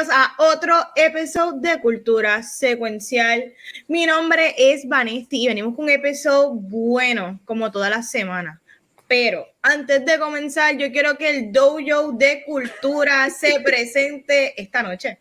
Bienvenidos 0.00 0.08
a 0.10 0.34
otro 0.38 0.74
episodio 0.94 1.60
de 1.60 1.80
Cultura 1.80 2.42
Secuencial. 2.42 3.52
Mi 3.86 4.06
nombre 4.06 4.54
es 4.56 4.88
Vanesti 4.88 5.44
y 5.44 5.48
venimos 5.48 5.74
con 5.74 5.84
un 5.84 5.90
episodio 5.90 6.54
bueno, 6.54 7.38
como 7.44 7.70
todas 7.70 7.90
las 7.90 8.10
semanas. 8.10 8.58
Pero 9.08 9.46
antes 9.60 10.04
de 10.06 10.18
comenzar, 10.18 10.76
yo 10.76 10.90
quiero 10.90 11.16
que 11.18 11.28
el 11.30 11.52
dojo 11.52 12.12
de 12.12 12.44
cultura 12.46 13.28
se 13.30 13.60
presente 13.64 14.60
esta 14.60 14.82
noche. 14.82 15.18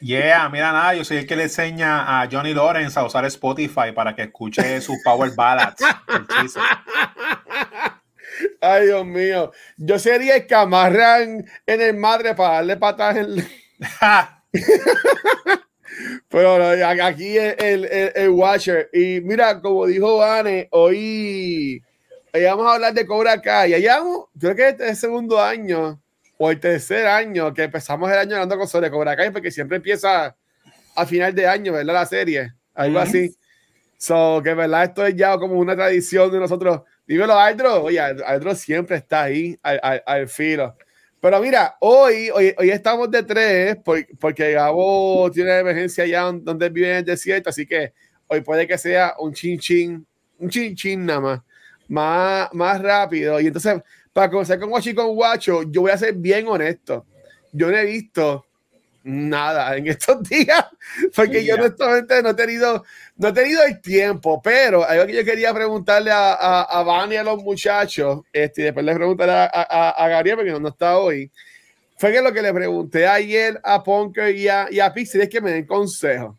Yeah, 0.00 0.48
mira 0.48 0.72
nada, 0.72 0.94
yo 0.94 1.04
soy 1.04 1.18
el 1.18 1.26
que 1.26 1.36
le 1.36 1.44
enseña 1.44 2.20
a 2.20 2.28
Johnny 2.30 2.52
Lawrence 2.52 2.98
a 2.98 3.04
usar 3.04 3.24
Spotify 3.26 3.92
para 3.94 4.14
que 4.14 4.22
escuche 4.22 4.80
sus 4.80 4.96
power 5.02 5.30
ballads. 5.34 5.82
Ay, 8.60 8.86
Dios 8.86 9.06
mío. 9.06 9.52
Yo 9.76 9.98
sería 9.98 10.36
el 10.36 10.46
que 10.46 10.54
amarran 10.54 11.44
en 11.66 11.80
el 11.80 11.96
madre 11.96 12.34
para 12.34 12.54
darle 12.54 12.76
patas 12.76 13.16
en... 13.16 13.46
Pero 16.28 16.54
aquí 16.96 17.36
el, 17.36 17.84
el, 17.84 18.12
el, 18.14 18.28
Watcher. 18.30 18.88
Y 18.92 19.20
mira, 19.20 19.60
como 19.60 19.86
dijo 19.86 20.22
Anne, 20.22 20.68
hoy, 20.70 21.82
hoy, 22.32 22.44
vamos 22.44 22.66
a 22.66 22.74
hablar 22.74 22.94
de 22.94 23.06
Cobra 23.06 23.40
Kai. 23.40 23.70
Ya 23.70 23.78
llevamos, 23.78 24.26
creo 24.38 24.54
que 24.54 24.68
este 24.68 24.84
es 24.84 24.90
el 24.90 24.96
segundo 24.96 25.40
año 25.40 26.00
o 26.38 26.50
el 26.50 26.58
tercer 26.58 27.06
año 27.06 27.52
que 27.52 27.64
empezamos 27.64 28.10
el 28.10 28.18
año 28.18 28.36
hablando 28.36 28.56
con 28.56 28.68
sobre 28.68 28.90
Cobra 28.90 29.16
Kai, 29.16 29.30
porque 29.30 29.50
siempre 29.50 29.76
empieza 29.76 30.36
a 30.94 31.06
final 31.06 31.34
de 31.34 31.46
año, 31.46 31.72
¿verdad? 31.72 31.94
La 31.94 32.06
serie, 32.06 32.54
algo 32.74 32.98
así. 32.98 33.34
So, 33.98 34.40
que 34.42 34.54
verdad, 34.54 34.84
esto 34.84 35.04
es 35.04 35.14
ya 35.14 35.36
como 35.36 35.54
una 35.58 35.76
tradición 35.76 36.32
de 36.32 36.38
nosotros 36.38 36.82
Dímelo, 37.10 37.36
Aldro. 37.36 37.82
Oye, 37.82 37.98
Aldro 37.98 38.54
siempre 38.54 38.96
está 38.98 39.24
ahí 39.24 39.58
al, 39.64 40.00
al, 40.06 40.28
filo. 40.28 40.76
Pero 41.20 41.40
mira, 41.40 41.76
hoy, 41.80 42.30
hoy, 42.32 42.54
hoy 42.56 42.70
estamos 42.70 43.10
de 43.10 43.24
tres 43.24 43.76
porque 44.20 44.52
Gabo 44.52 45.28
tiene 45.32 45.58
emergencia 45.58 46.04
allá 46.04 46.30
donde 46.32 46.68
vive 46.68 46.88
en 46.88 46.96
el 46.98 47.04
desierto, 47.04 47.50
así 47.50 47.66
que 47.66 47.92
hoy 48.28 48.42
puede 48.42 48.64
que 48.64 48.78
sea 48.78 49.16
un 49.18 49.32
chin 49.32 49.58
chin, 49.58 50.06
un 50.38 50.48
chin 50.48 50.76
chin 50.76 51.04
nada 51.04 51.18
más, 51.18 51.40
más, 51.88 52.48
más 52.52 52.80
rápido. 52.80 53.40
Y 53.40 53.48
entonces, 53.48 53.82
para 54.12 54.30
comenzar 54.30 54.60
con 54.60 54.70
Guachi 54.70 54.94
con 54.94 55.12
Guacho, 55.12 55.64
yo 55.64 55.80
voy 55.80 55.90
a 55.90 55.98
ser 55.98 56.14
bien 56.14 56.46
honesto. 56.46 57.04
Yo 57.50 57.72
no 57.72 57.76
he 57.76 57.86
visto 57.86 58.46
nada 59.02 59.76
en 59.76 59.86
estos 59.86 60.22
días, 60.28 60.66
porque 61.14 61.44
yo 61.44 61.54
honestamente 61.54 62.22
no 62.22 62.30
he 62.30 62.34
tenido, 62.34 62.84
no 63.16 63.28
he 63.28 63.32
tenido 63.32 63.62
el 63.64 63.80
tiempo, 63.80 64.40
pero 64.42 64.84
algo 64.84 65.06
que 65.06 65.14
yo 65.14 65.24
quería 65.24 65.54
preguntarle 65.54 66.10
a, 66.10 66.34
a, 66.34 66.62
a 66.62 66.82
Vani 66.82 67.16
a 67.16 67.24
los 67.24 67.42
muchachos, 67.42 68.20
este, 68.32 68.62
y 68.62 68.64
después 68.64 68.84
les 68.84 68.96
preguntaré 68.96 69.32
a, 69.32 69.44
a, 69.44 69.90
a, 69.90 70.08
Gabriel, 70.08 70.36
porque 70.36 70.52
no, 70.52 70.68
está 70.68 70.98
hoy, 70.98 71.30
fue 71.96 72.12
que 72.12 72.22
lo 72.22 72.32
que 72.32 72.42
le 72.42 72.52
pregunté 72.52 73.06
ayer 73.06 73.60
a 73.62 73.82
Punker 73.82 74.34
y 74.34 74.48
a, 74.48 74.68
y 74.70 74.80
a 74.80 74.92
Pixie 74.92 75.22
es 75.22 75.28
que 75.28 75.40
me 75.40 75.52
den 75.52 75.66
consejo. 75.66 76.38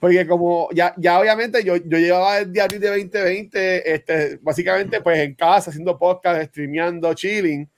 Porque 0.00 0.26
como 0.26 0.68
ya, 0.72 0.94
ya 0.96 1.20
obviamente 1.20 1.62
yo, 1.62 1.76
yo 1.76 1.98
llevaba 1.98 2.38
el 2.38 2.50
diario 2.50 2.80
de 2.80 2.88
2020, 2.88 3.94
este, 3.94 4.38
básicamente 4.40 5.02
pues 5.02 5.18
en 5.18 5.34
casa, 5.34 5.70
haciendo 5.70 5.98
podcast, 5.98 6.42
streameando, 6.48 7.12
chilling, 7.12 7.68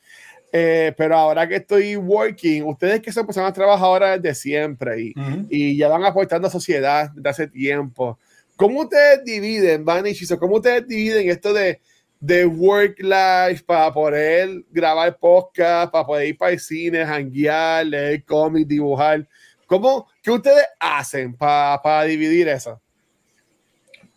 eh, 0.55 0.93
pero 0.99 1.17
ahora 1.17 1.49
que 1.49 1.57
estoy 1.57 1.97
working, 1.97 2.65
ustedes 2.65 3.01
que 3.01 3.11
son 3.11 3.25
personas 3.25 3.55
trabajadoras 3.55 4.21
desde 4.21 4.35
siempre 4.35 5.01
y, 5.01 5.15
y 5.49 5.79
ya 5.79 5.89
van 5.89 6.05
aportando 6.05 6.47
a 6.47 6.51
sociedad 6.51 7.11
desde 7.15 7.29
hace 7.31 7.49
tiempo, 7.49 8.19
¿cómo 8.55 8.81
ustedes 8.83 9.25
dividen, 9.25 9.87
Van 9.87 10.07
y 10.07 10.15
cómo 10.37 10.57
ustedes 10.57 10.87
dividen 10.87 11.31
esto 11.31 11.55
de, 11.55 11.81
de 12.21 12.45
work 12.45 12.99
life 13.01 13.65
para 13.65 13.95
poder 13.95 14.63
grabar 14.71 15.17
podcast, 15.17 15.91
para 15.91 16.05
poder 16.05 16.29
ir 16.29 16.37
para 16.37 16.53
el 16.53 16.61
cine, 16.61 17.03
hanguear, 17.03 17.87
leer 17.87 18.23
cómics, 18.23 18.69
dibujar? 18.69 19.27
¿Cómo, 19.67 20.07
¿Qué 20.23 20.31
ustedes 20.31 20.67
hacen 20.79 21.35
para, 21.35 21.81
para 21.81 22.05
dividir 22.05 22.47
eso? 22.49 22.79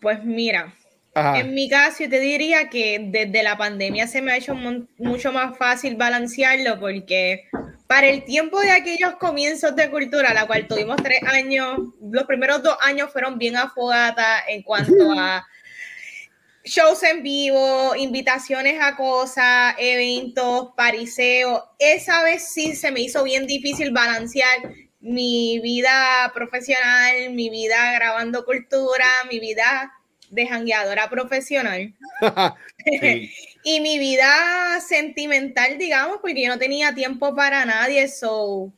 Pues 0.02 0.22
mira, 0.22 0.76
en 1.16 1.54
mi 1.54 1.70
caso, 1.70 2.04
yo 2.04 2.10
te 2.10 2.20
diría 2.20 2.70
que 2.70 3.00
desde 3.02 3.42
la 3.42 3.58
pandemia 3.58 4.08
se 4.08 4.22
me 4.22 4.34
ha 4.34 4.38
hecho 4.38 4.54
mucho 4.98 5.32
más 5.32 5.58
fácil 5.58 5.96
balancearlo 5.96 6.78
porque 6.80 7.48
para 7.88 8.08
el 8.08 8.26
tiempo 8.26 8.60
de 8.60 8.72
aquellos 8.72 9.16
comienzos 9.16 9.76
de 9.76 9.90
cultura, 9.90 10.34
la 10.34 10.46
cual 10.46 10.68
tuvimos 10.68 10.98
tres 10.98 11.22
años, 11.24 11.80
los 12.02 12.24
primeros 12.26 12.62
dos 12.64 12.76
años 12.82 13.12
fueron 13.12 13.38
bien 13.38 13.56
afogatas 13.56 14.44
en 14.50 14.64
cuanto 14.64 15.12
a 15.18 15.46
shows 16.66 17.04
en 17.04 17.24
vivo, 17.24 17.96
invitaciones 17.96 18.82
a 18.82 18.98
cosas, 18.98 19.76
eventos, 19.78 20.74
pariseos. 20.76 21.64
Esa 21.80 22.24
vez 22.24 22.50
sí 22.50 22.76
se 22.76 22.92
me 22.92 23.02
hizo 23.02 23.24
bien 23.24 23.48
difícil 23.48 23.92
balancear 23.92 24.74
mi 25.00 25.60
vida 25.60 26.32
profesional, 26.34 27.30
mi 27.32 27.50
vida 27.50 27.94
grabando 27.94 28.44
cultura, 28.44 29.06
mi 29.30 29.40
vida 29.40 29.94
de 30.30 30.48
jangueadora 30.48 31.10
profesional. 31.10 31.94
y 33.64 33.80
mi 33.80 33.98
vida 34.00 34.80
sentimental, 34.80 35.78
digamos, 35.78 36.20
porque 36.22 36.44
yo 36.44 36.50
no 36.50 36.60
tenía 36.60 36.94
tiempo 36.94 37.36
para 37.36 37.66
nadie, 37.66 38.08
so, 38.08 38.72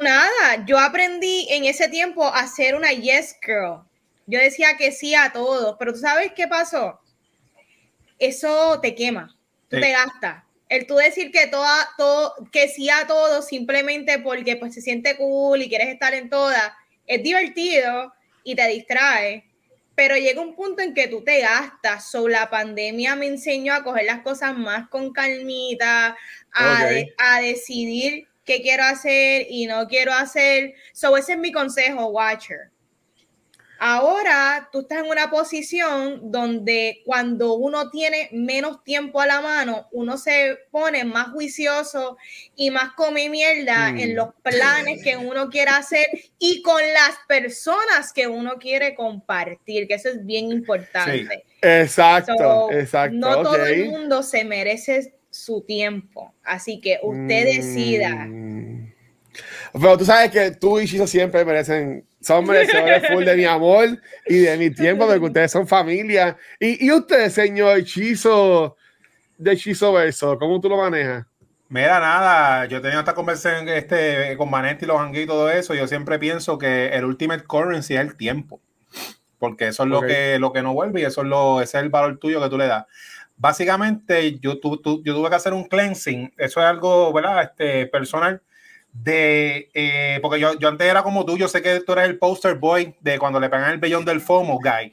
nada, 0.00 0.64
yo 0.66 0.78
aprendí 0.78 1.46
en 1.50 1.64
ese 1.64 1.88
tiempo 1.88 2.24
a 2.24 2.46
ser 2.46 2.74
una 2.74 2.92
yes 2.92 3.36
girl. 3.44 3.82
Yo 4.26 4.38
decía 4.38 4.76
que 4.76 4.92
sí 4.92 5.14
a 5.14 5.32
todos, 5.32 5.76
pero 5.78 5.92
tú 5.92 5.98
sabes 5.98 6.32
qué 6.34 6.46
pasó? 6.46 7.00
Eso 8.18 8.78
te 8.80 8.94
quema, 8.94 9.36
tú 9.68 9.80
te 9.80 9.90
gastas. 9.90 10.44
El 10.68 10.86
tú 10.86 10.94
decir 10.94 11.32
que 11.32 11.48
toda, 11.48 11.88
todo, 11.98 12.34
que 12.52 12.68
sí 12.68 12.88
a 12.90 13.08
todos 13.08 13.48
simplemente 13.48 14.20
porque 14.20 14.54
pues 14.54 14.72
se 14.72 14.80
siente 14.80 15.16
cool 15.16 15.62
y 15.62 15.68
quieres 15.68 15.88
estar 15.88 16.14
en 16.14 16.30
todas, 16.30 16.72
es 17.08 17.22
divertido 17.24 18.12
y 18.44 18.54
te 18.54 18.68
distrae 18.68 19.49
pero 19.94 20.16
llega 20.16 20.40
un 20.40 20.54
punto 20.54 20.82
en 20.82 20.94
que 20.94 21.08
tú 21.08 21.22
te 21.22 21.40
gastas. 21.40 22.10
So, 22.10 22.28
la 22.28 22.48
pandemia 22.50 23.16
me 23.16 23.26
enseñó 23.26 23.74
a 23.74 23.84
coger 23.84 24.04
las 24.06 24.22
cosas 24.22 24.56
más 24.56 24.88
con 24.88 25.12
calmita, 25.12 26.16
a, 26.52 26.88
a 27.18 27.40
decidir 27.40 28.26
qué 28.44 28.62
quiero 28.62 28.84
hacer 28.84 29.46
y 29.48 29.66
no 29.66 29.86
quiero 29.86 30.12
hacer. 30.12 30.74
So, 30.92 31.16
ese 31.16 31.32
es 31.32 31.38
mi 31.38 31.52
consejo, 31.52 32.06
Watcher. 32.06 32.69
Ahora 33.82 34.68
tú 34.70 34.80
estás 34.80 34.98
en 34.98 35.10
una 35.10 35.30
posición 35.30 36.30
donde 36.30 37.00
cuando 37.06 37.54
uno 37.54 37.88
tiene 37.88 38.28
menos 38.30 38.84
tiempo 38.84 39.22
a 39.22 39.26
la 39.26 39.40
mano, 39.40 39.88
uno 39.92 40.18
se 40.18 40.58
pone 40.70 41.02
más 41.06 41.30
juicioso 41.30 42.18
y 42.54 42.70
más 42.70 42.92
come 42.92 43.30
mierda 43.30 43.88
en 43.88 44.12
mm. 44.12 44.16
los 44.16 44.34
planes 44.42 45.02
que 45.02 45.16
uno 45.16 45.48
quiere 45.48 45.70
hacer 45.70 46.06
y 46.38 46.60
con 46.60 46.82
las 46.92 47.16
personas 47.26 48.12
que 48.12 48.26
uno 48.26 48.58
quiere 48.58 48.94
compartir, 48.94 49.88
que 49.88 49.94
eso 49.94 50.10
es 50.10 50.26
bien 50.26 50.52
importante. 50.52 51.46
Exacto, 51.62 52.70
exacto. 52.70 53.16
No 53.16 53.42
todo 53.42 53.64
el 53.64 53.86
mundo 53.86 54.22
se 54.22 54.44
merece 54.44 55.14
su 55.30 55.62
tiempo, 55.62 56.34
así 56.44 56.82
que 56.82 56.98
usted 57.02 57.46
decida. 57.46 58.26
Mm. 58.26 58.92
Pero 59.72 59.96
tú 59.96 60.04
sabes 60.04 60.30
que 60.30 60.50
tú 60.50 60.78
y 60.78 60.86
Chiso 60.86 61.06
siempre 61.06 61.46
merecen 61.46 62.04
son 62.20 62.46
merecedores 62.46 63.08
full 63.12 63.24
de 63.24 63.36
mi 63.36 63.44
amor 63.44 63.98
y 64.26 64.38
de 64.38 64.56
mi 64.56 64.70
tiempo, 64.70 65.06
porque 65.06 65.24
ustedes 65.24 65.50
son 65.50 65.66
familia. 65.66 66.36
Y, 66.58 66.86
y 66.86 66.92
usted, 66.92 67.30
señor 67.30 67.78
hechizo 67.78 68.76
de 69.40 69.52
hechizo 69.52 69.92
verso, 69.92 70.38
¿cómo 70.38 70.60
tú 70.60 70.68
lo 70.68 70.76
manejas? 70.76 71.24
Mira, 71.70 71.98
nada, 71.98 72.66
yo 72.66 72.78
he 72.78 72.80
tenido 72.80 73.00
esta 73.00 73.14
conversación 73.14 73.68
este, 73.68 74.36
con 74.36 74.50
Vanetti 74.50 74.84
y 74.84 74.88
los 74.88 75.00
hanguitos 75.00 75.22
y 75.22 75.26
todo 75.26 75.50
eso. 75.50 75.72
Yo 75.72 75.86
siempre 75.86 76.18
pienso 76.18 76.58
que 76.58 76.88
el 76.88 77.04
ultimate 77.04 77.44
currency 77.44 77.94
es 77.94 78.00
el 78.00 78.16
tiempo, 78.16 78.60
porque 79.38 79.68
eso 79.68 79.84
es 79.84 79.88
lo, 79.88 80.02
que, 80.02 80.38
lo 80.38 80.52
que 80.52 80.62
no 80.62 80.74
vuelve 80.74 81.00
y 81.00 81.04
eso 81.04 81.22
es, 81.22 81.28
lo, 81.28 81.62
ese 81.62 81.78
es 81.78 81.84
el 81.84 81.90
valor 81.90 82.18
tuyo 82.18 82.42
que 82.42 82.50
tú 82.50 82.58
le 82.58 82.66
das. 82.66 82.86
Básicamente, 83.36 84.38
yo, 84.40 84.58
tu, 84.58 84.82
yo 85.02 85.14
tuve 85.14 85.30
que 85.30 85.36
hacer 85.36 85.54
un 85.54 85.64
cleansing, 85.64 86.34
eso 86.36 86.60
es 86.60 86.66
algo, 86.66 87.12
¿verdad? 87.12 87.42
Este, 87.44 87.86
personal 87.86 88.42
de, 88.92 89.70
eh, 89.72 90.18
porque 90.20 90.40
yo, 90.40 90.58
yo 90.58 90.68
antes 90.68 90.86
era 90.86 91.02
como 91.02 91.24
tú, 91.24 91.38
yo 91.38 91.48
sé 91.48 91.62
que 91.62 91.80
tú 91.80 91.92
eres 91.92 92.06
el 92.06 92.18
poster 92.18 92.56
boy 92.56 92.94
de 93.00 93.18
cuando 93.18 93.38
le 93.38 93.48
pegan 93.48 93.70
el 93.70 93.78
bellón 93.78 94.04
del 94.04 94.20
FOMO, 94.20 94.58
guy, 94.58 94.92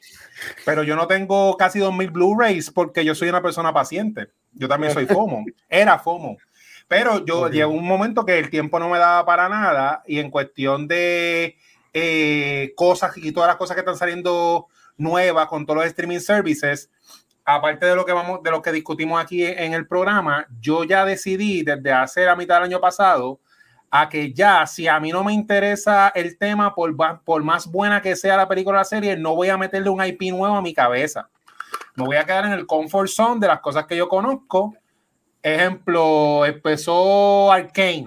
pero 0.66 0.84
yo 0.84 0.96
no 0.96 1.08
tengo 1.08 1.58
casi 1.58 1.80
2000 1.80 2.12
Blu-rays 2.12 2.72
porque 2.72 3.04
yo 3.04 3.16
soy 3.16 3.30
una 3.30 3.42
persona 3.42 3.74
paciente, 3.74 4.30
yo 4.54 4.68
también 4.68 4.94
soy 4.94 5.06
FOMO, 5.08 5.46
era 5.70 5.98
FOMO, 6.00 6.38
pero 6.88 7.26
yo 7.26 7.50
llegó 7.50 7.72
un 7.72 7.86
momento 7.86 8.26
que 8.26 8.38
el 8.38 8.50
tiempo 8.50 8.80
no 8.80 8.90
me 8.90 9.00
daba 9.00 9.26
para 9.26 9.50
nada 9.50 10.04
y 10.06 10.20
en 10.20 10.30
cuestión 10.30 10.88
de 10.88 11.58
eh, 11.94 12.74
cosas 12.76 13.18
y 13.18 13.32
todas 13.32 13.48
las 13.48 13.58
cosas 13.58 13.76
que 13.76 13.82
están 13.82 13.98
saliendo 13.98 14.68
nuevas 14.96 15.48
con 15.48 15.66
todos 15.66 15.78
los 15.78 15.88
streaming 15.88 16.20
services, 16.20 16.90
aparte 17.44 17.86
de 17.88 17.96
lo 17.96 18.06
que 18.06 18.14
vamos, 18.14 18.44
de 18.44 18.52
lo 18.52 18.62
que 18.62 18.72
discutimos 18.72 19.22
aquí 19.22 19.44
en 19.44 19.74
el 19.74 19.88
programa, 19.88 20.48
yo 20.62 20.84
ya 20.84 21.04
decidí 21.04 21.64
desde 21.64 21.92
hace 21.92 22.26
la 22.26 22.36
mitad 22.36 22.56
del 22.56 22.66
año 22.66 22.80
pasado 22.80 23.40
a 23.90 24.10
que 24.10 24.34
ya, 24.34 24.66
si 24.66 24.88
a 24.88 25.00
mí 25.00 25.12
no 25.12 25.24
me 25.24 25.34
interesa 25.34 26.10
el 26.10 26.38
tema, 26.38 26.76
por, 26.76 26.96
por 27.24 27.44
más 27.44 27.68
buena 27.68 28.02
que 28.02 28.16
sea 28.16 28.38
la 28.38 28.48
película 28.48 28.78
o 28.78 28.82
la 28.82 28.86
serie, 28.86 29.16
no 29.18 29.36
voy 29.36 29.50
a 29.50 29.58
meterle 29.58 29.90
un 29.90 30.04
IP 30.04 30.32
nuevo 30.32 30.56
a 30.56 30.62
mi 30.62 30.74
cabeza. 30.74 31.30
Me 31.96 32.06
voy 32.06 32.18
a 32.18 32.26
quedar 32.26 32.46
en 32.46 32.52
el 32.52 32.66
comfort 32.66 33.10
zone 33.10 33.40
de 33.40 33.48
las 33.48 33.60
cosas 33.60 33.86
que 33.86 33.96
yo 33.96 34.08
conozco. 34.08 34.76
Ejemplo, 35.42 36.46
empezó 36.46 37.52
Arkane 37.52 38.06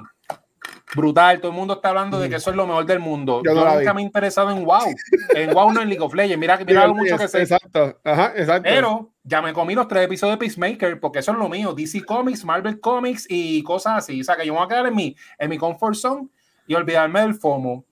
brutal. 0.95 1.41
Todo 1.41 1.53
el 1.53 1.57
mundo 1.57 1.75
está 1.75 1.91
hablando 1.91 2.19
de 2.19 2.29
que 2.29 2.37
eso 2.37 2.51
es 2.51 2.57
lo 2.57 2.67
mejor 2.67 2.87
del 2.87 3.01
mundo. 3.01 3.43
Yo, 3.45 3.55
nunca 3.55 3.95
me 3.95 4.01
he 4.01 4.05
interesado 4.05 4.51
en 4.51 4.65
WoW. 4.65 4.95
En 5.35 5.53
WoW 5.53 5.73
no 5.73 5.83
en 5.83 5.89
League 5.89 6.03
of 6.03 6.15
Legends. 6.15 6.39
Mira, 6.39 6.59
mira 6.67 6.87
lo 6.87 6.95
mucho 6.95 7.17
que 7.17 7.29
sé. 7.29 7.43
Exacto. 7.43 7.99
Ajá, 8.05 8.33
exacto. 8.37 8.63
Pero 8.65 9.11
ya 9.31 9.41
me 9.41 9.53
comí 9.53 9.77
los 9.77 9.87
tres 9.87 10.07
episodios 10.07 10.37
de 10.39 10.45
Peacemaker 10.45 10.99
porque 10.99 11.21
eso 11.21 11.31
es 11.31 11.39
lo 11.39 11.49
mío. 11.49 11.73
DC 11.73 12.05
Comics, 12.05 12.45
Marvel 12.45 12.81
Comics 12.81 13.27
y 13.29 13.63
cosas 13.63 13.99
así. 13.99 14.21
O 14.21 14.25
sea, 14.25 14.37
que 14.37 14.45
yo 14.45 14.53
me 14.53 14.59
voy 14.59 14.67
a 14.67 14.69
quedar 14.69 14.87
en 14.87 14.95
mi, 14.95 15.15
en 15.39 15.49
mi 15.49 15.57
comfort 15.57 15.95
zone 15.95 16.29
y 16.67 16.75
olvidarme 16.75 17.21
del 17.21 17.35
FOMO. 17.35 17.85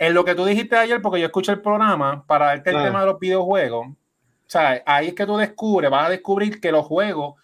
En 0.00 0.14
lo 0.14 0.24
que 0.24 0.34
tú 0.34 0.44
dijiste 0.44 0.76
ayer, 0.76 1.00
porque 1.00 1.20
yo 1.20 1.26
escuché 1.26 1.52
el 1.52 1.60
programa 1.60 2.24
para 2.26 2.46
darte 2.46 2.70
el 2.70 2.82
tema 2.82 3.00
de 3.00 3.06
los 3.06 3.20
videojuegos. 3.20 3.86
O 3.86 3.94
sea, 4.48 4.82
ahí 4.84 5.08
es 5.08 5.14
que 5.14 5.26
tú 5.26 5.36
descubres, 5.36 5.90
vas 5.90 6.06
a 6.06 6.10
descubrir 6.10 6.60
que 6.60 6.72
los 6.72 6.84
juegos 6.84 7.34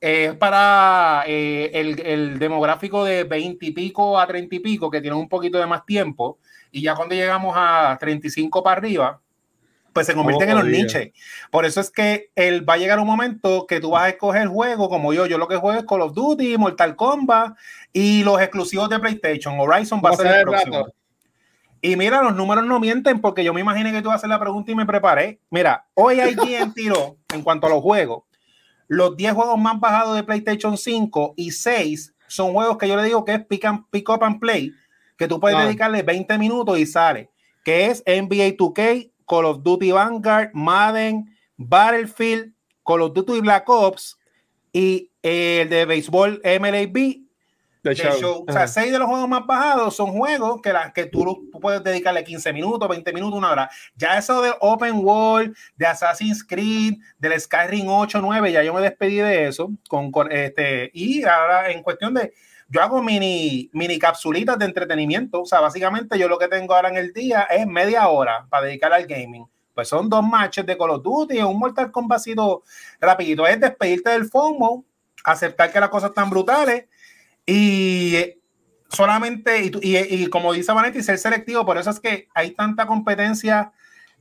es 0.00 0.34
para 0.34 1.24
eh, 1.26 1.70
el, 1.74 2.38
demográfico 2.38 3.04
de 3.04 3.24
20 3.24 3.66
y 3.66 3.70
pico 3.70 4.18
a 4.18 4.26
30 4.26 4.54
y 4.56 4.58
pico, 4.60 4.90
que 4.90 5.02
tiene 5.02 5.14
un 5.14 5.28
poquito 5.28 5.58
de 5.58 5.66
más 5.66 5.84
tiempo, 5.84 6.38
y 6.70 6.80
ya 6.80 6.94
cuando 6.96 7.14
llegamos 7.14 7.54
a 7.56 7.96
35 8.00 8.62
para 8.62 8.78
arriba, 8.78 9.21
pues 9.92 10.06
se 10.06 10.14
convierten 10.14 10.50
en 10.50 10.56
los 10.56 10.64
niches. 10.64 11.12
Por 11.50 11.64
eso 11.64 11.80
es 11.80 11.90
que 11.90 12.30
él 12.34 12.68
va 12.68 12.74
a 12.74 12.78
llegar 12.78 12.98
un 12.98 13.06
momento 13.06 13.66
que 13.66 13.80
tú 13.80 13.90
vas 13.90 14.04
a 14.04 14.08
escoger 14.10 14.48
juego 14.48 14.88
como 14.88 15.12
yo. 15.12 15.26
Yo 15.26 15.38
lo 15.38 15.48
que 15.48 15.56
juego 15.56 15.78
es 15.78 15.84
Call 15.84 16.02
of 16.02 16.14
Duty, 16.14 16.56
Mortal 16.58 16.96
Kombat 16.96 17.56
y 17.92 18.24
los 18.24 18.40
exclusivos 18.40 18.88
de 18.88 18.98
PlayStation. 18.98 19.58
Horizon 19.58 20.00
va 20.04 20.10
a 20.10 20.16
ser 20.16 20.26
el 20.26 20.42
próximo. 20.42 20.86
Y 21.80 21.96
mira, 21.96 22.22
los 22.22 22.34
números 22.34 22.64
no 22.64 22.78
mienten 22.78 23.20
porque 23.20 23.42
yo 23.42 23.52
me 23.52 23.60
imaginé 23.60 23.90
que 23.90 24.02
tú 24.02 24.08
vas 24.08 24.14
a 24.14 24.16
hacer 24.18 24.30
la 24.30 24.38
pregunta 24.38 24.70
y 24.70 24.74
me 24.74 24.86
preparé. 24.86 25.40
Mira, 25.50 25.86
hoy 25.94 26.20
hay 26.20 26.36
quien 26.36 26.72
tiró 26.72 27.16
en 27.34 27.42
cuanto 27.42 27.66
a 27.66 27.70
los 27.70 27.82
juegos 27.82 28.22
los 28.92 29.16
10 29.16 29.32
juegos 29.32 29.58
más 29.58 29.80
bajados 29.80 30.16
de 30.16 30.22
PlayStation 30.22 30.76
5 30.76 31.32
y 31.38 31.50
6 31.50 32.14
son 32.26 32.52
juegos 32.52 32.76
que 32.76 32.86
yo 32.86 32.94
le 32.96 33.04
digo 33.04 33.24
que 33.24 33.32
es 33.32 33.46
pick, 33.46 33.66
pick 33.90 34.08
up 34.10 34.22
and 34.22 34.38
play, 34.38 34.70
que 35.16 35.26
tú 35.26 35.40
puedes 35.40 35.56
ah. 35.56 35.64
dedicarle 35.64 36.02
20 36.02 36.36
minutos 36.36 36.78
y 36.78 36.84
sale, 36.84 37.30
que 37.64 37.86
es 37.86 38.02
NBA 38.06 38.56
2K, 38.58 39.11
Call 39.32 39.46
of 39.46 39.62
Duty 39.62 39.92
Vanguard, 39.92 40.50
Madden, 40.52 41.34
Battlefield, 41.56 42.52
Call 42.84 43.00
of 43.00 43.14
Duty 43.14 43.40
Black 43.40 43.66
Ops 43.66 44.18
y 44.74 45.10
el 45.22 45.70
de 45.70 45.86
béisbol 45.86 46.42
MLB 46.44 47.22
show. 47.94 48.44
O 48.46 48.52
sea, 48.52 48.66
seis 48.68 48.92
de 48.92 48.98
los 48.98 49.08
juegos 49.08 49.26
más 49.30 49.46
bajados 49.46 49.96
son 49.96 50.12
juegos 50.12 50.60
que, 50.60 50.74
la, 50.74 50.92
que 50.92 51.06
tú, 51.06 51.48
puedes 51.62 51.82
dedicarle 51.82 52.22
15 52.22 52.52
minutos, 52.52 52.86
20 52.86 53.10
minutos, 53.14 53.38
una 53.38 53.52
hora. 53.52 53.70
Ya 53.96 54.18
eso 54.18 54.42
de 54.42 54.52
Open 54.60 54.96
World, 55.02 55.56
de 55.76 55.86
Assassin's 55.86 56.44
Creed, 56.44 56.96
del 57.18 57.40
Skyrim 57.40 57.88
8, 57.88 58.20
9, 58.20 58.52
ya 58.52 58.62
yo 58.62 58.74
me 58.74 58.82
despedí 58.82 59.16
de 59.16 59.48
eso. 59.48 59.70
Con, 59.88 60.12
este, 60.30 60.90
y 60.92 61.24
ahora 61.24 61.70
en 61.70 61.82
cuestión 61.82 62.12
de, 62.12 62.34
yo 62.72 62.82
hago 62.82 63.02
mini, 63.02 63.68
mini 63.74 63.98
capsulitas 63.98 64.58
de 64.58 64.64
entretenimiento. 64.64 65.42
O 65.42 65.46
sea, 65.46 65.60
básicamente 65.60 66.18
yo 66.18 66.26
lo 66.26 66.38
que 66.38 66.48
tengo 66.48 66.74
ahora 66.74 66.88
en 66.88 66.96
el 66.96 67.12
día 67.12 67.42
es 67.42 67.66
media 67.66 68.08
hora 68.08 68.46
para 68.48 68.66
dedicar 68.66 68.92
al 68.94 69.06
gaming. 69.06 69.46
Pues 69.74 69.88
son 69.88 70.08
dos 70.08 70.24
matches 70.24 70.64
de 70.64 70.76
Call 70.78 70.90
of 70.90 71.02
Duty 71.02 71.38
y 71.38 71.42
un 71.42 71.58
Mortal 71.58 71.90
Kombat 71.90 72.22
rapidito. 72.98 73.46
Es 73.46 73.60
despedirte 73.60 74.10
del 74.10 74.24
FOMO, 74.24 74.86
aceptar 75.22 75.70
que 75.70 75.80
las 75.80 75.90
cosas 75.90 76.10
están 76.10 76.30
brutales 76.30 76.86
y 77.44 78.38
solamente, 78.88 79.70
y, 79.82 79.96
y, 79.96 80.26
como 80.28 80.54
dice 80.54 80.72
Vanetti, 80.72 81.02
ser 81.02 81.18
selectivo, 81.18 81.66
por 81.66 81.76
eso 81.76 81.90
es 81.90 82.00
que 82.00 82.28
hay 82.34 82.52
tanta 82.52 82.86
competencia 82.86 83.72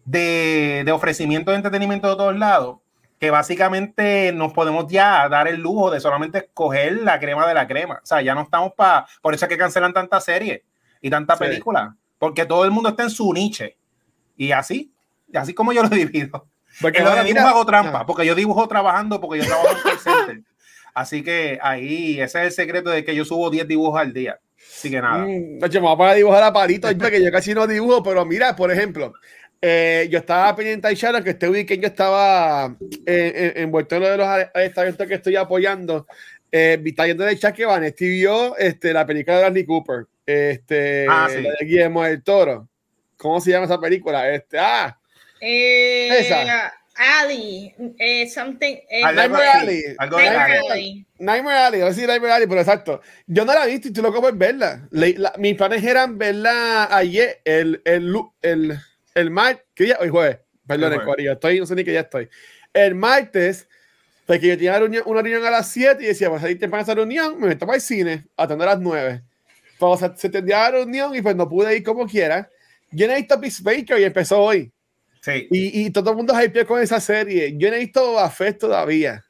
de, 0.04 0.84
de, 0.86 0.92
ofrecimiento 0.92 1.52
de 1.52 1.58
entretenimiento 1.58 2.10
de 2.10 2.16
todos 2.16 2.38
lados, 2.38 2.80
que 3.22 3.30
básicamente 3.30 4.32
nos 4.34 4.52
podemos 4.52 4.88
ya 4.92 5.30
dar 5.30 5.48
el 5.48 5.62
lujo 5.62 5.92
de 5.92 6.00
solamente 6.00 6.40
escoger 6.40 7.04
la 7.04 7.20
crema 7.20 7.48
de 7.48 7.54
la 7.54 7.68
crema. 7.68 8.00
O 8.02 8.06
sea, 8.06 8.20
ya 8.24 8.34
no 8.34 8.42
estamos 8.42 8.74
para, 8.74 9.06
por 9.22 9.36
eso 9.36 9.46
es 9.46 9.50
que 9.50 9.60
cancelan 9.60 9.94
tantas 9.94 10.26
series 10.26 10.64
y 11.02 11.10
tantas 11.12 11.38
películas, 11.38 11.94
porque 12.18 12.48
todo 12.48 12.66
el 12.66 12.72
mundo 12.72 12.90
está 12.90 13.04
en 13.04 13.12
su 13.12 13.32
niche. 13.32 13.78
Y 14.38 14.52
así, 14.52 14.92
así 15.36 15.54
como 15.54 15.72
yo 15.72 15.84
lo 15.84 15.90
divido. 15.90 16.48
Porque 16.82 17.04
lo 17.04 17.14
de 17.14 17.24
dibujo 17.24 17.48
hago 17.48 17.64
trampa, 17.64 18.08
porque 18.08 18.26
yo 18.26 18.34
dibujo 18.34 18.68
trabajando, 18.68 19.22
porque 19.22 19.42
yo 19.42 19.46
trabajo 19.46 19.70
en 19.88 20.00
center. 20.00 20.42
Así 20.96 21.24
que 21.24 21.60
ahí, 21.62 22.20
ese 22.20 22.40
es 22.40 22.46
el 22.48 22.52
secreto 22.54 22.90
de 22.90 23.06
que 23.06 23.14
yo 23.14 23.24
subo 23.24 23.52
10 23.52 23.68
dibujos 23.68 24.02
al 24.02 24.14
día. 24.14 24.40
Así 24.58 24.90
que 24.90 25.00
nada. 25.00 25.26
Mm, 25.26 25.60
me 25.60 25.80
voy 25.80 26.10
a 26.10 26.14
dibujar 26.16 26.42
a 26.42 26.52
palito, 26.52 26.88
que 26.88 27.24
yo 27.24 27.32
casi 27.32 27.54
no 27.54 27.68
dibujo, 27.68 28.02
pero 28.02 28.26
mira, 28.26 28.56
por 28.56 28.72
ejemplo, 28.72 29.14
eh, 29.62 30.08
yo 30.10 30.20
estaba 30.20 30.56
pendiente 30.56 30.88
a 30.88 30.94
Sharon, 30.94 31.24
que 31.24 31.32
este 31.32 31.50
weekend 31.50 31.82
yo 31.82 31.88
estaba 31.88 32.76
envuelto 33.06 33.96
en 33.96 34.02
lo 34.02 34.10
de 34.10 34.18
los 34.18 34.28
estamentos 34.56 35.08
que 35.08 35.16
estoy 35.16 35.36
apoyando. 35.36 36.08
Eh, 36.52 36.82
está 36.86 37.06
viendo 37.06 37.24
en 37.24 37.30
el 37.30 37.40
chat 37.40 37.56
que 37.56 37.66
Van 37.66 37.94
vio 37.98 38.58
este, 38.58 38.92
la 38.92 39.06
película 39.06 39.38
de 39.38 39.46
Andy 39.46 39.66
Cooper, 39.66 40.06
este, 40.26 41.06
ah, 41.10 41.30
de 41.30 41.66
Guillermo 41.66 42.04
del 42.04 42.22
Toro. 42.24 42.68
¿Cómo 43.16 43.40
se 43.40 43.52
llama 43.52 43.66
esa 43.66 43.80
película? 43.80 44.30
Este, 44.30 44.60
ah, 44.60 44.98
eh, 45.40 46.10
esa. 46.20 46.74
Ali, 46.94 47.74
eh, 47.98 48.30
something. 48.30 48.76
Eh, 48.90 49.02
Nightmare 49.02 49.48
Alley. 49.48 49.82
Nightmare 49.98 50.58
Alley. 50.70 51.06
Nightmare 51.20 51.58
Alley, 51.58 51.82
a 51.82 51.86
ver 51.86 51.94
si 51.94 52.06
Nightmare 52.06 52.34
Alley, 52.34 52.48
pero 52.48 52.60
exacto. 52.60 53.02
Yo 53.28 53.46
no 53.46 53.54
la 53.54 53.66
he 53.66 53.72
visto 53.72 53.88
y 53.88 53.94
tú 53.94 54.02
lo 54.02 54.14
puedes 54.14 54.38
verla. 54.38 54.88
mis 55.38 55.56
planes 55.56 55.84
eran 55.84 56.18
verla 56.18 56.96
ayer, 56.96 57.42
el, 57.46 57.82
el, 57.86 58.14
el, 58.42 58.78
el 59.16 59.32
martes, 59.32 59.66
¿qué 59.74 59.86
día? 59.86 59.98
Hoy 60.00 60.10
jueves. 60.10 60.40
Perdón, 60.66 60.94
el 61.18 61.28
estoy, 61.28 61.60
no 61.60 61.66
sé 61.66 61.76
ni 61.76 61.84
qué 61.84 61.92
día 61.92 62.02
estoy. 62.02 62.30
El 62.74 62.96
martes, 62.96 63.68
porque 64.26 64.48
yo 64.48 64.56
tenía 64.56 64.72
una 64.72 64.80
reunión, 64.80 65.04
una 65.06 65.22
reunión 65.22 65.46
a 65.46 65.52
las 65.52 65.70
7 65.70 66.04
y 66.04 66.08
decía, 66.08 66.30
pues 66.30 66.42
salir 66.42 66.60
temprano 66.60 66.82
a 66.82 66.84
esa 66.84 66.96
reunión, 66.96 67.40
me 67.40 67.48
meto 67.48 67.66
para 67.66 67.76
el 67.76 67.82
cine, 67.82 68.26
atender 68.38 68.68
a 68.68 68.74
las 68.74 68.82
9. 68.82 69.22
Pues 69.78 70.00
se, 70.00 70.12
se 70.16 70.30
tendía 70.30 70.60
la 70.60 70.72
reunión 70.72 71.16
y 71.16 71.22
pues 71.22 71.36
no 71.36 71.50
pude 71.50 71.76
ir 71.76 71.84
como 71.84 72.08
quiera. 72.08 72.50
Yo 72.92 73.08
no 73.08 73.14
he 73.14 73.18
visto 73.18 73.40
Peacemaker 73.40 74.00
y 74.00 74.04
empezó 74.04 74.40
hoy. 74.40 74.72
Y, 75.28 75.86
y, 75.86 75.90
todo 75.92 76.12
el 76.12 76.18
mundo 76.18 76.34
hypeó 76.42 76.66
con 76.66 76.82
esa 76.82 77.00
serie. 77.00 77.56
Yo 77.58 77.70
no 77.70 77.76
he 77.76 77.80
visto 77.80 78.18
a 78.18 78.30
Fest 78.30 78.60
todavía. 78.60 79.24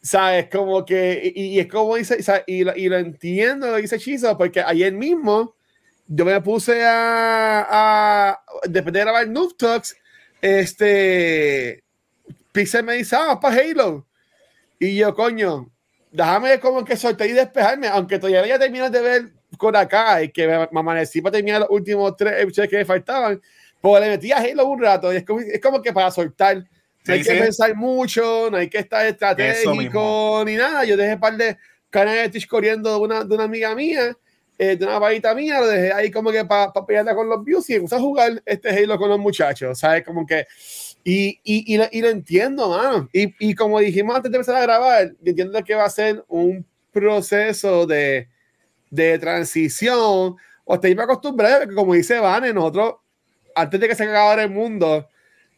¿Sabes? 0.00 0.48
Como 0.50 0.84
que, 0.84 1.32
y, 1.34 1.58
es 1.58 1.66
como 1.66 1.96
dice, 1.96 2.18
y, 2.46 2.64
lo, 2.64 2.74
y, 2.74 2.88
lo, 2.88 2.96
entiendo 2.96 3.66
lo 3.70 3.76
dice 3.76 3.98
Chizo, 3.98 4.38
porque 4.38 4.60
ayer 4.60 4.92
mismo 4.92 5.56
yo 6.08 6.24
me 6.24 6.40
puse 6.40 6.84
a, 6.84 7.66
a 7.70 8.42
después 8.64 8.92
de 8.92 9.00
grabar 9.00 9.28
Noob 9.28 9.56
Talks, 9.56 9.96
este, 10.42 11.84
Pixel 12.52 12.84
me 12.84 12.94
dice, 12.94 13.16
ah, 13.16 13.38
para 13.40 13.56
Halo. 13.56 14.06
Y 14.80 14.96
yo, 14.96 15.14
coño, 15.14 15.70
déjame 16.10 16.58
como 16.60 16.84
que 16.84 16.96
soltar 16.96 17.28
y 17.28 17.32
despejarme, 17.32 17.88
aunque 17.88 18.18
todavía 18.18 18.46
ya 18.46 18.58
terminas 18.58 18.90
de 18.90 19.00
ver 19.00 19.28
con 19.56 19.76
acá 19.76 20.22
y 20.22 20.30
que 20.30 20.46
me, 20.46 20.58
me 20.70 20.80
amanecí 20.80 21.20
para 21.20 21.34
terminar 21.34 21.60
los 21.60 21.70
últimos 21.70 22.16
tres 22.16 22.42
episodios 22.42 22.70
que 22.70 22.76
me 22.78 22.84
faltaban 22.84 23.40
pues 23.80 24.02
le 24.02 24.08
metí 24.08 24.32
a 24.32 24.38
Halo 24.38 24.66
un 24.66 24.80
rato 24.80 25.12
y 25.12 25.16
es 25.16 25.24
como, 25.24 25.40
es 25.40 25.60
como 25.60 25.82
que 25.82 25.92
para 25.92 26.10
soltar. 26.10 26.64
No 27.06 27.14
hay 27.14 27.22
que 27.22 27.34
pensar 27.36 27.74
mucho, 27.74 28.50
no 28.50 28.58
hay 28.58 28.68
que 28.68 28.78
estar 28.78 29.06
estratégico 29.06 30.42
ni 30.44 30.56
nada. 30.56 30.84
Yo 30.84 30.96
dejé 30.96 31.14
un 31.14 31.20
par 31.20 31.36
de 31.36 31.56
canales 31.88 32.24
de 32.24 32.28
Twitch 32.30 32.46
corriendo 32.46 32.90
de 32.90 32.98
una, 32.98 33.24
de 33.24 33.34
una 33.34 33.44
amiga 33.44 33.74
mía, 33.74 34.14
eh, 34.58 34.76
de 34.76 34.84
una 34.84 34.98
paita 34.98 35.34
mía, 35.36 35.60
lo 35.60 35.68
dejé 35.68 35.92
ahí 35.92 36.10
como 36.10 36.32
que 36.32 36.44
para 36.44 36.72
pa 36.72 36.84
pelearla 36.84 37.14
con 37.14 37.28
los 37.28 37.44
views 37.44 37.70
y 37.70 37.74
empecé 37.74 37.94
a 37.94 38.00
jugar 38.00 38.42
este 38.44 38.70
Halo 38.70 38.98
con 38.98 39.08
los 39.08 39.18
muchachos, 39.20 39.78
¿sabes? 39.78 40.04
Como 40.04 40.26
que. 40.26 40.46
Y, 41.04 41.40
y, 41.44 41.74
y, 41.74 41.78
lo, 41.78 41.84
y 41.92 42.02
lo, 42.02 42.08
entiendo, 42.08 42.68
mano. 42.68 43.08
Y, 43.12 43.54
como 43.54 43.78
dijimos 43.78 44.16
antes 44.16 44.32
de 44.32 44.36
empezar 44.36 44.56
a 44.56 44.62
grabar, 44.62 45.14
entiendo 45.24 45.62
que 45.62 45.74
va 45.76 45.84
a 45.84 45.90
ser 45.90 46.24
un 46.26 46.66
proceso 46.90 47.86
de, 47.86 48.28
de 48.90 49.18
transición. 49.20 50.36
O 50.64 50.74
estoy 50.74 50.92
acostumbrado, 50.98 51.72
como 51.74 51.94
dice 51.94 52.18
Vane, 52.18 52.52
nosotros 52.52 52.96
antes 53.54 53.80
de 53.80 53.88
que 53.88 53.94
se 53.94 54.04
acabara 54.04 54.42
el 54.42 54.50
mundo, 54.50 55.08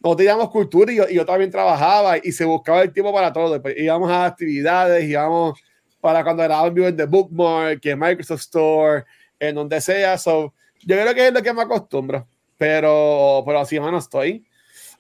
nosotros 0.01 0.17
teníamos 0.19 0.51
cultura 0.51 0.93
y 0.93 0.97
yo, 0.97 1.09
y 1.09 1.15
yo, 1.15 1.25
también 1.25 1.51
trabajaba 1.51 2.19
y 2.19 2.33
se 2.33 2.45
buscaba 2.45 2.83
el 2.83 2.93
tiempo 2.93 3.13
para 3.13 3.33
todo. 3.33 3.61
Íbamos 3.77 4.11
a 4.11 4.27
actividades, 4.27 5.05
íbamos 5.09 5.59
para 6.01 6.25
cuando 6.25 6.43
grabamos 6.43 6.75
vivo 6.75 6.87
en 6.87 6.97
The 6.97 7.05
Bookmark, 7.05 7.81
en 7.85 7.99
Microsoft 7.99 8.41
Store, 8.41 9.05
en 9.39 9.55
donde 9.55 9.81
sea. 9.81 10.17
So, 10.19 10.55
yo 10.81 10.97
creo 10.97 11.15
que 11.15 11.29
es 11.29 11.33
lo 11.33 11.43
que 11.43 11.53
me 11.53 11.63
acostumbro, 11.63 12.27
pero, 12.57 13.43
pero 13.45 13.61
así, 13.61 13.79
no 13.79 13.99
estoy. 13.99 14.45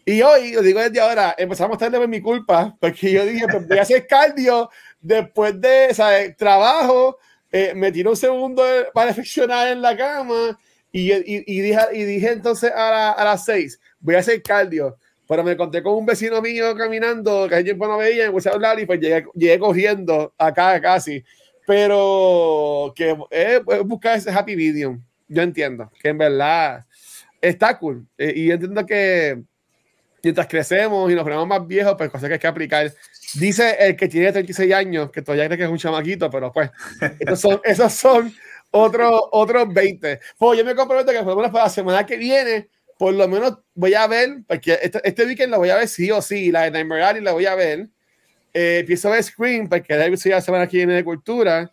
Y 0.05 0.23
hoy, 0.23 0.53
lo 0.53 0.63
digo 0.63 0.81
desde 0.81 1.01
ahora, 1.01 1.35
empezamos 1.37 1.79
tarde 1.79 1.99
por 1.99 2.09
mi 2.09 2.21
culpa, 2.21 2.77
porque 2.81 3.13
yo 3.13 3.25
dije, 3.25 3.47
pues 3.51 3.69
voy 3.69 3.79
a 3.79 3.83
hacer 3.83 4.07
cardio 4.07 4.71
después 5.01 5.61
de 5.61 5.89
o 5.91 5.95
sea, 5.95 6.35
trabajo, 6.37 7.19
eh, 7.53 7.73
me 7.75 7.93
tiro 7.93 8.11
un 8.11 8.17
segundo 8.17 8.63
para 8.95 9.09
reflexionar 9.09 9.69
en 9.69 9.83
la 9.83 9.97
cama 9.97 10.59
y, 10.93 11.13
y, 11.13 11.61
dije, 11.61 11.81
y 11.93 12.05
dije 12.05 12.33
entonces 12.33 12.73
a, 12.75 13.13
a 13.13 13.25
las 13.25 13.45
seis, 13.45 13.79
voy 14.01 14.15
a 14.15 14.21
hacer 14.21 14.43
cardio. 14.43 14.97
Pero 15.31 15.45
me 15.45 15.57
conté 15.57 15.81
con 15.81 15.95
un 15.95 16.05
vecino 16.05 16.43
mío 16.43 16.75
caminando, 16.75 17.49
que 17.49 17.55
hace 17.55 17.63
tiempo 17.63 17.87
no 17.87 17.97
veía, 17.97 18.27
me 18.27 18.33
puse 18.33 18.49
a 18.49 18.53
hablar 18.53 18.81
y 18.81 18.85
pues 18.85 18.99
llegué, 18.99 19.25
llegué 19.33 19.61
cogiendo 19.61 20.35
acá 20.37 20.81
casi. 20.81 21.23
Pero 21.65 22.93
que 22.97 23.17
es, 23.31 23.61
buscar 23.85 24.19
ese 24.19 24.33
happy 24.33 24.57
medium. 24.57 25.01
Yo 25.29 25.43
entiendo 25.43 25.89
que 26.03 26.09
en 26.09 26.19
verdad 26.19 26.85
está 27.41 27.79
cool. 27.79 28.09
Eh, 28.19 28.33
y 28.35 28.51
entiendo 28.51 28.85
que 28.85 29.41
mientras 30.21 30.49
crecemos 30.49 31.09
y 31.09 31.15
nos 31.15 31.23
ponemos 31.23 31.47
más 31.47 31.65
viejos, 31.65 31.95
pues 31.97 32.11
cosas 32.11 32.27
que 32.27 32.35
hay 32.35 32.41
que 32.41 32.49
aplicar. 32.49 32.93
Dice 33.35 33.77
el 33.79 33.95
que 33.95 34.09
tiene 34.09 34.33
36 34.33 34.75
años, 34.75 35.13
que 35.13 35.23
todavía 35.23 35.47
cree 35.47 35.59
que 35.59 35.65
es 35.65 35.71
un 35.71 35.79
chamaquito, 35.79 36.29
pero 36.29 36.51
pues, 36.51 36.73
esos 37.21 37.41
son, 37.41 37.61
esos 37.63 37.93
son 37.93 38.35
otros 38.73 39.21
otros 39.31 39.73
20. 39.73 40.19
Pues 40.37 40.59
yo 40.59 40.65
me 40.65 40.75
comprometo 40.75 41.13
que 41.13 41.19
por 41.19 41.29
lo 41.29 41.37
menos 41.37 41.53
para 41.53 41.67
la 41.67 41.71
semana 41.71 42.05
que 42.05 42.17
viene, 42.17 42.69
por 43.01 43.15
lo 43.15 43.27
menos 43.29 43.57
voy 43.73 43.95
a 43.95 44.07
ver, 44.07 44.43
porque 44.47 44.79
este, 44.83 45.01
este 45.03 45.25
weekend 45.25 45.51
lo 45.51 45.57
voy 45.57 45.71
a 45.71 45.77
ver 45.77 45.89
sí 45.89 46.11
o 46.11 46.21
sí, 46.21 46.53
la 46.53 46.65
de 46.65 46.71
Nightmare 46.71 47.03
Alley 47.03 47.23
la 47.23 47.33
voy 47.33 47.47
a 47.47 47.55
ver. 47.55 47.89
Eh, 48.53 48.81
empiezo 48.81 49.09
a 49.09 49.13
ver 49.13 49.23
Scream, 49.23 49.71
porque 49.71 49.97
la 49.97 50.07
la 50.07 50.41
semana 50.43 50.67
que 50.67 50.77
viene 50.77 50.93
de 50.93 51.03
cultura. 51.03 51.73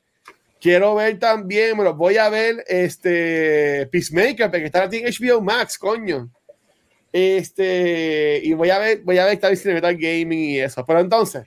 Quiero 0.62 0.96
ver 0.96 1.20
también, 1.20 1.76
bueno, 1.76 1.94
voy 1.94 2.16
a 2.16 2.30
ver 2.30 2.64
este 2.66 3.90
Peacemaker, 3.92 4.50
porque 4.50 4.68
está 4.68 4.86
en 4.86 5.04
HBO 5.04 5.42
Max, 5.42 5.78
coño. 5.78 6.30
Este, 7.12 8.40
y 8.42 8.54
voy 8.54 8.70
a 8.70 8.80
ver, 8.80 9.02
voy 9.04 9.18
a 9.18 9.26
ver 9.26 9.34
esta 9.34 9.50
vez 9.50 9.66
Metal 9.66 9.98
Gaming 9.98 10.52
y 10.52 10.60
eso. 10.60 10.86
Pero 10.86 11.02
entonces, 11.02 11.46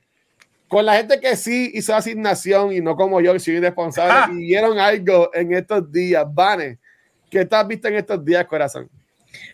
con 0.69 0.85
la 0.85 0.99
gente 0.99 1.19
que 1.19 1.35
sí 1.37 1.71
hizo 1.73 1.95
asignación 1.95 2.75
y 2.75 2.83
no 2.83 2.97
como 2.97 3.23
yo, 3.23 3.33
que 3.33 3.41
soy 3.41 3.55
irresponsable, 3.55 4.35
y 4.35 4.49
vieron 4.49 4.79
algo 4.79 5.31
en 5.33 5.55
estos 5.55 5.91
días, 5.91 6.27
Vane, 6.31 6.79
¿qué 7.31 7.41
estás 7.41 7.67
visto 7.67 7.89
en 7.89 7.95
estos 7.95 8.23
días, 8.23 8.45
corazón? 8.45 8.91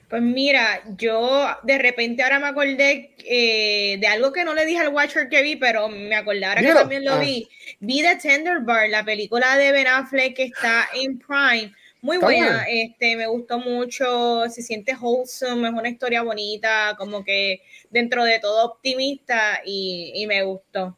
Pues 0.09 0.23
mira, 0.23 0.83
yo 0.97 1.47
de 1.64 1.78
repente 1.78 2.23
ahora 2.23 2.38
me 2.38 2.47
acordé 2.47 3.14
eh, 3.18 3.97
de 3.99 4.06
algo 4.06 4.33
que 4.33 4.45
no 4.45 4.54
le 4.54 4.64
dije 4.64 4.78
al 4.78 4.88
Watcher 4.88 5.28
que 5.28 5.42
vi, 5.42 5.56
pero 5.56 5.88
me 5.88 6.14
acordé 6.14 6.45
ahora 6.45 6.62
que 6.62 6.73
también 6.73 7.04
lo 7.04 7.14
ah. 7.14 7.18
vi. 7.18 7.49
Vi 7.80 8.02
The 8.02 8.16
Tender 8.16 8.61
Bar, 8.61 8.88
la 8.88 9.04
película 9.04 9.56
de 9.56 9.73
Ben 9.73 9.88
Affleck 9.88 10.37
que 10.37 10.45
está 10.45 10.88
en 10.95 11.18
Prime. 11.18 11.73
Muy 12.02 12.18
buena, 12.18 12.64
este, 12.68 13.16
me 13.16 13.26
gustó 13.26 13.59
mucho, 13.59 14.45
se 14.49 14.62
siente 14.62 14.95
wholesome, 14.95 15.66
es 15.66 15.75
una 15.75 15.88
historia 15.88 16.23
bonita, 16.23 16.95
como 16.97 17.25
que 17.25 17.62
dentro 17.90 18.23
de 18.23 18.38
todo 18.38 18.64
optimista 18.64 19.61
y, 19.64 20.25
me 20.28 20.45
gustó. 20.45 20.97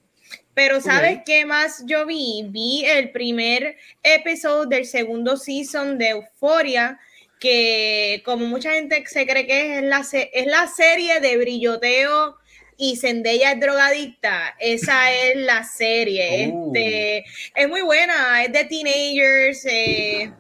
Pero 0.53 0.83
¿sabes 0.83 1.21
qué 1.25 1.47
más 1.47 1.83
yo 1.87 2.05
vi? 2.05 2.45
Vi 2.51 2.85
el 2.85 3.11
primer 3.11 3.77
episodio 4.03 4.67
del 4.67 4.85
segundo 4.85 5.39
season 5.39 5.97
de 5.97 6.11
Euphoria, 6.11 6.99
que 7.39 8.23
como 8.25 8.47
mucha 8.47 8.73
gente 8.73 9.05
se 9.07 9.27
cree 9.27 9.47
que 9.47 9.79
es 9.79 9.83
la, 9.85 10.01
es 10.13 10.47
la 10.47 10.67
serie 10.67 11.21
de 11.21 11.37
brilloteo 11.37 12.37
y 12.81 12.97
Zendaya 12.97 13.53
es 13.53 13.61
drogadicta, 13.61 14.55
esa 14.59 15.13
es 15.13 15.37
la 15.37 15.65
serie. 15.65 16.53
Oh. 16.55 16.73
Este, 16.73 17.25
es 17.55 17.69
muy 17.69 17.83
buena, 17.83 18.45
es 18.45 18.53
de 18.53 18.65
teenagers. 18.65 19.67
Eh, 19.67 20.33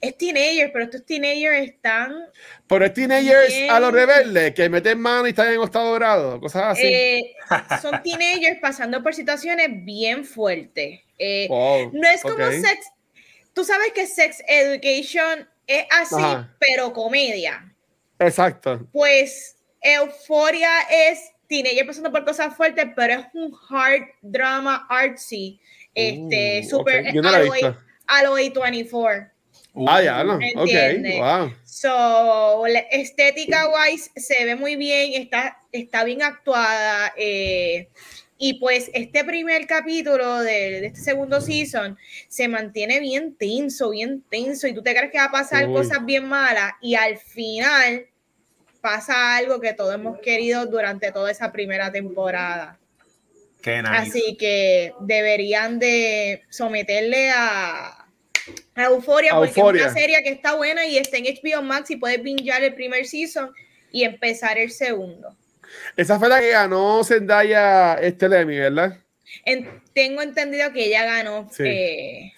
es 0.00 0.18
teenagers, 0.18 0.70
pero 0.72 0.84
estos 0.84 1.04
teenagers 1.04 1.68
están. 1.68 2.14
Pero 2.66 2.84
es 2.84 2.94
teenagers 2.94 3.54
a 3.70 3.80
los 3.80 3.92
rebeldes 3.92 4.54
que 4.54 4.68
meten 4.68 5.00
mano 5.00 5.26
y 5.26 5.30
están 5.30 5.52
en 5.52 5.62
estado 5.62 5.92
grado, 5.94 6.40
cosas 6.40 6.64
así. 6.64 6.86
Eh, 6.86 7.34
son 7.82 8.02
teenagers 8.02 8.60
pasando 8.60 9.02
por 9.02 9.14
situaciones 9.14 9.68
bien 9.84 10.24
fuertes. 10.24 11.00
Eh, 11.18 11.48
no 11.48 12.08
es 12.08 12.22
como 12.22 12.50
sex. 12.50 12.90
Tú 13.54 13.64
sabes 13.64 13.92
que 13.92 14.06
Sex 14.06 14.42
Education 14.46 15.48
es 15.66 15.86
así, 15.90 16.46
pero 16.58 16.92
comedia. 16.92 17.72
Exacto. 18.18 18.86
Pues 18.92 19.56
Euforia 19.80 20.70
es 20.90 21.32
teenager 21.48 21.86
pasando 21.86 22.10
por 22.10 22.24
cosas 22.24 22.56
fuertes, 22.56 22.86
pero 22.96 23.20
es 23.20 23.26
un 23.34 23.54
hard 23.68 24.04
drama 24.22 24.86
artsy. 24.88 25.60
Este, 25.94 26.62
uh, 26.64 26.68
super. 26.68 27.06
A 28.06 28.22
lo 28.22 28.34
24 28.34 29.34
ah, 29.86 30.02
ya, 30.02 30.24
no. 30.24 30.34
Ok, 30.34 30.70
wow. 31.18 31.52
So, 31.64 32.66
estética 32.66 33.68
wise 33.68 34.10
se 34.16 34.44
ve 34.44 34.56
muy 34.56 34.76
bien, 34.76 35.20
está, 35.20 35.58
está 35.72 36.04
bien 36.04 36.22
actuada. 36.22 37.12
Eh, 37.16 37.88
y 38.36 38.54
pues 38.54 38.90
este 38.94 39.24
primer 39.24 39.66
capítulo 39.66 40.40
de, 40.40 40.86
este 40.86 41.00
segundo 41.00 41.40
season 41.40 41.96
se 42.28 42.48
mantiene 42.48 42.98
bien 43.00 43.36
tenso, 43.36 43.90
bien 43.90 44.24
tenso. 44.28 44.66
Y 44.66 44.74
tú 44.74 44.82
te 44.82 44.94
crees 44.94 45.12
que 45.12 45.18
va 45.18 45.24
a 45.24 45.30
pasar 45.30 45.66
cosas 45.66 46.04
bien 46.04 46.26
malas. 46.26 46.72
Y 46.80 46.96
al 46.96 47.16
final 47.16 48.06
pasa 48.80 49.36
algo 49.36 49.60
que 49.60 49.72
todos 49.72 49.94
hemos 49.94 50.18
querido 50.18 50.66
durante 50.66 51.12
toda 51.12 51.30
esa 51.30 51.52
primera 51.52 51.92
temporada. 51.92 52.78
Qué 53.62 53.80
nice. 53.80 53.94
Así 53.94 54.36
que 54.36 54.92
deberían 55.00 55.78
de 55.78 56.42
someterle 56.50 57.30
a, 57.30 58.06
a 58.74 58.84
Euforia, 58.84 59.34
porque 59.34 59.52
es 59.52 59.56
una 59.56 59.92
serie 59.92 60.22
que 60.22 60.30
está 60.30 60.54
buena 60.54 60.84
y 60.86 60.98
está 60.98 61.16
en 61.16 61.24
HBO 61.24 61.62
Max 61.62 61.90
y 61.92 61.96
puedes 61.96 62.22
bingear 62.22 62.62
el 62.64 62.74
primer 62.74 63.06
season 63.06 63.54
y 63.90 64.02
empezar 64.02 64.58
el 64.58 64.70
segundo. 64.70 65.34
Esa 65.96 66.18
fue 66.18 66.28
la 66.28 66.40
que 66.40 66.50
ganó 66.50 67.02
Zendaya 67.04 67.94
este 67.94 68.26
Emmy, 68.26 68.58
¿verdad? 68.58 68.98
tengo 69.92 70.22
entendido 70.22 70.72
que 70.72 70.86
ella 70.86 71.04
ganó 71.04 71.48
eh, 71.58 72.32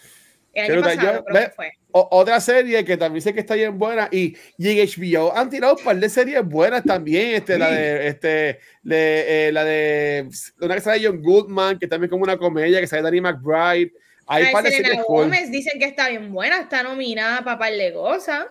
el 0.52 0.72
año 0.72 0.82
pasado, 0.82 1.24
creo 1.24 1.40
que 1.40 1.50
fue. 1.50 1.72
otra 1.90 2.40
serie 2.40 2.84
que 2.84 2.96
también 2.96 3.22
sé 3.22 3.34
que 3.34 3.40
está 3.40 3.54
bien 3.54 3.78
buena 3.78 4.08
y, 4.10 4.36
y 4.56 4.68
en 4.70 4.86
HBO 4.86 5.36
han 5.36 5.50
tirado 5.50 5.76
un 5.76 5.84
par 5.84 5.96
de 5.96 6.08
series 6.08 6.44
buenas 6.44 6.84
también, 6.84 7.34
este, 7.34 7.58
la 7.58 7.70
de 7.70 8.08
este, 8.08 8.60
de, 8.82 9.48
eh, 9.48 9.52
la 9.52 9.64
de 9.64 10.28
una 10.60 10.74
que 10.74 10.80
sale 10.80 11.06
John 11.06 11.22
Goodman, 11.22 11.78
que 11.78 11.86
también 11.86 12.10
como 12.10 12.22
una 12.22 12.38
comedia, 12.38 12.80
que 12.80 12.86
sale 12.86 13.02
Danny 13.02 13.20
McBride. 13.20 13.92
Hay 14.28 14.50
para 14.50 14.70
Selena 14.70 15.02
Gómez 15.06 15.50
dicen 15.50 15.78
que 15.78 15.84
está 15.84 16.08
bien 16.08 16.32
buena, 16.32 16.60
está 16.60 16.82
nominada 16.82 17.44
para 17.44 17.58
par 17.58 17.72
de 17.72 17.92
cosas. 17.92 18.46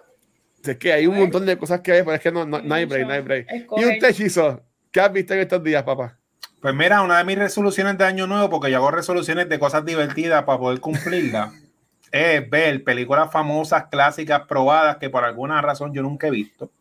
Es 0.64 0.78
que 0.78 0.94
hay 0.94 1.06
un 1.06 1.18
montón 1.18 1.46
de 1.46 1.58
cosas 1.58 1.82
que 1.82 1.92
hay, 1.92 2.02
pero 2.02 2.16
es 2.16 2.22
que 2.22 2.32
no, 2.32 2.46
no, 2.46 2.74
hay 2.74 2.86
break, 2.86 3.08
no 3.08 3.14
hay 3.14 3.22
break. 3.22 3.48
¿Y 3.78 3.84
un 3.84 4.00
techizo? 4.00 4.64
¿Qué 4.96 5.02
has 5.02 5.12
visto 5.12 5.34
en 5.34 5.42
estos 5.42 5.62
días, 5.62 5.84
papá? 5.84 6.18
Pues 6.62 6.74
mira, 6.74 7.02
una 7.02 7.18
de 7.18 7.26
mis 7.26 7.38
resoluciones 7.38 7.98
de 7.98 8.06
año 8.06 8.28
nuevo, 8.28 8.50
porque 8.50 8.72
yo 8.72 8.78
hago 8.78 8.92
resoluciones 8.92 9.50
de 9.50 9.60
cosas 9.60 9.84
divertidas 9.84 10.46
para 10.46 10.58
poder 10.58 10.80
cumplirlas, 10.80 11.52
es 12.14 12.50
ver 12.50 12.82
películas 12.86 13.30
famosas, 13.30 13.88
clásicas, 13.92 14.44
probadas, 14.48 14.96
que 14.96 15.10
por 15.10 15.26
alguna 15.26 15.62
razón 15.62 15.94
yo 15.94 16.02
nunca 16.02 16.28
he 16.28 16.32
visto. 16.32 16.72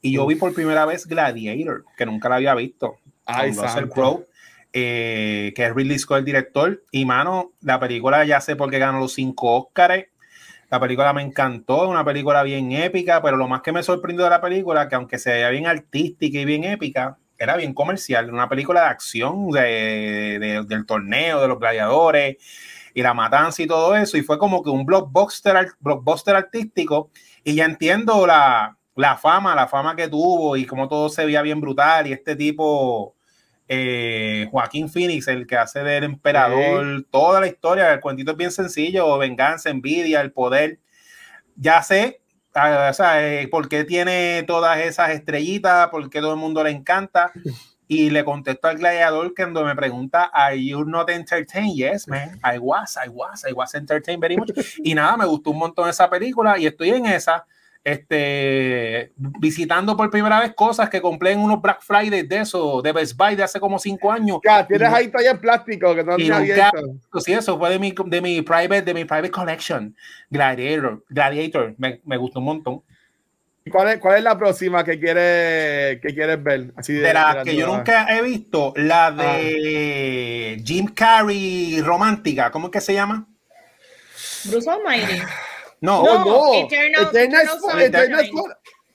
Y 0.00 0.14
yo 0.14 0.26
vi 0.26 0.36
por 0.36 0.54
primera 0.54 0.86
vez 0.86 1.06
Gladiator, 1.06 1.84
que 1.98 2.06
nunca 2.06 2.30
la 2.30 2.36
había 2.36 2.54
visto. 2.54 2.96
Ay, 3.26 3.52
Crowe 3.92 4.24
eh, 4.72 5.52
que 5.54 5.66
es 5.66 5.74
Ridley 5.74 5.98
Scott 5.98 6.20
el 6.20 6.24
director. 6.24 6.82
Y 6.90 7.04
mano, 7.04 7.52
la 7.60 7.78
película 7.78 8.24
ya 8.24 8.40
sé 8.40 8.56
por 8.56 8.70
qué 8.70 8.78
ganó 8.78 9.00
los 9.00 9.12
cinco 9.12 9.54
Oscars. 9.54 10.06
La 10.70 10.80
película 10.80 11.12
me 11.12 11.20
encantó, 11.20 11.90
una 11.90 12.06
película 12.06 12.42
bien 12.42 12.72
épica, 12.72 13.20
pero 13.20 13.36
lo 13.36 13.48
más 13.48 13.60
que 13.60 13.72
me 13.72 13.82
sorprendió 13.82 14.24
de 14.24 14.30
la 14.30 14.40
película, 14.40 14.88
que 14.88 14.94
aunque 14.94 15.18
se 15.18 15.30
veía 15.30 15.50
bien 15.50 15.66
artística 15.66 16.38
y 16.38 16.46
bien 16.46 16.64
épica, 16.64 17.18
era 17.40 17.56
bien 17.56 17.72
comercial, 17.72 18.32
una 18.32 18.48
película 18.50 18.82
de 18.82 18.86
acción 18.88 19.50
de, 19.50 20.62
del 20.68 20.84
torneo, 20.84 21.40
de 21.40 21.48
los 21.48 21.58
gladiadores 21.58 22.36
y 22.92 23.02
la 23.02 23.14
matanza 23.14 23.62
y 23.62 23.66
todo 23.66 23.96
eso, 23.96 24.18
y 24.18 24.22
fue 24.22 24.38
como 24.38 24.62
que 24.62 24.68
un 24.68 24.84
blockbuster, 24.84 25.72
blockbuster 25.80 26.36
artístico, 26.36 27.10
y 27.42 27.54
ya 27.54 27.64
entiendo 27.64 28.26
la, 28.26 28.76
la 28.94 29.16
fama, 29.16 29.54
la 29.54 29.66
fama 29.66 29.96
que 29.96 30.08
tuvo 30.08 30.56
y 30.56 30.66
cómo 30.66 30.86
todo 30.86 31.08
se 31.08 31.24
veía 31.24 31.40
bien 31.40 31.62
brutal, 31.62 32.06
y 32.06 32.12
este 32.12 32.36
tipo 32.36 33.14
eh, 33.68 34.46
Joaquín 34.50 34.90
Phoenix, 34.90 35.26
el 35.28 35.46
que 35.46 35.56
hace 35.56 35.82
del 35.82 36.04
emperador, 36.04 37.06
toda 37.10 37.40
la 37.40 37.46
historia, 37.46 37.90
el 37.94 38.00
cuentito 38.00 38.32
es 38.32 38.36
bien 38.36 38.50
sencillo, 38.50 39.16
venganza, 39.16 39.70
envidia, 39.70 40.20
el 40.20 40.32
poder. 40.32 40.80
Ya 41.56 41.82
sé, 41.82 42.19
o 42.54 42.92
sea, 42.92 43.26
eh, 43.26 43.48
por 43.48 43.68
qué 43.68 43.84
tiene 43.84 44.42
todas 44.46 44.78
esas 44.78 45.10
estrellitas, 45.10 45.88
por 45.88 46.10
qué 46.10 46.20
todo 46.20 46.32
el 46.32 46.40
mundo 46.40 46.62
le 46.64 46.70
encanta. 46.70 47.32
Y 47.86 48.10
le 48.10 48.24
contesto 48.24 48.68
al 48.68 48.78
gladiador 48.78 49.34
cuando 49.34 49.64
me 49.64 49.74
pregunta, 49.74 50.30
¿Are 50.32 50.64
you 50.64 50.84
not 50.84 51.10
entertained? 51.10 51.74
Yes, 51.74 52.06
man. 52.06 52.38
I 52.44 52.56
was, 52.58 52.96
I 52.96 53.08
was, 53.08 53.44
I 53.44 53.52
was 53.52 53.74
entertained 53.74 54.20
very 54.20 54.36
much. 54.36 54.50
Y 54.84 54.94
nada, 54.94 55.16
me 55.16 55.24
gustó 55.24 55.50
un 55.50 55.58
montón 55.58 55.88
esa 55.88 56.08
película 56.08 56.56
y 56.56 56.66
estoy 56.66 56.90
en 56.90 57.06
esa 57.06 57.44
este, 57.82 59.12
visitando 59.16 59.96
por 59.96 60.10
primera 60.10 60.40
vez 60.40 60.54
cosas 60.54 60.90
que 60.90 61.00
compré 61.00 61.32
en 61.32 61.40
unos 61.40 61.62
Black 61.62 61.80
Friday 61.82 62.22
de 62.22 62.38
eso, 62.38 62.82
de 62.82 62.92
Best 62.92 63.16
Buy 63.16 63.36
de 63.36 63.42
hace 63.42 63.58
como 63.58 63.78
cinco 63.78 64.12
años. 64.12 64.38
Ya, 64.44 64.66
tienes 64.66 64.92
ahí 64.92 65.08
todavía 65.08 65.32
en 65.32 65.40
plástico 65.40 65.94
que 65.94 66.04
no 66.04 66.18
y 66.18 66.28
nunca, 66.28 66.70
pues 67.10 67.24
sí, 67.24 67.32
eso 67.32 67.58
fue 67.58 67.70
de 67.70 67.78
mi, 67.78 67.94
de 68.06 68.20
mi 68.20 68.42
private, 68.42 68.82
de 68.82 68.94
mi 68.94 69.04
private 69.04 69.30
collection. 69.30 69.96
Gladiator, 70.28 71.04
Gladiator, 71.08 71.74
me, 71.78 72.00
me 72.04 72.16
gustó 72.16 72.40
un 72.40 72.46
montón. 72.46 72.82
¿Cuál 73.70 73.88
es, 73.88 73.98
¿Cuál 73.98 74.16
es 74.16 74.24
la 74.24 74.38
próxima 74.38 74.84
que 74.84 74.98
quieres, 74.98 76.00
que 76.00 76.14
quieres 76.14 76.42
ver? 76.42 76.72
Así 76.76 76.94
de, 76.94 77.12
la 77.12 77.42
que 77.44 77.54
yo 77.54 77.66
nunca 77.66 78.06
he 78.16 78.22
visto, 78.22 78.72
la 78.76 79.10
de 79.12 80.56
ah. 80.58 80.62
Jim 80.64 80.86
Carrey 80.86 81.80
romántica, 81.82 82.50
¿cómo 82.50 82.66
es 82.66 82.72
que 82.72 82.80
se 82.80 82.94
llama? 82.94 83.26
Bruce 84.44 84.68
Almighty. 84.68 85.22
No, 85.80 86.02
no, 86.02 86.54
Eternal, 86.54 87.80
Eternal, 87.80 88.30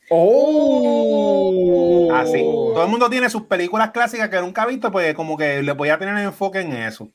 Oh. 0.10 2.10
Así. 2.14 2.40
Todo 2.40 2.84
el 2.84 2.90
mundo 2.90 3.10
tiene 3.10 3.30
sus 3.30 3.44
películas 3.44 3.92
clásicas 3.92 4.30
que 4.30 4.40
nunca 4.40 4.64
ha 4.64 4.68
visto, 4.68 4.92
pues 4.92 5.14
como 5.16 5.38
que 5.38 5.64
le 5.64 5.72
voy 5.72 5.90
a 5.90 5.98
tener 5.98 6.18
enfoque 6.18 6.60
en 6.60 6.74
eso. 6.74 7.10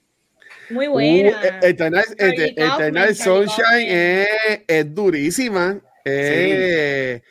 Muy 0.71 0.89
buena. 0.89 1.31
Uh, 1.31 1.67
Eternal, 1.67 3.15
Sunshine 3.15 4.27
es, 4.67 4.95
durísima. 4.95 5.81
Eh, 6.05 7.23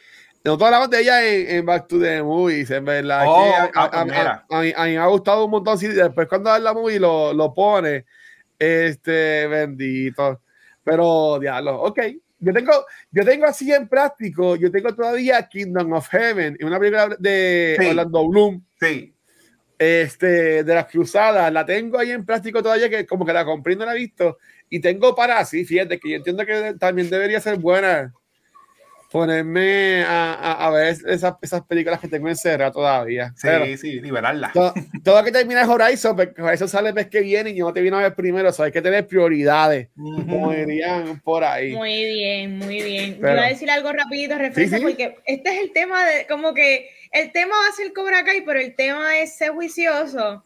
nosotros 0.43 0.67
hablamos 0.67 0.89
de 0.89 1.01
ella 1.01 1.25
en, 1.25 1.65
Back 1.65 1.88
to 1.88 2.00
the 2.00 2.24
Movies, 2.24 2.72
en 2.72 2.86
verdad. 2.86 3.25
Oh, 3.27 3.53
ah, 3.75 4.05
pues 4.05 4.17
a, 4.50 4.62
mí, 4.62 4.74
me 4.75 4.98
ha 4.98 5.08
gustado 5.08 5.46
un 5.46 5.51
montón. 5.51 5.77
después 5.77 6.27
cuando 6.27 6.58
la 6.58 6.74
movie 6.74 7.00
lo, 7.00 7.34
lo 7.34 7.53
pone, 7.53 8.05
este, 8.58 9.48
bendito. 9.48 10.41
Pero, 10.84 11.39
diablo, 11.39 11.81
ok. 11.81 12.00
Yo 12.39 12.53
tengo, 12.53 12.72
yo 13.12 13.25
tengo 13.25 13.46
así 13.46 13.72
en 13.72 13.88
práctico, 13.88 14.55
yo 14.55 14.72
tengo 14.72 14.96
todavía 14.96 15.48
Kingdom 15.48 15.93
of 15.93 16.08
Heaven, 16.10 16.58
una 16.63 16.79
película 16.79 17.15
de 17.19 17.77
Orlando 17.89 18.27
Bloom. 18.27 18.65
Sí. 18.79 19.13
Este, 19.77 20.63
de 20.63 20.75
las 20.75 20.88
cruzadas, 20.88 21.51
la 21.51 21.65
tengo 21.65 22.00
ahí 22.00 22.12
en 22.12 22.25
plástico 22.25 22.62
todavía, 22.62 22.89
que 22.89 23.05
como 23.05 23.25
que 23.25 23.34
la 23.34 23.46
compré 23.46 23.74
y 23.74 23.75
no 23.75 23.86
la 23.86 23.93
he 23.93 24.00
visto. 24.00 24.38
Y 24.69 24.79
tengo 24.79 25.15
para 25.15 25.39
así, 25.39 25.65
fíjate, 25.65 26.00
que 26.00 26.10
yo 26.10 26.15
entiendo 26.17 26.46
que 26.46 26.75
también 26.79 27.10
debería 27.10 27.39
ser 27.39 27.58
buena 27.58 28.13
ponerme 29.12 30.04
a, 30.04 30.66
a, 30.66 30.70
ver 30.70 30.96
esas, 31.08 31.36
esas, 31.42 31.62
películas 31.63 32.00
que 32.00 32.08
tengo 32.08 32.30
en 32.30 32.36
Serra 32.36 32.72
todavía. 32.72 33.34
Sí, 33.36 33.78
sí, 33.78 34.00
liberarla. 34.00 34.51
Todo, 34.54 34.74
todo, 35.04 35.24
que 35.24 35.32
termina 35.32 35.68
Horizon, 35.68 36.16
porque 36.16 36.42
Horizon 36.42 36.70
sale 36.70 36.89
el 36.89 36.96
mes 36.96 37.08
que 37.08 37.22
viene 37.22 37.50
y 37.50 37.56
yo 37.56 37.66
no 37.66 37.74
te 37.74 37.82
vino 37.82 37.98
a 37.98 38.04
ver 38.04 38.16
primero, 38.16 38.50
o 38.50 38.51
sea, 38.51 38.66
hay 38.66 38.72
que 38.72 38.82
tener 38.82 39.08
prioridades, 39.08 39.89
como 39.96 40.51
dirían 40.51 41.20
por 41.22 41.44
ahí. 41.44 41.74
Muy 41.74 42.04
bien, 42.06 42.58
muy 42.60 42.82
bien. 42.82 43.18
Pero, 43.20 43.36
Voy 43.36 43.46
a 43.46 43.50
decir 43.50 43.70
algo 43.70 43.92
rapidito 43.92 44.38
referente, 44.38 44.82
porque 44.82 45.18
este 45.25 45.56
es 45.56 45.63
el 45.63 45.72
tema 45.72 46.06
de, 46.06 46.28
como 46.28 46.54
que 46.54 46.89
el 47.12 47.32
tema 47.32 47.56
va 47.56 47.68
a 47.68 47.75
ser 47.75 47.92
Cobra 47.94 48.24
Kai, 48.24 48.42
pero 48.46 48.60
el 48.60 48.75
tema 48.75 49.18
es 49.18 49.36
ser 49.36 49.51
juicioso. 49.51 50.44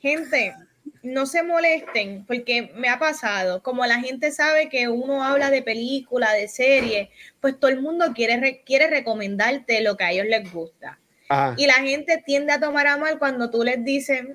Gente, 0.00 0.54
no 1.02 1.26
se 1.26 1.42
molesten, 1.42 2.24
porque 2.26 2.72
me 2.76 2.88
ha 2.88 2.98
pasado, 2.98 3.62
como 3.62 3.84
la 3.86 4.00
gente 4.00 4.30
sabe 4.30 4.68
que 4.68 4.88
uno 4.88 5.24
habla 5.24 5.50
de 5.50 5.62
película, 5.62 6.32
de 6.32 6.48
serie, 6.48 7.10
pues 7.40 7.58
todo 7.58 7.70
el 7.70 7.80
mundo 7.80 8.12
quiere, 8.14 8.62
quiere 8.64 8.88
recomendarte 8.88 9.80
lo 9.82 9.96
que 9.96 10.04
a 10.04 10.12
ellos 10.12 10.26
les 10.26 10.52
gusta. 10.52 10.98
Y 11.56 11.66
la 11.66 11.74
gente 11.74 12.22
tiende 12.26 12.52
a 12.52 12.60
tomar 12.60 12.86
a 12.86 12.98
mal 12.98 13.18
cuando 13.18 13.50
tú 13.50 13.64
les 13.64 13.82
dices, 13.82 14.22
no 14.22 14.34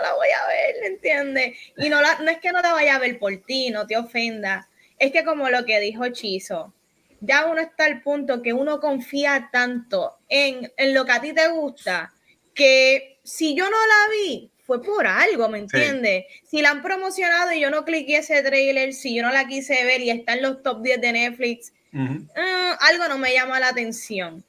la 0.00 0.14
voy 0.14 0.28
a 0.28 0.46
ver, 0.46 0.76
¿me 0.82 0.88
entiendes? 0.88 1.56
Y 1.78 1.88
no, 1.88 2.02
la, 2.02 2.18
no 2.18 2.30
es 2.30 2.38
que 2.38 2.52
no 2.52 2.60
la 2.60 2.74
vaya 2.74 2.96
a 2.96 2.98
ver 2.98 3.18
por 3.18 3.34
ti, 3.38 3.70
no 3.70 3.86
te 3.86 3.96
ofenda, 3.96 4.68
es 4.98 5.10
que 5.10 5.24
como 5.24 5.48
lo 5.48 5.64
que 5.64 5.80
dijo 5.80 6.06
Chizo, 6.08 6.74
ya 7.20 7.46
uno 7.46 7.62
está 7.62 7.86
al 7.86 8.02
punto 8.02 8.42
que 8.42 8.52
uno 8.52 8.78
confía 8.78 9.48
tanto 9.50 10.18
en, 10.28 10.70
en 10.76 10.92
lo 10.92 11.06
que 11.06 11.12
a 11.12 11.20
ti 11.20 11.32
te 11.32 11.48
gusta, 11.48 12.12
que 12.54 13.11
si 13.22 13.54
yo 13.54 13.64
no 13.64 13.76
la 13.76 14.12
vi, 14.12 14.50
fue 14.64 14.82
por 14.82 15.06
algo, 15.06 15.48
¿me 15.48 15.58
entiendes? 15.58 16.24
Si 16.48 16.62
la 16.62 16.70
han 16.70 16.82
promocionado 16.82 17.52
y 17.52 17.60
yo 17.60 17.70
no 17.70 17.84
cliqué 17.84 18.18
ese 18.18 18.42
trailer, 18.42 18.94
si 18.94 19.14
yo 19.14 19.22
no 19.22 19.32
la 19.32 19.46
quise 19.46 19.84
ver 19.84 20.00
y 20.00 20.10
está 20.10 20.34
en 20.34 20.42
los 20.42 20.62
top 20.62 20.82
10 20.82 21.00
de 21.00 21.12
Netflix, 21.12 21.72
eh, 21.92 22.72
algo 22.80 23.08
no 23.08 23.18
me 23.18 23.32
llama 23.32 23.60
la 23.60 23.68
atención. 23.68 24.44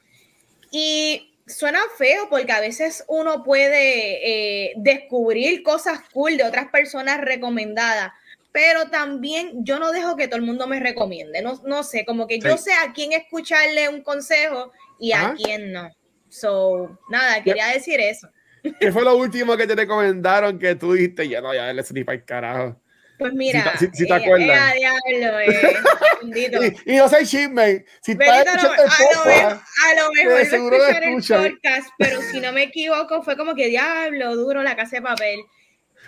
Y 0.72 1.34
suena 1.46 1.80
feo 1.98 2.30
porque 2.30 2.51
a 2.51 2.62
veces 2.62 3.03
uno 3.08 3.44
puede 3.44 4.68
eh, 4.68 4.74
descubrir 4.77 5.62
cosas 5.63 6.00
cool 6.13 6.38
de 6.38 6.46
otras 6.46 6.70
personas 6.70 7.20
recomendadas, 7.20 8.13
pero 8.51 8.89
también 8.89 9.65
yo 9.65 9.80
no 9.80 9.92
dejo 9.92 10.15
que 10.15 10.27
todo 10.27 10.38
el 10.38 10.46
mundo 10.46 10.68
me 10.68 10.80
recomiende. 10.80 11.42
No, 11.42 11.60
no 11.65 11.84
sé, 11.84 12.06
como 12.06 12.27
que 12.27 12.39
yo 12.39 12.58
sé 12.58 12.72
a 12.74 12.94
quién 12.94 13.13
escucharle 13.13 13.89
un 13.89 14.03
consejo 14.03 14.72
y 15.00 15.12
a 15.12 15.34
quién 15.36 15.72
no. 15.72 15.92
So, 16.30 17.00
nada, 17.10 17.44
quería 17.44 17.68
decir 17.68 18.00
eso. 18.00 18.30
¿Qué 18.79 18.91
fue 18.91 19.03
lo 19.03 19.17
último 19.17 19.58
que 19.58 19.67
te 19.67 19.75
recomendaron 19.75 20.58
que 20.58 20.75
tú 20.75 20.93
dijiste? 20.93 21.27
Ya 21.27 21.41
no, 21.41 21.53
ya 21.53 21.72
le 21.74 21.84
ni 21.91 22.03
para 22.03 22.15
el 22.17 22.25
carajo. 22.25 22.79
Pues 23.20 23.34
mira, 23.34 23.78
si, 23.78 23.88
si, 23.93 24.08
te 24.08 24.13
acuerdas. 24.13 24.73
diablo, 24.73 25.39
eh, 25.39 25.76
y, 26.86 26.93
y, 26.93 26.97
no 26.97 27.08
soy 27.08 27.26
chisme. 27.26 27.86
Si 28.02 28.15
Benito, 28.15 28.49
a, 28.49 28.56
lo, 28.56 28.71
a 28.71 29.95
lo 29.95 30.12
mejor 30.13 30.34
pues 30.34 30.49
seguro 30.49 30.88
escuchar 30.88 31.45
el 31.45 31.54
podcast, 31.54 31.89
pero 31.97 32.21
si 32.21 32.39
no 32.39 32.52
me 32.52 32.63
equivoco, 32.63 33.21
fue 33.21 33.38
como 33.38 33.54
que 33.54 33.67
diablo, 33.67 34.36
duro 34.36 34.63
la 34.63 34.76
casa 34.76 34.97
de 34.97 35.02
papel. 35.04 35.39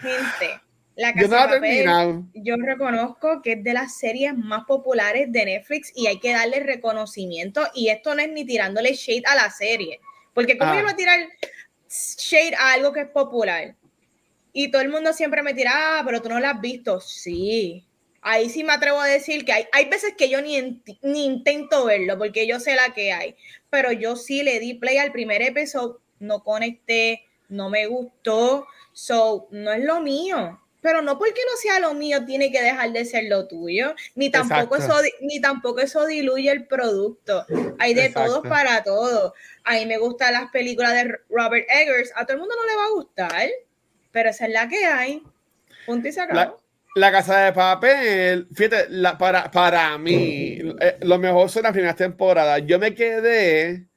Gente, 0.02 0.60
la 0.96 1.14
casa 1.14 1.48
de 1.48 1.54
papel, 1.56 2.24
yo 2.34 2.56
reconozco 2.58 3.42
que 3.42 3.54
es 3.54 3.64
de 3.64 3.74
las 3.74 3.98
series 3.98 4.36
más 4.36 4.66
populares 4.66 5.32
de 5.32 5.46
Netflix 5.46 5.92
y 5.96 6.08
hay 6.08 6.20
que 6.20 6.34
darle 6.34 6.62
reconocimiento. 6.62 7.68
Y 7.74 7.90
esto 7.90 8.16
no 8.16 8.22
es 8.22 8.32
ni 8.32 8.46
tirándole 8.46 8.94
shade 8.94 9.24
a 9.26 9.36
la 9.36 9.50
serie. 9.52 10.00
Porque 10.34 10.58
como 10.58 10.72
ah. 10.72 10.76
yo 10.78 10.84
no 10.84 10.96
tirar 10.96 11.20
shade 11.88 12.56
a 12.56 12.74
algo 12.74 12.94
que 12.94 13.02
es 13.02 13.10
popular. 13.10 13.76
Y 14.54 14.72
todo 14.72 14.82
el 14.82 14.90
mundo 14.90 15.14
siempre 15.14 15.44
me 15.44 15.54
tira, 15.54 16.00
ah, 16.00 16.04
pero 16.06 16.22
tú 16.22 16.30
no 16.30 16.40
la 16.40 16.52
has 16.52 16.62
visto. 16.62 17.00
Sí. 17.02 17.86
Ahí 18.22 18.50
sí 18.50 18.64
me 18.64 18.74
atrevo 18.74 19.00
a 19.00 19.08
decir 19.08 19.46
que 19.46 19.52
hay, 19.52 19.66
hay 19.72 19.90
veces 19.90 20.14
que 20.18 20.30
yo 20.30 20.42
ni, 20.42 20.82
ni 21.02 21.26
intento 21.26 21.86
verlo 21.86 22.18
porque 22.18 22.48
yo 22.48 22.60
sé 22.60 22.76
la 22.76 22.94
que 22.94 23.12
hay. 23.12 23.36
Pero 23.70 23.92
yo 23.92 24.16
sí 24.16 24.44
le 24.44 24.60
di 24.60 24.74
play 24.74 24.98
al 24.98 25.12
primer 25.12 25.42
episodio, 25.42 26.02
no 26.20 26.44
conecté, 26.44 27.26
no 27.50 27.70
me 27.70 27.86
gustó. 27.88 28.66
So, 28.94 29.48
no 29.52 29.74
es 29.74 29.84
lo 29.84 30.02
mío 30.02 30.60
pero 30.86 31.02
no 31.02 31.18
porque 31.18 31.42
no 31.52 31.58
sea 31.58 31.80
lo 31.80 31.96
mío 31.96 32.26
tiene 32.26 32.52
que 32.52 32.62
dejar 32.62 32.92
de 32.92 33.06
ser 33.06 33.24
lo 33.24 33.48
tuyo, 33.48 33.96
ni 34.14 34.30
tampoco, 34.30 34.76
eso, 34.76 34.94
ni 35.20 35.42
tampoco 35.42 35.80
eso 35.80 36.06
diluye 36.06 36.52
el 36.52 36.68
producto. 36.68 37.44
Hay 37.80 37.96
de 37.96 38.10
todos 38.10 38.48
para 38.48 38.84
todos. 38.84 39.34
A 39.64 39.74
mí 39.74 39.88
me 39.88 39.98
gustan 39.98 40.34
las 40.34 40.52
películas 40.52 40.94
de 40.94 41.18
Robert 41.28 41.66
Eggers, 41.72 42.12
a 42.16 42.24
todo 42.24 42.34
el 42.34 42.40
mundo 42.42 42.54
no 42.56 42.68
le 42.68 42.76
va 42.76 42.84
a 42.84 42.92
gustar, 42.92 43.50
pero 44.12 44.30
esa 44.30 44.46
es 44.46 44.54
la 44.54 44.70
que 44.70 44.86
hay. 44.86 45.24
Punto 45.88 46.08
y 46.08 46.12
se 46.12 46.22
acabó. 46.22 46.62
La, 46.94 47.12
casa 47.12 47.40
de 47.40 47.52
papel, 47.52 48.48
fíjate, 48.54 48.86
para, 49.18 49.50
para 49.50 49.98
mí, 49.98 50.60
eh, 50.82 50.98
lo 51.02 51.18
mejor 51.18 51.50
son 51.50 51.64
las 51.64 51.72
primeras 51.72 51.96
temporadas. 51.96 52.62
Yo 52.68 52.78
me 52.78 52.94
quedé 52.94 53.88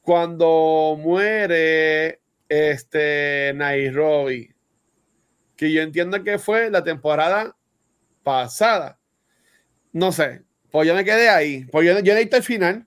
cuando 0.00 0.96
muere 0.98 2.20
este 2.48 3.52
Nairobi 3.54 4.51
que 5.62 5.70
yo 5.70 5.80
entiendo 5.80 6.24
que 6.24 6.40
fue 6.40 6.70
la 6.70 6.82
temporada 6.82 7.54
pasada. 8.24 8.98
No 9.92 10.10
sé, 10.10 10.42
pues 10.72 10.88
yo 10.88 10.94
me 10.94 11.04
quedé 11.04 11.28
ahí, 11.28 11.66
pues 11.66 11.86
yo, 11.86 12.00
yo 12.00 12.14
leí 12.14 12.28
el 12.32 12.42
final 12.42 12.84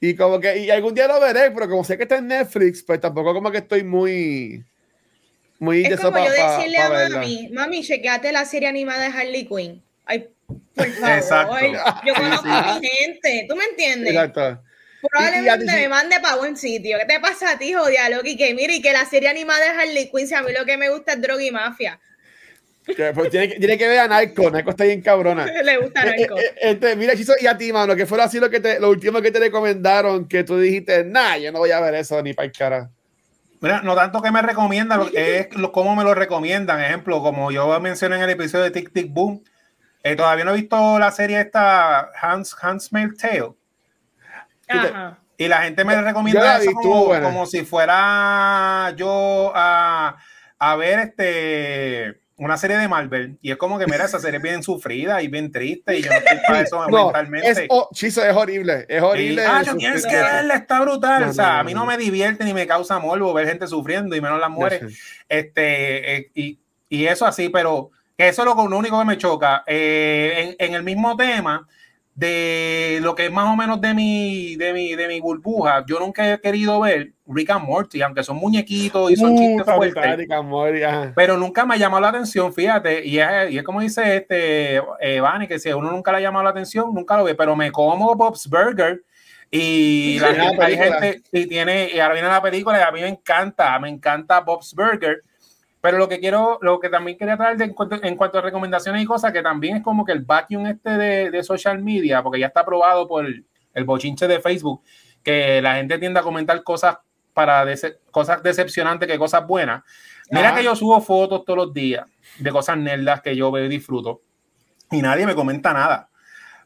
y 0.00 0.14
como 0.14 0.38
que, 0.38 0.58
y 0.58 0.70
algún 0.70 0.94
día 0.94 1.08
lo 1.08 1.18
veré, 1.18 1.50
pero 1.50 1.68
como 1.68 1.82
sé 1.82 1.96
que 1.96 2.04
está 2.04 2.18
en 2.18 2.28
Netflix, 2.28 2.84
pues 2.84 3.00
tampoco 3.00 3.34
como 3.34 3.50
que 3.50 3.58
estoy 3.58 3.82
muy... 3.82 4.64
Muy 5.58 5.84
es 5.84 5.98
como 5.98 6.18
yo 6.18 6.30
decirle 6.30 6.78
a 6.78 6.88
mami, 6.88 7.48
mami, 7.52 7.82
chequeate 7.82 8.30
la 8.30 8.44
serie 8.44 8.68
animada 8.68 9.08
de 9.08 9.18
Harley 9.18 9.46
Quinn. 9.46 9.82
Ay, 10.04 10.28
por 10.46 11.22
favor, 11.22 11.60
yo 12.06 12.14
conozco 12.14 12.48
a 12.48 12.78
mi 12.78 12.86
gente, 12.86 13.46
¿tú 13.48 13.56
me 13.56 13.64
entiendes? 13.64 14.14
Exacto. 14.14 14.62
Probablemente 15.10 15.64
me 15.66 15.88
mande 15.88 16.20
para 16.20 16.36
buen 16.36 16.56
sitio. 16.56 16.98
¿Qué 16.98 17.06
te 17.06 17.20
pasa 17.20 17.52
a 17.52 17.58
ti, 17.58 17.72
jodida 17.72 18.08
Loki? 18.08 18.36
Que 18.36 18.54
mire, 18.54 18.76
y 18.76 18.82
que 18.82 18.92
la 18.92 19.04
serie 19.04 19.28
animada 19.28 19.60
de 19.60 19.80
Harley 19.80 20.10
Quinn, 20.10 20.26
si 20.26 20.34
a 20.34 20.42
mí 20.42 20.52
lo 20.52 20.64
que 20.64 20.76
me 20.76 20.88
gusta 20.90 21.12
es 21.12 21.20
droga 21.20 21.42
y 21.42 21.50
mafia. 21.50 21.98
pues, 22.86 23.30
tiene, 23.30 23.48
que, 23.48 23.58
tiene, 23.58 23.78
que 23.78 23.88
ver 23.88 24.00
a 24.00 24.08
Narco, 24.08 24.50
Narco 24.50 24.70
está 24.70 24.84
bien 24.84 25.00
cabrona. 25.00 25.46
Le 25.64 25.78
gusta 25.78 26.02
eh, 26.02 26.16
Narco. 26.20 26.38
Eh, 26.38 26.54
este, 26.60 26.96
mira, 26.96 27.16
Chiso, 27.16 27.34
y 27.40 27.46
a 27.46 27.56
ti, 27.56 27.72
mano, 27.72 27.96
que 27.96 28.06
fue 28.06 28.20
así 28.22 28.38
lo 28.38 28.50
que 28.50 28.60
te, 28.60 28.80
lo 28.80 28.90
último 28.90 29.20
que 29.20 29.30
te 29.30 29.38
recomendaron, 29.38 30.26
que 30.26 30.44
tú 30.44 30.58
dijiste, 30.58 31.04
nah, 31.04 31.36
yo 31.36 31.52
no 31.52 31.58
voy 31.58 31.70
a 31.70 31.80
ver 31.80 31.94
eso 31.94 32.22
ni 32.22 32.34
para 32.34 32.46
el 32.46 32.52
cara. 32.52 32.90
Mira, 33.60 33.80
no 33.80 33.94
tanto 33.94 34.20
que 34.20 34.30
me 34.30 34.42
recomiendan, 34.42 35.08
es 35.14 35.48
cómo 35.72 35.96
me 35.96 36.04
lo 36.04 36.14
recomiendan. 36.14 36.82
Ejemplo, 36.82 37.22
como 37.22 37.50
yo 37.50 37.80
mencioné 37.80 38.16
en 38.16 38.22
el 38.22 38.30
episodio 38.30 38.64
de 38.64 38.70
Tic 38.70 38.92
Tic 38.92 39.10
Boom, 39.10 39.42
eh, 40.02 40.16
todavía 40.16 40.44
no 40.44 40.52
he 40.52 40.60
visto 40.60 40.98
la 40.98 41.10
serie 41.10 41.40
esta 41.40 42.10
Hans, 42.20 42.54
Hans 42.60 42.90
Tale. 42.90 43.54
Y 45.36 45.48
la 45.48 45.62
gente 45.62 45.84
me 45.84 46.00
recomienda 46.00 46.58
eso 46.58 46.72
como, 46.72 47.46
si 47.46 47.64
fuera 47.64 48.92
yo 48.96 49.52
a, 49.54 50.16
a, 50.58 50.76
ver 50.76 51.00
este 51.00 52.20
una 52.36 52.56
serie 52.56 52.76
de 52.76 52.88
Marvel. 52.88 53.38
Y 53.42 53.50
es 53.50 53.56
como 53.56 53.78
que, 53.78 53.86
mira, 53.86 54.04
esa 54.04 54.18
serie 54.18 54.38
es 54.38 54.42
bien 54.42 54.62
sufrida 54.62 55.22
y 55.22 55.28
bien 55.28 55.52
triste. 55.52 55.98
Y 55.98 56.02
yo 56.02 56.10
no 56.10 56.16
estoy 56.16 56.38
para 56.46 56.60
eso 56.60 56.88
mentalmente. 56.90 57.48
Es, 57.50 57.58
es 58.02 58.18
horrible. 58.18 58.86
Es 58.88 59.02
horrible. 59.02 59.44
ah, 59.44 59.62
yo 59.62 59.76
tienes 59.76 60.04
que 60.06 60.16
verla, 60.16 60.56
está 60.56 60.80
brutal. 60.80 61.24
o 61.24 61.32
sea, 61.32 61.60
a 61.60 61.64
mí 61.64 61.74
no 61.74 61.86
me 61.86 61.96
divierte 61.96 62.44
ni 62.44 62.54
me 62.54 62.66
causa 62.66 62.98
morbo 62.98 63.32
ver 63.32 63.48
gente 63.48 63.66
sufriendo 63.66 64.16
y 64.16 64.20
menos 64.20 64.40
las 64.40 64.50
mujeres. 64.50 64.98
Este, 65.28 66.16
eh, 66.16 66.30
y, 66.34 66.58
y, 66.88 67.06
eso 67.06 67.26
así, 67.26 67.48
pero 67.48 67.90
eso 68.18 68.42
es 68.42 68.46
lo, 68.46 68.54
único 68.76 68.98
que 68.98 69.04
me 69.04 69.18
choca. 69.18 69.62
Eh, 69.66 70.56
en, 70.58 70.68
en 70.68 70.74
el 70.74 70.82
mismo 70.82 71.16
tema 71.16 71.66
de 72.14 73.00
lo 73.02 73.14
que 73.14 73.26
es 73.26 73.32
más 73.32 73.52
o 73.52 73.56
menos 73.56 73.80
de 73.80 73.92
mi, 73.92 74.54
de 74.56 74.72
mi, 74.72 74.94
de 74.94 75.08
mi 75.08 75.20
burbuja, 75.20 75.84
yo 75.86 75.98
nunca 75.98 76.32
he 76.32 76.40
querido 76.40 76.80
ver 76.80 77.12
Rick 77.26 77.50
and 77.50 77.64
Morty, 77.64 78.02
aunque 78.02 78.22
son 78.22 78.36
muñequitos 78.36 79.10
y 79.10 79.16
son 79.16 79.32
uh, 79.32 79.38
chistes 79.38 79.74
fuertes. 79.74 80.28
Pero 81.16 81.36
nunca 81.36 81.66
me 81.66 81.74
ha 81.74 81.76
llamado 81.76 82.02
la 82.02 82.10
atención, 82.10 82.52
fíjate, 82.52 83.04
y 83.04 83.18
es, 83.18 83.50
y 83.50 83.58
es 83.58 83.64
como 83.64 83.80
dice 83.80 84.16
este 84.16 84.76
eh, 85.00 85.22
que 85.48 85.58
si 85.58 85.70
a 85.70 85.76
uno 85.76 85.90
nunca 85.90 86.12
le 86.12 86.18
ha 86.18 86.20
llamado 86.20 86.44
la 86.44 86.50
atención, 86.50 86.94
nunca 86.94 87.16
lo 87.16 87.24
ve, 87.24 87.34
pero 87.34 87.56
me 87.56 87.72
como 87.72 88.14
Bob's 88.14 88.48
Burger 88.48 89.02
Y 89.50 90.20
la 90.20 90.66
gente, 90.68 91.22
y 91.32 91.46
tiene, 91.46 91.90
y 91.92 91.98
ahora 91.98 92.14
viene 92.14 92.28
la 92.28 92.42
película 92.42 92.78
y 92.78 92.82
a 92.82 92.92
mí 92.92 93.00
me 93.00 93.08
encanta, 93.08 93.76
me 93.80 93.88
encanta 93.88 94.40
Bob's 94.40 94.72
Burger. 94.72 95.22
Pero 95.84 95.98
lo 95.98 96.08
que 96.08 96.18
quiero, 96.18 96.58
lo 96.62 96.80
que 96.80 96.88
también 96.88 97.18
quería 97.18 97.36
traer 97.36 97.60
en, 97.60 97.74
cuanto, 97.74 98.02
en 98.02 98.16
cuanto 98.16 98.38
a 98.38 98.40
recomendaciones 98.40 99.02
y 99.02 99.04
cosas, 99.04 99.34
que 99.34 99.42
también 99.42 99.76
es 99.76 99.82
como 99.82 100.02
que 100.02 100.12
el 100.12 100.20
vacuum 100.20 100.66
este 100.66 100.96
de, 100.96 101.30
de 101.30 101.42
social 101.42 101.78
media, 101.82 102.22
porque 102.22 102.40
ya 102.40 102.46
está 102.46 102.60
aprobado 102.60 103.06
por 103.06 103.26
el, 103.26 103.44
el, 103.74 103.84
bochinche 103.84 104.26
de 104.26 104.40
Facebook, 104.40 104.80
que 105.22 105.60
la 105.60 105.74
gente 105.74 105.98
tiende 105.98 106.20
a 106.20 106.22
comentar 106.22 106.62
cosas 106.62 106.96
para 107.34 107.66
cosas 108.10 108.42
decepcionantes 108.42 109.06
que 109.06 109.18
cosas 109.18 109.46
buenas. 109.46 109.82
Mira 110.30 110.54
que 110.54 110.64
yo 110.64 110.74
subo 110.74 111.02
fotos 111.02 111.44
todos 111.44 111.58
los 111.58 111.74
días 111.74 112.06
de 112.38 112.50
cosas 112.50 112.78
nerdas 112.78 113.20
que 113.20 113.36
yo 113.36 113.52
veo 113.52 113.66
y 113.66 113.68
disfruto 113.68 114.22
y 114.90 115.02
nadie 115.02 115.26
me 115.26 115.34
comenta 115.34 115.74
nada. 115.74 116.08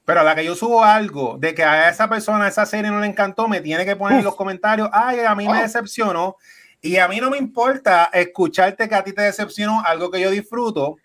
Pero 0.05 0.21
a 0.21 0.23
la 0.23 0.37
que 0.37 0.45
yo 0.45 0.55
subo 0.55 0.85
algo 0.85 1.39
de 1.41 1.57
que 1.57 1.65
a 1.65 1.89
esa 1.89 2.09
persona 2.09 2.47
esa 2.47 2.65
serie 2.67 2.89
no 2.89 3.01
le 3.01 3.09
encantó, 3.09 3.49
me 3.49 3.61
tiene 3.63 3.85
que 3.85 3.97
poner 3.97 4.21
en 4.21 4.25
los 4.25 4.37
comentarios, 4.37 4.89
ay, 4.93 5.19
a 5.27 5.35
mí 5.35 5.49
me 5.49 5.59
oh. 5.59 5.63
decepcionó. 5.63 6.37
Y 6.81 6.97
a 6.97 7.09
mí 7.09 7.21
no 7.21 7.31
me 7.31 7.39
importa 7.39 8.11
escucharte 8.13 8.89
que 8.89 8.95
a 8.95 9.05
ti 9.05 9.13
te 9.13 9.23
decepcionó 9.23 9.83
algo 9.85 10.11
que 10.11 10.21
yo 10.21 10.31
disfruto, 10.31 10.97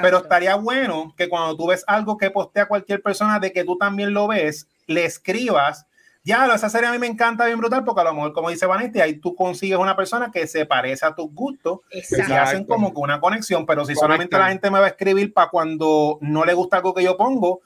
pero 0.00 0.18
estaría 0.18 0.54
bueno 0.54 1.14
que 1.16 1.28
cuando 1.28 1.56
tú 1.56 1.68
ves 1.68 1.84
algo 1.86 2.16
que 2.16 2.30
postea 2.30 2.66
cualquier 2.66 3.02
persona 3.02 3.38
de 3.38 3.52
que 3.52 3.64
tú 3.64 3.76
también 3.76 4.12
lo 4.12 4.28
ves, 4.28 4.68
le 4.86 5.04
escribas 5.04 5.86
ya, 6.22 6.46
esa 6.54 6.68
serie 6.68 6.88
a 6.88 6.92
mí 6.92 6.98
me 6.98 7.06
encanta 7.06 7.46
bien 7.46 7.58
brutal 7.58 7.82
porque 7.82 8.02
a 8.02 8.04
lo 8.04 8.12
mejor, 8.12 8.34
como 8.34 8.50
dice 8.50 8.66
Vanessa, 8.66 9.02
ahí 9.02 9.18
tú 9.18 9.34
consigues 9.34 9.78
una 9.78 9.96
persona 9.96 10.30
que 10.30 10.46
se 10.46 10.66
parece 10.66 11.06
a 11.06 11.14
tus 11.14 11.32
gustos 11.32 11.80
y 11.90 12.32
hacen 12.32 12.64
como 12.64 12.92
que 12.92 13.00
una 13.00 13.20
conexión, 13.20 13.64
pero 13.64 13.86
si 13.86 13.94
solamente 13.94 14.36
la 14.36 14.48
gente 14.48 14.70
me 14.70 14.78
va 14.78 14.86
a 14.86 14.90
escribir 14.90 15.32
para 15.32 15.48
cuando 15.48 16.18
no 16.20 16.44
le 16.44 16.52
gusta 16.52 16.76
algo 16.76 16.92
que 16.92 17.02
yo 17.02 17.16
pongo, 17.16 17.60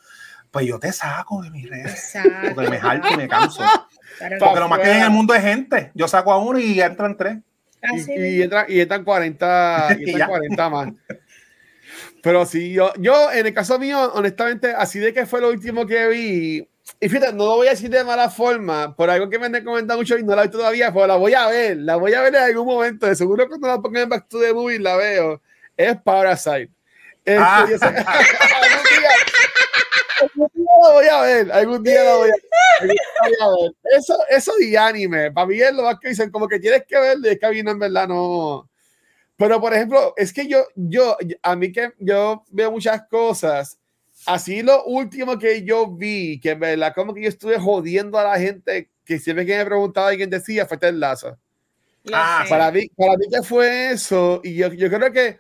pues 0.53 0.67
yo 0.67 0.79
te 0.79 0.93
saco 0.93 1.43
de 1.43 1.51
mis 1.51 1.69
redes. 1.69 2.15
Porque 2.55 2.71
me 2.71 2.79
jalto 2.79 3.09
y 3.13 3.17
me 3.17 3.27
canso. 3.27 3.61
porque 4.39 4.61
lo 4.61 4.69
más 4.69 4.79
que 4.79 4.87
hay 4.87 4.99
en 4.99 5.05
el 5.05 5.11
mundo 5.11 5.35
es 5.35 5.43
gente. 5.43 5.91
Yo 5.95 6.07
saco 6.07 6.33
a 6.33 6.39
uno 6.39 6.61
y 6.61 6.81
entran 6.81 7.17
tres. 7.17 7.39
Y, 8.17 8.43
entran, 8.43 8.67
y 8.69 8.81
entran 8.81 9.05
40, 9.05 9.97
y 10.01 10.11
entran 10.11 10.29
40 10.29 10.71
más. 10.71 10.93
Pero 12.23 12.47
sí, 12.47 12.73
yo, 12.73 12.93
yo 12.99 13.31
en 13.33 13.47
el 13.47 13.55
caso 13.55 13.79
mío, 13.79 14.13
honestamente, 14.15 14.73
así 14.73 14.99
de 14.99 15.13
que 15.13 15.27
fue 15.27 15.41
lo 15.41 15.51
último 15.51 15.87
que 15.87 16.09
vi, 16.09 16.69
y 17.01 17.09
fíjate, 17.09 17.33
no 17.33 17.45
lo 17.45 17.57
voy 17.57 17.67
a 17.67 17.71
decir 17.71 17.91
de 17.91 18.05
mala 18.05 18.31
forma, 18.31 18.95
por 18.95 19.11
algo 19.11 19.29
que 19.29 19.39
me 19.39 19.47
han 19.47 19.65
comentado 19.65 19.99
mucho 19.99 20.19
y 20.19 20.23
no 20.23 20.35
la 20.35 20.43
he 20.43 20.45
visto 20.47 20.59
todavía, 20.59 20.93
pero 20.93 21.07
la 21.07 21.17
voy 21.17 21.35
a 21.35 21.47
ver, 21.49 21.79
la 21.79 21.97
voy 21.97 22.15
a 22.15 22.23
ver 22.23 22.35
en 22.35 22.43
algún 22.43 22.67
momento. 22.67 23.07
De 23.07 23.15
seguro 23.15 23.49
cuando 23.49 23.69
la 23.69 23.81
pongan 23.81 24.05
en 24.05 24.09
Back 24.09 24.29
to 24.29 24.41
the 24.41 24.53
Movie 24.53 24.79
la 24.79 24.97
veo. 24.97 25.43
Es 25.77 25.97
Parasite. 26.03 26.71
Este, 27.25 27.39
ah. 27.39 27.65
algún, 27.65 28.85
día, 28.91 29.11
algún 30.23 30.51
día 30.55 30.73
la 30.83 30.93
voy 30.93 31.07
a 31.07 31.21
ver, 31.23 31.53
algún 31.53 31.83
día 31.83 32.05
la 32.05 32.15
voy 32.17 32.31
a, 32.31 32.87
ver. 32.87 33.75
Eso, 33.97 34.19
eso 34.29 34.53
y 34.61 34.77
anime, 34.77 35.33
para 35.33 35.47
mí 35.47 35.61
es 35.61 35.73
lo 35.73 35.83
más 35.85 35.99
que 35.99 36.09
dicen, 36.09 36.31
como 36.31 36.49
que 36.49 36.61
tienes 36.61 36.85
que 36.87 36.99
verlo, 36.99 37.29
es 37.29 37.39
que 37.39 37.47
a 37.47 37.51
mí 37.51 37.63
no, 37.63 37.71
en 37.71 37.79
verdad 37.79 38.09
no. 38.09 38.69
Pero 39.37 39.61
por 39.61 39.73
ejemplo, 39.75 40.13
es 40.17 40.33
que 40.33 40.47
yo, 40.47 40.67
yo, 40.75 41.17
a 41.43 41.57
mí 41.57 41.73
que 41.73 41.93
yo 41.99 42.45
veo 42.51 42.71
muchas 42.71 43.07
cosas 43.09 43.79
así 44.27 44.63
lo 44.63 44.85
último 44.85 45.39
que 45.39 45.65
yo 45.65 45.91
vi, 45.91 46.41
que 46.41 46.51
en 46.51 46.61
verdad 46.61 46.95
como 46.95 47.15
que 47.15 47.23
yo 47.23 47.29
estuve 47.29 47.59
jodiendo 47.59 48.19
a 48.19 48.25
la 48.25 48.39
gente 48.39 48.91
que 49.05 49.19
siempre 49.19 49.45
que 49.45 49.57
me 49.57 49.67
preguntaba 49.67 50.09
alguien 50.09 50.31
decía 50.31 50.67
fue 50.67 50.79
el 50.83 51.01
Lazo. 51.01 51.37
Ah, 52.13 52.45
para 52.49 52.71
mí, 52.71 52.87
para 52.97 53.17
mí 53.17 53.27
que 53.31 53.43
fue 53.43 53.93
eso, 53.93 54.41
y 54.45 54.57
yo, 54.57 54.69
yo 54.73 54.91
creo 54.91 55.11
que 55.11 55.39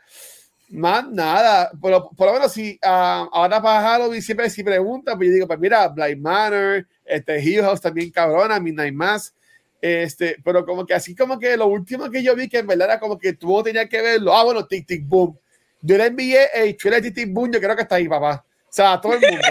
más 0.74 1.08
nada, 1.08 1.70
por, 1.80 2.14
por 2.16 2.26
lo 2.26 2.34
menos 2.34 2.52
si 2.52 2.78
uh, 2.82 3.28
ahora 3.32 3.62
para 3.62 3.80
Halloween 3.80 4.22
siempre 4.22 4.50
si 4.50 4.62
preguntan, 4.62 5.16
pues 5.16 5.28
yo 5.28 5.34
digo, 5.34 5.46
pues 5.46 5.58
mira, 5.58 5.88
Blind 5.88 6.20
Manor, 6.20 6.86
este 7.04 7.40
Hill 7.42 7.62
House 7.62 7.80
también 7.80 8.10
cabrona, 8.10 8.60
Midnight 8.60 8.94
Mass, 8.94 9.34
este, 9.80 10.36
pero 10.44 10.64
como 10.64 10.84
que 10.84 10.94
así 10.94 11.14
como 11.14 11.38
que 11.38 11.56
lo 11.56 11.66
último 11.66 12.10
que 12.10 12.22
yo 12.22 12.34
vi 12.34 12.48
que 12.48 12.58
en 12.58 12.66
verdad 12.66 12.88
era 12.88 13.00
como 13.00 13.18
que 13.18 13.34
tú 13.34 13.62
tenías 13.62 13.88
que 13.88 14.02
verlo, 14.02 14.34
ah 14.34 14.44
bueno, 14.44 14.66
Tic 14.66 14.86
Tic 14.86 15.06
Boom, 15.06 15.38
yo 15.80 15.96
le 15.96 16.06
envié 16.06 16.48
el 16.54 16.76
trailer 16.76 17.02
Tic 17.02 17.14
Tic 17.14 17.32
Boom, 17.32 17.52
yo 17.52 17.60
creo 17.60 17.76
que 17.76 17.82
está 17.82 17.96
ahí, 17.96 18.08
papá, 18.08 18.44
o 18.46 18.72
sea, 18.72 19.00
todo 19.00 19.14
el 19.14 19.20
mundo. 19.20 19.46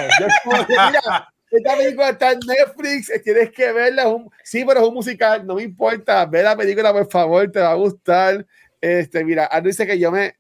mira, 0.68 1.34
esta 1.50 1.78
película 1.78 2.10
está 2.10 2.32
en 2.32 2.40
Netflix, 2.40 3.12
tienes 3.24 3.52
que 3.52 3.72
verla. 3.72 4.08
Un, 4.08 4.30
sí, 4.44 4.66
pero 4.66 4.82
es 4.82 4.88
un 4.88 4.96
musical, 4.96 5.46
no 5.46 5.56
me 5.56 5.64
importa. 5.64 6.26
Ve 6.26 6.42
la 6.42 6.58
película, 6.58 6.92
por 6.92 7.10
favor, 7.10 7.50
te 7.52 7.60
va 7.60 7.72
a 7.72 7.76
gustar. 7.76 8.46
Este, 8.82 9.24
mira, 9.24 9.48
Ando 9.52 9.70
dice 9.70 9.86
que 9.86 10.00
yo 10.00 10.12
me 10.12 10.36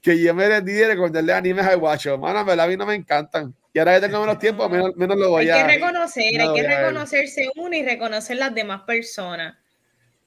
que 0.00 0.20
yo 0.20 0.34
me 0.34 0.48
rendí 0.48 0.72
de 0.72 0.88
recomendarle 0.88 1.32
animes 1.32 1.66
al 1.66 1.78
guacho. 1.78 2.18
Mano, 2.18 2.38
a 2.40 2.66
mí 2.66 2.76
no 2.76 2.86
me 2.86 2.94
encantan. 2.94 3.54
Y 3.72 3.78
ahora 3.78 3.94
que 3.94 4.06
tengo 4.06 4.20
menos 4.20 4.38
tiempo, 4.38 4.68
menos, 4.68 4.96
menos 4.96 5.16
lo 5.16 5.30
voy 5.30 5.48
a 5.48 5.56
Hay 5.56 5.62
que 5.62 5.74
reconocer, 5.74 6.40
hay 6.40 6.54
que 6.54 6.62
reconocerse 6.66 7.48
uno 7.56 7.76
y 7.76 7.82
reconocer 7.84 8.36
las 8.36 8.54
demás 8.54 8.82
personas. 8.82 9.56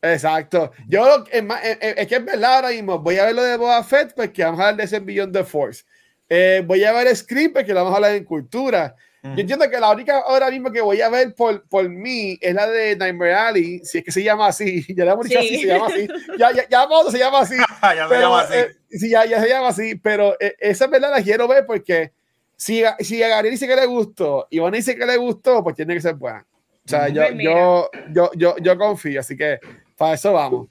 Exacto. 0.01 0.71
Yo, 0.87 1.23
es, 1.31 1.43
es, 1.79 2.07
que 2.07 2.15
es 2.15 2.25
verdad 2.25 2.55
ahora 2.55 2.69
mismo, 2.69 2.99
voy 2.99 3.17
a 3.17 3.25
ver 3.25 3.35
lo 3.35 3.43
de 3.43 3.57
Boba 3.57 3.83
Fett, 3.83 4.13
pues 4.13 4.31
que 4.31 4.43
vamos 4.43 4.59
a 4.59 4.63
hablar 4.63 4.77
de 4.77 4.83
ese 4.83 4.99
Beyond 4.99 5.33
the 5.33 5.43
Force. 5.43 5.83
Eh, 6.29 6.61
voy 6.65 6.83
a 6.83 6.91
ver 6.91 7.15
Scream 7.15 7.53
que 7.53 7.73
la 7.73 7.81
vamos 7.81 7.93
a 7.93 7.95
hablar 7.97 8.15
en 8.15 8.23
cultura. 8.23 8.95
Yo 9.23 9.39
entiendo 9.39 9.69
que 9.69 9.79
la 9.79 9.89
única 9.89 10.19
ahora 10.19 10.51
mismo 10.51 10.69
que 10.69 10.81
voy 10.81 10.99
a 10.99 11.07
ver 11.07 11.33
por, 11.33 11.65
por 11.69 11.87
mí 11.87 12.37
es 12.41 12.53
la 12.53 12.67
de 12.67 12.97
Nightmare 12.97 13.33
Alley, 13.33 13.79
si 13.79 13.99
es 13.99 14.03
que 14.03 14.11
se 14.11 14.21
llama 14.21 14.47
así. 14.47 14.85
Ya 14.95 15.05
le 15.05 15.11
hemos 15.11 15.25
dicho 15.25 15.39
así, 15.39 15.59
se 15.59 15.67
llama 15.67 15.87
así. 15.87 16.07
Ya, 16.37 16.51
ya, 16.51 16.67
ya 16.69 16.87
se 17.09 17.17
llama 17.17 17.39
así. 17.39 17.55
ya 17.81 18.07
se 18.09 18.19
llama 18.19 18.41
así. 18.41 18.53
Eh, 18.53 18.75
sí, 18.89 19.09
ya, 19.09 19.25
ya 19.25 19.41
se 19.41 19.47
llama 19.47 19.69
así. 19.69 19.95
Pero 19.95 20.35
eh, 20.41 20.55
esa 20.59 20.87
verdad 20.87 21.09
la 21.09 21.23
quiero 21.23 21.47
ver 21.47 21.65
porque 21.65 22.11
si, 22.57 22.83
si 22.99 23.23
a 23.23 23.29
Gabriel 23.29 23.53
dice 23.53 23.65
que 23.65 23.77
le 23.77 23.85
gustó 23.85 24.47
y 24.49 24.57
Iván 24.57 24.73
dice 24.73 24.93
que 24.93 25.05
le 25.05 25.15
gustó, 25.15 25.63
pues 25.63 25.77
tiene 25.77 25.93
que 25.93 26.01
ser 26.01 26.15
buena. 26.15 26.45
O 26.85 26.89
sea, 26.89 27.07
yo, 27.07 27.23
yo, 27.31 27.89
yo, 28.11 28.31
yo, 28.35 28.55
yo 28.57 28.77
confío, 28.77 29.21
así 29.21 29.37
que 29.37 29.57
para 29.97 30.15
eso 30.15 30.33
vamos. 30.33 30.67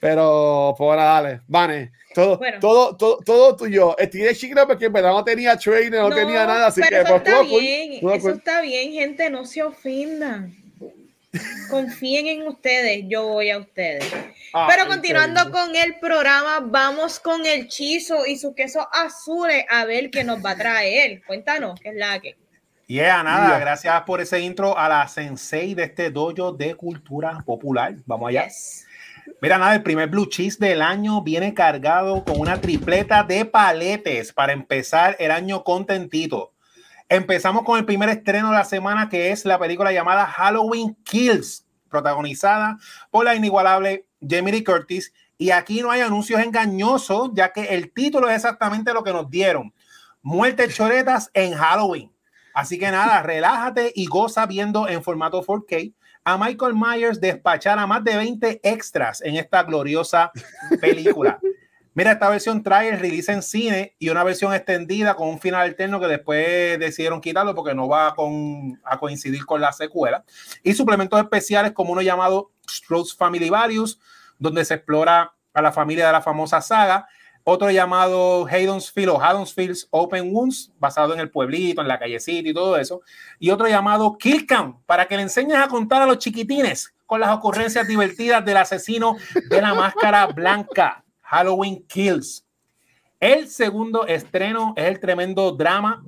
Pero, 0.00 0.74
pues 0.76 0.86
bueno, 0.86 1.02
dale, 1.02 1.40
Vane. 1.46 1.92
Todo, 2.14 2.40
todo, 2.58 2.96
todo, 2.96 3.18
todo 3.18 3.56
tuyo. 3.56 3.96
Estoy 3.98 4.34
chiquito 4.34 4.66
porque 4.66 4.86
en 4.86 4.92
verdad 4.92 5.10
no 5.10 5.22
tenía 5.22 5.56
trainer, 5.56 6.00
no, 6.00 6.10
tenía 6.10 6.44
nada, 6.46 6.66
así 6.66 6.80
que 6.82 7.00
eso 7.00 7.08
pues, 7.08 7.22
está 7.22 7.42
bien, 7.42 7.92
eso 8.12 8.30
está 8.30 8.60
bien, 8.62 8.92
gente, 8.92 9.30
no 9.30 9.44
se 9.44 9.62
ofendan. 9.62 10.56
Confíen 11.70 12.26
en 12.26 12.48
ustedes, 12.48 13.04
yo 13.06 13.28
voy 13.28 13.50
a 13.50 13.58
ustedes. 13.58 14.12
Ah, 14.52 14.66
pero 14.68 14.88
continuando 14.88 15.52
con 15.52 15.76
el 15.76 16.00
programa, 16.00 16.58
vamos 16.60 17.20
con 17.20 17.46
el 17.46 17.68
chizo 17.68 18.26
y 18.26 18.36
su 18.36 18.54
queso 18.54 18.88
azules 18.92 19.64
a 19.68 19.84
ver 19.84 20.10
qué 20.10 20.24
nos 20.24 20.44
va 20.44 20.52
a 20.52 20.56
traer. 20.56 21.22
Cuéntanos, 21.24 21.78
¿qué 21.80 21.90
es 21.90 21.94
la 21.94 22.18
que? 22.18 22.36
Yeah, 22.88 23.22
nada, 23.22 23.56
gracias 23.60 24.02
por 24.02 24.20
ese 24.20 24.40
intro 24.40 24.76
a 24.76 24.88
la 24.88 25.06
sensei 25.06 25.74
de 25.74 25.84
este 25.84 26.10
dojo 26.10 26.50
de 26.50 26.74
cultura 26.74 27.40
popular. 27.46 27.94
Vamos 28.04 28.30
allá. 28.30 28.48
Mira, 29.40 29.58
nada, 29.58 29.74
el 29.74 29.82
primer 29.82 30.08
blue 30.08 30.26
cheese 30.26 30.58
del 30.58 30.82
año 30.82 31.22
viene 31.22 31.54
cargado 31.54 32.24
con 32.24 32.38
una 32.40 32.60
tripleta 32.60 33.22
de 33.22 33.44
paletes 33.44 34.32
para 34.32 34.52
empezar 34.52 35.16
el 35.18 35.30
año 35.30 35.64
contentito. 35.64 36.52
Empezamos 37.08 37.64
con 37.64 37.78
el 37.78 37.84
primer 37.84 38.08
estreno 38.08 38.50
de 38.50 38.56
la 38.56 38.64
semana, 38.64 39.08
que 39.08 39.32
es 39.32 39.44
la 39.44 39.58
película 39.58 39.92
llamada 39.92 40.26
Halloween 40.26 40.96
Kills, 41.04 41.66
protagonizada 41.88 42.78
por 43.10 43.24
la 43.24 43.34
inigualable 43.34 44.06
Jamie 44.20 44.52
Lee 44.52 44.64
Curtis. 44.64 45.12
Y 45.38 45.50
aquí 45.50 45.80
no 45.80 45.90
hay 45.90 46.02
anuncios 46.02 46.40
engañosos, 46.40 47.30
ya 47.32 47.52
que 47.52 47.64
el 47.74 47.92
título 47.92 48.28
es 48.28 48.36
exactamente 48.36 48.92
lo 48.92 49.02
que 49.02 49.12
nos 49.12 49.30
dieron. 49.30 49.72
Muertes 50.22 50.74
choretas 50.74 51.30
en 51.32 51.54
Halloween. 51.54 52.12
Así 52.52 52.78
que 52.78 52.90
nada, 52.90 53.22
relájate 53.22 53.92
y 53.94 54.06
goza 54.06 54.44
viendo 54.46 54.88
en 54.88 55.02
formato 55.02 55.42
4K 55.42 55.94
a 56.24 56.38
Michael 56.38 56.74
Myers 56.74 57.20
despachar 57.20 57.78
a 57.78 57.86
más 57.86 58.04
de 58.04 58.16
20 58.16 58.60
extras 58.62 59.20
en 59.22 59.36
esta 59.36 59.62
gloriosa 59.62 60.30
película. 60.80 61.38
Mira, 61.94 62.12
esta 62.12 62.28
versión 62.28 62.62
trae 62.62 62.90
el 62.90 63.00
release 63.00 63.32
en 63.32 63.42
cine 63.42 63.96
y 63.98 64.10
una 64.10 64.22
versión 64.22 64.54
extendida 64.54 65.14
con 65.16 65.28
un 65.28 65.40
final 65.40 65.62
alterno 65.62 65.98
que 65.98 66.06
después 66.06 66.78
decidieron 66.78 67.20
quitarlo 67.20 67.54
porque 67.54 67.74
no 67.74 67.88
va 67.88 68.14
a 68.84 68.98
coincidir 68.98 69.44
con 69.44 69.60
la 69.60 69.72
secuela. 69.72 70.24
Y 70.62 70.74
suplementos 70.74 71.20
especiales 71.20 71.72
como 71.72 71.92
uno 71.92 72.00
llamado 72.00 72.52
Strokes 72.68 73.16
Family 73.16 73.50
Values, 73.50 73.98
donde 74.38 74.64
se 74.64 74.74
explora 74.74 75.34
a 75.52 75.62
la 75.62 75.72
familia 75.72 76.06
de 76.06 76.12
la 76.12 76.22
famosa 76.22 76.60
saga 76.60 77.08
otro 77.44 77.70
llamado 77.70 78.46
Haddonsfield 78.46 79.10
o 79.10 79.20
Haddonsfield's 79.20 79.88
Open 79.90 80.34
Wounds, 80.34 80.72
basado 80.78 81.14
en 81.14 81.20
el 81.20 81.30
pueblito, 81.30 81.80
en 81.80 81.88
la 81.88 81.98
callecita 81.98 82.48
y 82.48 82.54
todo 82.54 82.76
eso. 82.76 83.02
Y 83.38 83.50
otro 83.50 83.68
llamado 83.68 84.16
Killcam, 84.18 84.80
para 84.86 85.06
que 85.06 85.16
le 85.16 85.22
enseñes 85.22 85.58
a 85.58 85.68
contar 85.68 86.02
a 86.02 86.06
los 86.06 86.18
chiquitines 86.18 86.94
con 87.06 87.20
las 87.20 87.30
ocurrencias 87.30 87.88
divertidas 87.88 88.44
del 88.44 88.56
asesino 88.56 89.16
de 89.48 89.60
la 89.60 89.74
máscara 89.74 90.26
blanca, 90.26 91.04
Halloween 91.22 91.84
Kills. 91.86 92.44
El 93.18 93.48
segundo 93.48 94.06
estreno 94.06 94.74
es 94.76 94.84
el 94.86 95.00
tremendo 95.00 95.52
drama 95.52 96.02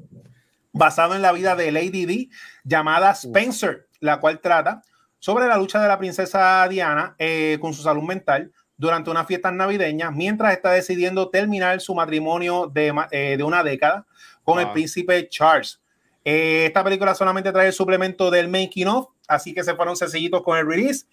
basado 0.72 1.14
en 1.14 1.22
la 1.22 1.32
vida 1.32 1.54
de 1.54 1.70
Lady 1.70 2.06
D, 2.06 2.28
llamada 2.64 3.10
Spencer, 3.10 3.88
la 4.00 4.20
cual 4.20 4.40
trata 4.40 4.82
sobre 5.18 5.46
la 5.46 5.56
lucha 5.56 5.80
de 5.80 5.88
la 5.88 5.98
princesa 5.98 6.66
Diana 6.68 7.14
eh, 7.18 7.58
con 7.60 7.74
su 7.74 7.82
salud 7.82 8.02
mental 8.02 8.50
durante 8.82 9.10
unas 9.10 9.28
fiestas 9.28 9.52
navideñas 9.52 10.12
mientras 10.12 10.52
está 10.52 10.72
decidiendo 10.72 11.30
terminar 11.30 11.80
su 11.80 11.94
matrimonio 11.94 12.66
de, 12.66 12.92
eh, 13.12 13.36
de 13.36 13.44
una 13.44 13.62
década 13.62 14.06
con 14.42 14.58
el 14.58 14.72
príncipe 14.72 15.28
Charles. 15.28 15.80
Eh, 16.24 16.64
esta 16.66 16.82
película 16.82 17.14
solamente 17.14 17.52
trae 17.52 17.68
el 17.68 17.72
suplemento 17.72 18.28
del 18.28 18.48
making 18.48 18.88
of 18.88 19.08
así 19.28 19.54
que 19.54 19.62
se 19.62 19.74
fueron 19.74 19.96
sencillitos 19.96 20.42
con 20.42 20.58
el 20.58 20.66
release. 20.66 21.06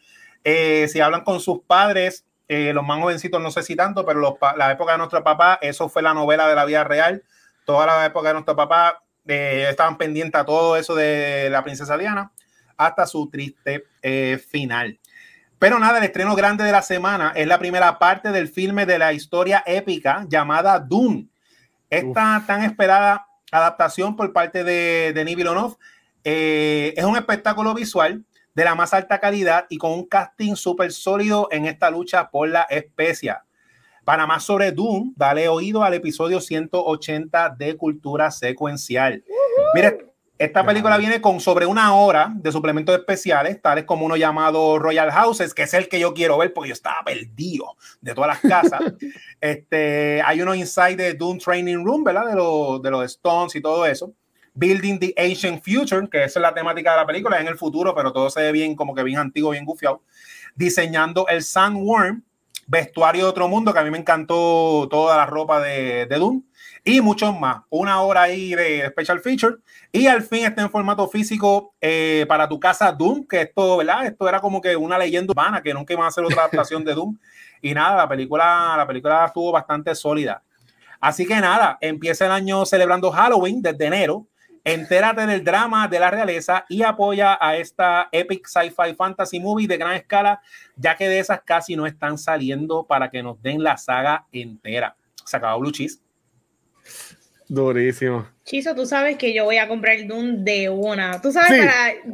Eh, 0.43 0.87
si 0.87 0.99
hablan 0.99 1.23
con 1.23 1.39
sus 1.39 1.61
padres, 1.61 2.25
eh, 2.47 2.73
los 2.73 2.83
más 2.83 2.99
jovencitos 2.99 3.39
no 3.39 3.51
sé 3.51 3.61
si 3.61 3.75
tanto, 3.75 4.03
pero 4.03 4.37
la 4.57 4.71
época 4.71 4.93
de 4.93 4.97
nuestro 4.97 5.23
papá, 5.23 5.59
eso 5.61 5.89
fue 5.89 6.01
la 6.01 6.13
novela 6.13 6.47
de 6.47 6.55
la 6.55 6.65
vida 6.65 6.83
real. 6.83 7.23
Toda 7.65 7.85
la 7.85 8.05
época 8.05 8.29
de 8.29 8.33
nuestro 8.33 8.55
papá 8.55 9.03
eh, 9.27 9.67
estaban 9.69 9.97
pendientes 9.97 10.41
a 10.41 10.45
todo 10.45 10.75
eso 10.75 10.95
de 10.95 11.49
la 11.51 11.63
princesa 11.63 11.97
Diana 11.97 12.31
hasta 12.77 13.05
su 13.05 13.29
triste 13.29 13.83
final. 14.49 14.98
Pero 15.59 15.77
nada, 15.77 15.97
el 15.97 16.05
estreno 16.05 16.35
grande 16.35 16.63
de 16.63 16.71
la 16.71 16.81
semana 16.81 17.33
es 17.35 17.45
la 17.45 17.59
primera 17.59 17.99
parte 17.99 18.31
del 18.31 18.47
filme 18.47 18.85
de 18.85 18.97
la 18.97 19.11
historia 19.11 19.61
épica 19.65 20.25
llamada 20.29 20.79
Dune. 20.79 21.27
Esta 21.89 22.43
tan 22.47 22.63
esperada 22.63 23.27
adaptación 23.51 24.15
por 24.15 24.31
parte 24.31 24.63
de 24.63 25.11
Denis 25.13 25.35
Villeneuve 25.35 25.75
es 26.23 27.03
un 27.03 27.17
espectáculo 27.17 27.73
visual 27.73 28.23
de 28.55 28.63
la 28.63 28.73
más 28.73 28.93
alta 28.93 29.19
calidad 29.19 29.65
y 29.69 29.77
con 29.77 29.91
un 29.91 30.05
casting 30.05 30.55
súper 30.55 30.93
sólido 30.93 31.49
en 31.51 31.65
esta 31.65 31.89
lucha 31.89 32.29
por 32.29 32.47
la 32.47 32.63
especia. 32.63 33.43
Para 34.05 34.25
más 34.25 34.43
sobre 34.43 34.71
Doom, 34.71 35.13
dale 35.15 35.49
oído 35.49 35.83
al 35.83 35.93
episodio 35.93 36.39
180 36.39 37.49
de 37.49 37.75
Cultura 37.75 38.31
Secuencial. 38.31 39.23
Mire, 39.75 40.08
esta 40.39 40.65
película 40.65 40.97
viene 40.97 41.19
con 41.19 41.41
sobre 41.41 41.65
una 41.65 41.93
hora 41.93 42.31
de 42.33 42.53
suplementos 42.53 42.95
especiales, 42.95 43.61
tales 43.61 43.83
como 43.83 44.05
uno 44.05 44.15
llamado 44.15 44.79
Royal 44.79 45.11
Houses, 45.11 45.53
que 45.53 45.63
es 45.63 45.73
el 45.73 45.89
que 45.89 45.99
yo 45.99 46.13
quiero 46.13 46.37
ver 46.37 46.53
porque 46.53 46.69
yo 46.69 46.73
estaba 46.73 47.03
perdido 47.03 47.75
de 47.99 48.15
todas 48.15 48.29
las 48.29 48.39
casas. 48.39 48.93
este, 49.41 50.21
hay 50.21 50.41
unos 50.41 50.55
inside 50.55 50.95
de 50.95 51.13
Doom 51.13 51.39
Training 51.39 51.83
Room, 51.83 52.05
¿verdad? 52.05 52.25
De, 52.27 52.35
los 52.35 52.81
de 52.81 52.89
los 52.89 53.03
Stones 53.03 53.53
y 53.57 53.61
todo 53.61 53.85
eso. 53.85 54.13
Building 54.53 54.99
the 54.99 55.13
Ancient 55.17 55.61
Future, 55.61 56.07
que 56.09 56.23
esa 56.23 56.39
es 56.39 56.41
la 56.41 56.53
temática 56.53 56.91
de 56.91 56.97
la 56.97 57.05
película, 57.05 57.35
es 57.35 57.41
en 57.41 57.49
el 57.49 57.57
futuro, 57.57 57.93
pero 57.93 58.13
todo 58.13 58.29
se 58.29 58.41
ve 58.41 58.53
bien, 58.53 58.75
como 58.75 58.95
que 58.95 59.03
bien 59.03 59.19
antiguo, 59.19 59.51
bien 59.51 59.65
gufiado. 59.65 60.03
Diseñando 60.55 61.27
el 61.27 61.43
Sandworm, 61.43 62.23
vestuario 62.65 63.25
de 63.25 63.29
otro 63.29 63.49
mundo, 63.49 63.73
que 63.73 63.79
a 63.79 63.83
mí 63.83 63.91
me 63.91 63.97
encantó 63.97 64.87
toda 64.89 65.17
la 65.17 65.25
ropa 65.25 65.59
de, 65.59 66.05
de 66.05 66.15
Doom, 66.15 66.43
y 66.97 67.01
muchos 67.01 67.37
más. 67.39 67.63
Una 67.69 68.01
hora 68.01 68.23
ahí 68.23 68.55
de 68.55 68.87
special 68.89 69.19
feature. 69.19 69.57
Y 69.91 70.07
al 70.07 70.21
fin 70.21 70.45
está 70.45 70.61
en 70.61 70.69
formato 70.69 71.07
físico 71.07 71.73
eh, 71.81 72.25
para 72.27 72.47
tu 72.47 72.59
casa 72.59 72.91
Doom, 72.91 73.25
que 73.25 73.41
esto, 73.41 73.77
¿verdad? 73.77 74.05
Esto 74.05 74.27
era 74.27 74.39
como 74.39 74.61
que 74.61 74.75
una 74.75 74.97
leyenda 74.97 75.31
urbana, 75.31 75.61
que 75.61 75.73
nunca 75.73 75.93
iban 75.93 76.05
a 76.05 76.09
hacer 76.09 76.23
otra 76.23 76.41
adaptación 76.41 76.83
de 76.83 76.93
Doom. 76.93 77.17
Y 77.61 77.73
nada, 77.73 77.97
la 77.97 78.07
película, 78.07 78.73
la 78.77 78.87
película 78.87 79.25
estuvo 79.25 79.51
bastante 79.51 79.93
sólida. 79.93 80.41
Así 81.01 81.27
que 81.27 81.35
nada, 81.41 81.77
empieza 81.81 82.25
el 82.25 82.31
año 82.31 82.65
celebrando 82.65 83.11
Halloween 83.11 83.61
desde 83.61 83.85
enero 83.85 84.29
Entérate 84.63 85.25
del 85.25 85.43
drama 85.43 85.87
de 85.87 85.99
la 85.99 86.11
realeza 86.11 86.65
y 86.67 86.83
apoya 86.83 87.37
a 87.39 87.55
esta 87.55 88.09
epic 88.11 88.47
sci-fi 88.47 88.93
fantasy 88.95 89.39
movie 89.39 89.67
de 89.67 89.77
gran 89.77 89.93
escala, 89.93 90.41
ya 90.75 90.95
que 90.95 91.07
de 91.07 91.19
esas 91.19 91.41
casi 91.41 91.75
no 91.75 91.87
están 91.87 92.17
saliendo 92.17 92.83
para 92.83 93.09
que 93.09 93.23
nos 93.23 93.41
den 93.41 93.63
la 93.63 93.77
saga 93.77 94.25
entera. 94.31 94.95
Se 95.25 95.37
acabó 95.37 95.61
Blue 95.61 95.71
Cheese. 95.71 96.01
Durísimo. 97.49 98.27
Chiso, 98.45 98.75
tú 98.75 98.85
sabes 98.85 99.17
que 99.17 99.33
yo 99.33 99.43
voy 99.43 99.57
a 99.57 99.67
comprar 99.67 99.95
el 99.95 100.07
Doom 100.07 100.43
de 100.43 100.69
una. 100.69 101.19
Tú 101.19 101.31
sabes, 101.31 101.65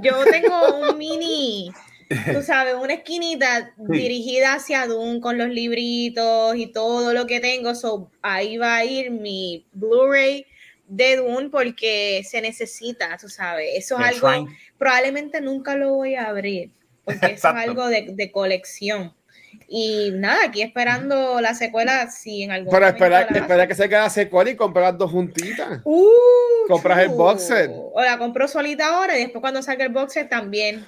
yo 0.01 0.23
tengo 0.31 0.79
un 0.79 0.97
mini, 0.97 1.69
tú 2.33 2.41
sabes, 2.41 2.75
una 2.75 2.93
esquinita 2.93 3.73
dirigida 3.77 4.53
hacia 4.53 4.87
Doom 4.87 5.19
con 5.19 5.37
los 5.37 5.49
libritos 5.49 6.55
y 6.55 6.67
todo 6.67 7.13
lo 7.13 7.27
que 7.27 7.41
tengo. 7.41 7.75
So, 7.75 8.09
ahí 8.21 8.57
va 8.57 8.77
a 8.77 8.85
ir 8.85 9.11
mi 9.11 9.67
Blu-ray 9.73 10.45
de 10.87 11.17
Dune 11.17 11.49
porque 11.49 12.23
se 12.27 12.41
necesita, 12.41 13.17
tú 13.17 13.27
sabes. 13.27 13.71
Eso 13.75 13.99
es 13.99 14.23
algo, 14.23 14.47
probablemente 14.77 15.41
nunca 15.41 15.75
lo 15.75 15.95
voy 15.95 16.15
a 16.15 16.27
abrir, 16.27 16.71
porque 17.03 17.25
eso 17.33 17.49
es 17.49 17.55
algo 17.55 17.87
de, 17.87 18.31
colección. 18.31 19.13
Y 19.67 20.11
nada, 20.13 20.45
aquí 20.45 20.61
esperando 20.61 21.39
la 21.41 21.53
secuela, 21.53 22.09
si 22.09 22.43
en 22.43 22.51
algún 22.51 22.71
Pero 22.71 22.87
espera, 22.87 23.21
espera 23.21 23.67
que 23.67 23.75
se 23.75 23.89
quede 23.89 23.99
la 23.99 24.09
secuela 24.09 24.49
y 24.49 24.55
comprar 24.55 24.97
dos 24.97 25.11
juntitas. 25.11 25.81
Uh, 25.83 26.67
Compras 26.67 26.99
el 26.99 27.09
box 27.09 27.47
set. 27.47 27.71
O 27.71 28.01
la 28.01 28.17
compro 28.17 28.47
solita 28.47 28.87
ahora 28.87 29.17
y 29.17 29.23
después 29.23 29.41
cuando 29.41 29.61
salga 29.61 29.85
el 29.85 29.91
box 29.91 30.13
set 30.13 30.29
también. 30.29 30.85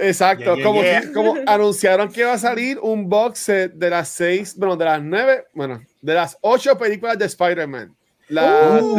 Exacto, 0.00 0.56
como, 0.62 0.82
como 1.12 1.34
anunciaron 1.46 2.10
que 2.10 2.20
iba 2.20 2.32
a 2.32 2.38
salir 2.38 2.78
un 2.78 3.08
box 3.08 3.38
set 3.38 3.72
de 3.72 3.90
las 3.90 4.08
seis, 4.08 4.56
bueno, 4.56 4.76
de 4.76 4.84
las 4.84 5.02
nueve, 5.02 5.44
bueno, 5.52 5.82
de 6.00 6.14
las 6.14 6.38
ocho 6.40 6.78
películas 6.78 7.18
de 7.18 7.26
Spider-Man. 7.26 7.96
La 8.28 8.80
uh, 8.82 8.96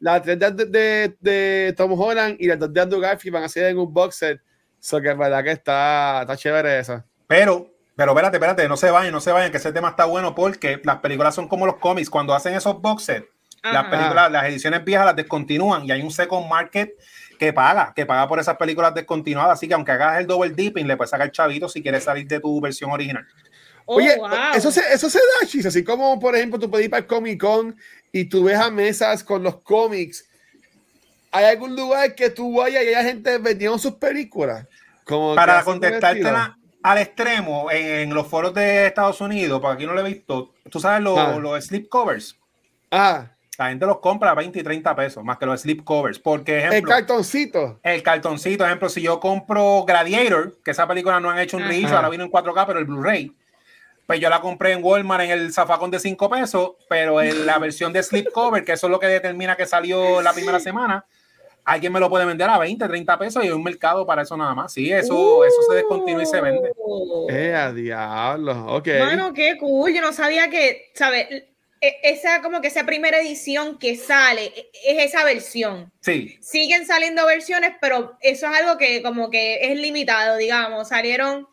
la 0.00 0.20
3 0.20 0.38
de, 0.38 1.14
de, 1.20 1.74
Tom 1.76 1.92
Holland 1.92 2.36
y 2.40 2.48
la 2.48 2.56
2 2.56 2.72
de 2.72 2.80
Andrew 2.80 3.00
Garfield 3.00 3.34
van 3.34 3.44
a 3.44 3.48
ser 3.48 3.66
en 3.66 3.78
un 3.78 3.92
box 3.92 4.16
set. 4.16 4.40
So 4.80 5.00
que 5.00 5.10
es 5.10 5.16
verdad 5.16 5.44
que 5.44 5.52
está, 5.52 6.22
está 6.22 6.36
chévere 6.36 6.80
esa. 6.80 7.06
Pero, 7.26 7.73
pero 7.96 8.12
espérate, 8.12 8.36
espérate, 8.36 8.68
no 8.68 8.76
se 8.76 8.90
vayan, 8.90 9.12
no 9.12 9.20
se 9.20 9.30
vayan, 9.30 9.50
que 9.50 9.58
ese 9.58 9.72
tema 9.72 9.90
está 9.90 10.04
bueno 10.04 10.34
porque 10.34 10.80
las 10.82 10.98
películas 10.98 11.34
son 11.34 11.46
como 11.48 11.66
los 11.66 11.76
cómics. 11.76 12.10
Cuando 12.10 12.34
hacen 12.34 12.54
esos 12.54 12.80
box 12.80 13.04
sets, 13.04 13.26
las 13.62 13.86
películas, 13.86 14.30
las 14.30 14.44
ediciones 14.44 14.84
viejas 14.84 15.06
las 15.06 15.16
descontinúan 15.16 15.86
y 15.86 15.92
hay 15.92 16.02
un 16.02 16.10
second 16.10 16.48
market 16.48 16.90
que 17.38 17.52
paga, 17.52 17.92
que 17.94 18.04
paga 18.04 18.28
por 18.28 18.38
esas 18.40 18.56
películas 18.56 18.94
descontinuadas. 18.94 19.58
Así 19.58 19.68
que 19.68 19.74
aunque 19.74 19.92
hagas 19.92 20.18
el 20.18 20.26
double 20.26 20.50
dipping, 20.50 20.86
le 20.86 20.96
puedes 20.96 21.10
sacar 21.10 21.30
chavito 21.30 21.68
si 21.68 21.82
quieres 21.82 22.04
salir 22.04 22.26
de 22.26 22.40
tu 22.40 22.60
versión 22.60 22.90
original. 22.90 23.26
Oh, 23.86 23.96
Oye, 23.96 24.18
eso, 24.54 24.70
se, 24.70 24.80
eso 24.92 25.08
se 25.10 25.18
da, 25.18 25.46
chis, 25.46 25.66
así 25.66 25.84
como 25.84 26.18
por 26.18 26.34
ejemplo 26.34 26.58
tú 26.58 26.70
puedes 26.70 26.86
ir 26.86 26.90
para 26.90 27.02
el 27.02 27.06
Comic 27.06 27.38
Con 27.38 27.76
y 28.12 28.24
tú 28.24 28.44
ves 28.44 28.58
a 28.58 28.70
mesas 28.70 29.22
con 29.22 29.42
los 29.42 29.60
cómics. 29.60 30.26
¿Hay 31.30 31.44
algún 31.44 31.76
lugar 31.76 32.14
que 32.14 32.30
tú 32.30 32.56
vayas 32.56 32.82
y 32.82 32.88
haya 32.88 33.02
gente 33.02 33.36
vendiendo 33.38 33.76
sus 33.78 33.94
películas? 33.94 34.66
Como 35.04 35.34
para 35.34 35.62
contestarte 35.62 36.22
al 36.84 36.98
extremo, 36.98 37.70
en, 37.70 38.12
los 38.12 38.26
foros 38.26 38.52
de 38.52 38.86
Estados 38.86 39.18
Unidos, 39.22 39.58
porque 39.58 39.74
aquí 39.74 39.86
no 39.86 39.94
lo 39.94 40.00
he 40.00 40.12
visto, 40.12 40.52
tú 40.70 40.78
sabes 40.78 41.02
los, 41.02 41.18
ah. 41.18 41.38
los 41.40 41.64
slip 41.64 41.88
covers. 41.88 42.38
Ah. 42.90 43.28
La 43.56 43.70
gente 43.70 43.86
los 43.86 44.00
compra 44.00 44.32
a 44.32 44.34
20 44.34 44.58
y 44.58 44.62
30 44.62 44.94
pesos, 44.94 45.24
más 45.24 45.38
que 45.38 45.46
los 45.46 45.62
slip 45.62 45.82
covers. 45.82 46.18
Porque, 46.18 46.58
ejemplo, 46.58 46.76
el 46.76 46.84
cartoncito. 46.84 47.80
El 47.82 48.02
cartoncito, 48.02 48.66
ejemplo, 48.66 48.90
si 48.90 49.00
yo 49.00 49.18
compro 49.18 49.84
Gladiator, 49.86 50.58
que 50.62 50.72
esa 50.72 50.86
película 50.86 51.18
no 51.20 51.30
han 51.30 51.38
hecho 51.38 51.56
un 51.56 51.62
reissue, 51.62 51.96
ahora 51.96 52.10
vino 52.10 52.22
en 52.22 52.30
4K, 52.30 52.66
pero 52.66 52.78
el 52.78 52.84
Blu-ray 52.84 53.34
pues 54.06 54.20
yo 54.20 54.28
la 54.28 54.42
compré 54.42 54.72
en 54.72 54.84
Walmart 54.84 55.24
en 55.24 55.30
el 55.30 55.52
zafacón 55.54 55.90
de 55.90 55.98
5 55.98 56.28
pesos, 56.28 56.72
pero 56.90 57.22
en 57.22 57.46
la 57.46 57.58
versión 57.58 57.90
de 57.94 58.02
slipcover, 58.02 58.62
que 58.62 58.72
eso 58.72 58.88
es 58.88 58.90
lo 58.90 59.00
que 59.00 59.06
determina 59.06 59.56
que 59.56 59.64
salió 59.64 60.20
la 60.20 60.34
primera 60.34 60.60
semana, 60.60 61.06
alguien 61.64 61.92
me 61.92 62.00
lo 62.00 62.10
puede 62.10 62.24
vender 62.24 62.48
a 62.48 62.58
20, 62.58 62.86
30 62.86 63.18
pesos 63.18 63.42
y 63.42 63.48
hay 63.48 63.52
un 63.52 63.62
mercado 63.62 64.06
para 64.06 64.22
eso 64.22 64.36
nada 64.36 64.54
más. 64.54 64.72
Sí, 64.72 64.92
eso, 64.92 65.44
eso 65.44 65.62
se 65.68 65.76
descontinúa 65.76 66.22
y 66.22 66.26
se 66.26 66.40
vende. 66.40 66.72
Eh, 67.30 67.54
a 67.54 67.72
diablo, 67.72 68.66
ok. 68.66 68.88
Bueno, 68.98 69.32
qué 69.32 69.56
cool. 69.58 69.92
Yo 69.92 70.00
no 70.00 70.12
sabía 70.12 70.50
que, 70.50 70.90
¿sabes? 70.94 71.26
E, 71.80 71.96
esa 72.02 72.40
como 72.42 72.60
que 72.60 72.68
esa 72.68 72.84
primera 72.84 73.20
edición 73.20 73.78
que 73.78 73.96
sale 73.96 74.46
e, 74.46 74.70
es 74.84 75.06
esa 75.06 75.24
versión. 75.24 75.90
Sí. 76.00 76.38
Siguen 76.40 76.86
saliendo 76.86 77.26
versiones, 77.26 77.72
pero 77.80 78.16
eso 78.20 78.50
es 78.50 78.60
algo 78.60 78.78
que 78.78 79.02
como 79.02 79.30
que 79.30 79.72
es 79.72 79.78
limitado, 79.78 80.36
digamos. 80.36 80.88
Salieron 80.88 81.48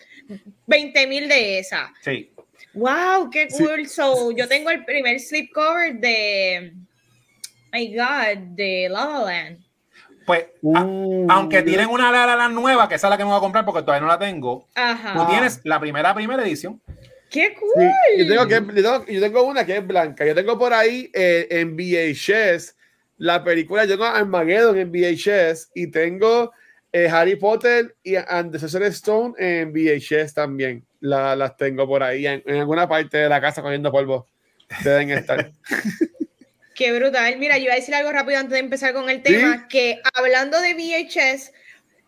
20 0.68 1.08
mil 1.08 1.28
de 1.28 1.60
esas. 1.60 1.90
Sí. 2.02 2.32
Wow, 2.74 3.30
qué 3.30 3.48
cool. 3.50 3.88
So, 3.88 4.32
yo 4.32 4.48
tengo 4.48 4.70
el 4.70 4.86
primer 4.86 5.20
slipcover 5.20 5.96
de. 5.96 6.74
My 7.74 7.96
God, 7.96 8.38
de 8.56 8.88
La 8.90 9.06
La 9.06 9.20
Land. 9.20 9.61
Pues, 10.32 10.46
uh. 10.62 11.28
aunque 11.30 11.62
tienen 11.62 11.90
una 11.90 12.10
La 12.10 12.26
La 12.26 12.38
Land 12.38 12.56
nueva, 12.56 12.88
que 12.88 12.96
esa 12.96 13.08
es 13.08 13.12
la 13.12 13.18
que 13.18 13.26
me 13.26 13.32
voy 13.32 13.38
a 13.38 13.42
comprar 13.42 13.66
porque 13.66 13.82
todavía 13.82 14.00
no 14.00 14.08
la 14.08 14.18
tengo, 14.18 14.66
Ajá. 14.76 15.14
tú 15.14 15.30
tienes 15.30 15.60
la 15.66 15.78
primera, 15.78 16.14
primera 16.16 16.42
edición. 16.42 16.82
¡Qué 17.30 17.54
cool! 17.54 17.84
yo, 18.18 18.28
tengo 18.28 18.48
que, 18.48 18.82
yo, 19.14 19.22
tengo, 19.22 19.44
una 19.44 19.66
que 19.66 19.76
es 19.76 19.86
blanca. 19.86 20.26
Yo 20.26 20.34
tengo 20.34 20.58
por 20.58 20.74
ahí 20.74 21.12
eh, 21.14 21.48
en 21.50 21.76
VHS 21.76 22.78
la 23.18 23.44
película, 23.44 23.84
yo 23.84 23.92
tengo 23.92 24.06
Armageddon 24.06 24.78
en 24.78 24.90
VHS 24.90 25.72
y 25.76 25.88
tengo 25.88 26.54
eh, 26.94 27.10
Harry 27.10 27.36
Potter 27.36 27.94
y 28.02 28.16
And 28.16 28.54
the 28.54 28.60
Sorcerer's 28.60 28.96
Stone 28.96 29.34
en 29.38 29.74
VHS 29.74 30.34
también 30.34 30.86
las 31.02 31.58
tengo 31.58 31.86
por 31.86 32.04
ahí 32.04 32.26
en, 32.26 32.42
alguna 32.48 32.88
parte 32.88 33.18
de 33.18 33.28
la 33.28 33.42
casa 33.42 33.62
cogiendo 33.62 33.92
polvo. 33.92 34.28
Deben 34.82 35.12
estar. 35.12 35.52
Qué 36.76 36.92
brutal. 36.92 37.38
Mira, 37.38 37.58
yo 37.58 37.66
iba 37.66 37.74
a 37.74 37.78
decir 37.78 37.94
algo 37.94 38.12
rápido 38.12 38.40
antes 38.40 38.54
de 38.54 38.60
empezar 38.60 38.94
con 38.94 39.10
el 39.10 39.22
tema, 39.22 39.68
que 39.68 40.02
hablando 40.14 40.60
de 40.62 40.74
VHS, 40.74 41.52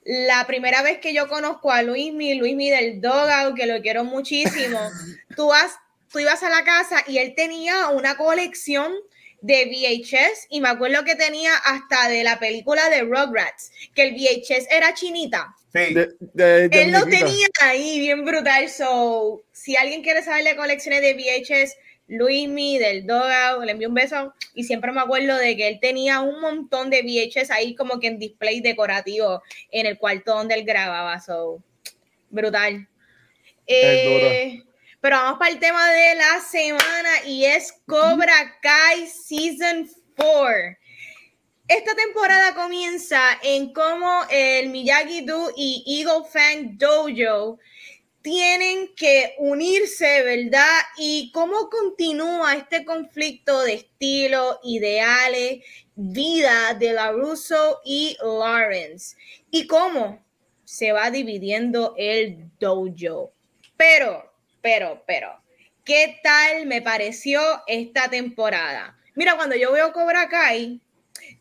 la 0.05 0.45
primera 0.47 0.81
vez 0.81 0.99
que 0.99 1.13
yo 1.13 1.27
conozco 1.27 1.71
a 1.71 1.81
Luismi, 1.81 2.35
Luismi 2.35 2.69
del 2.69 3.01
Dogout, 3.01 3.55
que 3.55 3.65
lo 3.65 3.81
quiero 3.81 4.03
muchísimo, 4.03 4.79
tú, 5.35 5.47
vas, 5.47 5.75
tú 6.11 6.19
ibas 6.19 6.43
a 6.43 6.49
la 6.49 6.63
casa 6.63 7.03
y 7.07 7.17
él 7.17 7.33
tenía 7.35 7.89
una 7.89 8.15
colección 8.15 8.93
de 9.41 9.65
VHS 9.65 10.47
y 10.49 10.61
me 10.61 10.69
acuerdo 10.69 11.03
que 11.03 11.15
tenía 11.15 11.53
hasta 11.55 12.07
de 12.07 12.23
la 12.23 12.39
película 12.39 12.89
de 12.89 13.01
Rugrats, 13.01 13.71
que 13.93 14.03
el 14.03 14.13
VHS 14.13 14.67
era 14.71 14.93
chinita. 14.93 15.53
Sí. 15.73 15.95
Él 16.37 16.91
lo 16.91 17.05
tenía 17.05 17.47
ahí, 17.61 17.99
bien 17.99 18.23
brutal. 18.23 18.69
So, 18.69 19.43
si 19.51 19.75
alguien 19.75 20.01
quiere 20.01 20.23
saber 20.23 20.45
de 20.45 20.55
colecciones 20.55 21.01
de 21.01 21.13
VHS, 21.13 21.75
Luismi 22.07 22.77
del 22.77 23.05
Dogout, 23.05 23.63
le 23.63 23.71
envío 23.71 23.87
un 23.87 23.95
beso 23.95 24.33
y 24.53 24.63
siempre 24.63 24.91
me 24.91 25.01
acuerdo 25.01 25.37
de 25.37 25.55
que 25.55 25.67
él 25.67 25.79
tenía 25.81 26.19
un 26.19 26.41
montón 26.41 26.89
de 26.89 27.01
VHS 27.01 27.51
ahí 27.51 27.75
como 27.75 27.99
que 27.99 28.07
en 28.07 28.19
display 28.19 28.61
decorativo 28.61 29.41
en 29.71 29.85
el 29.85 29.97
cuarto 29.97 30.35
donde 30.35 30.55
él 30.55 30.65
grababa, 30.65 31.19
so 31.19 31.63
brutal. 32.29 32.87
Eh, 33.65 34.61
pero 34.99 35.17
vamos 35.17 35.39
para 35.39 35.51
el 35.51 35.59
tema 35.59 35.89
de 35.89 36.15
la 36.15 36.39
semana 36.41 37.25
y 37.25 37.45
es 37.45 37.73
Cobra 37.85 38.57
Kai 38.61 39.07
Season 39.07 39.89
4. 40.15 40.77
Esta 41.67 41.95
temporada 41.95 42.53
comienza 42.55 43.19
en 43.41 43.73
cómo 43.73 44.23
el 44.29 44.69
Miyagi-Do 44.69 45.53
y 45.55 45.83
Eagle 45.87 46.27
Fang 46.29 46.77
Dojo 46.77 47.57
tienen 48.23 48.95
que 48.95 49.35
unirse, 49.37 50.23
¿verdad? 50.23 50.79
Y 50.97 51.29
cómo 51.33 51.69
continúa 51.69 52.55
este 52.55 52.85
conflicto 52.85 53.61
de 53.61 53.73
estilo, 53.73 54.59
ideales, 54.63 55.63
vida 55.95 56.73
de 56.73 56.93
la 56.93 57.11
Russo 57.11 57.81
y 57.83 58.17
Lawrence. 58.21 59.17
Y 59.51 59.67
cómo 59.67 60.23
se 60.63 60.93
va 60.93 61.11
dividiendo 61.11 61.93
el 61.97 62.49
dojo. 62.59 63.33
Pero, 63.75 64.33
pero, 64.61 65.03
pero, 65.05 65.43
¿qué 65.83 66.19
tal 66.23 66.65
me 66.65 66.81
pareció 66.81 67.41
esta 67.67 68.09
temporada? 68.09 68.97
Mira, 69.15 69.35
cuando 69.35 69.57
yo 69.57 69.73
veo 69.73 69.91
Cobra 69.91 70.29
Kai, 70.29 70.81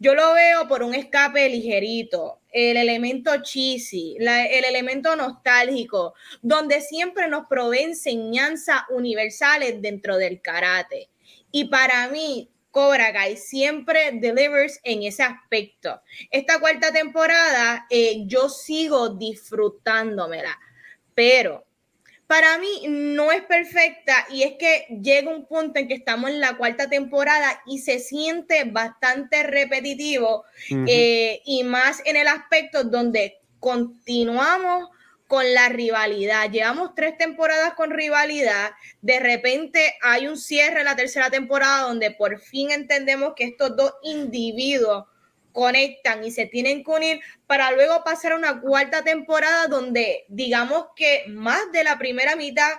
yo 0.03 0.17
lo 0.17 0.35
veo 0.35 0.67
por 0.67 0.83
un 0.83 0.97
escape 0.97 1.49
ligerito, 1.49 2.41
el 2.51 2.77
elemento 2.77 3.41
cheesy, 3.41 4.17
el 4.19 4.65
elemento 4.65 5.15
nostálgico, 5.15 6.15
donde 6.43 6.81
siempre 6.81 7.29
nos 7.29 7.47
provee 7.47 7.85
enseñanzas 7.85 8.83
universales 8.91 9.81
dentro 9.81 10.17
del 10.17 10.43
karate. 10.43 11.09
Y 11.53 11.67
para 11.67 12.09
mí, 12.09 12.51
Cobra 12.73 13.13
Kai 13.13 13.37
siempre 13.37 14.11
delivers 14.15 14.81
en 14.83 15.05
ese 15.05 15.23
aspecto. 15.23 16.01
Esta 16.33 16.59
cuarta 16.59 16.93
temporada, 16.93 17.87
eh, 17.89 18.25
yo 18.27 18.49
sigo 18.49 19.11
disfrutándomela, 19.11 20.59
pero 21.15 21.65
para 22.33 22.57
mí 22.57 22.87
no 22.89 23.31
es 23.31 23.43
perfecta 23.43 24.27
y 24.31 24.43
es 24.43 24.53
que 24.59 24.87
llega 25.03 25.31
un 25.31 25.45
punto 25.45 25.79
en 25.79 25.87
que 25.87 25.93
estamos 25.93 26.31
en 26.31 26.41
la 26.41 26.57
cuarta 26.57 26.89
temporada 26.89 27.61
y 27.67 27.81
se 27.81 27.99
siente 27.99 28.65
bastante 28.65 29.43
repetitivo 29.43 30.43
eh, 30.89 31.43
y 31.45 31.63
más 31.63 32.01
en 32.07 32.17
el 32.17 32.29
aspecto 32.29 32.85
donde 32.85 33.43
continuamos 33.61 34.89
con 35.27 35.53
la 35.53 35.69
rivalidad. 35.69 36.51
Llevamos 36.51 36.95
tres 36.95 37.19
temporadas 37.19 37.75
con 37.75 37.91
rivalidad. 37.91 38.71
De 39.03 39.21
repente 39.21 39.95
hay 40.01 40.27
un 40.27 40.39
cierre 40.39 40.79
en 40.79 40.87
la 40.87 40.97
tercera 40.97 41.29
temporada 41.29 41.83
donde 41.83 42.13
por 42.13 42.41
fin 42.41 42.71
entendemos 42.71 43.35
que 43.37 43.45
estos 43.45 43.77
dos 43.77 43.93
individuos 44.05 45.05
conectan 45.53 46.25
y 46.25 46.31
se 46.31 46.47
tienen 46.47 46.83
que 46.85 46.91
unir 46.91 47.21
para 47.47 47.71
luego 47.73 48.03
pasar 48.05 48.33
a 48.33 48.37
una 48.37 48.61
cuarta 48.61 49.05
temporada 49.05 49.69
donde 49.69 50.25
digamos 50.29 50.87
que 50.97 51.25
más 51.29 51.71
de 51.73 51.85
la 51.85 51.99
primera 51.99 52.37
mitad 52.37 52.73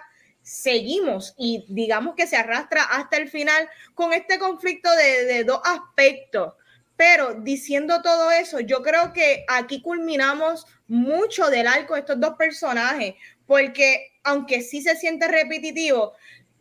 seguimos 0.44 1.34
y 1.38 1.66
digamos 1.70 2.16
que 2.16 2.28
se 2.28 2.36
arrastra 2.36 2.84
hasta 2.84 3.18
el 3.18 3.30
final 3.30 3.70
con 3.96 4.14
este 4.14 4.38
conflicto 4.38 4.90
de, 4.96 5.44
dos 5.44 5.62
aspectos. 5.64 6.54
Pero 6.96 7.36
diciendo 7.36 8.02
todo 8.02 8.30
eso, 8.30 8.60
yo 8.60 8.84
creo 8.84 9.14
que 9.14 9.46
aquí 9.48 9.82
culminamos 9.82 10.68
mucho 10.88 11.50
del 11.50 11.68
arco 11.68 11.96
de 11.96 12.02
estos 12.02 12.20
dos 12.20 12.36
personajes, 12.38 13.16
porque 13.48 14.12
aunque 14.24 14.62
sí 14.62 14.82
se 14.82 14.96
siente 14.96 15.28
repetitivo, 15.28 16.14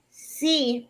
sí, 0.09 0.89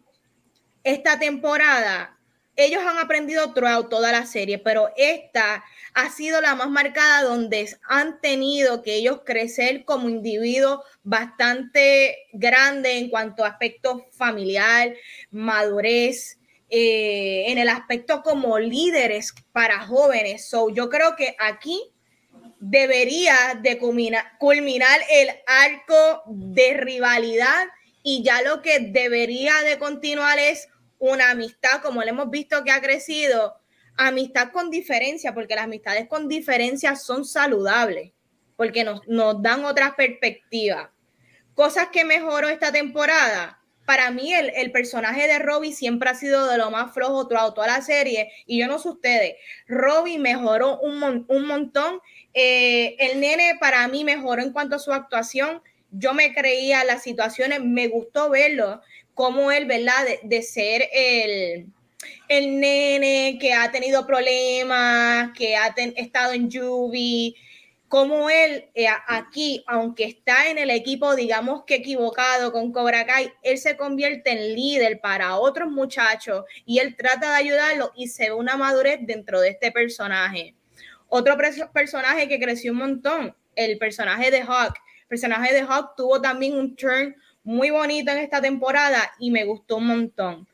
esta 0.85 1.19
temporada 1.19 2.17
ellos 2.57 2.83
han 2.87 2.99
aprendido 2.99 3.53
throughout 3.55 3.89
toda 3.89 4.13
la 4.13 4.27
serie, 4.27 4.59
pero 4.59 4.91
esta 4.97 5.65
ha 5.95 6.11
sido 6.11 6.41
la 6.41 6.55
más 6.55 6.71
marcada 6.71 7.23
donde 7.23 7.75
han 7.89 8.21
tenido 8.21 8.83
que 8.83 8.95
ellos 8.95 9.21
crecer 9.25 9.85
como 9.85 10.09
individuos 10.09 10.81
bastante 11.03 12.27
grande 12.33 12.99
en 12.99 13.11
cuanto 13.11 13.45
a 13.45 13.49
aspecto 13.49 14.07
familiar, 14.13 14.95
madurez, 15.31 16.39
eh, 16.71 17.45
en 17.49 17.59
el 17.59 17.69
aspecto 17.69 18.23
como 18.23 18.59
líderes 18.59 19.35
para 19.53 19.81
jóvenes. 19.87 20.49
So, 20.49 20.71
yo 20.71 20.89
creo 20.89 21.17
que 21.17 21.37
aquí 21.39 21.93
debería 22.61 23.59
de 23.61 23.79
culminar 23.79 25.01
el 25.11 25.29
arco 25.47 26.23
de 26.27 26.75
rivalidad 26.75 27.67
y 28.03 28.23
ya 28.23 28.41
lo 28.43 28.63
que 28.63 28.79
debería 28.79 29.63
de 29.63 29.79
continuar 29.79 30.39
es 30.39 30.69
una 31.03 31.31
amistad, 31.31 31.83
como 31.83 32.01
le 32.01 32.11
hemos 32.11 32.31
visto 32.31 32.63
que 32.63 32.71
ha 32.71 32.81
crecido, 32.81 33.57
amistad 33.97 34.53
con 34.53 34.71
diferencia, 34.71 35.35
porque 35.35 35.57
las 35.57 35.65
amistades 35.65 36.07
con 36.07 36.29
diferencia 36.29 36.95
son 36.95 37.25
saludables, 37.25 38.13
porque 38.57 38.85
nos, 38.85 39.43
dan 39.43 39.65
otra 39.65 39.97
perspectiva. 39.97 40.93
Cosas 41.55 41.89
que 41.89 42.05
mejoró 42.05 42.49
esta 42.49 42.71
temporada. 42.71 43.59
Para 43.85 44.13
mí, 44.13 44.33
el, 44.33 44.71
personaje 44.71 45.27
de 45.27 45.41
Robbie 45.41 45.73
siempre 45.73 46.09
ha 46.09 46.15
sido 46.15 46.47
de 46.47 46.57
lo 46.57 46.71
más 46.71 46.95
flojo 46.95 47.27
toda 47.27 47.67
la 47.67 47.83
serie. 47.83 48.31
Y 48.47 48.61
yo 48.61 48.69
no 48.69 48.79
sé 48.79 48.91
ustedes, 48.91 49.35
Robbie 49.67 50.21
mejoró 50.21 50.79
un, 50.79 51.27
un 51.27 51.47
montón. 51.47 52.01
Eh, 52.33 52.95
el 53.01 53.19
nene 53.19 53.57
para 53.59 53.89
mí 53.89 54.05
mejoró 54.05 54.41
en 54.41 54.53
cuanto 54.53 54.77
a 54.77 54.79
su 54.79 54.93
actuación. 54.93 55.63
Yo 55.93 56.15
me 56.15 56.35
creía 56.35 56.85
las 56.85 57.03
situaciones, 57.03 57.63
me 57.63 57.87
gustó 57.89 58.31
verlo 58.31 58.81
como 59.15 59.53
él, 59.53 59.67
¿verdad? 59.67 60.05
De, 60.23 60.43
ser 60.43 60.89
el, 60.93 61.67
el, 62.29 62.61
nene 62.61 63.39
que 63.41 63.53
ha 63.53 63.71
tenido 63.71 64.07
problemas, 64.07 65.31
que 65.37 65.57
ha 65.57 65.69
estado 65.97 66.33
en 66.33 66.51
Juby, 66.51 67.37
como 67.93 68.31
él 68.31 68.71
eh, 68.75 68.87
aquí, 69.07 69.63
aunque 69.67 70.05
está 70.05 70.49
en 70.49 70.57
el 70.57 70.71
equipo, 70.71 71.15
digamos 71.15 71.65
que 71.67 71.75
equivocado 71.75 72.51
con 72.51 72.73
Cobra 72.73 73.05
Kai, 73.05 73.31
él 73.43 73.59
se 73.59 73.77
convierte 73.77 74.31
en 74.31 74.55
líder 74.55 74.99
para 75.03 75.37
otros 75.37 75.71
muchachos 75.71 76.47
y 76.65 76.79
él 76.79 76.97
trata 76.97 77.33
de 77.33 77.37
ayudarlo 77.37 77.93
y 77.95 78.09
se 78.09 78.31
ve 78.31 78.33
una 78.33 78.57
madurez 78.57 79.01
dentro 79.03 79.43
de 79.43 79.51
este 79.51 79.73
personaje. 79.73 80.55
Otro 81.09 81.37
personaje 81.75 82.29
que 82.29 82.41
creció 82.41 82.73
un 82.73 82.79
montón, 82.79 83.37
el 83.57 83.77
personaje 83.77 84.31
de 84.31 84.41
Hawk. 84.41 84.79
Personaje 85.13 85.53
de 85.53 85.61
Hawk 85.61 85.95
tuvo 85.95 86.23
también 86.23 86.57
un 86.57 86.75
turn 86.75 87.15
muy 87.45 87.69
bonito 87.69 88.11
en 88.11 88.17
esta 88.17 88.41
temporada 88.41 89.13
y 89.19 89.31
me 89.31 89.45
gustó 89.45 89.77
un 89.77 89.89
montón. 89.89 90.49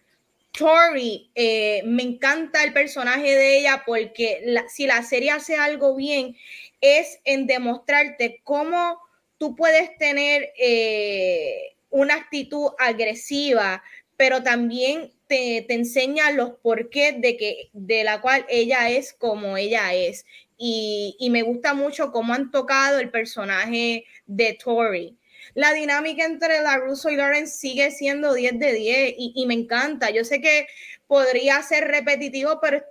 Tori, 0.51 1.31
eh, 1.37 1.81
me 1.85 2.03
encanta 2.03 2.65
el 2.65 2.73
personaje 2.73 3.37
de 3.37 3.61
ella 3.61 3.85
porque 3.87 4.43
si 4.69 4.89
la 4.89 5.05
serie 5.05 5.31
hace 5.31 5.55
algo 5.55 5.95
bien 5.95 6.35
es 6.81 7.21
en 7.23 7.47
demostrarte 7.47 8.41
cómo 8.43 8.99
tú 9.39 9.55
puedes 9.55 9.97
tener 9.97 10.51
eh, 10.59 11.77
una 11.91 12.15
actitud 12.15 12.71
agresiva, 12.81 13.85
pero 14.17 14.43
también 14.43 15.13
te, 15.29 15.65
te, 15.69 15.75
enseña 15.75 16.33
los 16.33 16.55
porqués 16.65 17.21
de, 17.21 17.37
que, 17.37 17.71
de 17.73 18.03
la 18.03 18.21
cual 18.21 18.45
ella 18.49 18.91
es 18.91 19.13
como 19.13 19.57
ella 19.57 19.95
es. 19.95 20.27
Y, 20.59 21.17
y 21.21 21.31
me 21.31 21.43
gusta 21.43 21.73
mucho 21.73 22.11
cómo 22.11 22.35
han 22.35 22.51
tocado 22.51 22.99
el 22.99 23.11
personaje 23.11 24.05
de 24.27 24.59
Tori 24.63 25.17
la 25.55 25.73
dinámica 25.73 26.25
entre 26.25 26.63
la 26.63 26.77
Russo 26.77 27.11
y 27.11 27.17
Lawrence 27.17 27.59
sigue 27.59 27.91
siendo 27.91 28.35
10 28.35 28.59
de 28.59 28.73
10 28.73 29.15
y, 29.19 29.47
me 29.47 29.55
encanta. 29.55 30.11
Yo 30.11 30.25
sé 30.25 30.41
que 30.41 30.67
podría 31.07 31.63
ser 31.63 31.89
repetitivo, 31.89 32.61
pero, 32.61 32.83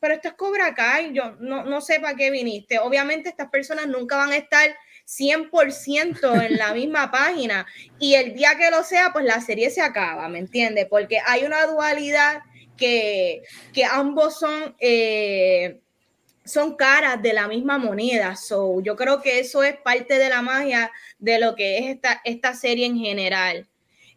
pero 0.00 0.14
esto 0.14 0.28
es 0.28 0.34
Cobra 0.34 0.74
Kai. 0.74 1.12
Yo 1.12 1.36
no, 1.38 1.64
no 1.64 1.80
sé 1.80 2.00
para 2.00 2.16
qué 2.16 2.30
viniste. 2.30 2.78
Obviamente 2.78 3.28
estas 3.28 3.50
personas 3.50 3.86
nunca 3.88 4.16
van 4.16 4.32
a 4.32 4.36
estar 4.36 4.74
100% 5.06 6.46
en 6.46 6.56
la 6.56 6.74
misma 6.74 7.10
página 7.10 7.66
y 7.98 8.14
el 8.14 8.34
día 8.34 8.56
que 8.56 8.70
lo 8.70 8.82
sea, 8.82 9.12
pues 9.12 9.24
la 9.24 9.40
serie 9.40 9.70
se 9.70 9.80
acaba, 9.80 10.28
¿me 10.28 10.38
entiendes? 10.38 10.86
Porque 10.88 11.20
hay 11.24 11.44
una 11.44 11.66
dualidad 11.66 12.42
que, 12.76 13.42
que 13.72 13.84
ambos 13.84 14.38
son... 14.38 14.74
Eh, 14.78 15.80
son 16.48 16.76
caras 16.76 17.22
de 17.22 17.32
la 17.32 17.46
misma 17.46 17.78
moneda. 17.78 18.34
So, 18.36 18.80
yo 18.80 18.96
creo 18.96 19.20
que 19.20 19.38
eso 19.38 19.62
es 19.62 19.76
parte 19.76 20.18
de 20.18 20.28
la 20.28 20.42
magia 20.42 20.90
de 21.18 21.38
lo 21.38 21.54
que 21.54 21.78
es 21.78 21.86
esta, 21.86 22.20
esta 22.24 22.54
serie 22.54 22.86
en 22.86 22.98
general. 22.98 23.68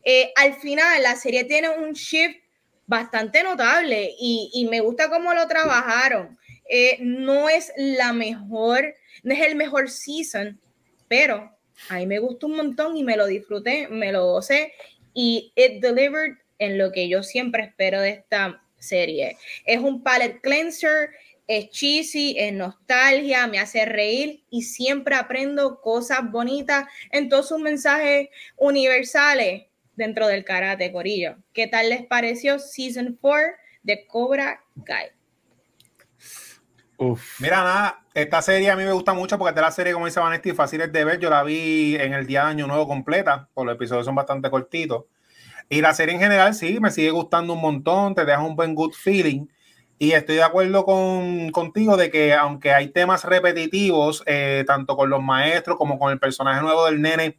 Eh, 0.03 0.31
al 0.35 0.53
final, 0.55 1.03
la 1.03 1.15
serie 1.15 1.43
tiene 1.43 1.69
un 1.69 1.93
shift 1.93 2.37
bastante 2.87 3.43
notable 3.43 4.15
y, 4.19 4.67
me 4.69 4.79
gusta 4.79 5.09
cómo 5.09 5.33
lo 5.33 5.47
trabajaron. 5.47 6.37
Eh, 6.69 6.97
no 7.01 7.49
es 7.49 7.71
la 7.75 8.13
mejor, 8.13 8.95
no 9.23 9.33
es 9.33 9.41
el 9.41 9.55
mejor 9.55 9.89
season, 9.89 10.59
pero 11.07 11.51
a 11.89 11.97
mí 11.97 12.07
me 12.07 12.19
gustó 12.19 12.47
un 12.47 12.55
montón 12.55 12.95
y 12.97 13.03
me 13.03 13.17
lo 13.17 13.27
disfruté, 13.27 13.87
me 13.89 14.11
lo 14.11 14.25
gocé 14.25 14.73
y 15.13 15.51
it 15.55 15.81
delivered 15.81 16.37
en 16.59 16.77
lo 16.77 16.91
que 16.91 17.09
yo 17.09 17.23
siempre 17.23 17.63
espero 17.63 18.01
de 18.01 18.11
esta 18.11 18.61
serie. 18.77 19.37
Es 19.65 19.79
un 19.79 20.03
palette 20.03 20.41
cleanser 20.41 21.09
es 21.51 21.69
cheesy, 21.69 22.33
es 22.37 22.53
nostalgia, 22.53 23.45
me 23.45 23.59
hace 23.59 23.85
reír 23.85 24.45
y 24.49 24.61
siempre 24.61 25.15
aprendo 25.15 25.81
cosas 25.81 26.31
bonitas 26.31 26.85
en 27.11 27.27
todos 27.27 27.49
sus 27.49 27.59
mensajes 27.59 28.29
universales. 28.55 29.63
dentro 29.93 30.27
del 30.27 30.45
karate, 30.45 30.91
Corillo. 30.91 31.35
¿Qué 31.53 31.67
tal 31.67 31.89
les 31.89 32.05
pareció 32.07 32.57
Season 32.57 33.17
4 33.19 33.49
de 33.83 34.07
Cobra 34.07 34.63
Kai? 34.85 35.09
Mira, 37.39 37.57
nada, 37.57 38.05
esta 38.13 38.41
serie 38.41 38.71
a 38.71 38.75
mí 38.77 38.83
me 38.83 38.93
gusta 38.93 39.13
mucho 39.13 39.37
porque 39.37 39.49
esta 39.49 39.61
es 39.61 39.67
la 39.67 39.71
serie, 39.71 39.93
como 39.93 40.05
dice 40.05 40.21
Vanetti, 40.21 40.53
fácil 40.53 40.89
de 40.89 41.03
ver. 41.03 41.19
Yo 41.19 41.29
la 41.29 41.43
vi 41.43 41.97
en 41.97 42.13
el 42.13 42.25
día 42.25 42.45
de 42.45 42.51
Año 42.51 42.67
Nuevo 42.67 42.87
completa, 42.87 43.49
por 43.53 43.65
los 43.65 43.75
episodios 43.75 44.05
son 44.05 44.15
bastante 44.15 44.49
cortitos. 44.49 45.05
Y 45.69 45.81
la 45.81 45.93
serie 45.93 46.15
en 46.15 46.21
general 46.21 46.55
sí, 46.55 46.79
me 46.79 46.91
sigue 46.91 47.11
gustando 47.11 47.53
un 47.53 47.61
montón, 47.61 48.15
te 48.15 48.23
deja 48.25 48.41
un 48.41 48.55
buen 48.55 48.73
good 48.73 48.93
feeling. 48.93 49.47
Y 50.01 50.13
estoy 50.13 50.37
de 50.37 50.43
acuerdo 50.43 50.83
con, 50.83 51.51
contigo 51.51 51.95
de 51.95 52.09
que 52.09 52.33
aunque 52.33 52.73
hay 52.73 52.87
temas 52.87 53.23
repetitivos, 53.23 54.23
eh, 54.25 54.63
tanto 54.65 54.97
con 54.97 55.11
los 55.11 55.21
maestros 55.21 55.77
como 55.77 55.99
con 55.99 56.11
el 56.11 56.17
personaje 56.17 56.59
nuevo 56.59 56.87
del 56.87 57.03
nene, 57.03 57.37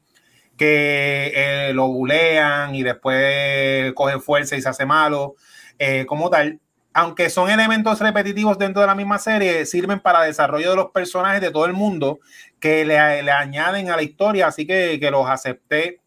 que 0.56 1.32
eh, 1.34 1.72
lo 1.74 1.88
bulean 1.88 2.72
y 2.76 2.84
después 2.84 3.92
coge 3.94 4.20
fuerza 4.20 4.54
y 4.54 4.62
se 4.62 4.68
hace 4.68 4.86
malo, 4.86 5.34
eh, 5.80 6.06
como 6.06 6.30
tal, 6.30 6.60
aunque 6.94 7.30
son 7.30 7.50
elementos 7.50 7.98
repetitivos 7.98 8.56
dentro 8.58 8.80
de 8.80 8.86
la 8.86 8.94
misma 8.94 9.18
serie, 9.18 9.66
sirven 9.66 9.98
para 9.98 10.22
desarrollo 10.22 10.70
de 10.70 10.76
los 10.76 10.92
personajes 10.92 11.40
de 11.40 11.50
todo 11.50 11.66
el 11.66 11.72
mundo 11.72 12.20
que 12.60 12.84
le, 12.84 12.96
añaden 12.96 13.90
a 13.90 13.96
la 13.96 14.04
historia, 14.04 14.46
así 14.46 14.68
que, 14.68 15.00
que, 15.00 15.10
los 15.10 15.28
acepté, 15.28 16.00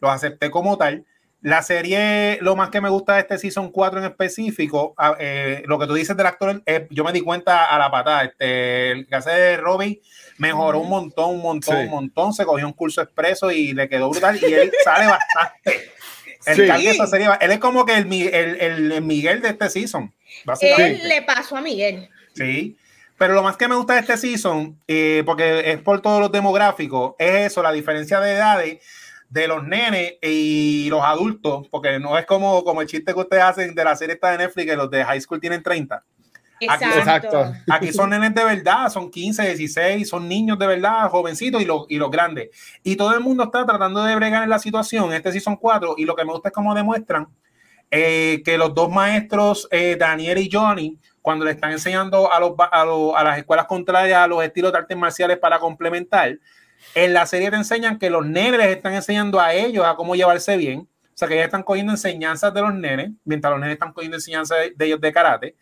los 0.00 0.10
acepté 0.10 0.50
como 0.50 0.76
tal. 0.76 1.06
La 1.44 1.62
serie, 1.62 2.38
lo 2.40 2.56
más 2.56 2.70
que 2.70 2.80
me 2.80 2.88
gusta 2.88 3.16
de 3.16 3.20
este 3.20 3.36
Season 3.36 3.70
4 3.70 3.98
en 3.98 4.06
específico, 4.06 4.94
eh, 5.18 5.62
lo 5.66 5.78
que 5.78 5.86
tú 5.86 5.92
dices 5.92 6.16
del 6.16 6.24
actor, 6.24 6.62
eh, 6.64 6.86
yo 6.88 7.04
me 7.04 7.12
di 7.12 7.20
cuenta 7.20 7.66
a 7.66 7.78
la 7.78 7.90
patada, 7.90 8.24
este, 8.24 8.92
el 8.92 9.06
que 9.06 9.14
hace 9.14 9.30
de 9.30 9.56
Robbie 9.58 10.00
mejoró 10.38 10.78
un 10.78 10.88
montón, 10.88 11.32
un 11.32 11.42
montón, 11.42 11.76
un 11.76 11.90
montón, 11.90 12.32
se 12.32 12.46
cogió 12.46 12.66
un 12.66 12.72
curso 12.72 13.02
expreso 13.02 13.50
y 13.50 13.74
le 13.74 13.90
quedó 13.90 14.08
brutal 14.08 14.38
y 14.40 14.54
él 14.54 14.72
sale 14.84 15.06
bastante. 15.06 15.90
él 17.42 17.50
es 17.50 17.58
como 17.58 17.84
que 17.84 17.98
el, 17.98 18.10
el, 18.10 18.92
el, 18.92 19.02
Miguel 19.02 19.42
de 19.42 19.50
este 19.50 19.68
season. 19.68 20.14
Él 20.62 21.00
le 21.06 21.20
pasó 21.20 21.58
a 21.58 21.60
Miguel. 21.60 22.08
Sí. 22.34 22.78
Pero 23.18 23.34
lo 23.34 23.42
más 23.42 23.58
que 23.58 23.68
me 23.68 23.76
gusta 23.76 23.92
de 23.92 24.00
este 24.00 24.16
season, 24.16 24.80
eh, 24.88 25.22
porque 25.26 25.72
es 25.72 25.78
por 25.80 26.00
todos 26.00 26.20
los 26.20 26.32
demográficos, 26.32 27.16
es 27.18 27.52
eso, 27.52 27.62
la 27.62 27.70
diferencia 27.70 28.18
de 28.18 28.32
edades 28.32 28.78
de 29.34 29.48
los 29.48 29.64
nenes 29.64 30.14
y 30.22 30.86
los 30.88 31.02
adultos, 31.02 31.66
porque 31.68 31.98
no 31.98 32.16
es 32.16 32.24
como, 32.24 32.62
como 32.62 32.80
el 32.82 32.86
chiste 32.86 33.12
que 33.12 33.18
ustedes 33.18 33.42
hacen 33.42 33.74
de 33.74 33.82
la 33.84 33.96
serie 33.96 34.14
esta 34.14 34.30
de 34.30 34.38
Netflix, 34.38 34.64
que 34.64 34.76
los 34.76 34.88
de 34.88 35.04
high 35.04 35.20
school 35.20 35.40
tienen 35.40 35.60
30. 35.60 36.04
Exacto. 36.60 37.52
Aquí, 37.68 37.92
son 37.92 38.10
nenes 38.10 38.32
de 38.32 38.44
verdad, 38.44 38.88
son 38.90 39.10
15, 39.10 39.42
16, 39.42 40.08
son 40.08 40.28
niños 40.28 40.56
de 40.56 40.68
verdad, 40.68 41.10
jovencitos 41.10 41.60
y 41.60 41.64
los, 41.64 41.84
y 41.88 41.98
los 41.98 42.12
grandes. 42.12 42.50
Y 42.84 42.94
todo 42.94 43.12
el 43.12 43.20
mundo 43.20 43.42
está 43.42 43.66
tratando 43.66 44.04
de 44.04 44.14
bregar 44.14 44.44
en 44.44 44.50
la 44.50 44.60
situación. 44.60 45.12
Este 45.12 45.32
sí 45.32 45.40
son 45.40 45.56
cuatro. 45.56 45.96
Y 45.98 46.04
lo 46.04 46.14
que 46.14 46.24
me 46.24 46.30
gusta 46.30 46.50
es 46.50 46.54
cómo 46.54 46.72
demuestran 46.72 47.26
eh, 47.90 48.40
que 48.44 48.56
los 48.56 48.72
dos 48.72 48.88
maestros, 48.88 49.66
eh, 49.72 49.96
Daniel 49.98 50.38
y 50.38 50.48
Johnny, 50.50 50.96
cuando 51.20 51.44
le 51.44 51.50
están 51.50 51.72
enseñando 51.72 52.32
a, 52.32 52.38
los, 52.38 52.52
a, 52.56 52.82
a 52.82 53.24
las 53.24 53.38
escuelas 53.38 53.66
contrarias 53.66 54.20
a 54.20 54.28
los 54.28 54.44
estilos 54.44 54.70
de 54.70 54.78
artes 54.78 54.96
marciales 54.96 55.38
para 55.38 55.58
complementar, 55.58 56.38
en 56.94 57.12
la 57.12 57.26
serie 57.26 57.50
te 57.50 57.56
enseñan 57.56 57.98
que 57.98 58.10
los 58.10 58.24
nenes 58.24 58.66
están 58.68 58.94
enseñando 58.94 59.40
a 59.40 59.52
ellos 59.52 59.84
a 59.84 59.96
cómo 59.96 60.14
llevarse 60.14 60.56
bien. 60.56 60.80
O 60.80 61.16
sea, 61.16 61.28
que 61.28 61.34
ellos 61.34 61.46
están 61.46 61.62
cogiendo 61.62 61.92
enseñanzas 61.92 62.52
de 62.52 62.60
los 62.60 62.74
nenes, 62.74 63.10
mientras 63.24 63.52
los 63.52 63.60
nenes 63.60 63.74
están 63.74 63.92
cogiendo 63.92 64.16
enseñanzas 64.16 64.58
de, 64.76 64.84
ellos 64.84 65.00
de 65.00 65.12
karate, 65.12 65.56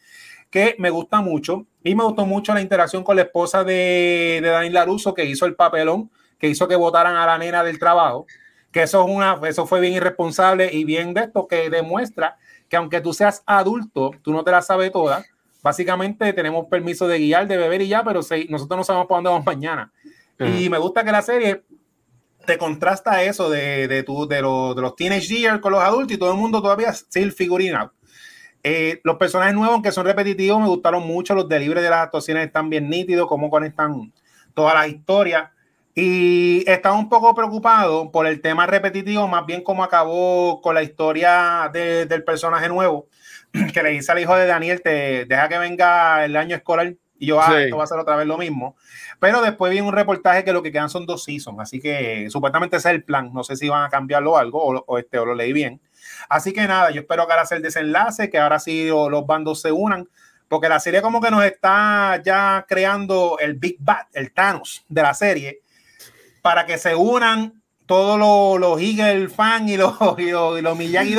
que 0.50 0.76
me 0.78 0.90
gusta 0.90 1.20
mucho. 1.20 1.66
Y 1.84 1.94
me 1.94 2.04
gustó 2.04 2.24
mucho 2.24 2.54
la 2.54 2.60
interacción 2.60 3.04
con 3.04 3.16
la 3.16 3.22
esposa 3.22 3.64
de, 3.64 4.40
de 4.42 4.48
Daniel 4.48 4.74
Laruso, 4.74 5.12
que 5.14 5.24
hizo 5.24 5.44
el 5.44 5.54
papelón, 5.54 6.10
que 6.38 6.48
hizo 6.48 6.68
que 6.68 6.76
votaran 6.76 7.16
a 7.16 7.26
la 7.26 7.38
nena 7.38 7.62
del 7.62 7.78
trabajo. 7.78 8.26
Que 8.70 8.82
eso, 8.82 9.04
es 9.04 9.10
una, 9.14 9.38
eso 9.46 9.66
fue 9.66 9.80
bien 9.80 9.92
irresponsable 9.92 10.70
y 10.72 10.84
bien 10.84 11.12
de 11.12 11.22
esto, 11.22 11.46
que 11.46 11.68
demuestra 11.68 12.38
que 12.68 12.76
aunque 12.76 13.02
tú 13.02 13.12
seas 13.12 13.42
adulto, 13.44 14.12
tú 14.22 14.32
no 14.32 14.42
te 14.44 14.50
la 14.50 14.62
sabes 14.62 14.90
toda. 14.90 15.22
Básicamente 15.62 16.32
tenemos 16.32 16.66
permiso 16.68 17.06
de 17.06 17.18
guiar, 17.18 17.46
de 17.46 17.58
beber 17.58 17.82
y 17.82 17.88
ya, 17.88 18.02
pero 18.02 18.20
nosotros 18.48 18.76
no 18.78 18.82
sabemos 18.82 19.06
para 19.06 19.18
dónde 19.18 19.30
vamos 19.30 19.44
mañana. 19.44 19.92
Y 20.46 20.68
me 20.68 20.78
gusta 20.78 21.04
que 21.04 21.12
la 21.12 21.22
serie 21.22 21.64
te 22.44 22.58
contrasta 22.58 23.22
eso 23.22 23.50
de, 23.50 23.88
de, 23.88 24.02
tu, 24.02 24.26
de, 24.26 24.36
de 24.36 24.42
los 24.42 24.96
teenage 24.96 25.28
years 25.28 25.60
con 25.60 25.72
los 25.72 25.82
adultos 25.82 26.12
y 26.12 26.18
todo 26.18 26.32
el 26.32 26.38
mundo 26.38 26.60
todavía 26.60 26.92
still 26.92 27.32
figuring 27.32 27.74
out. 27.74 27.92
Eh, 28.64 29.00
los 29.02 29.16
personajes 29.16 29.54
nuevos, 29.54 29.74
aunque 29.74 29.90
son 29.90 30.06
repetitivos, 30.06 30.60
me 30.60 30.68
gustaron 30.68 31.06
mucho. 31.06 31.34
Los 31.34 31.48
delibres 31.48 31.82
de 31.82 31.90
las 31.90 32.04
actuaciones 32.04 32.46
están 32.46 32.70
bien 32.70 32.88
nítidos, 32.88 33.26
cómo 33.26 33.50
conectan 33.50 34.12
todas 34.54 34.74
las 34.74 34.88
historias. 34.88 35.50
Y 35.94 36.64
estaba 36.70 36.96
un 36.96 37.08
poco 37.08 37.34
preocupado 37.34 38.10
por 38.10 38.26
el 38.26 38.40
tema 38.40 38.66
repetitivo, 38.66 39.28
más 39.28 39.44
bien 39.44 39.62
cómo 39.62 39.84
acabó 39.84 40.60
con 40.62 40.74
la 40.74 40.82
historia 40.82 41.70
del 41.72 42.24
personaje 42.24 42.68
nuevo, 42.68 43.08
que 43.74 43.82
le 43.82 43.90
dice 43.90 44.12
al 44.12 44.20
hijo 44.20 44.34
de 44.34 44.46
Daniel, 44.46 44.80
te 44.80 45.26
deja 45.26 45.48
que 45.48 45.58
venga 45.58 46.24
el 46.24 46.36
año 46.36 46.56
escolar 46.56 46.94
y 47.22 47.26
yo, 47.26 47.40
ah, 47.40 47.62
esto 47.62 47.76
va 47.76 47.84
a 47.84 47.86
ser 47.86 48.00
otra 48.00 48.16
vez 48.16 48.26
lo 48.26 48.36
mismo. 48.36 48.74
Pero 49.20 49.40
después 49.40 49.70
viene 49.70 49.86
un 49.86 49.94
reportaje 49.94 50.42
que 50.42 50.52
lo 50.52 50.60
que 50.60 50.72
quedan 50.72 50.90
son 50.90 51.06
dos 51.06 51.22
seasons, 51.22 51.60
así 51.60 51.78
que 51.78 52.28
supuestamente 52.30 52.78
ese 52.78 52.88
es 52.88 52.94
el 52.96 53.04
plan. 53.04 53.30
No 53.32 53.44
sé 53.44 53.54
si 53.54 53.68
van 53.68 53.84
a 53.84 53.88
cambiarlo 53.88 54.32
o 54.32 54.36
algo, 54.38 54.60
o, 54.60 54.98
este, 54.98 55.20
o 55.20 55.24
lo 55.24 55.36
leí 55.36 55.52
bien. 55.52 55.80
Así 56.28 56.52
que 56.52 56.66
nada, 56.66 56.90
yo 56.90 57.02
espero 57.02 57.24
que 57.24 57.32
ahora 57.32 57.46
sea 57.46 57.58
el 57.58 57.62
desenlace, 57.62 58.28
que 58.28 58.40
ahora 58.40 58.58
sí 58.58 58.88
los 58.88 59.24
bandos 59.24 59.60
se 59.60 59.70
unan, 59.70 60.08
porque 60.48 60.68
la 60.68 60.80
serie 60.80 61.00
como 61.00 61.20
que 61.20 61.30
nos 61.30 61.44
está 61.44 62.20
ya 62.24 62.66
creando 62.68 63.36
el 63.38 63.54
Big 63.54 63.76
Bad, 63.78 64.06
el 64.14 64.32
Thanos 64.32 64.84
de 64.88 65.02
la 65.02 65.14
serie, 65.14 65.60
para 66.42 66.66
que 66.66 66.76
se 66.76 66.96
unan 66.96 67.62
todos 67.86 68.18
los, 68.18 68.58
los 68.58 68.80
Eagle 68.82 69.28
fan 69.28 69.68
y 69.68 69.76
los, 69.76 69.94
y 70.18 70.32
los, 70.32 70.58
y 70.58 70.62
los 70.62 70.76
Miyagi 70.76 71.14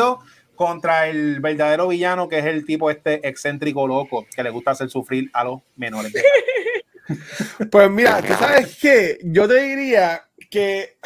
contra 0.56 1.08
el 1.08 1.40
verdadero 1.40 1.88
villano 1.88 2.28
que 2.28 2.40
es 2.40 2.46
el 2.46 2.66
tipo 2.66 2.92
este 2.92 3.28
excéntrico 3.28 3.88
loco 3.88 4.26
que 4.36 4.44
le 4.44 4.50
gusta 4.50 4.72
hacer 4.72 4.90
sufrir 4.90 5.30
a 5.34 5.44
los 5.44 5.62
menores. 5.76 6.14
pues 7.72 7.90
mira, 7.90 8.22
tú 8.22 8.34
sabes 8.34 8.78
que 8.78 9.20
yo 9.24 9.48
te 9.48 9.62
diría 9.62 10.28
que 10.50 10.98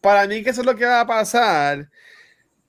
para 0.00 0.26
mí 0.26 0.42
que 0.42 0.50
eso 0.50 0.60
es 0.60 0.66
lo 0.66 0.76
que 0.76 0.84
va 0.84 1.00
a 1.00 1.06
pasar. 1.06 1.88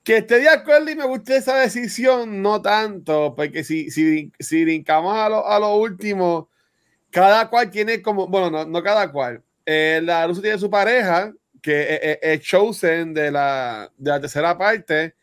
Que 0.02 0.18
esté 0.18 0.38
de 0.38 0.48
acuerdo 0.48 0.90
y 0.90 0.96
me 0.96 1.06
guste 1.06 1.36
esa 1.36 1.56
decisión, 1.56 2.42
no 2.42 2.60
tanto, 2.60 3.34
porque 3.34 3.64
si, 3.64 3.90
si, 3.90 4.30
si 4.38 4.64
brincamos 4.64 5.16
a 5.16 5.30
lo, 5.30 5.46
a 5.46 5.58
lo 5.58 5.76
último, 5.76 6.50
cada 7.10 7.48
cual 7.48 7.70
tiene 7.70 8.02
como, 8.02 8.26
bueno, 8.26 8.50
no, 8.50 8.66
no 8.66 8.82
cada 8.82 9.10
cual. 9.10 9.42
Eh, 9.64 10.00
la 10.02 10.26
luz 10.26 10.42
tiene 10.42 10.58
su 10.58 10.68
pareja, 10.68 11.32
que 11.62 12.18
es, 12.20 12.40
Chosen 12.40 13.14
de 13.14 13.30
la, 13.30 13.90
de 13.96 14.10
la 14.10 14.20
tercera 14.20 14.58
parte, 14.58 15.14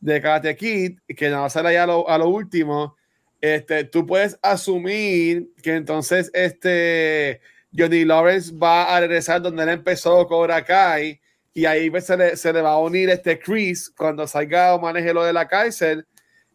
de 0.00 0.20
Karate 0.20 0.56
Kid, 0.56 0.98
que 1.16 1.28
no 1.28 1.42
va 1.42 1.46
a 1.46 1.68
allá 1.68 1.84
a 1.84 1.86
lo, 1.86 2.08
a 2.08 2.18
lo, 2.18 2.28
último, 2.28 2.96
este, 3.40 3.84
tú 3.84 4.06
puedes 4.06 4.38
asumir 4.42 5.50
que 5.62 5.74
entonces 5.74 6.30
este 6.34 7.40
Johnny 7.76 8.04
Lawrence 8.04 8.52
va 8.54 8.94
a 8.96 9.00
regresar 9.00 9.42
donde 9.42 9.62
él 9.62 9.68
empezó 9.68 10.26
Cobra 10.26 10.64
Kai 10.64 11.20
y 11.52 11.64
ahí 11.64 11.90
pues 11.90 12.06
se 12.06 12.16
le, 12.16 12.36
se 12.36 12.52
le 12.52 12.62
va 12.62 12.72
a 12.72 12.78
unir 12.78 13.10
este 13.10 13.38
Chris 13.38 13.90
cuando 13.96 14.26
salga 14.26 14.74
o 14.74 14.80
maneje 14.80 15.12
lo 15.12 15.24
de 15.24 15.32
la 15.32 15.46
cárcel 15.46 16.06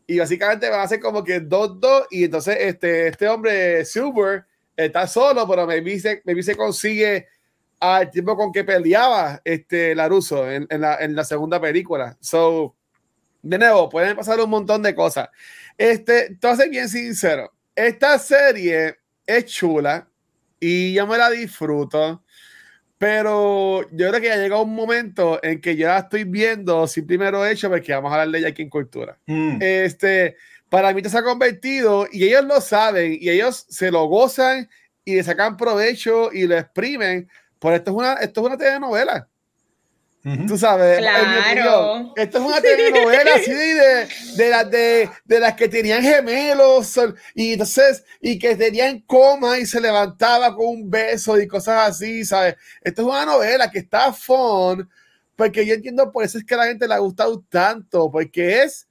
y 0.07 0.19
básicamente 0.19 0.69
van 0.69 0.81
a 0.81 0.87
ser 0.87 0.99
como 0.99 1.23
que 1.23 1.39
dos, 1.39 1.79
dos 1.79 2.05
y 2.11 2.25
entonces 2.25 2.57
este, 2.59 3.07
este 3.07 3.27
hombre 3.27 3.85
Silver 3.85 4.45
está 4.75 5.07
solo, 5.07 5.47
pero 5.47 5.65
me 5.65 5.81
dice 5.81 6.21
me 6.25 6.41
se 6.43 6.55
consigue 6.55 7.27
al 7.79 8.09
tiempo 8.09 8.35
con 8.35 8.51
que 8.51 8.63
peleaba 8.63 9.41
este 9.43 9.95
Laruso 9.95 10.49
en, 10.49 10.67
en, 10.69 10.81
la, 10.81 10.97
en 10.97 11.15
la 11.15 11.23
segunda 11.23 11.59
película. 11.59 12.17
So, 12.19 12.75
de 13.45 13.59
nuevo, 13.59 13.89
pueden 13.89 14.15
pasar 14.15 14.39
un 14.39 14.49
montón 14.49 14.81
de 14.81 14.95
cosas. 14.95 15.29
Este, 15.77 16.27
entonces, 16.27 16.69
bien 16.69 16.89
sincero, 16.89 17.53
esta 17.75 18.17
serie 18.17 18.97
es 19.25 19.45
chula 19.45 20.07
y 20.59 20.93
yo 20.93 21.05
me 21.05 21.17
la 21.17 21.29
disfruto, 21.29 22.23
pero 22.97 23.83
yo 23.91 24.09
creo 24.09 24.19
que 24.19 24.27
ya 24.27 24.37
llegado 24.37 24.63
un 24.63 24.73
momento 24.73 25.39
en 25.43 25.61
que 25.61 25.75
ya 25.75 25.99
estoy 25.99 26.23
viendo 26.23 26.87
sin 26.87 27.05
primero 27.05 27.45
hecho, 27.45 27.69
porque 27.69 27.93
vamos 27.93 28.11
a 28.11 28.15
hablar 28.15 28.29
de 28.29 28.39
ella 28.39 28.47
aquí 28.47 28.63
en 28.63 28.69
Cultura. 28.69 29.19
Mm. 29.27 29.59
Este, 29.61 30.37
para 30.69 30.91
mí 30.91 31.03
se 31.03 31.17
ha 31.17 31.23
convertido 31.23 32.07
y 32.11 32.23
ellos 32.23 32.45
lo 32.45 32.61
saben 32.61 33.15
y 33.19 33.29
ellos 33.29 33.65
se 33.69 33.91
lo 33.91 34.05
gozan 34.05 34.67
y 35.03 35.17
le 35.17 35.23
sacan 35.23 35.55
provecho 35.55 36.31
y 36.33 36.47
lo 36.47 36.57
exprimen. 36.57 37.29
Por 37.59 37.73
esto 37.73 37.91
es 37.91 37.97
una, 37.97 38.13
esto 38.15 38.41
es 38.41 38.47
una 38.47 38.57
telenovela. 38.57 39.29
Tú 40.47 40.57
sabes, 40.57 40.97
claro. 40.97 42.11
esto 42.15 42.39
es 42.39 42.43
una 42.43 42.59
telenovela 42.59 43.35
así 43.35 43.53
de, 43.53 44.07
de, 44.35 44.49
las 44.49 44.71
de, 44.71 45.07
de, 45.23 45.39
las 45.39 45.53
que 45.53 45.69
tenían 45.69 46.01
gemelos 46.01 46.99
y 47.35 47.53
entonces 47.53 48.03
y 48.19 48.39
que 48.39 48.55
tenían 48.55 49.01
coma 49.01 49.59
y 49.59 49.67
se 49.67 49.79
levantaba 49.79 50.55
con 50.55 50.65
un 50.65 50.89
beso 50.89 51.39
y 51.39 51.47
cosas 51.47 51.89
así, 51.89 52.25
¿sabes? 52.25 52.55
Esto 52.81 53.03
es 53.03 53.07
una 53.07 53.23
novela 53.23 53.69
que 53.69 53.77
está 53.77 54.11
fun, 54.11 54.89
porque 55.35 55.63
yo 55.63 55.75
entiendo 55.75 56.11
por 56.11 56.23
eso 56.23 56.39
es 56.39 56.43
que 56.43 56.55
a 56.55 56.57
la 56.57 56.65
gente 56.65 56.87
le 56.87 56.95
ha 56.95 56.99
gustado 56.99 57.43
tanto, 57.47 58.09
porque 58.09 58.63
es, 58.63 58.87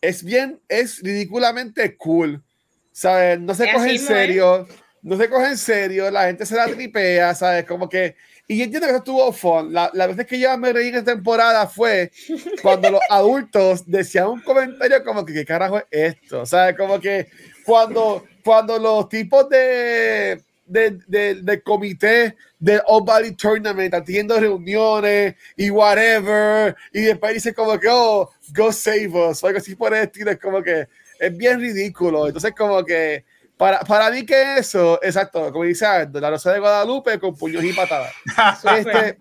es 0.00 0.24
bien, 0.24 0.60
es 0.68 1.00
ridículamente 1.00 1.96
cool, 1.96 2.42
¿sabes? 2.90 3.38
No 3.38 3.54
se 3.54 3.72
coge 3.72 3.92
en 3.92 3.98
serio, 4.00 4.66
no 5.00 5.16
se 5.16 5.28
coge 5.28 5.46
en 5.46 5.58
serio, 5.58 6.10
la 6.10 6.24
gente 6.24 6.44
se 6.44 6.56
la 6.56 6.66
tripea, 6.66 7.36
¿sabes? 7.36 7.66
Como 7.66 7.88
que 7.88 8.16
Y 8.52 8.58
yo 8.58 8.64
entiendo 8.64 8.86
que 8.86 8.92
eso 8.92 8.98
estuvo 8.98 9.32
fun. 9.32 9.72
La, 9.72 9.90
la 9.94 10.06
vez 10.06 10.26
que 10.26 10.38
yo 10.38 10.58
me 10.58 10.74
reí 10.74 10.88
en 10.88 10.96
esta 10.96 11.14
temporada 11.14 11.66
fue 11.66 12.12
cuando 12.60 12.90
los 12.90 13.00
adultos 13.08 13.84
decían 13.86 14.28
un 14.28 14.42
comentario 14.42 15.02
como 15.02 15.24
que, 15.24 15.32
¿qué 15.32 15.46
carajo 15.46 15.78
es 15.78 15.86
esto? 15.90 16.42
O 16.42 16.46
sea, 16.46 16.76
como 16.76 17.00
que 17.00 17.28
cuando, 17.64 18.26
cuando 18.44 18.78
los 18.78 19.08
tipos 19.08 19.48
de, 19.48 20.42
de, 20.66 20.98
de, 21.06 21.36
de 21.36 21.62
comité 21.62 22.36
del 22.58 22.82
All 22.86 23.06
Tournament 23.38 23.94
haciendo 23.94 24.38
reuniones 24.38 25.34
y 25.56 25.70
whatever, 25.70 26.76
y 26.92 27.00
después 27.00 27.32
dice 27.32 27.54
como 27.54 27.80
que, 27.80 27.88
oh, 27.90 28.30
go 28.54 28.70
save 28.70 29.08
us, 29.08 29.42
o 29.42 29.46
algo 29.46 29.60
así 29.60 29.74
por 29.74 29.94
el 29.94 30.02
estilo, 30.02 30.30
es 30.30 30.38
como 30.38 30.62
que 30.62 30.88
es 31.18 31.36
bien 31.38 31.58
ridículo. 31.58 32.26
Entonces, 32.26 32.52
como 32.54 32.84
que 32.84 33.24
para, 33.62 33.78
para 33.84 34.10
mí 34.10 34.26
que 34.26 34.58
eso, 34.58 34.98
exacto, 35.00 35.52
como 35.52 35.62
dice 35.62 35.86
Aldo, 35.86 36.18
la 36.18 36.30
Rosa 36.30 36.52
de 36.52 36.58
Guadalupe 36.58 37.20
con 37.20 37.36
puños 37.36 37.62
y 37.62 37.72
patadas. 37.72 38.12
este, 38.76 39.16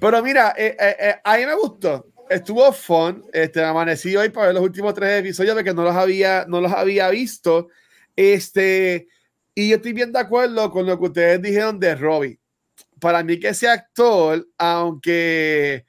pero 0.00 0.22
mira, 0.22 0.54
eh, 0.56 0.76
eh, 0.78 0.96
eh, 0.96 1.14
a 1.24 1.36
mí 1.36 1.44
me 1.44 1.56
gustó. 1.56 2.06
Estuvo 2.30 2.70
fun. 2.72 3.24
Este, 3.32 3.64
amanecí 3.64 4.14
hoy 4.14 4.28
para 4.28 4.46
ver 4.46 4.54
los 4.54 4.62
últimos 4.62 4.94
tres 4.94 5.18
episodios 5.18 5.56
porque 5.56 5.74
no 5.74 5.82
los 5.82 5.96
había, 5.96 6.44
no 6.46 6.60
los 6.60 6.70
había 6.70 7.10
visto. 7.10 7.66
Este, 8.14 9.08
y 9.56 9.70
yo 9.70 9.76
estoy 9.76 9.92
bien 9.92 10.12
de 10.12 10.20
acuerdo 10.20 10.70
con 10.70 10.86
lo 10.86 10.96
que 10.96 11.06
ustedes 11.06 11.42
dijeron 11.42 11.80
de 11.80 11.96
Robbie. 11.96 12.38
Para 13.00 13.24
mí 13.24 13.40
que 13.40 13.48
ese 13.48 13.68
actor, 13.68 14.46
aunque 14.56 15.84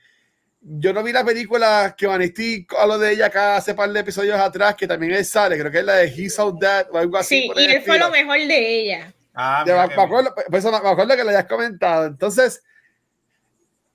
yo 0.70 0.92
no 0.92 1.02
vi 1.02 1.14
la 1.14 1.24
película 1.24 1.96
que 1.98 2.08
Vanesti 2.08 2.68
lo 2.86 3.00
de 3.00 3.14
ella 3.14 3.28
acá 3.28 3.56
hace 3.56 3.74
par 3.74 3.90
de 3.90 4.02
episodios 4.02 4.38
atrás, 4.38 4.76
que 4.76 4.88
también 4.88 5.14
él 5.14 5.24
sale, 5.24 5.58
creo 5.58 5.72
que 5.72 5.80
es 5.80 5.86
la 5.86 5.96
de 5.96 6.08
He 6.08 6.30
Saw 6.30 6.58
That 6.60 6.88
o 6.92 6.98
algo 6.98 7.18
así. 7.18 7.44
Sí, 7.44 7.52
y 7.56 7.66
él 7.66 7.82
fue 7.84 7.98
lo 7.98 8.12
mejor 8.12 8.38
de 8.38 8.82
ella. 8.82 9.14
Ah, 9.34 9.64
me, 9.66 9.72
acuerdo, 9.72 10.34
pues, 10.50 10.66
me, 10.66 10.76
acuerdo, 10.76 11.16
que 11.16 11.24
lo 11.24 11.30
hayas 11.30 11.46
comentado. 11.46 12.08
Entonces, 12.08 12.64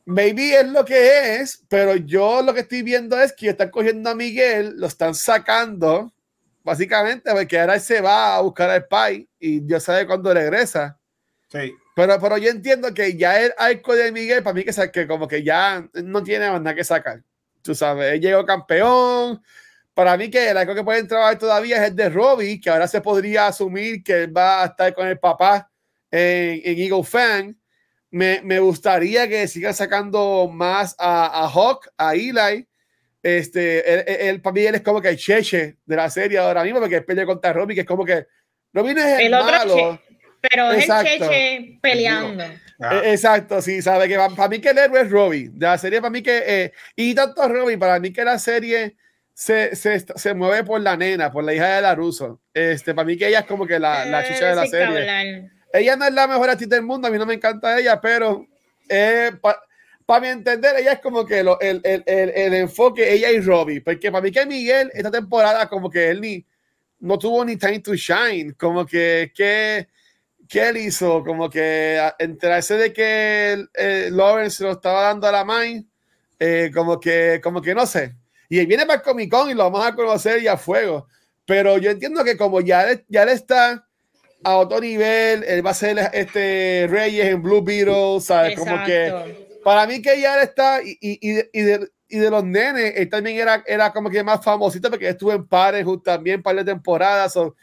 maybe 0.07 0.55
es 0.59 0.69
lo 0.69 0.85
que 0.85 1.37
es, 1.37 1.63
pero 1.69 1.97
yo 1.97 2.43
lo 2.43 2.55
que 2.55 2.61
estoy 2.61 2.83
viendo 2.83 3.21
es 3.21 3.33
que 3.33 3.51
están 3.51 3.71
cogiendo 3.71 4.09
a 4.09 4.15
Miguel, 4.15 4.75
lo 4.77 4.87
están 4.87 5.15
sacando, 5.15 6.13
básicamente, 6.63 7.31
porque 7.33 7.61
ahora 7.61 7.75
él 7.75 7.81
se 7.81 8.01
va 8.01 8.37
a 8.37 8.41
buscar 8.41 8.71
al 8.71 8.87
Pai 8.87 9.29
y 9.39 9.61
Dios 9.61 9.83
sabe 9.83 10.07
cuándo 10.07 10.33
regresa. 10.33 10.99
Sí. 11.53 11.77
Pero, 11.95 12.19
pero 12.19 12.39
yo 12.39 12.51
entiendo 12.51 12.95
que 12.95 13.17
ya 13.17 13.41
el 13.41 13.53
arco 13.59 13.95
de 13.95 14.11
Miguel, 14.11 14.43
para 14.43 14.55
mí, 14.55 14.65
que, 14.65 14.91
que 14.91 15.07
como 15.07 15.29
que 15.29 15.43
ya 15.43 15.87
no 15.93 16.23
tiene 16.23 16.47
nada 16.47 16.75
que 16.75 16.85
sacar. 16.85 17.23
Tú 17.61 17.75
sabes, 17.75 18.15
él 18.15 18.21
llegó 18.21 18.47
campeón. 18.47 19.43
Para 19.93 20.17
mí, 20.17 20.31
que 20.31 20.49
el 20.49 20.57
arco 20.57 20.75
que 20.75 20.83
pueden 20.83 21.07
trabajar 21.07 21.39
todavía 21.39 21.77
es 21.77 21.91
el 21.91 21.97
de 21.97 22.09
Robbie, 22.09 22.59
que 22.59 22.71
ahora 22.71 22.89
se 22.89 23.03
podría 23.03 23.49
asumir 23.49 24.03
que 24.03 24.23
él 24.23 24.35
va 24.35 24.63
a 24.63 24.67
estar 24.67 24.95
con 24.95 25.07
el 25.07 25.19
papá 25.19 25.71
en, 26.11 26.63
en 26.65 26.79
Eagle 26.79 27.05
Fan. 27.05 27.59
Me, 28.11 28.41
me, 28.43 28.59
gustaría 28.59 29.29
que 29.29 29.47
sigan 29.47 29.75
sacando 29.75 30.49
más 30.51 30.95
a, 30.99 31.45
a 31.45 31.49
Hawk, 31.49 31.89
a 31.99 32.15
Eli. 32.15 32.67
Este, 33.23 34.29
él, 34.29 34.41
para 34.41 34.55
mí, 34.55 34.63
él 34.63 34.75
es 34.77 34.83
como 34.83 35.01
que 35.01 35.11
el 35.11 35.17
cheche 35.19 35.77
de 35.85 35.97
la 35.97 36.09
serie 36.09 36.39
ahora 36.39 36.65
mismo, 36.65 36.81
porque 36.81 36.97
él 36.97 37.05
pelea 37.05 37.27
contra 37.27 37.53
Robbie, 37.53 37.75
que 37.75 37.83
es 37.83 37.87
como 37.87 38.05
que 38.05 38.27
Robbie 38.73 38.95
no 38.95 39.03
es 39.03 39.19
el, 39.19 39.27
el 39.27 39.31
malo. 39.31 40.01
Pero 40.43 40.73
es 40.73 40.89
el 40.89 41.05
Cheche 41.05 41.79
peleando. 41.81 42.45
Ah. 42.81 43.01
E, 43.05 43.13
exacto, 43.13 43.63
sí, 43.63 43.81
sabe 43.81 44.09
que 44.09 44.17
para 44.17 44.49
mí 44.49 44.61
que 44.61 44.71
el 44.71 44.79
héroe 44.79 45.01
es 45.03 45.11
Robbie. 45.11 45.51
De 45.53 45.67
la 45.67 45.79
serie, 45.79 46.01
para 46.01 46.11
mí 46.11 46.23
que. 46.23 46.43
Eh, 46.45 46.73
y 46.97 47.15
tanto 47.15 47.49
Robbie, 47.49 47.79
para 47.79 48.01
mí 48.01 48.13
que 48.13 48.25
la 48.25 48.39
serie 48.39 48.97
se, 49.33 49.77
se, 49.77 50.01
se, 50.01 50.35
mueve 50.35 50.65
por 50.65 50.81
la 50.81 50.97
nena, 50.97 51.31
por 51.31 51.45
la 51.45 51.55
hija 51.55 51.77
de 51.77 51.83
la 51.83 51.95
Russo. 51.95 52.41
Este, 52.53 52.93
para 52.93 53.07
mí 53.07 53.17
que 53.17 53.29
ella 53.29 53.41
es 53.41 53.47
como 53.47 53.67
que 53.67 53.79
la, 53.79 54.05
la 54.05 54.25
chicha 54.25 54.49
de 54.49 54.57
la 54.57 54.67
serie. 54.67 55.51
Ella 55.73 55.97
no 55.97 56.05
es 56.05 56.13
la 56.13 56.27
mejor 56.27 56.51
actriz 56.51 56.69
del 56.69 56.83
mundo, 56.83 57.09
a 57.09 57.11
mí 57.11 57.17
no 57.17 57.25
me 57.25 57.35
encanta 57.35 57.79
ella, 57.79 57.99
pero 57.99 58.47
eh, 58.89 59.31
para 60.05 60.21
mi 60.21 60.29
entender, 60.29 60.77
ella 60.77 60.93
es 60.93 61.01
como 61.01 61.25
que 61.25 61.43
lo, 61.43 61.59
el, 61.61 61.81
el, 61.85 62.03
el, 62.05 62.29
el, 62.31 62.55
enfoque, 62.55 63.11
ella 63.11 63.31
y 63.31 63.41
Robbie. 63.41 63.81
Porque 63.81 64.11
para 64.11 64.23
mí 64.23 64.31
que 64.31 64.45
Miguel, 64.45 64.91
esta 64.93 65.11
temporada, 65.11 65.69
como 65.69 65.89
que 65.89 66.11
él 66.11 66.21
ni 66.21 66.45
no 67.01 67.19
tuvo 67.19 67.45
ni 67.45 67.57
time 67.57 67.81
to 67.81 67.95
shine, 67.95 68.55
como 68.55 68.85
que. 68.85 69.33
que 69.35 69.89
¿Qué 70.49 70.69
él 70.69 70.77
hizo? 70.77 71.25
Como 71.25 71.49
que 71.49 72.01
enterarse 72.19 72.75
de 72.77 72.93
que 72.93 73.65
eh, 73.75 74.09
Lawrence 74.11 74.63
lo 74.63 74.73
estaba 74.73 75.03
dando 75.03 75.27
a 75.27 75.33
la 75.33 75.45
Main, 75.45 75.89
eh, 76.39 76.71
como 76.75 77.01
que, 77.01 77.41
como 77.43 77.63
que 77.63 77.75
no 77.75 77.87
sé. 77.87 78.15
Y 78.49 78.59
él 78.59 78.67
viene 78.67 78.85
para 78.85 78.99
el 78.99 79.03
Comic 79.03 79.31
Con 79.31 79.51
y 79.51 79.55
lo 79.55 79.65
vamos 79.65 79.87
a 79.87 79.95
conocer 79.95 80.43
y 80.43 80.49
a 80.49 80.57
fuego. 80.57 81.07
Pero 81.47 81.79
yo 81.79 81.91
entiendo 81.91 82.23
que 82.25 82.37
como 82.37 82.61
ya, 82.61 82.87
ya 83.09 83.23
él 83.23 83.31
está 83.31 83.87
a 84.45 84.57
otro 84.57 84.81
nivel, 84.81 85.45
él 85.45 85.65
va 85.65 85.71
a 85.71 85.75
ser 85.75 85.99
este 86.13 86.87
Reyes 86.91 87.27
en 87.27 87.43
Blue 87.43 87.63
Beetle, 87.63 88.21
¿sabes? 88.21 88.59
Como 88.59 88.85
que 88.85 89.49
para 89.65 89.87
mí 89.87 90.03
que 90.03 90.21
ya 90.21 90.37
él 90.37 90.43
está 90.43 90.83
y, 90.83 90.99
y, 91.01 91.19
y, 91.21 91.63
de, 91.63 91.89
y 92.09 92.19
de 92.19 92.31
los 92.31 92.45
nenes, 92.45 92.95
él 92.97 93.09
también 93.09 93.39
era, 93.39 93.63
era 93.67 93.93
como 93.93 94.11
que 94.11 94.23
más 94.23 94.45
famosito 94.45 94.91
porque 94.91 95.09
estuvo 95.09 95.33
en 95.33 95.47
pares 95.47 95.87
también, 96.05 96.43
par 96.43 96.57
de 96.57 96.65
temporadas. 96.65 97.37
o 97.37 97.55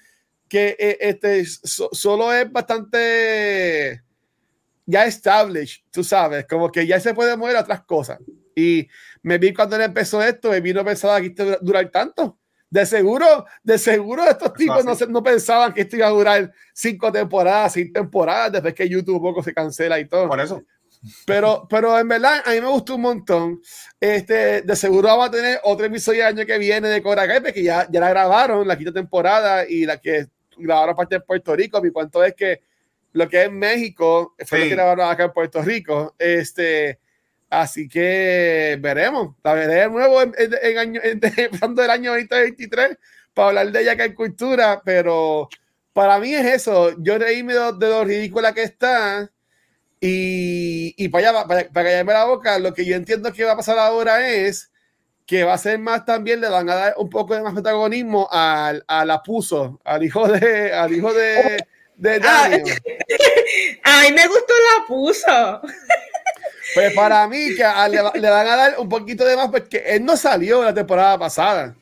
que 0.50 0.76
eh, 0.80 0.98
este, 1.00 1.46
solo 1.46 2.34
es 2.34 2.52
bastante 2.52 4.04
ya 4.86 5.06
established, 5.06 5.84
tú 5.92 6.04
sabes, 6.04 6.48
como 6.48 6.72
que 6.72 6.88
ya 6.88 7.00
se 7.00 7.14
puede 7.14 7.38
mover 7.38 7.58
a 7.58 7.62
otras 7.62 7.84
cosas. 7.84 8.18
Y 8.56 8.88
me 9.22 9.38
vi 9.38 9.54
cuando 9.54 9.76
él 9.76 9.84
empezó 9.84 10.22
esto, 10.24 10.50
me 10.50 10.62
vi 10.62 10.74
no 10.74 10.84
pensaba 10.84 11.22
que 11.22 11.28
esto 11.28 11.46
iba 11.46 11.54
a 11.54 11.60
durar 11.62 11.90
tanto. 11.92 12.40
De 12.72 12.86
seguro, 12.86 13.46
de 13.64 13.78
seguro 13.78 14.24
estos 14.28 14.54
tipos 14.54 14.84
no, 14.84 14.96
no 15.08 15.24
pensaban 15.24 15.74
que 15.74 15.82
esto 15.82 15.96
iba 15.96 16.08
a 16.08 16.12
durar 16.12 16.52
cinco 16.74 17.12
temporadas, 17.12 17.74
cinco 17.74 18.00
temporadas, 18.00 18.52
después 18.54 18.74
que 18.74 18.90
YouTube 18.90 19.18
un 19.18 19.22
poco 19.22 19.44
se 19.44 19.54
cancela 19.54 20.00
y 20.00 20.08
todo. 20.08 20.28
Por 20.28 20.40
eso. 20.40 20.64
Pero, 21.26 21.68
pero 21.70 21.98
en 21.98 22.08
verdad, 22.08 22.42
a 22.46 22.52
mí 22.52 22.62
me 22.62 22.68
gustó 22.68 22.96
un 22.96 23.02
montón. 23.02 23.62
Este, 24.00 24.64
de 24.64 24.76
seguro 24.76 25.08
vamos 25.08 25.28
a 25.28 25.32
tener 25.32 25.60
otro 25.64 25.86
episodio 25.86 26.22
el 26.22 26.36
año 26.36 26.46
que 26.46 26.58
viene 26.58 26.90
de 26.90 27.02
Cobra 27.02 27.28
Kai, 27.28 27.42
porque 27.42 27.64
ya, 27.64 27.88
ya 27.90 28.00
la 28.00 28.10
grabaron, 28.10 28.68
la 28.68 28.78
quinta 28.78 28.94
temporada 28.94 29.68
y 29.68 29.86
la 29.86 29.98
que 29.98 30.28
grabaron 30.60 30.96
parte 30.96 31.16
en 31.16 31.22
Puerto 31.22 31.56
Rico. 31.56 31.82
Mi 31.82 31.92
cuento 31.92 32.24
es 32.24 32.34
que 32.36 32.62
lo 33.14 33.28
que 33.28 33.44
es 33.44 33.52
México 33.52 34.36
fue 34.46 34.60
lo 34.60 34.64
que 34.66 34.76
grabaron 34.76 35.10
acá 35.10 35.26
en 35.26 35.34
Puerto 35.34 35.62
Rico. 35.62 36.16
Este, 36.20 37.00
así 37.50 37.88
que 37.88 38.78
veremos. 38.80 39.36
La 39.44 39.54
veré 39.54 39.76
de 39.76 39.90
nuevo 39.90 40.22
en, 40.22 40.34
en, 40.38 40.78
año, 40.78 41.02
empezando 41.38 41.84
el 41.84 41.90
año 41.90 42.12
2023 42.12 42.98
para 43.34 43.50
hablar 43.50 43.72
de 43.72 43.82
ella 43.82 43.96
que 43.96 44.04
hay 44.04 44.14
cultura, 44.14 44.82
pero 44.84 45.50
para 45.94 46.20
mí 46.20 46.34
es 46.34 46.46
eso. 46.46 46.96
Yo 47.00 47.18
reíme 47.18 47.54
de, 47.54 47.74
de 47.74 47.90
lo 47.90 48.04
ridícula 48.04 48.54
que 48.54 48.64
está. 48.64 49.32
Y, 50.02 50.94
y 50.98 51.10
para, 51.10 51.30
allá, 51.30 51.48
para, 51.48 51.70
para 51.70 51.90
callarme 51.90 52.14
la 52.14 52.26
boca, 52.26 52.58
lo 52.58 52.74
que 52.74 52.86
yo 52.86 52.96
entiendo 52.96 53.34
que 53.34 53.44
va 53.44 53.54
a 53.54 53.58
pasar 53.58 53.78
ahora 53.78 54.30
es 54.30 54.72
que 55.30 55.44
va 55.44 55.54
a 55.54 55.58
ser 55.60 55.78
más 55.78 56.06
también, 56.06 56.42
le 56.42 56.50
van 56.50 56.68
a 56.72 56.76
dar 56.76 56.94
un 56.98 57.08
poco 57.08 57.36
de 57.36 57.44
más 57.44 57.54
protagonismo 57.54 58.28
al, 58.32 58.84
al 58.88 59.12
apuso, 59.12 59.80
al 59.84 60.04
hijo 60.04 60.28
de, 60.28 60.74
al 60.74 60.92
hijo 60.92 61.14
de, 61.14 61.64
de 61.98 62.20
ah, 62.24 62.46
A 62.46 62.50
mí 62.50 64.12
me 64.16 64.28
gustó 64.28 64.54
el 64.56 64.84
apuso. 64.84 65.62
Pues 66.74 66.94
para 66.94 67.28
mí 67.28 67.56
que 67.56 67.64
le, 67.64 68.20
le, 68.20 68.30
van 68.30 68.48
a 68.48 68.56
dar 68.56 68.80
un 68.80 68.90
poquito 68.90 69.24
de 69.24 69.36
más 69.36 69.50
porque 69.50 69.84
él 69.86 70.04
no 70.04 70.18
salió 70.18 70.64
la 70.64 70.74
temporada 70.74 71.20
pasada. 71.20 71.76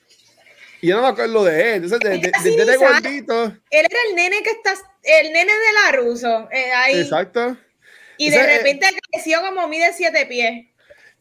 Y 0.81 0.87
yo 0.87 0.97
no 0.97 1.03
me 1.03 1.07
acuerdo 1.07 1.45
de 1.45 1.75
él. 1.75 1.83
Entonces, 1.83 1.99
de, 1.99 2.09
de, 2.19 2.65
de, 2.65 2.75
gordito. 2.75 3.45
Él 3.45 3.85
era 3.89 3.99
el 4.09 4.15
nene 4.15 4.43
que 4.43 4.49
está, 4.49 4.73
el 5.03 5.31
nene 5.31 5.53
de 5.53 5.73
la 5.73 5.97
Ruso. 5.97 6.49
Eh, 6.51 6.71
ahí. 6.73 6.99
Exacto. 6.99 7.55
Y 8.17 8.29
de 8.29 8.37
eh, 8.37 8.57
repente 8.57 8.87
creció 9.09 9.39
como 9.39 9.69
mide 9.69 9.93
siete 9.93 10.25
pies. 10.25 10.65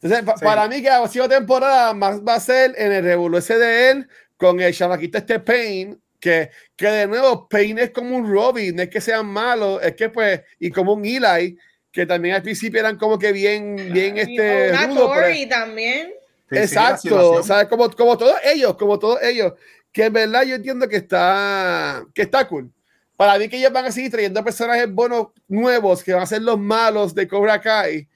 Entonces, 0.01 0.41
para 0.41 0.67
mí 0.67 0.81
que 0.81 0.89
la 0.89 0.99
próxima 0.99 1.27
temporada 1.27 1.93
más 1.93 2.21
va 2.21 2.35
a 2.35 2.39
ser 2.39 2.75
en 2.77 2.91
el 2.91 3.03
revolución 3.03 3.59
de 3.59 3.89
él 3.89 4.07
con 4.37 4.59
el 4.59 4.73
chamaquito 4.73 5.17
este 5.17 5.39
Pain, 5.39 5.99
que, 6.19 6.51
que 6.75 6.87
de 6.87 7.07
nuevo 7.07 7.47
Pain 7.49 7.79
es 7.79 7.89
como 7.89 8.15
un 8.15 8.31
Robin, 8.31 8.75
no 8.75 8.83
es 8.83 8.89
que 8.89 9.01
sean 9.01 9.25
malos, 9.25 9.81
es 9.83 9.95
que 9.95 10.09
pues, 10.09 10.41
y 10.59 10.69
como 10.69 10.93
un 10.93 11.05
Eli, 11.05 11.57
que 11.91 12.05
también 12.05 12.35
al 12.35 12.43
principio 12.43 12.79
eran 12.79 12.97
como 12.97 13.17
que 13.17 13.31
bien, 13.31 13.75
bien 13.91 14.17
este... 14.17 14.69
Una 14.69 14.87
rudo, 14.87 15.07
pues. 15.07 15.49
también. 15.49 16.13
Exacto, 16.51 17.43
¿sabes? 17.43 17.67
Como, 17.67 17.89
como 17.91 18.17
todos 18.17 18.35
ellos, 18.43 18.77
como 18.77 18.99
todos 18.99 19.21
ellos, 19.23 19.53
que 19.91 20.05
en 20.05 20.13
verdad 20.13 20.43
yo 20.43 20.55
entiendo 20.55 20.87
que 20.87 20.97
está, 20.97 22.05
que 22.13 22.21
está 22.21 22.47
cool. 22.47 22.71
Para 23.15 23.39
mí 23.39 23.49
que 23.49 23.57
ellos 23.57 23.73
van 23.73 23.85
a 23.85 23.91
seguir 23.91 24.11
trayendo 24.11 24.43
personajes 24.43 24.89
buenos, 24.89 25.29
nuevos, 25.47 26.03
que 26.03 26.13
van 26.13 26.21
a 26.21 26.27
ser 26.27 26.43
los 26.43 26.59
malos 26.59 27.15
de 27.15 27.27
Cobra 27.27 27.59
Kai, 27.59 28.07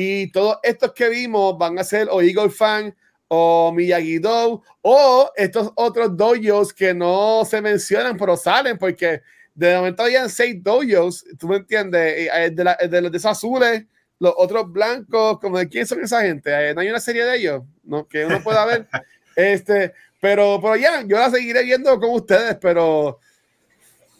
y 0.00 0.30
todos 0.30 0.58
estos 0.62 0.92
que 0.92 1.08
vimos 1.08 1.58
van 1.58 1.76
a 1.76 1.82
ser 1.82 2.06
o 2.08 2.22
Eagle 2.22 2.50
Fan 2.50 2.94
o 3.26 3.72
Miyagi-Do 3.72 4.62
o 4.82 5.30
estos 5.34 5.72
otros 5.74 6.16
dojos 6.16 6.72
que 6.72 6.94
no 6.94 7.44
se 7.44 7.60
mencionan 7.60 8.16
pero 8.16 8.36
salen 8.36 8.78
porque 8.78 9.22
de 9.56 9.76
momento 9.76 10.04
habían 10.04 10.30
seis 10.30 10.62
dojos, 10.62 11.24
tú 11.36 11.48
me 11.48 11.56
entiendes, 11.56 12.30
eh, 12.32 12.50
de, 12.52 12.62
la, 12.62 12.76
de 12.76 13.00
los 13.00 13.10
de 13.10 13.18
esos 13.18 13.32
azules, 13.32 13.86
los 14.20 14.32
otros 14.36 14.70
blancos, 14.70 15.40
como 15.40 15.58
de 15.58 15.68
quién 15.68 15.84
son 15.84 16.00
esa 16.00 16.22
gente, 16.22 16.48
eh, 16.52 16.72
no 16.74 16.80
hay 16.80 16.90
una 16.90 17.00
serie 17.00 17.24
de 17.24 17.36
ellos, 17.36 17.62
¿no? 17.82 18.06
que 18.06 18.24
uno 18.24 18.40
pueda 18.40 18.64
ver, 18.66 18.86
este, 19.34 19.94
pero, 20.20 20.60
pero 20.62 20.76
ya, 20.76 21.02
yo 21.02 21.18
la 21.18 21.28
seguiré 21.28 21.64
viendo 21.64 21.98
con 21.98 22.10
ustedes, 22.10 22.56
pero 22.60 23.18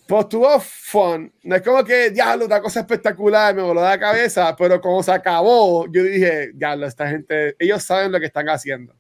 pues 0.09 0.27
tuvo 0.31 0.59
fun. 0.59 1.31
No 1.43 1.57
es 1.57 1.61
como 1.61 1.85
que, 1.85 2.09
diablo, 2.09 2.47
una 2.47 2.63
cosa 2.63 2.81
espectacular, 2.81 3.55
me 3.55 3.61
voló 3.61 3.83
la 3.83 4.01
cabeza, 4.01 4.57
pero 4.57 4.81
como 4.81 5.03
se 5.03 5.13
acabó, 5.13 5.87
yo 5.93 6.03
dije, 6.03 6.51
diablo, 6.55 6.87
esta 6.87 7.11
gente, 7.11 7.55
ellos 7.59 7.83
saben 7.83 8.11
lo 8.11 8.19
que 8.19 8.25
están 8.25 8.49
haciendo. 8.49 8.95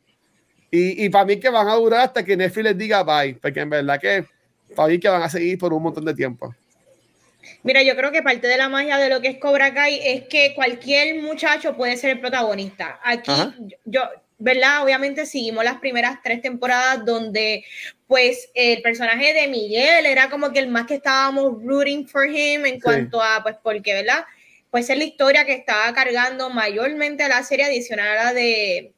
Y, 0.71 1.07
y 1.07 1.09
para 1.09 1.25
mí 1.25 1.41
que 1.41 1.49
van 1.49 1.67
a 1.67 1.77
durar 1.77 2.03
hasta 2.03 2.23
que 2.23 2.37
Netflix 2.37 2.65
les 2.65 2.77
diga 2.77 3.03
bye, 3.05 3.39
porque 3.41 3.61
en 3.61 3.71
verdad 3.71 3.99
que 3.99 4.27
para 4.77 4.91
mí 4.91 5.01
que 5.01 5.09
van 5.09 5.23
a 5.23 5.31
seguir 5.31 5.57
por 5.57 5.73
un 5.73 5.83
montón 5.83 6.05
de 6.05 6.13
tiempo. 6.13 6.55
Mira, 7.63 7.83
yo 7.83 7.97
creo 7.97 8.13
que 8.13 8.23
parte 8.23 8.47
de 8.47 8.59
la 8.59 8.69
magia 8.69 8.99
de 8.99 9.09
lo 9.09 9.23
que 9.23 9.29
es 9.29 9.39
Cobra 9.39 9.73
Kai 9.73 9.99
es 10.05 10.25
que 10.29 10.53
cualquier 10.55 11.23
muchacho 11.23 11.75
puede 11.75 11.97
ser 11.97 12.11
el 12.11 12.21
protagonista. 12.21 13.01
Aquí, 13.03 13.33
yo, 13.87 14.03
¿verdad? 14.39 14.85
Obviamente 14.85 15.27
seguimos 15.27 15.65
las 15.65 15.79
primeras 15.79 16.19
tres 16.23 16.41
temporadas 16.41 17.05
donde 17.05 17.65
pues 18.07 18.51
el 18.55 18.81
personaje 18.83 19.35
de 19.35 19.49
Miguel 19.49 20.07
era 20.07 20.31
como 20.31 20.53
que 20.53 20.61
el 20.61 20.69
más 20.69 20.87
que 20.87 20.95
estábamos 20.95 21.63
rooting 21.63 22.07
for 22.07 22.27
him 22.27 22.65
en 22.65 22.81
cuanto 22.81 23.23
a, 23.23 23.43
pues 23.43 23.57
porque, 23.63 23.93
¿verdad? 23.93 24.25
Pues 24.71 24.89
es 24.91 24.97
la 24.97 25.05
historia 25.05 25.45
que 25.45 25.55
estaba 25.55 25.93
cargando 25.93 26.51
mayormente 26.51 27.29
la 27.29 27.43
serie 27.43 27.67
adicional 27.67 28.17
a 28.17 28.25
la 28.25 28.33
de 28.33 28.93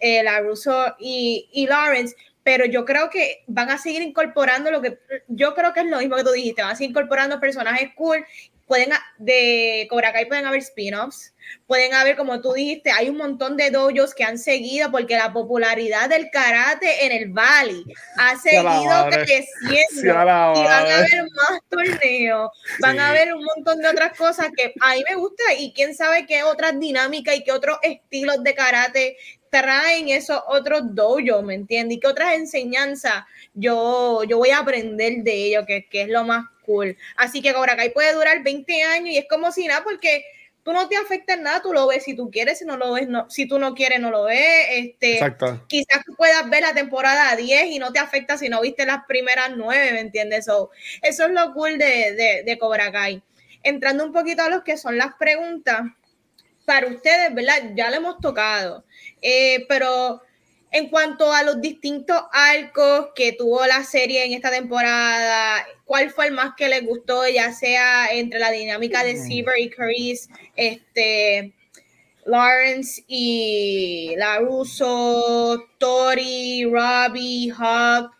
eh, 0.00 0.22
la 0.22 0.40
Russo 0.40 0.96
y, 0.98 1.48
y 1.52 1.66
Lawrence, 1.66 2.16
pero 2.42 2.64
yo 2.64 2.84
creo 2.84 3.08
que 3.08 3.44
van 3.46 3.70
a 3.70 3.78
seguir 3.78 4.02
incorporando 4.02 4.70
lo 4.70 4.82
que 4.82 4.98
yo 5.28 5.54
creo 5.54 5.72
que 5.72 5.80
es 5.80 5.86
lo 5.86 5.98
mismo 5.98 6.16
que 6.16 6.24
tú 6.24 6.32
dijiste, 6.32 6.62
van 6.62 6.72
a 6.72 6.76
seguir 6.76 6.90
incorporando 6.90 7.38
personajes 7.38 7.90
cool, 7.94 8.24
pueden 8.72 8.88
de 9.18 9.86
Cobra 9.90 10.14
Kai 10.14 10.24
pueden 10.24 10.46
haber 10.46 10.60
spin-offs, 10.60 11.34
pueden 11.66 11.92
haber 11.92 12.16
como 12.16 12.40
tú 12.40 12.54
dijiste, 12.54 12.90
hay 12.90 13.10
un 13.10 13.18
montón 13.18 13.58
de 13.58 13.70
dojos 13.70 14.14
que 14.14 14.24
han 14.24 14.38
seguido 14.38 14.90
porque 14.90 15.14
la 15.14 15.30
popularidad 15.30 16.08
del 16.08 16.30
karate 16.30 17.04
en 17.04 17.12
el 17.12 17.28
Valley 17.30 17.84
ha 18.16 18.34
seguido 18.38 19.08
creciendo. 19.10 20.00
Y 20.00 20.06
van 20.06 20.26
a 20.30 20.52
haber 20.96 21.22
más 21.34 21.60
torneos, 21.68 22.50
van 22.80 22.98
a 22.98 23.10
haber 23.10 23.34
un 23.34 23.44
montón 23.44 23.78
de 23.80 23.88
otras 23.88 24.16
cosas 24.16 24.48
que 24.56 24.72
a 24.80 24.94
mí 24.94 25.04
me 25.06 25.16
gusta 25.16 25.42
y 25.58 25.74
quién 25.74 25.94
sabe 25.94 26.24
qué 26.24 26.42
otras 26.42 26.80
dinámicas 26.80 27.36
y 27.36 27.44
qué 27.44 27.52
otros 27.52 27.76
estilos 27.82 28.42
de 28.42 28.54
karate 28.54 29.16
traen 29.50 30.08
esos 30.08 30.40
otros 30.48 30.94
dojos, 30.94 31.44
¿me 31.44 31.52
entiendes? 31.52 31.98
Y 31.98 32.00
qué 32.00 32.06
otras 32.06 32.36
enseñanzas 32.36 33.24
yo, 33.52 34.24
yo 34.24 34.38
voy 34.38 34.48
a 34.48 34.60
aprender 34.60 35.22
de 35.22 35.34
ellos, 35.34 35.66
que, 35.66 35.86
que, 35.90 36.02
es 36.02 36.08
lo 36.08 36.24
más 36.24 36.46
cool. 36.72 36.96
Así 37.16 37.42
que 37.42 37.52
Cobra 37.52 37.76
Kai 37.76 37.92
puede 37.92 38.12
durar 38.12 38.42
20 38.42 38.82
años 38.82 39.08
y 39.08 39.18
es 39.18 39.26
como 39.28 39.52
si 39.52 39.66
nada, 39.66 39.84
porque 39.84 40.24
tú 40.62 40.72
no 40.72 40.88
te 40.88 40.96
afecta 40.96 41.34
en 41.34 41.42
nada, 41.42 41.60
tú 41.60 41.72
lo 41.72 41.86
ves 41.86 42.04
si 42.04 42.14
tú 42.14 42.30
quieres, 42.30 42.58
si 42.58 42.64
no 42.64 42.76
lo 42.76 42.92
ves, 42.92 43.08
no, 43.08 43.28
si 43.28 43.46
tú 43.46 43.58
no 43.58 43.74
quieres, 43.74 44.00
no 44.00 44.10
lo 44.10 44.24
ves. 44.24 44.66
Este, 44.70 45.14
Exacto. 45.14 45.64
Quizás 45.68 46.04
tú 46.04 46.14
puedas 46.16 46.48
ver 46.48 46.62
la 46.62 46.74
temporada 46.74 47.34
10 47.36 47.66
y 47.66 47.78
no 47.78 47.92
te 47.92 47.98
afecta 47.98 48.38
si 48.38 48.48
no 48.48 48.60
viste 48.60 48.86
las 48.86 49.04
primeras 49.06 49.52
9, 49.56 49.92
¿me 49.92 50.00
entiendes? 50.00 50.46
eso 50.46 50.70
es 51.02 51.30
lo 51.30 51.52
cool 51.52 51.78
de, 51.78 52.14
de, 52.14 52.42
de 52.44 52.58
Cobra 52.58 52.90
Kai. 52.92 53.22
Entrando 53.62 54.04
un 54.04 54.12
poquito 54.12 54.42
a 54.42 54.48
lo 54.48 54.64
que 54.64 54.76
son 54.76 54.96
las 54.96 55.14
preguntas, 55.14 55.82
para 56.64 56.86
ustedes, 56.88 57.34
¿verdad? 57.34 57.72
Ya 57.74 57.90
lo 57.90 57.96
hemos 57.96 58.20
tocado. 58.20 58.84
Eh, 59.20 59.66
pero 59.68 60.22
en 60.72 60.88
cuanto 60.88 61.30
a 61.32 61.42
los 61.42 61.60
distintos 61.60 62.20
arcos 62.32 63.10
que 63.14 63.34
tuvo 63.34 63.64
la 63.66 63.84
serie 63.84 64.24
en 64.24 64.32
esta 64.32 64.50
temporada, 64.50 65.66
¿cuál 65.84 66.10
fue 66.10 66.26
el 66.26 66.32
más 66.32 66.54
que 66.56 66.68
les 66.68 66.84
gustó, 66.84 67.28
ya 67.28 67.52
sea 67.52 68.10
entre 68.10 68.40
la 68.40 68.50
dinámica 68.50 69.04
de 69.04 69.18
Siever 69.18 69.58
y 69.58 69.68
Chris, 69.68 70.30
este, 70.56 71.52
Lawrence 72.24 73.04
y 73.06 74.14
LaRusso, 74.16 75.68
Tori, 75.76 76.64
Robbie, 76.64 77.52
Hawk, 77.56 78.10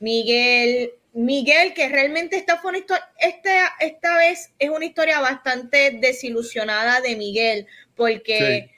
Miguel? 0.00 0.92
Miguel, 1.12 1.74
que 1.74 1.88
realmente 1.88 2.36
esta 2.36 2.58
fue 2.58 2.70
una 2.70 2.78
historia, 2.78 3.08
esta, 3.18 3.74
esta 3.80 4.16
vez 4.16 4.52
es 4.58 4.70
una 4.70 4.84
historia 4.84 5.20
bastante 5.20 5.98
desilusionada 6.00 7.00
de 7.00 7.16
Miguel, 7.16 7.66
porque 7.96 8.70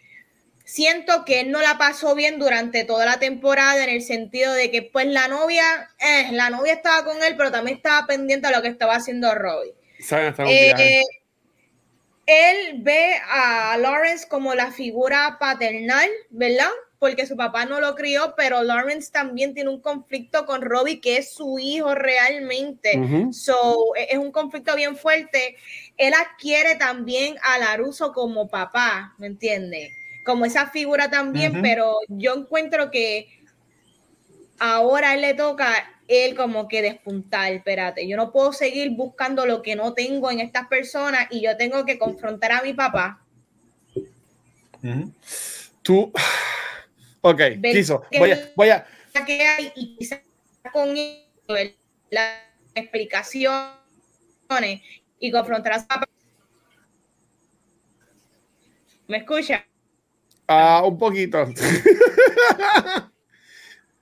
siento 0.64 1.24
que 1.24 1.40
él 1.40 1.50
no 1.50 1.60
la 1.60 1.78
pasó 1.78 2.14
bien 2.14 2.38
durante 2.38 2.84
toda 2.84 3.04
la 3.04 3.18
temporada 3.18 3.82
en 3.84 3.90
el 3.90 4.02
sentido 4.02 4.52
de 4.52 4.70
que 4.70 4.82
pues 4.82 5.06
la 5.06 5.28
novia, 5.28 5.90
eh, 5.98 6.28
la 6.32 6.50
novia 6.50 6.74
estaba 6.74 7.04
con 7.04 7.22
él, 7.22 7.34
pero 7.36 7.50
también 7.50 7.76
estaba 7.76 8.06
pendiente 8.06 8.48
de 8.48 8.54
lo 8.54 8.62
que 8.62 8.68
estaba 8.68 8.94
haciendo 8.94 9.34
Robbie. 9.34 9.74
Eh, 10.46 11.02
él 12.26 12.76
ve 12.78 13.14
a 13.28 13.76
Lawrence 13.78 14.26
como 14.28 14.54
la 14.54 14.70
figura 14.70 15.36
paternal, 15.38 16.08
¿verdad? 16.30 16.70
Porque 16.98 17.26
su 17.26 17.36
papá 17.36 17.64
no 17.64 17.80
lo 17.80 17.96
crió, 17.96 18.34
pero 18.36 18.62
Lawrence 18.62 19.10
también 19.10 19.54
tiene 19.54 19.70
un 19.70 19.80
conflicto 19.80 20.46
con 20.46 20.62
Robbie, 20.62 21.00
que 21.00 21.16
es 21.16 21.34
su 21.34 21.58
hijo 21.58 21.96
realmente. 21.96 22.92
So, 23.32 23.96
e, 23.96 24.06
es 24.12 24.18
un 24.18 24.30
conflicto 24.30 24.76
bien 24.76 24.96
fuerte. 24.96 25.56
Él 25.96 26.14
adquiere 26.14 26.76
también 26.76 27.36
a 27.42 27.58
Laruso 27.58 28.12
como 28.12 28.48
papá, 28.48 29.14
¿me 29.18 29.26
entiendes? 29.26 29.90
Como 30.24 30.44
esa 30.44 30.68
figura 30.68 31.10
también, 31.10 31.62
pero 31.62 31.98
yo 32.08 32.34
encuentro 32.34 32.90
que 32.90 33.40
ahora 34.58 35.14
él 35.14 35.22
le 35.22 35.34
toca 35.34 35.92
él 36.08 36.34
como 36.34 36.68
que 36.68 36.82
despuntar, 36.82 37.52
espérate, 37.52 38.06
yo 38.06 38.16
no 38.16 38.32
puedo 38.32 38.52
seguir 38.52 38.90
buscando 38.90 39.46
lo 39.46 39.62
que 39.62 39.76
no 39.76 39.94
tengo 39.94 40.30
en 40.30 40.40
estas 40.40 40.68
personas 40.68 41.26
y 41.30 41.42
yo 41.42 41.56
tengo 41.56 41.84
que 41.84 41.98
confrontar 41.98 42.52
a 42.52 42.62
mi 42.62 42.72
papá. 42.72 43.24
Tú, 45.82 46.12
ok, 47.20 47.40
quiso, 47.62 48.02
voy 48.18 48.32
a, 48.32 48.52
voy 48.54 48.68
a... 48.70 48.86
Que 49.26 49.46
hay 49.46 49.72
y 49.74 49.96
quizás 49.96 50.20
con 50.72 50.94
las 52.10 52.38
explicaciones 52.74 53.60
y 55.18 55.30
confrontar 55.30 55.72
a 55.72 55.80
su 55.80 55.86
papá. 55.86 56.06
¿Me 59.06 59.18
escucha? 59.18 59.66
Ah, 60.52 60.82
un 60.84 60.98
poquito. 60.98 61.44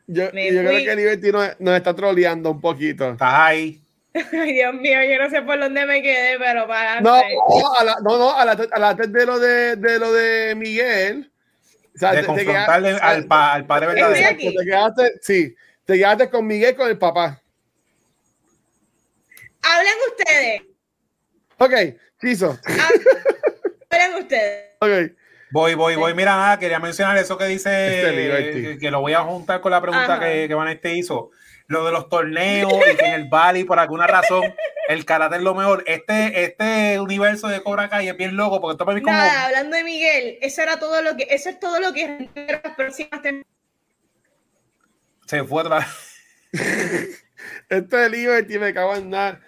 yo, 0.07 0.25
yo 0.25 0.31
creo 0.31 0.85
que 0.85 0.97
Liberty 0.97 1.33
nos, 1.33 1.61
nos, 1.61 1.77
está 1.77 1.95
troleando 1.95 2.51
un 2.51 2.61
poquito. 2.61 3.13
Estás 3.13 3.35
ahí. 3.35 3.81
Ay, 4.15 4.53
Dios 4.53 4.75
mío, 4.75 4.99
yo 5.05 5.23
no 5.23 5.31
sé 5.31 5.43
por 5.43 5.61
dónde 5.61 5.87
me 5.87 6.03
quedé, 6.03 6.37
pero 6.39 6.67
para. 6.67 7.01
No, 7.01 7.15
a 7.15 7.85
la, 7.85 7.97
no, 8.03 8.19
no, 8.19 8.37
a 8.37 8.45
la, 8.45 8.53
a 8.53 8.79
la 8.79 8.95
de 8.95 9.27
lo 9.27 9.39
de, 9.39 9.77
de 9.77 9.99
lo 9.99 10.13
de 10.13 10.55
Miguel. 10.57 11.31
O 11.95 11.99
sea, 11.99 12.13
de 12.13 12.25
confrontarle 12.25 12.91
al, 13.01 13.27
pa, 13.27 13.53
al, 13.55 13.67
padre 13.67 13.89
verdadero. 13.89 14.37
Te 14.37 14.65
quedaste, 14.65 15.13
sí, 15.21 15.55
te 15.85 15.95
quedaste 15.95 16.31
con 16.31 16.47
Miguel 16.47 16.75
con 16.75 16.89
el 16.89 16.99
papá. 16.99 17.41
Hablen 19.63 19.95
ustedes. 20.09 20.63
Ok, 21.59 21.75
quiso. 22.21 22.59
Hablen 23.91 24.15
ustedes. 24.23 24.71
Ok. 24.81 25.20
Voy, 25.53 25.75
voy, 25.75 25.97
voy. 25.97 26.15
Mira, 26.15 26.37
nada, 26.37 26.59
quería 26.59 26.79
mencionar 26.79 27.17
eso 27.19 27.37
que 27.37 27.47
dice, 27.47 28.79
que, 28.81 28.91
lo 28.91 29.01
voy 29.01 29.15
a 29.15 29.23
juntar 29.23 29.61
con 29.61 29.73
la 29.73 29.81
pregunta 29.81 30.21
que, 30.21 30.47
que 30.47 30.55
Vanessa 30.55 30.89
hizo. 30.89 31.31
Lo 31.67 31.85
de 31.85 31.93
los 31.93 32.09
torneos 32.09 32.73
y 32.73 32.97
que 32.97 33.07
en 33.07 33.15
el 33.15 33.29
Bali, 33.29 33.63
por 33.63 33.79
alguna 33.79 34.07
razón, 34.07 34.43
el 34.89 35.05
karate 35.05 35.37
es 35.37 35.43
lo 35.43 35.55
mejor. 35.55 35.85
Este, 35.87 36.45
este 36.45 36.99
universo 36.99 37.47
de 37.47 37.63
Cobra 37.63 37.89
Kai 37.89 38.09
es 38.09 38.17
bien 38.17 38.37
loco 38.37 38.61
porque 38.61 38.73
esto 38.73 38.85
para 38.85 38.97
mí 38.97 39.03
como... 39.03 39.17
Nada, 39.17 39.47
hablando 39.47 39.77
de 39.77 39.85
Miguel, 39.85 40.39
eso 40.41 40.63
era 40.63 40.81
todo 40.81 41.01
lo 41.01 41.17
que, 41.17 41.29
eso 41.31 41.49
es 41.49 41.61
todo 41.61 41.79
lo 41.79 41.93
que 41.93 42.29
las 42.35 42.75
próximas 42.77 43.21
Se 45.27 45.45
fue 45.45 45.63
otra 45.63 45.79
vez. 45.79 45.87
este 47.69 48.11
Liberty 48.11 48.59
me 48.59 48.75
cago 48.75 48.97
en 48.97 49.11
nada. 49.11 49.41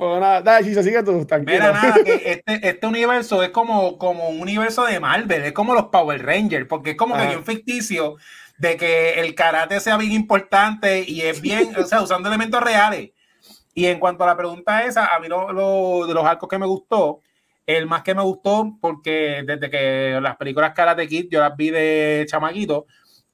Pues 0.00 0.18
nada, 0.18 0.40
dale, 0.40 0.64
si 0.64 0.82
sigue 0.82 1.02
tú, 1.02 1.26
Mira, 1.44 1.72
nada, 1.72 2.02
que 2.02 2.22
este, 2.24 2.66
este 2.66 2.86
universo 2.86 3.42
es 3.42 3.50
como, 3.50 3.98
como 3.98 4.30
un 4.30 4.40
universo 4.40 4.86
de 4.86 4.98
Marvel, 4.98 5.42
es 5.42 5.52
como 5.52 5.74
los 5.74 5.88
Power 5.88 6.24
Rangers, 6.24 6.66
porque 6.66 6.92
es 6.92 6.96
como 6.96 7.18
que 7.18 7.36
un 7.36 7.44
ficticio 7.44 8.16
de 8.56 8.78
que 8.78 9.20
el 9.20 9.34
karate 9.34 9.78
sea 9.78 9.98
bien 9.98 10.12
importante 10.12 11.04
y 11.06 11.20
es 11.20 11.38
bien, 11.42 11.76
o 11.76 11.84
sea, 11.84 12.00
usando 12.00 12.30
elementos 12.30 12.62
reales. 12.62 13.10
Y 13.74 13.84
en 13.88 14.00
cuanto 14.00 14.24
a 14.24 14.28
la 14.28 14.38
pregunta 14.38 14.84
esa, 14.84 15.14
a 15.14 15.20
mí 15.20 15.28
lo, 15.28 16.06
de 16.06 16.14
los 16.14 16.24
arcos 16.24 16.48
que 16.48 16.56
me 16.56 16.64
gustó, 16.64 17.20
el 17.66 17.86
más 17.86 18.00
que 18.02 18.14
me 18.14 18.22
gustó, 18.22 18.78
porque 18.80 19.42
desde 19.46 19.68
que 19.68 20.18
las 20.22 20.38
películas 20.38 20.72
Karate 20.72 21.06
Kid 21.08 21.26
yo 21.30 21.40
las 21.40 21.54
vi 21.54 21.68
de 21.68 22.24
chamaquito, 22.26 22.86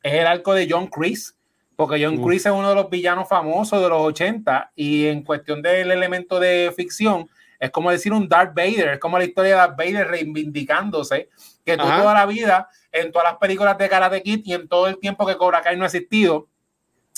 es 0.02 0.14
el 0.14 0.26
arco 0.26 0.52
de 0.52 0.66
John 0.68 0.88
Chris 0.88 1.35
porque 1.76 2.02
John 2.02 2.22
Chris 2.24 2.46
es 2.46 2.52
uno 2.52 2.70
de 2.70 2.74
los 2.74 2.88
villanos 2.88 3.28
famosos 3.28 3.80
de 3.80 3.88
los 3.88 4.00
80 4.00 4.72
y 4.74 5.06
en 5.06 5.22
cuestión 5.22 5.60
del 5.60 5.90
elemento 5.90 6.40
de 6.40 6.72
ficción, 6.74 7.28
es 7.60 7.70
como 7.70 7.90
decir 7.90 8.12
un 8.12 8.28
Darth 8.28 8.54
Vader, 8.54 8.94
es 8.94 8.98
como 8.98 9.18
la 9.18 9.24
historia 9.24 9.50
de 9.52 9.56
Darth 9.56 9.76
Vader 9.76 10.08
reivindicándose, 10.08 11.28
que 11.64 11.76
toda 11.76 12.14
la 12.14 12.24
vida, 12.26 12.68
en 12.92 13.12
todas 13.12 13.30
las 13.30 13.38
películas 13.38 13.76
de 13.76 13.88
Karate 13.88 14.22
Kid 14.22 14.40
y 14.44 14.54
en 14.54 14.68
todo 14.68 14.86
el 14.86 14.98
tiempo 14.98 15.26
que 15.26 15.36
Cobra 15.36 15.60
Kai 15.60 15.76
no 15.76 15.84
ha 15.84 15.86
existido, 15.86 16.48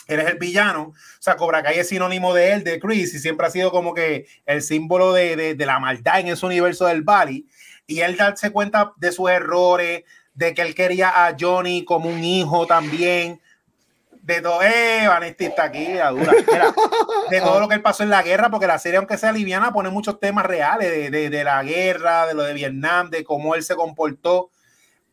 eres 0.09 0.27
el 0.27 0.39
villano. 0.39 0.83
O 0.83 0.95
sea, 1.21 1.37
Cobra 1.37 1.63
Kai 1.63 1.79
es 1.79 1.89
sinónimo 1.89 2.35
de 2.35 2.53
él, 2.53 2.65
de 2.65 2.81
Chris, 2.81 3.15
y 3.15 3.19
siempre 3.19 3.47
ha 3.47 3.51
sido 3.51 3.71
como 3.71 3.95
que 3.95 4.27
el 4.47 4.63
símbolo 4.63 5.13
de, 5.13 5.37
de, 5.37 5.55
de 5.55 5.67
la 5.67 5.79
maldad 5.79 6.21
en 6.21 6.29
ese 6.29 6.47
universo 6.47 6.87
del 6.87 7.03
Bali. 7.03 7.47
Y 7.87 8.01
él 8.01 8.17
darse 8.17 8.51
cuenta 8.51 8.93
de 8.97 9.13
sus 9.13 9.31
errores, 9.31 10.05
de 10.35 10.55
que 10.55 10.63
él 10.63 10.75
quería 10.75 11.27
a 11.27 11.37
Johnny 11.39 11.85
como 11.85 12.09
un 12.09 12.25
hijo 12.25 12.67
también 12.67 13.41
de 14.29 14.43
todo, 14.43 14.63
eh, 14.63 15.09
Vanesti 15.09 15.47
está 15.47 15.65
aquí, 15.65 15.95
la 15.95 16.11
dura. 16.11 16.33
de 17.31 17.41
todo 17.41 17.61
lo 17.61 17.67
que 17.67 17.79
pasó 17.79 18.03
en 18.03 18.11
la 18.11 18.23
guerra, 18.23 18.51
porque 18.51 18.67
la 18.67 18.79
serie, 18.79 18.99
aunque 18.99 19.17
sea 19.17 19.33
liviana, 19.33 19.73
pone 19.73 19.89
muchos 19.89 20.21
temas 20.21 20.45
reales 20.45 21.11
de, 21.11 21.31
de, 21.31 21.45
la 21.45 21.63
guerra, 21.63 22.27
de 22.27 22.35
lo 22.35 22.43
de 22.43 22.53
Vietnam, 22.53 23.09
de 23.09 23.25
cómo 23.25 23.55
él 23.55 23.63
se 23.63 23.75
comportó. 23.75 24.51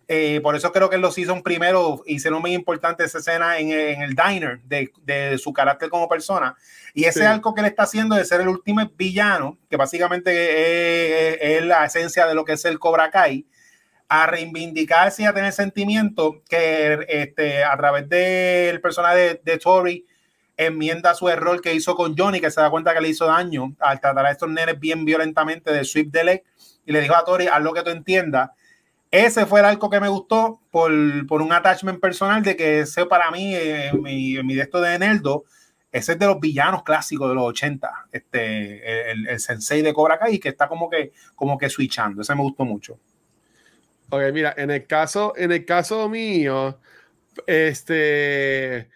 Eh, 0.09 0.41
por 0.43 0.57
eso 0.57 0.69
creo 0.73 0.89
que 0.89 0.97
en 0.97 1.01
los 1.01 1.15
season 1.15 1.43
primero 1.43 2.03
hicieron 2.05 2.41
muy 2.41 2.53
importante 2.53 3.05
esa 3.05 3.19
escena 3.19 3.57
en, 3.57 3.71
en 3.71 4.01
el 4.01 4.15
diner 4.15 4.59
de, 4.63 4.91
de, 5.03 5.37
su 5.37 5.53
carácter 5.53 5.89
como 5.89 6.09
persona. 6.09 6.53
Y 6.93 7.05
ese 7.05 7.25
algo 7.25 7.55
que 7.55 7.61
le 7.61 7.69
está 7.69 7.83
haciendo 7.83 8.17
de 8.17 8.25
ser 8.25 8.41
el 8.41 8.49
último 8.49 8.81
villano, 8.97 9.57
que 9.69 9.77
básicamente 9.77 11.31
es, 11.31 11.61
es, 11.61 11.65
la 11.65 11.85
esencia 11.85 12.27
de 12.27 12.35
lo 12.35 12.43
que 12.43 12.53
es 12.53 12.65
el 12.65 12.79
Cobra 12.79 13.09
Kai, 13.09 13.45
a 14.07 14.27
reivindicarse 14.27 15.23
y 15.23 15.25
a 15.25 15.33
tener 15.33 15.51
sentimiento 15.51 16.41
que 16.47 17.05
este, 17.07 17.63
a 17.63 17.75
través 17.77 18.07
del 18.07 18.79
personaje 18.81 19.17
de, 19.17 19.41
de 19.43 19.57
Tori 19.57 20.05
enmienda 20.57 21.13
su 21.13 21.27
error 21.27 21.61
que 21.61 21.73
hizo 21.73 21.95
con 21.95 22.15
Johnny, 22.17 22.39
que 22.39 22.51
se 22.51 22.61
da 22.61 22.69
cuenta 22.69 22.93
que 22.93 23.01
le 23.01 23.09
hizo 23.09 23.25
daño 23.25 23.75
al 23.79 23.99
tratar 23.99 24.25
a 24.25 24.31
estos 24.31 24.49
nenes 24.49 24.79
bien 24.79 25.05
violentamente 25.05 25.71
de 25.71 25.83
sweep 25.83 26.11
de 26.11 26.23
leg 26.23 26.43
y 26.85 26.91
le 26.91 27.01
dijo 27.01 27.15
a 27.15 27.25
Tori, 27.25 27.47
haz 27.47 27.61
lo 27.61 27.73
que 27.73 27.83
tú 27.83 27.89
entiendas. 27.89 28.51
Ese 29.11 29.45
fue 29.45 29.59
el 29.59 29.65
arco 29.65 29.89
que 29.89 29.99
me 29.99 30.07
gustó 30.07 30.61
por, 30.71 30.91
por 31.27 31.41
un 31.41 31.51
attachment 31.53 31.99
personal 31.99 32.43
de 32.43 32.55
que 32.55 32.81
ese 32.81 33.05
para 33.05 33.31
mí, 33.31 33.55
eh, 33.55 33.91
mi, 33.93 34.41
mi 34.43 34.55
de 34.55 34.65
de 34.65 34.95
Eneldo, 34.95 35.45
ese 35.91 36.13
es 36.13 36.19
de 36.19 36.25
los 36.25 36.39
villanos 36.39 36.83
clásicos 36.83 37.29
de 37.29 37.35
los 37.35 37.45
80, 37.45 38.07
este, 38.11 39.11
el, 39.11 39.27
el 39.29 39.39
sensei 39.39 39.81
de 39.81 39.93
Cobra 39.93 40.19
Kai, 40.19 40.39
que 40.39 40.49
está 40.49 40.67
como 40.67 40.89
que, 40.89 41.13
como 41.35 41.57
que 41.57 41.69
switchando. 41.69 42.21
Ese 42.21 42.35
me 42.35 42.41
gustó 42.41 42.65
mucho. 42.65 42.99
Ok, 44.09 44.21
mira, 44.33 44.53
en 44.57 44.71
el 44.71 44.85
caso, 44.85 45.33
en 45.35 45.51
el 45.51 45.65
caso 45.65 46.07
mío, 46.09 46.79
este. 47.47 48.89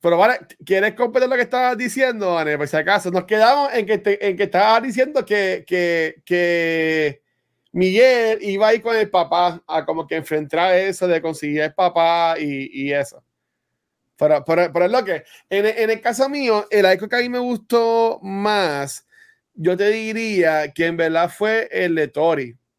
Pero 0.00 0.18
vale, 0.18 0.40
¿quieres 0.64 0.94
completar 0.94 1.28
lo 1.28 1.36
que 1.36 1.42
estabas 1.42 1.78
diciendo, 1.78 2.38
Anne? 2.38 2.58
Por 2.58 2.68
si 2.68 2.76
acaso, 2.76 3.10
nos 3.10 3.24
quedamos 3.24 3.72
en 3.72 3.86
que, 3.86 3.98
te, 3.98 4.28
en 4.28 4.36
que 4.36 4.44
estabas 4.44 4.82
diciendo 4.82 5.24
que, 5.24 5.64
que, 5.66 6.22
que, 6.24 7.22
Miguel 7.72 8.38
iba 8.42 8.68
a 8.68 8.74
ir 8.74 8.82
con 8.82 8.96
el 8.96 9.08
papá 9.10 9.62
a 9.66 9.84
como 9.84 10.06
que 10.06 10.16
enfrentar 10.16 10.74
eso 10.74 11.06
de 11.08 11.22
conseguir 11.22 11.62
el 11.62 11.74
papá 11.74 12.36
y, 12.38 12.88
y 12.88 12.92
eso. 12.92 13.22
Pero, 14.16 14.44
pero, 14.44 14.72
pero, 14.72 14.84
es 14.86 14.92
lo 14.92 15.04
que, 15.04 15.24
en, 15.50 15.66
en, 15.66 15.90
el 15.90 16.00
caso 16.00 16.28
mío, 16.28 16.66
el 16.70 16.86
arco 16.86 17.08
que 17.08 17.16
a 17.16 17.20
mí 17.20 17.28
me 17.28 17.38
gustó 17.38 18.20
más, 18.22 19.06
yo 19.54 19.76
te 19.76 19.88
diría 19.90 20.72
que 20.72 20.86
en 20.86 20.96
verdad 20.96 21.30
fue 21.30 21.68
el 21.72 21.94
de 21.94 22.08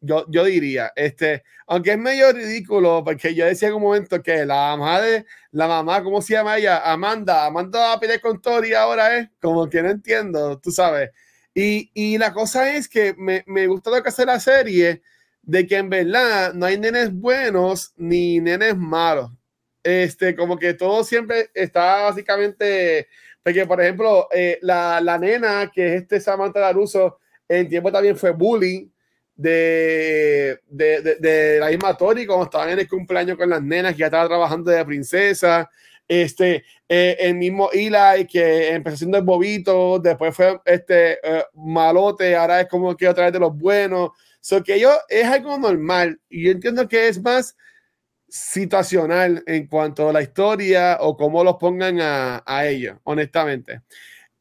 yo, 0.04 0.26
yo 0.28 0.44
diría, 0.44 0.92
este, 0.96 1.42
aunque 1.66 1.92
es 1.92 1.98
medio 1.98 2.32
ridículo, 2.32 3.02
porque 3.04 3.34
yo 3.34 3.46
decía 3.46 3.68
en 3.68 3.74
un 3.74 3.82
momento 3.82 4.22
que 4.22 4.44
la 4.44 4.76
mamá 4.76 5.00
de 5.00 5.24
la 5.50 5.66
mamá, 5.68 6.02
¿cómo 6.02 6.20
se 6.20 6.34
llama 6.34 6.58
ella? 6.58 6.78
Amanda, 6.90 7.46
Amanda 7.46 7.78
va 7.78 7.92
a 7.94 8.00
pelear 8.00 8.20
con 8.20 8.40
Tori 8.40 8.74
ahora, 8.74 9.18
¿eh? 9.18 9.30
Como 9.40 9.68
que 9.68 9.82
no 9.82 9.90
entiendo, 9.90 10.58
tú 10.58 10.70
sabes. 10.70 11.10
Y, 11.54 11.90
y 11.94 12.18
la 12.18 12.32
cosa 12.32 12.74
es 12.76 12.88
que 12.88 13.14
me, 13.16 13.44
me 13.46 13.66
gusta 13.66 13.90
lo 13.90 14.02
que 14.02 14.08
hace 14.08 14.26
la 14.26 14.40
serie, 14.40 15.02
de 15.42 15.66
que 15.66 15.76
en 15.76 15.90
verdad 15.90 16.52
no 16.54 16.66
hay 16.66 16.78
nenes 16.78 17.12
buenos 17.12 17.92
ni 17.96 18.40
nenes 18.40 18.76
malos. 18.76 19.30
Este, 19.82 20.34
como 20.34 20.58
que 20.58 20.74
todo 20.74 21.04
siempre 21.04 21.50
está 21.54 22.02
básicamente, 22.04 23.08
porque 23.42 23.66
por 23.66 23.80
ejemplo, 23.80 24.28
eh, 24.32 24.58
la, 24.62 25.00
la, 25.00 25.18
nena 25.18 25.70
que 25.72 25.94
es 25.96 26.02
este 26.02 26.20
Samantha 26.20 26.60
Laruso, 26.60 27.18
en 27.48 27.68
tiempo 27.68 27.92
también 27.92 28.16
fue 28.16 28.30
bullying 28.32 28.88
de, 29.36 30.60
de, 30.68 31.16
de, 31.20 31.58
la 31.58 31.68
misma 31.68 31.96
Tori, 31.96 32.26
cuando 32.26 32.44
estaban 32.44 32.70
en 32.70 32.78
el 32.78 32.88
cumpleaños 32.88 33.36
con 33.36 33.50
las 33.50 33.62
nenas, 33.62 33.92
que 33.92 34.00
ya 34.00 34.06
estaba 34.06 34.28
trabajando 34.28 34.70
de 34.70 34.84
princesa. 34.84 35.68
Este, 36.06 36.64
eh, 36.88 37.16
el 37.18 37.34
mismo 37.34 37.70
Eli 37.72 38.26
que 38.26 38.70
empezó 38.74 38.98
siendo 38.98 39.18
el 39.18 39.24
bobito, 39.24 39.98
después 39.98 40.36
fue 40.36 40.60
este 40.66 41.14
eh, 41.22 41.44
malote, 41.54 42.36
ahora 42.36 42.60
es 42.60 42.68
como 42.68 42.94
que 42.94 43.08
otra 43.08 43.24
vez 43.24 43.32
de 43.32 43.40
los 43.40 43.56
buenos. 43.56 44.10
So 44.40 44.62
que 44.62 44.78
yo 44.78 44.92
es 45.08 45.24
algo 45.24 45.58
normal 45.58 46.20
y 46.28 46.44
yo 46.44 46.50
entiendo 46.52 46.86
que 46.86 47.08
es 47.08 47.22
más 47.22 47.56
situacional 48.28 49.42
en 49.46 49.66
cuanto 49.66 50.08
a 50.08 50.12
la 50.12 50.20
historia 50.20 50.98
o 51.00 51.16
cómo 51.16 51.42
los 51.42 51.56
pongan 51.56 52.00
a, 52.00 52.42
a 52.44 52.66
ellos, 52.66 52.98
honestamente 53.04 53.80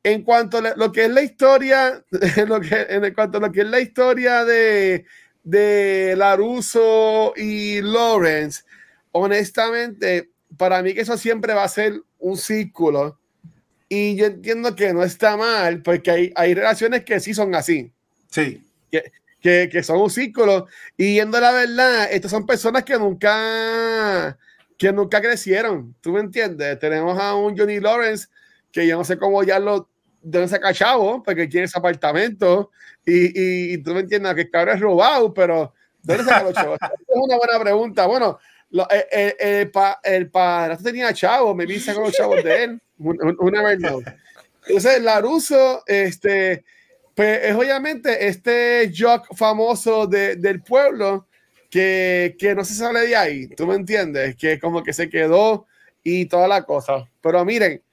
en 0.03 0.23
cuanto 0.23 0.57
a 0.57 0.73
lo 0.75 0.91
que 0.91 1.05
es 1.05 1.11
la 1.11 1.21
historia, 1.21 2.03
lo 2.47 2.59
que, 2.59 2.85
en 2.89 3.13
cuanto 3.13 3.37
a 3.37 3.41
lo 3.41 3.51
que 3.51 3.61
es 3.61 3.67
la 3.67 3.79
historia 3.79 4.43
de, 4.43 5.05
de 5.43 6.15
Laruso 6.17 7.33
y 7.37 7.81
Lawrence, 7.81 8.63
honestamente, 9.13 10.29
para 10.57 10.81
mí 10.83 10.93
que 10.93 11.01
eso 11.01 11.17
siempre 11.17 11.53
va 11.53 11.63
a 11.63 11.69
ser 11.69 12.01
un 12.19 12.37
círculo. 12.37 13.17
Y 13.87 14.15
yo 14.15 14.25
entiendo 14.25 14.75
que 14.75 14.93
no 14.93 15.03
está 15.03 15.37
mal, 15.37 15.81
porque 15.81 16.11
hay, 16.11 16.33
hay 16.35 16.53
relaciones 16.53 17.05
que 17.05 17.19
sí 17.19 17.33
son 17.33 17.55
así. 17.55 17.91
Sí. 18.29 18.63
Que, 18.91 19.11
que, 19.39 19.69
que, 19.71 19.83
son 19.83 20.01
un 20.01 20.09
círculo. 20.09 20.67
Y 20.97 21.15
yendo 21.15 21.37
a 21.37 21.41
la 21.41 21.51
verdad, 21.51 22.11
estas 22.11 22.31
son 22.31 22.45
personas 22.45 22.83
que 22.83 22.97
nunca, 22.97 24.37
que 24.77 24.91
nunca 24.91 25.21
crecieron. 25.21 25.95
¿Tú 26.01 26.11
me 26.11 26.21
entiendes? 26.21 26.79
Tenemos 26.79 27.19
a 27.19 27.35
un 27.35 27.57
Johnny 27.57 27.79
Lawrence 27.79 28.27
que 28.71 28.87
yo 28.87 28.97
no 28.97 29.03
sé 29.05 29.17
cómo 29.17 29.43
ya 29.43 29.59
lo 29.59 29.87
de 30.23 30.39
dónde 30.39 30.47
saca 30.47 30.73
chavo, 30.73 31.21
porque 31.21 31.49
quiere 31.49 31.65
ese 31.65 31.77
apartamento 31.77 32.71
y, 33.05 33.73
y, 33.73 33.77
tú 33.79 33.93
me 33.93 33.99
entiendes 33.99 34.33
que 34.35 34.41
el 34.41 34.49
cabrón 34.49 34.75
es 34.75 34.81
robado, 34.81 35.33
pero 35.33 35.73
¿dónde 36.01 36.23
los 36.23 36.53
chavos? 36.53 36.79
es 37.07 37.15
una 37.15 37.37
buena 37.37 37.59
pregunta. 37.59 38.05
Bueno, 38.05 38.39
lo, 38.69 38.89
el, 38.89 38.99
eh, 38.99 39.07
eh, 39.11 39.61
el, 39.61 39.71
pa, 39.71 39.99
el 40.01 40.29
padrastro 40.29 40.91
tenía 40.91 41.13
chavo, 41.13 41.53
me 41.53 41.65
dice 41.65 41.93
con 41.93 42.03
los 42.03 42.13
chavos 42.13 42.43
de 42.43 42.63
él, 42.63 42.81
una 42.97 43.61
vez 43.63 43.79
no. 43.79 43.99
Entonces, 44.65 45.01
Laruso, 45.01 45.83
este, 45.85 46.63
pues 47.13 47.43
es 47.43 47.55
obviamente 47.55 48.27
este 48.27 48.91
jock 48.97 49.35
famoso 49.35 50.07
de, 50.07 50.37
del 50.37 50.63
pueblo 50.63 51.27
que, 51.69 52.35
que 52.39 52.55
no 52.55 52.63
se 52.63 52.75
sale 52.75 53.05
de 53.07 53.15
ahí, 53.15 53.47
tú 53.47 53.67
me 53.67 53.75
entiendes, 53.75 54.37
que 54.37 54.57
como 54.59 54.81
que 54.81 54.93
se 54.93 55.09
quedó 55.09 55.67
y 56.01 56.25
toda 56.27 56.47
la 56.47 56.63
cosa. 56.63 57.09
Pero 57.21 57.43
miren, 57.43 57.83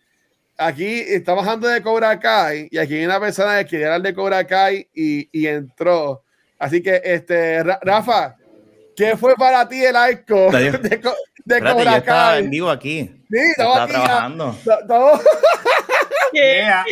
aquí 0.61 1.01
está 1.01 1.35
bajando 1.35 1.67
de 1.67 1.83
Cobra 1.83 2.21
Kai 2.21 2.69
y 2.71 2.79
aquí 2.79 2.95
hay 2.95 3.05
una 3.05 3.19
persona 3.19 3.59
que 3.59 3.71
quería 3.71 3.87
hablar 3.87 4.03
de 4.03 4.15
Cobra 4.15 4.47
Kai 4.47 4.89
y, 4.95 5.29
y 5.33 5.47
entró. 5.47 6.23
Así 6.59 6.83
que, 6.83 7.01
este, 7.03 7.63
Rafa, 7.63 8.37
¿qué 8.95 9.17
fue 9.17 9.35
para 9.37 9.67
ti 9.67 9.83
el 9.83 9.97
arco 9.97 10.51
de, 10.53 10.73
de 11.45 11.61
Cobra 11.61 12.03
Kai? 12.03 12.45
en 12.45 12.51
vivo 12.51 12.71
aquí. 12.71 13.11
Sí, 13.31 13.39
estamos 13.39 13.79
aquí 13.79 13.93
trabajando. 13.93 14.57
Estamos... 14.59 15.21
yeah. 16.33 16.85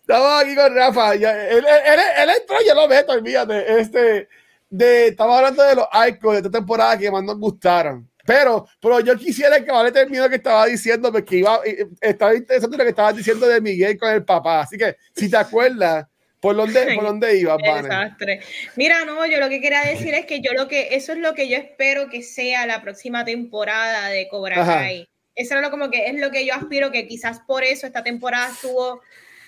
estamos 0.00 0.42
aquí 0.42 0.54
con 0.54 0.74
Rafa. 0.74 1.14
Él, 1.14 1.24
él, 1.24 1.64
él, 1.64 2.30
entró, 2.40 2.56
yo 2.66 2.74
lo 2.74 2.86
meto, 2.86 3.12
olvídate. 3.12 3.80
Este, 3.80 4.28
de, 4.70 5.08
estamos 5.08 5.36
hablando 5.36 5.64
de 5.64 5.74
los 5.74 5.86
arcos 5.90 6.32
de 6.32 6.38
esta 6.38 6.50
temporada 6.50 6.96
que 6.96 7.10
más 7.10 7.24
nos 7.24 7.38
gustaron. 7.38 8.08
Pero, 8.28 8.68
pero 8.78 9.00
yo 9.00 9.16
quisiera 9.16 9.64
que 9.64 9.72
Vale 9.72 9.90
termine 9.90 10.18
lo 10.18 10.28
que 10.28 10.36
estaba 10.36 10.66
diciendo, 10.66 11.10
porque 11.10 11.36
iba, 11.36 11.60
estaba 11.98 12.34
interesante 12.34 12.76
lo 12.76 12.84
que 12.84 12.90
estabas 12.90 13.16
diciendo 13.16 13.48
de 13.48 13.58
Miguel 13.58 13.96
con 13.96 14.12
el 14.12 14.22
papá. 14.22 14.60
Así 14.60 14.76
que, 14.76 14.96
si 15.16 15.30
te 15.30 15.38
acuerdas, 15.38 16.06
¿por 16.38 16.54
dónde, 16.54 16.94
por 16.94 17.04
dónde 17.04 17.36
ibas, 17.40 17.56
Desastre. 17.56 18.42
Mira, 18.76 19.06
no, 19.06 19.24
yo 19.24 19.40
lo 19.40 19.48
que 19.48 19.62
quería 19.62 19.80
decir 19.80 20.12
es 20.12 20.26
que 20.26 20.42
yo 20.42 20.52
lo 20.52 20.68
que, 20.68 20.88
eso 20.94 21.12
es 21.12 21.18
lo 21.20 21.32
que 21.32 21.48
yo 21.48 21.56
espero 21.56 22.10
que 22.10 22.22
sea 22.22 22.66
la 22.66 22.82
próxima 22.82 23.24
temporada 23.24 24.10
de 24.10 24.28
Cobra 24.28 24.56
Kai. 24.56 25.08
Eso 25.34 25.54
es 25.54 25.62
lo 25.62 25.70
como 25.70 25.88
que 25.88 26.08
es 26.08 26.20
lo 26.20 26.30
que 26.30 26.44
yo 26.44 26.52
aspiro, 26.52 26.90
que 26.90 27.06
quizás 27.06 27.40
por 27.46 27.64
eso 27.64 27.86
esta 27.86 28.02
temporada 28.02 28.48
estuvo 28.48 29.00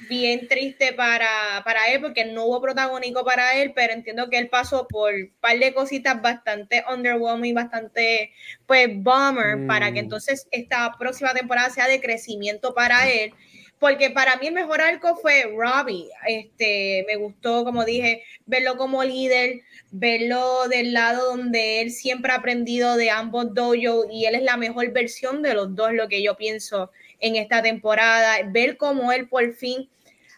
bien 0.09 0.49
triste 0.49 0.93
para, 0.93 1.63
para 1.65 1.89
él 1.93 2.01
porque 2.01 2.25
no 2.25 2.45
hubo 2.45 2.61
protagónico 2.61 3.25
para 3.25 3.55
él, 3.61 3.73
pero 3.75 3.93
entiendo 3.93 4.29
que 4.31 4.39
él 4.39 4.49
pasó 4.49 4.87
por 4.89 5.13
un 5.15 5.33
par 5.41 5.59
de 5.59 5.75
cositas 5.75 6.21
bastante 6.21 6.85
underwhelming, 6.93 7.55
bastante 7.55 8.33
pues 8.67 8.89
bummer 8.93 9.67
para 9.67 9.93
que 9.93 10.01
mm. 10.01 10.05
entonces 10.05 10.47
esta 10.51 10.93
próxima 10.99 11.35
temporada 11.35 11.71
sea 11.71 11.89
de 11.89 12.01
crecimiento 12.01 12.75
para 12.75 13.11
él. 13.11 13.33
Porque 13.79 14.11
para 14.11 14.37
mí 14.37 14.47
el 14.47 14.53
mejor 14.53 14.83
arco 14.83 15.17
fue 15.17 15.51
Robbie. 15.57 16.11
Este, 16.27 17.03
me 17.09 17.17
gustó, 17.17 17.65
como 17.65 17.87
dije, 17.87 18.23
verlo 18.45 18.77
como 18.77 19.03
líder, 19.03 19.63
verlo 19.91 20.69
del 20.69 20.93
lado 20.93 21.35
donde 21.35 21.81
él 21.81 21.91
siempre 21.91 22.31
ha 22.33 22.37
aprendido 22.37 22.97
de 22.97 23.11
ambos 23.11 23.55
dojo 23.55 24.05
y 24.11 24.27
él 24.27 24.35
es 24.35 24.43
la 24.43 24.59
mejor 24.59 24.93
versión 24.93 25.41
de 25.41 25.55
los 25.55 25.75
dos, 25.75 25.95
lo 25.95 26.09
que 26.09 26.23
yo 26.23 26.37
pienso 26.37 26.91
en 27.21 27.37
esta 27.37 27.63
temporada, 27.63 28.37
ver 28.47 28.77
cómo 28.77 29.13
él 29.13 29.29
por 29.29 29.53
fin 29.55 29.89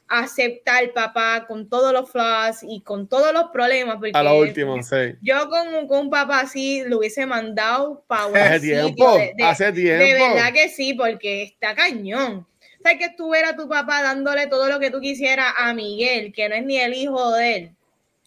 acepta 0.08 0.76
al 0.76 0.90
papá 0.90 1.46
con 1.46 1.68
todos 1.68 1.92
los 1.92 2.10
flaws 2.10 2.58
y 2.62 2.82
con 2.82 3.08
todos 3.08 3.32
los 3.32 3.44
problemas. 3.44 3.96
Porque 3.96 4.12
a 4.14 4.22
lo 4.22 4.38
último, 4.38 4.82
sí. 4.82 5.14
Yo 5.22 5.48
con, 5.48 5.86
con, 5.88 6.00
un 6.00 6.10
papá 6.10 6.40
así 6.40 6.82
lo 6.86 6.98
hubiese 6.98 7.24
mandado 7.24 8.04
para 8.06 8.24
Hace 8.54 8.60
tiempo, 8.60 9.18
hace 9.42 9.72
tiempo. 9.72 10.04
De 10.04 10.12
verdad 10.14 10.52
que 10.52 10.68
sí, 10.68 10.92
porque 10.94 11.44
está 11.44 11.74
cañón. 11.74 12.46
O 12.78 12.82
sea, 12.82 12.98
que 12.98 13.04
estuviera 13.06 13.56
tu 13.56 13.68
papá 13.68 14.02
dándole 14.02 14.48
todo 14.48 14.68
lo 14.68 14.80
que 14.80 14.90
tú 14.90 15.00
quisieras 15.00 15.54
a 15.56 15.72
Miguel, 15.72 16.32
que 16.32 16.48
no 16.48 16.56
es 16.56 16.64
ni 16.64 16.76
el 16.78 16.94
hijo 16.94 17.30
de 17.32 17.56
él, 17.56 17.70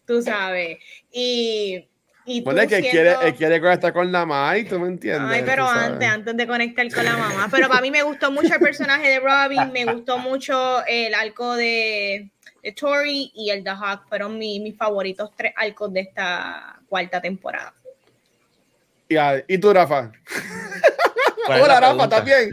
tú 0.06 0.22
sabes. 0.22 0.78
Y 1.12 1.86
Y 2.26 2.42
tú 2.42 2.50
que 2.50 2.80
quiere, 2.80 3.14
él 3.22 3.34
quiere 3.34 3.60
conectar 3.60 3.92
con 3.92 4.10
la 4.10 4.26
mamá 4.26 4.58
y 4.58 4.64
tú 4.64 4.80
me 4.80 4.88
entiendes. 4.88 5.30
Ay, 5.30 5.42
pero 5.46 5.68
antes, 5.68 6.08
antes 6.08 6.36
de 6.36 6.46
conectar 6.46 6.92
con 6.92 7.04
la 7.04 7.16
mamá. 7.16 7.48
Pero 7.50 7.68
para 7.68 7.80
mí 7.80 7.90
me 7.92 8.02
gustó 8.02 8.32
mucho 8.32 8.52
el 8.54 8.60
personaje 8.60 9.08
de 9.08 9.20
Robin, 9.20 9.72
me 9.72 9.84
gustó 9.84 10.18
mucho 10.18 10.84
el 10.86 11.14
arco 11.14 11.54
de, 11.54 12.30
de 12.64 12.72
Tori 12.72 13.30
y 13.32 13.50
el 13.50 13.62
The 13.62 13.70
Hawk. 13.70 14.08
Fueron 14.08 14.38
mis 14.38 14.76
favoritos 14.76 15.30
tres 15.36 15.52
arcos 15.56 15.92
de 15.92 16.00
esta 16.00 16.80
cuarta 16.88 17.20
temporada. 17.20 17.72
¿Y 19.46 19.58
tú, 19.58 19.72
Rafa? 19.72 20.10
Hola, 21.48 21.80
Rafa, 21.80 22.08
también. 22.08 22.50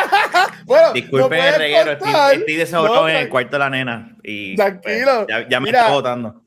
bueno, 0.64 0.92
Disculpe 0.94 1.58
reguero, 1.58 1.92
estoy, 1.92 2.10
estoy 2.32 2.56
desahogado 2.56 3.08
en 3.10 3.16
el 3.16 3.28
cuarto 3.28 3.50
de 3.50 3.58
la 3.58 3.68
nena. 3.68 4.16
Y, 4.22 4.56
pues, 4.56 4.80
Tranquilo. 4.80 5.26
ya, 5.50 5.60
me 5.60 5.68
está 5.68 5.90
votando. 5.90 6.41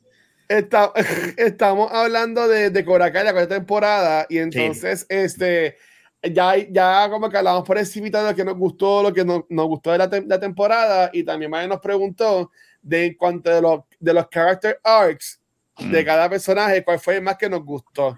Está, 0.48 0.92
estamos 1.38 1.92
hablando 1.92 2.48
de, 2.48 2.70
de 2.70 2.86
Cobra 2.86 3.12
Kai, 3.12 3.24
la 3.24 3.34
cuarta 3.34 3.56
temporada, 3.56 4.26
y 4.30 4.38
entonces, 4.38 5.06
este, 5.10 5.78
ya, 6.22 6.56
ya 6.58 7.08
como 7.10 7.30
que 7.30 7.38
hablamos 7.38 7.64
por 7.64 7.78
encima 7.78 8.10
de 8.10 8.30
lo 8.30 8.36
que 8.36 8.46
nos 8.46 8.56
gustó, 8.56 9.04
lo 9.04 9.14
que 9.14 9.26
nos, 9.26 9.44
nos 9.50 9.68
gustó 9.68 9.92
de 9.92 9.98
la, 9.98 10.10
la, 10.28 10.40
temporada, 10.40 11.10
y 11.14 11.24
también 11.24 11.52
Maya 11.52 11.68
nos 11.68 11.80
preguntó 11.80 12.52
de 12.82 13.08
en 13.08 13.14
cuanto 13.16 13.50
de 13.50 13.62
los, 13.62 13.82
de 14.00 14.14
los 14.14 14.30
character 14.30 14.80
arcs 14.84 15.40
de 15.80 16.02
mm. 16.02 16.06
cada 16.06 16.30
personaje, 16.30 16.84
cuál 16.84 17.00
fue 17.00 17.18
el 17.18 17.22
más 17.22 17.38
que 17.38 17.50
nos 17.50 17.64
gustó. 17.64 18.18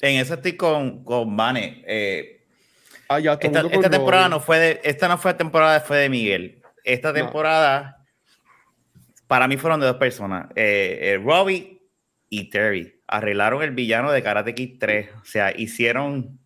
En 0.00 0.20
eso 0.20 0.34
estoy 0.34 0.56
con, 0.56 1.02
con 1.04 1.36
Vane. 1.36 1.82
Eh, 1.86 2.44
ah, 3.08 3.18
esta, 3.18 3.90
temporada 3.90 4.28
no 4.28 4.40
fue 4.40 4.58
de, 4.58 4.80
esta 4.84 5.08
no 5.08 5.16
fue 5.16 5.32
temporada, 5.34 5.80
fue 5.80 5.98
de 5.98 6.08
Miguel. 6.08 6.62
Esta 6.84 7.12
temporada, 7.12 8.04
para 9.26 9.48
mí 9.48 9.56
fueron 9.56 9.80
de 9.80 9.86
dos 9.86 9.96
personas, 9.96 10.46
eh, 10.54 10.98
eh, 11.02 11.20
Robbie 11.22 11.80
y 12.28 12.50
Terry. 12.50 13.00
Arreglaron 13.08 13.62
el 13.62 13.70
villano 13.70 14.10
de 14.10 14.22
Karate 14.22 14.54
Kid 14.54 14.78
3. 14.78 15.10
O 15.20 15.24
sea, 15.24 15.52
hicieron... 15.56 16.38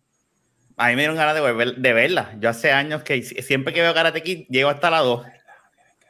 A 0.77 0.87
mí 0.89 0.95
me 0.95 1.01
dieron 1.01 1.17
ganas 1.17 1.35
de, 1.35 1.73
de 1.77 1.93
verla. 1.93 2.35
Yo 2.39 2.49
hace 2.49 2.71
años 2.71 3.03
que 3.03 3.21
siempre 3.23 3.73
que 3.73 3.81
veo 3.81 3.93
Karate 3.93 4.23
Kid, 4.23 4.45
llego 4.49 4.69
hasta 4.69 4.89
la 4.89 4.99
2. 4.99 5.25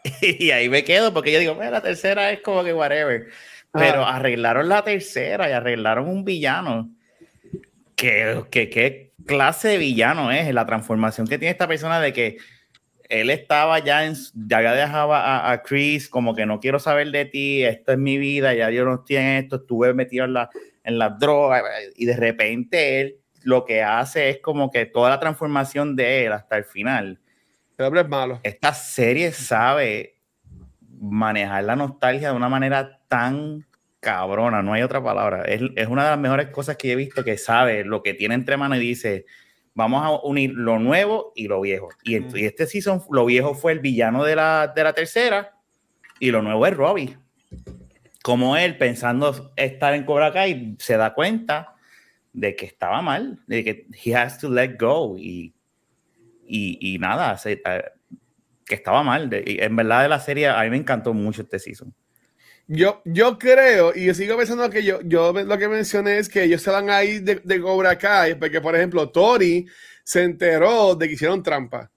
y 0.21 0.51
ahí 0.51 0.69
me 0.69 0.83
quedo 0.83 1.13
porque 1.13 1.31
yo 1.31 1.39
digo, 1.39 1.55
la 1.55 1.81
tercera 1.81 2.31
es 2.31 2.41
como 2.41 2.63
que 2.63 2.73
whatever. 2.73 3.27
Pero 3.73 4.05
arreglaron 4.05 4.67
la 4.67 4.83
tercera 4.83 5.49
y 5.49 5.53
arreglaron 5.53 6.09
un 6.09 6.25
villano 6.25 6.89
¿Qué, 8.01 8.47
qué, 8.49 9.13
clase 9.27 9.67
de 9.67 9.77
villano 9.77 10.31
es? 10.31 10.51
La 10.53 10.65
transformación 10.65 11.27
que 11.27 11.37
tiene 11.37 11.51
esta 11.51 11.67
persona 11.67 11.99
de 11.99 12.11
que 12.11 12.37
él 13.11 13.29
estaba 13.29 13.79
ya 13.79 14.05
en, 14.05 14.15
ya 14.47 14.59
había 14.59 14.71
dejado 14.71 15.13
a, 15.13 15.61
Chris 15.65 16.07
como 16.07 16.33
que 16.33 16.45
no 16.45 16.61
quiero 16.61 16.79
saber 16.79 17.11
de 17.11 17.25
ti, 17.25 17.63
esto 17.63 17.91
es 17.91 17.97
mi 17.97 18.17
vida, 18.17 18.53
ya 18.53 18.69
yo 18.71 18.85
no 18.85 18.95
estoy 18.95 19.17
en 19.17 19.27
esto, 19.43 19.57
estuve 19.57 19.93
metido 19.93 20.23
en 20.23 20.33
la, 20.33 20.49
en 20.85 20.97
la 20.97 21.09
droga 21.09 21.61
y 21.95 22.05
de 22.05 22.15
repente 22.15 23.01
él 23.01 23.17
lo 23.43 23.65
que 23.65 23.83
hace 23.83 24.29
es 24.29 24.39
como 24.39 24.71
que 24.71 24.85
toda 24.85 25.09
la 25.09 25.19
transformación 25.19 25.95
de 25.95 26.25
él 26.25 26.31
hasta 26.31 26.57
el 26.57 26.63
final. 26.63 27.19
El 27.77 27.97
es 27.97 28.07
malo. 28.07 28.39
Esta 28.43 28.73
serie 28.73 29.31
sabe 29.33 30.15
manejar 30.99 31.63
la 31.65 31.75
nostalgia 31.75 32.29
de 32.29 32.35
una 32.35 32.47
manera 32.47 33.01
tan 33.07 33.65
cabrona, 33.99 34.61
no 34.61 34.73
hay 34.73 34.83
otra 34.83 35.03
palabra. 35.03 35.43
Es, 35.43 35.61
es, 35.75 35.87
una 35.87 36.05
de 36.05 36.11
las 36.11 36.19
mejores 36.19 36.47
cosas 36.47 36.77
que 36.77 36.91
he 36.91 36.95
visto 36.95 37.23
que 37.23 37.37
sabe 37.37 37.83
lo 37.83 38.03
que 38.03 38.13
tiene 38.13 38.35
entre 38.35 38.55
manos 38.55 38.77
y 38.77 38.81
dice, 38.81 39.25
vamos 39.73 40.03
a 40.03 40.25
unir 40.27 40.51
lo 40.53 40.79
nuevo 40.79 41.31
y 41.35 41.47
lo 41.47 41.61
viejo. 41.61 41.89
Y, 42.03 42.17
y 42.37 42.45
este 42.45 42.67
season, 42.67 43.01
lo 43.09 43.25
viejo 43.25 43.53
fue 43.53 43.71
el 43.71 43.79
villano 43.79 44.23
de 44.23 44.35
la, 44.35 44.71
de 44.75 44.83
la 44.83 44.93
tercera 44.93 45.57
y 46.19 46.31
lo 46.31 46.41
nuevo 46.41 46.65
es 46.67 46.75
Robbie. 46.75 47.17
Como 48.23 48.55
él, 48.55 48.77
pensando 48.77 49.51
estar 49.55 49.93
en 49.93 50.03
Cobra 50.05 50.31
Kai, 50.31 50.75
se 50.79 50.95
da 50.97 51.13
cuenta 51.13 51.75
de 52.33 52.55
que 52.55 52.65
estaba 52.65 53.01
mal, 53.01 53.39
de 53.47 53.63
que 53.63 53.87
he 54.03 54.15
has 54.15 54.37
to 54.37 54.49
let 54.49 54.77
go 54.79 55.17
y, 55.17 55.53
y, 56.45 56.93
y 56.93 56.99
nada, 56.99 57.37
eh, 57.45 57.61
que 58.65 58.75
estaba 58.75 59.03
mal. 59.03 59.29
en 59.31 59.75
verdad 59.75 60.03
de 60.03 60.09
la 60.09 60.19
serie, 60.19 60.47
a 60.47 60.61
mí 60.63 60.69
me 60.69 60.77
encantó 60.77 61.13
mucho 61.13 61.41
este 61.41 61.59
season. 61.59 61.93
Yo, 62.67 63.01
yo 63.03 63.37
creo, 63.37 63.93
y 63.95 64.05
yo 64.05 64.13
sigo 64.13 64.37
pensando 64.37 64.69
que 64.69 64.83
yo, 64.83 65.01
yo 65.03 65.33
lo 65.33 65.57
que 65.57 65.67
mencioné 65.67 66.19
es 66.19 66.29
que 66.29 66.43
ellos 66.43 66.61
se 66.61 66.71
van 66.71 66.89
a 66.89 67.03
ir 67.03 67.23
de, 67.23 67.35
de 67.43 67.61
Cobra 67.61 67.97
Kai, 67.97 68.35
porque 68.35 68.61
por 68.61 68.75
ejemplo, 68.75 69.09
Tori 69.09 69.67
se 70.03 70.23
enteró 70.23 70.95
de 70.95 71.07
que 71.07 71.13
hicieron 71.15 71.43
trampa, 71.43 71.91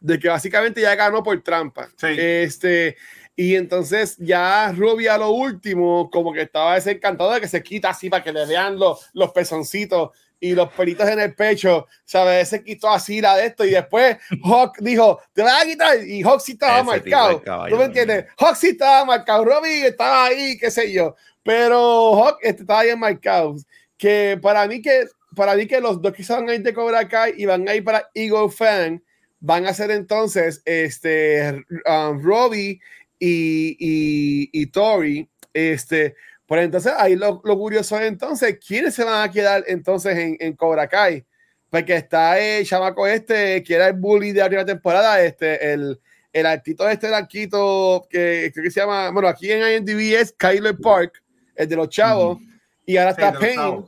de 0.00 0.18
que 0.18 0.28
básicamente 0.28 0.80
ya 0.80 0.94
ganó 0.94 1.22
por 1.22 1.42
trampa. 1.42 1.88
Este, 2.02 2.96
y 3.36 3.54
entonces 3.54 4.16
ya 4.18 4.72
Ruby 4.72 5.06
a 5.06 5.18
lo 5.18 5.30
último, 5.30 6.10
como 6.10 6.32
que 6.32 6.42
estaba 6.42 6.74
desencantado 6.74 7.32
de 7.32 7.40
que 7.40 7.48
se 7.48 7.62
quita 7.62 7.90
así 7.90 8.08
para 8.08 8.24
que 8.24 8.32
le 8.32 8.46
vean 8.46 8.78
los, 8.78 9.10
los 9.12 9.30
pezoncitos 9.32 10.10
y 10.40 10.54
los 10.54 10.72
pelitos 10.72 11.08
en 11.08 11.20
el 11.20 11.34
pecho, 11.34 11.86
¿sabes? 12.04 12.48
Se 12.48 12.62
quitó 12.62 12.88
así 12.88 13.20
la 13.20 13.36
de 13.36 13.46
esto 13.46 13.64
y 13.64 13.70
después 13.70 14.16
Hawk 14.44 14.78
dijo, 14.78 15.20
te 15.32 15.42
vas 15.42 15.62
a 15.62 15.66
quitar 15.66 16.06
y 16.06 16.22
Hawk 16.22 16.40
sí 16.40 16.52
estaba 16.52 16.82
marcado. 16.82 17.42
¿Tú 17.68 17.76
me 17.76 17.84
entiendes? 17.84 18.26
Hawk 18.38 18.56
sí 18.56 18.68
estaba 18.68 19.04
marcado, 19.04 19.44
Robbie 19.44 19.86
estaba 19.86 20.26
ahí, 20.26 20.56
qué 20.58 20.70
sé 20.70 20.92
yo, 20.92 21.16
pero 21.42 22.14
Hawk 22.14 22.38
este, 22.42 22.62
estaba 22.62 22.82
bien 22.82 22.98
marcado. 22.98 23.56
Que 23.96 24.38
para 24.40 24.66
mí 24.66 24.80
que, 24.80 25.06
para 25.34 25.56
mí 25.56 25.66
que 25.66 25.80
los 25.80 26.00
dos 26.00 26.12
que 26.12 26.22
van 26.28 26.48
a 26.48 26.54
ir 26.54 26.62
de 26.62 26.72
Cobra 26.72 27.08
Kai 27.08 27.34
y 27.36 27.46
van 27.46 27.68
a 27.68 27.74
ir 27.74 27.82
para 27.82 28.08
Eagle 28.14 28.50
Fan, 28.50 29.02
van 29.40 29.66
a 29.66 29.74
ser 29.74 29.90
entonces 29.90 30.62
este, 30.64 31.64
um, 31.86 32.22
Robbie 32.22 32.80
y, 33.18 33.76
y, 33.78 34.50
y 34.52 34.66
Tori, 34.66 35.28
este, 35.52 36.14
pues 36.48 36.64
entonces 36.64 36.94
ahí 36.96 37.14
lo, 37.14 37.42
lo, 37.44 37.58
curioso 37.58 38.00
es 38.00 38.08
entonces, 38.08 38.58
¿quiénes 38.66 38.94
se 38.94 39.04
van 39.04 39.28
a 39.28 39.30
quedar 39.30 39.64
entonces 39.66 40.16
en, 40.16 40.38
en 40.40 40.54
Cobra 40.54 40.88
Kai? 40.88 41.22
Porque 41.68 41.94
está 41.94 42.38
el 42.38 42.64
chamaco 42.64 43.06
este, 43.06 43.62
que 43.62 43.74
era 43.74 43.88
el 43.88 43.92
bully 43.92 44.32
de 44.32 44.40
la 44.40 44.46
primera 44.46 44.64
temporada, 44.64 45.22
este, 45.22 45.74
el, 45.74 46.00
el 46.32 46.46
artito 46.46 46.88
este, 46.88 47.08
el 47.08 47.14
arquito, 47.14 48.06
que 48.08 48.50
creo 48.54 48.64
que 48.64 48.70
se 48.70 48.80
llama, 48.80 49.10
bueno, 49.10 49.28
aquí 49.28 49.52
en 49.52 49.60
IMDb 49.60 50.18
es 50.18 50.32
Kyler 50.32 50.78
Park, 50.78 51.22
el 51.54 51.68
de 51.68 51.76
los 51.76 51.90
chavos, 51.90 52.38
y 52.86 52.96
ahora 52.96 53.10
está 53.10 53.30
Payne, 53.34 53.84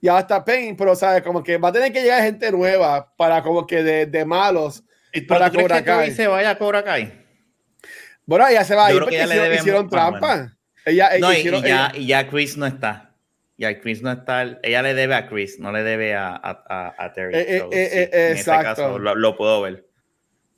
y 0.00 0.08
ahora 0.08 0.22
está 0.22 0.42
Payne, 0.42 0.74
pero 0.78 0.96
sabes, 0.96 1.22
como 1.22 1.42
que 1.42 1.58
va 1.58 1.68
a 1.68 1.72
tener 1.72 1.92
que 1.92 2.00
llegar 2.00 2.22
gente 2.22 2.50
nueva 2.50 3.12
para 3.18 3.42
como 3.42 3.66
que 3.66 3.82
de, 3.82 4.06
de 4.06 4.24
malos 4.24 4.82
¿Y 5.12 5.20
para 5.20 5.50
Cobra 5.50 5.84
Kai. 5.84 6.12
se 6.12 6.26
vaya 6.26 6.50
a 6.50 6.58
Cobra 6.58 6.82
Kai? 6.82 7.20
Bueno, 8.24 8.50
ya 8.50 8.64
se 8.64 8.74
va 8.74 8.86
a 8.86 8.94
ir 8.94 9.00
porque 9.00 9.22
hicieron, 9.22 9.54
hicieron 9.54 9.90
trampa. 9.90 10.56
Ella, 10.84 11.10
no, 11.20 11.32
y, 11.32 11.44
ya, 11.62 11.92
y, 11.94 12.06
ya, 12.06 12.28
Chris 12.28 12.56
no 12.56 12.66
está. 12.66 13.12
Ya 13.56 13.80
Chris 13.80 14.02
no 14.02 14.10
está. 14.10 14.58
Ella 14.62 14.82
le 14.82 14.94
debe 14.94 15.14
a 15.14 15.28
Chris, 15.28 15.58
no 15.60 15.70
le 15.70 15.82
debe 15.82 16.14
a, 16.14 16.34
a, 16.34 16.94
a 16.98 17.12
Terry. 17.12 17.34
Eh, 17.34 17.56
eh, 17.58 17.70
eh, 17.72 18.10
en 18.12 18.36
este 18.36 18.50
caso 18.50 18.98
lo, 18.98 19.36
puedo 19.36 19.62
ver. 19.62 19.86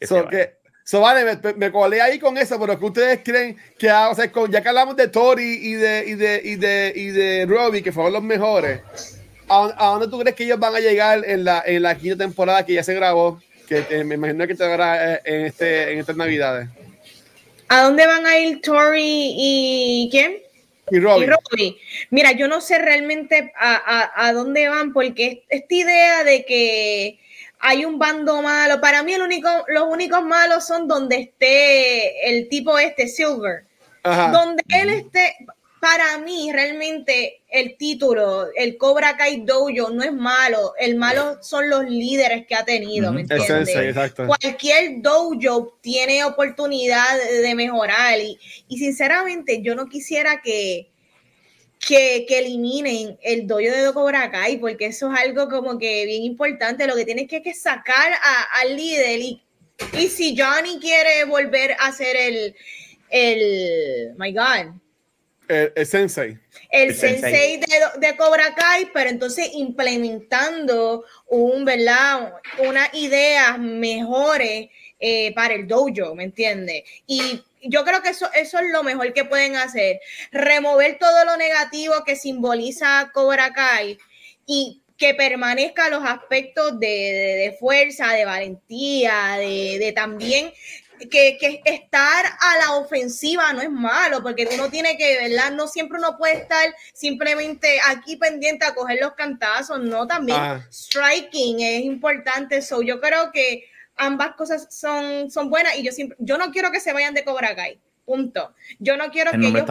so, 0.01 0.27
que, 0.29 0.55
so, 0.85 1.01
vale, 1.01 1.39
me, 1.43 1.53
me, 1.55 1.70
colé 1.70 2.01
ahí 2.01 2.18
con 2.18 2.39
eso, 2.39 2.59
pero 2.59 2.79
que 2.79 2.85
ustedes 2.87 3.20
creen 3.22 3.57
que, 3.79 3.91
o 3.91 4.14
sea, 4.14 4.33
con, 4.33 4.51
ya 4.51 4.62
que 4.62 4.68
hablamos 4.68 4.97
de 4.97 5.09
Tori 5.09 5.59
y 5.61 5.75
de, 5.75 6.05
y 6.07 6.14
de, 6.14 6.41
y 6.43 6.57
de, 6.57 6.93
y 6.95 7.07
de 7.09 7.47
Robbie, 7.47 7.83
que 7.83 7.93
fueron 7.93 8.14
los 8.14 8.22
mejores, 8.22 8.81
¿a, 9.49 9.87
dónde 9.91 10.09
tú 10.09 10.18
crees 10.20 10.35
que 10.35 10.45
ellos 10.45 10.59
van 10.59 10.75
a 10.75 10.81
llegar 10.81 11.22
en 11.27 11.45
la, 11.45 11.62
en 11.66 11.83
la 11.83 11.95
quinta 11.97 12.25
temporada 12.25 12.64
que 12.64 12.72
ya 12.72 12.83
se 12.83 12.95
grabó? 12.95 13.43
Que 13.68 14.05
me 14.05 14.14
imagino 14.14 14.47
que 14.47 14.55
te 14.55 14.66
verá 14.66 15.16
en, 15.25 15.47
este, 15.47 15.93
en 15.93 15.99
estas 15.99 16.16
navidades. 16.16 16.68
¿A 17.75 17.83
dónde 17.83 18.07
van 18.07 18.25
a 18.25 18.39
ir 18.39 18.61
Tori 18.61 19.35
y 19.37 20.09
quién? 20.09 20.37
Y 20.93 21.01
Robbie. 21.01 21.77
Mira, 22.11 22.31
yo 22.31 22.47
no 22.47 22.61
sé 22.61 22.79
realmente 22.79 23.53
a, 23.57 24.33
dónde 24.33 24.68
van, 24.68 24.93
porque 24.93 25.45
esta 25.49 25.75
idea 25.75 26.22
de 26.22 26.45
que 26.45 27.18
hay 27.59 27.85
un 27.85 27.99
bando 27.99 28.43
malo, 28.43 28.81
para 28.81 29.03
mí 29.03 29.14
el 29.14 29.22
único, 29.22 29.49
los 29.66 29.89
únicos 29.89 30.22
malos 30.22 30.64
son 30.64 30.87
donde 30.87 31.16
esté 31.16 32.29
el 32.31 32.49
tipo 32.49 32.79
este, 32.79 33.09
Silver. 33.09 33.64
Donde 34.05 34.62
él 34.68 34.91
esté, 34.91 35.35
para 35.85 36.16
mí 36.16 36.51
realmente 36.51 37.43
el 37.47 37.76
título, 37.76 38.47
el 38.57 38.78
Cobra 38.78 39.18
Kai 39.18 39.43
Dojo 39.45 39.91
no 39.91 40.03
es 40.03 40.14
malo, 40.14 40.72
el 40.78 40.97
malo 40.97 41.37
son 41.43 41.68
los 41.68 41.85
líderes 41.85 42.47
que 42.47 42.55
ha 42.55 42.64
tenido, 42.64 43.12
¿me 43.12 43.20
entiendes? 43.20 43.95
Cualquier 44.14 45.03
dojo 45.03 45.78
tiene 45.82 46.24
oportunidad 46.24 47.18
de 47.18 47.55
mejorar 47.55 48.18
y, 48.18 48.39
sinceramente 48.70 49.61
yo 49.61 49.74
no 49.74 49.87
quisiera 49.87 50.41
que, 50.41 50.89
que, 51.87 52.24
eliminen 52.30 53.18
el 53.20 53.47
dojo 53.47 53.61
de 53.61 53.93
Cobra 53.93 54.30
Kai 54.30 54.57
porque 54.57 54.87
eso 54.87 55.12
es 55.12 55.20
algo 55.20 55.51
como 55.51 55.78
que 55.78 56.07
bien 56.07 56.22
importante, 56.22 56.87
lo 56.87 56.97
que 56.97 57.05
tienes 57.05 57.28
que, 57.28 57.43
que 57.43 57.53
sacar 57.53 58.11
al 58.62 58.74
líder 58.74 59.20
y, 59.20 59.43
y 59.99 60.09
si 60.09 60.35
Johnny 60.35 60.78
quiere 60.80 61.24
volver 61.24 61.76
a 61.78 61.93
ser 61.93 62.16
el, 62.16 62.57
el, 63.11 64.14
my 64.16 64.32
God, 64.32 64.80
el, 65.49 65.86
sensei. 65.86 66.38
El, 66.70 66.95
sensei, 66.95 67.61
de, 67.99 68.16
Cobra 68.16 68.55
Kai, 68.55 68.90
pero 68.92 69.11
entonces 69.11 69.51
implementando 69.55 71.05
un, 71.28 71.64
¿verdad? 71.64 72.34
Unas 72.59 72.92
ideas 72.95 73.59
mejores 73.59 74.68
eh, 75.01 75.32
para 75.34 75.55
el 75.55 75.66
dojo, 75.66 76.14
¿me 76.14 76.24
entiendes? 76.24 76.84
Y 77.07 77.42
yo 77.62 77.84
creo 77.84 78.03
que 78.03 78.11
eso, 78.11 78.28
eso 78.34 78.59
es 78.59 78.66
lo 78.70 78.82
mejor 78.82 79.12
que 79.12 79.24
pueden 79.24 79.57
hacer, 79.57 80.01
remover 80.32 80.99
todo 80.99 81.24
lo 81.24 81.36
negativo 81.36 82.05
que 82.05 82.16
simboliza 82.16 83.11
Cobra 83.12 83.53
Kai 83.53 83.99
y 84.47 84.82
que 84.97 85.14
permanezca 85.14 85.88
los 85.88 86.05
aspectos 86.05 86.78
de, 86.78 87.57
fuerza, 87.59 88.12
de 88.12 88.24
valentía, 88.24 89.36
de, 89.38 89.92
también 89.95 90.53
que, 90.99 91.36
que, 91.38 91.61
estar 91.64 92.24
a 92.24 92.59
la 92.59 92.72
ofensiva 92.76 93.53
no 93.53 93.61
es 93.61 93.70
malo, 93.70 94.22
porque 94.22 94.49
uno 94.55 94.70
tiene 94.70 94.97
que, 94.97 95.28
¿verdad? 95.28 95.53
No 95.53 95.66
siempre 95.66 95.99
uno 95.99 96.16
puede 96.16 96.34
estar 96.34 96.74
simplemente 96.92 97.78
aquí 97.88 98.16
pendiente 98.16 98.64
a 98.64 98.74
coger 98.74 98.99
los 99.01 99.12
cantazos, 99.12 99.80
no, 99.80 100.07
también 100.07 100.38
ah. 100.38 100.66
striking 100.70 101.61
es 101.61 101.84
importante, 101.84 102.62
so 102.62 102.82
yo 102.82 103.01
creo 103.01 103.30
que 103.32 103.64
ambas 103.97 104.34
cosas 104.36 104.68
son, 104.70 105.30
son 105.30 105.51
buenas 105.51 105.76
y 105.76 105.82
yo 105.82 105.92
siempre, 105.92 106.16
yo 106.20 106.38
no 106.38 106.51
quiero 106.51 106.70
que 106.70 106.80
se 106.80 106.92
vayan 106.92 107.14
de 107.14 107.24
Cobra 107.24 107.55
Kai. 107.55 107.80
Punto. 108.05 108.53
Yo 108.78 108.99
no 108.99 109.11
quiero 109.11 109.30
que 109.30 109.38
ellos, 109.38 109.64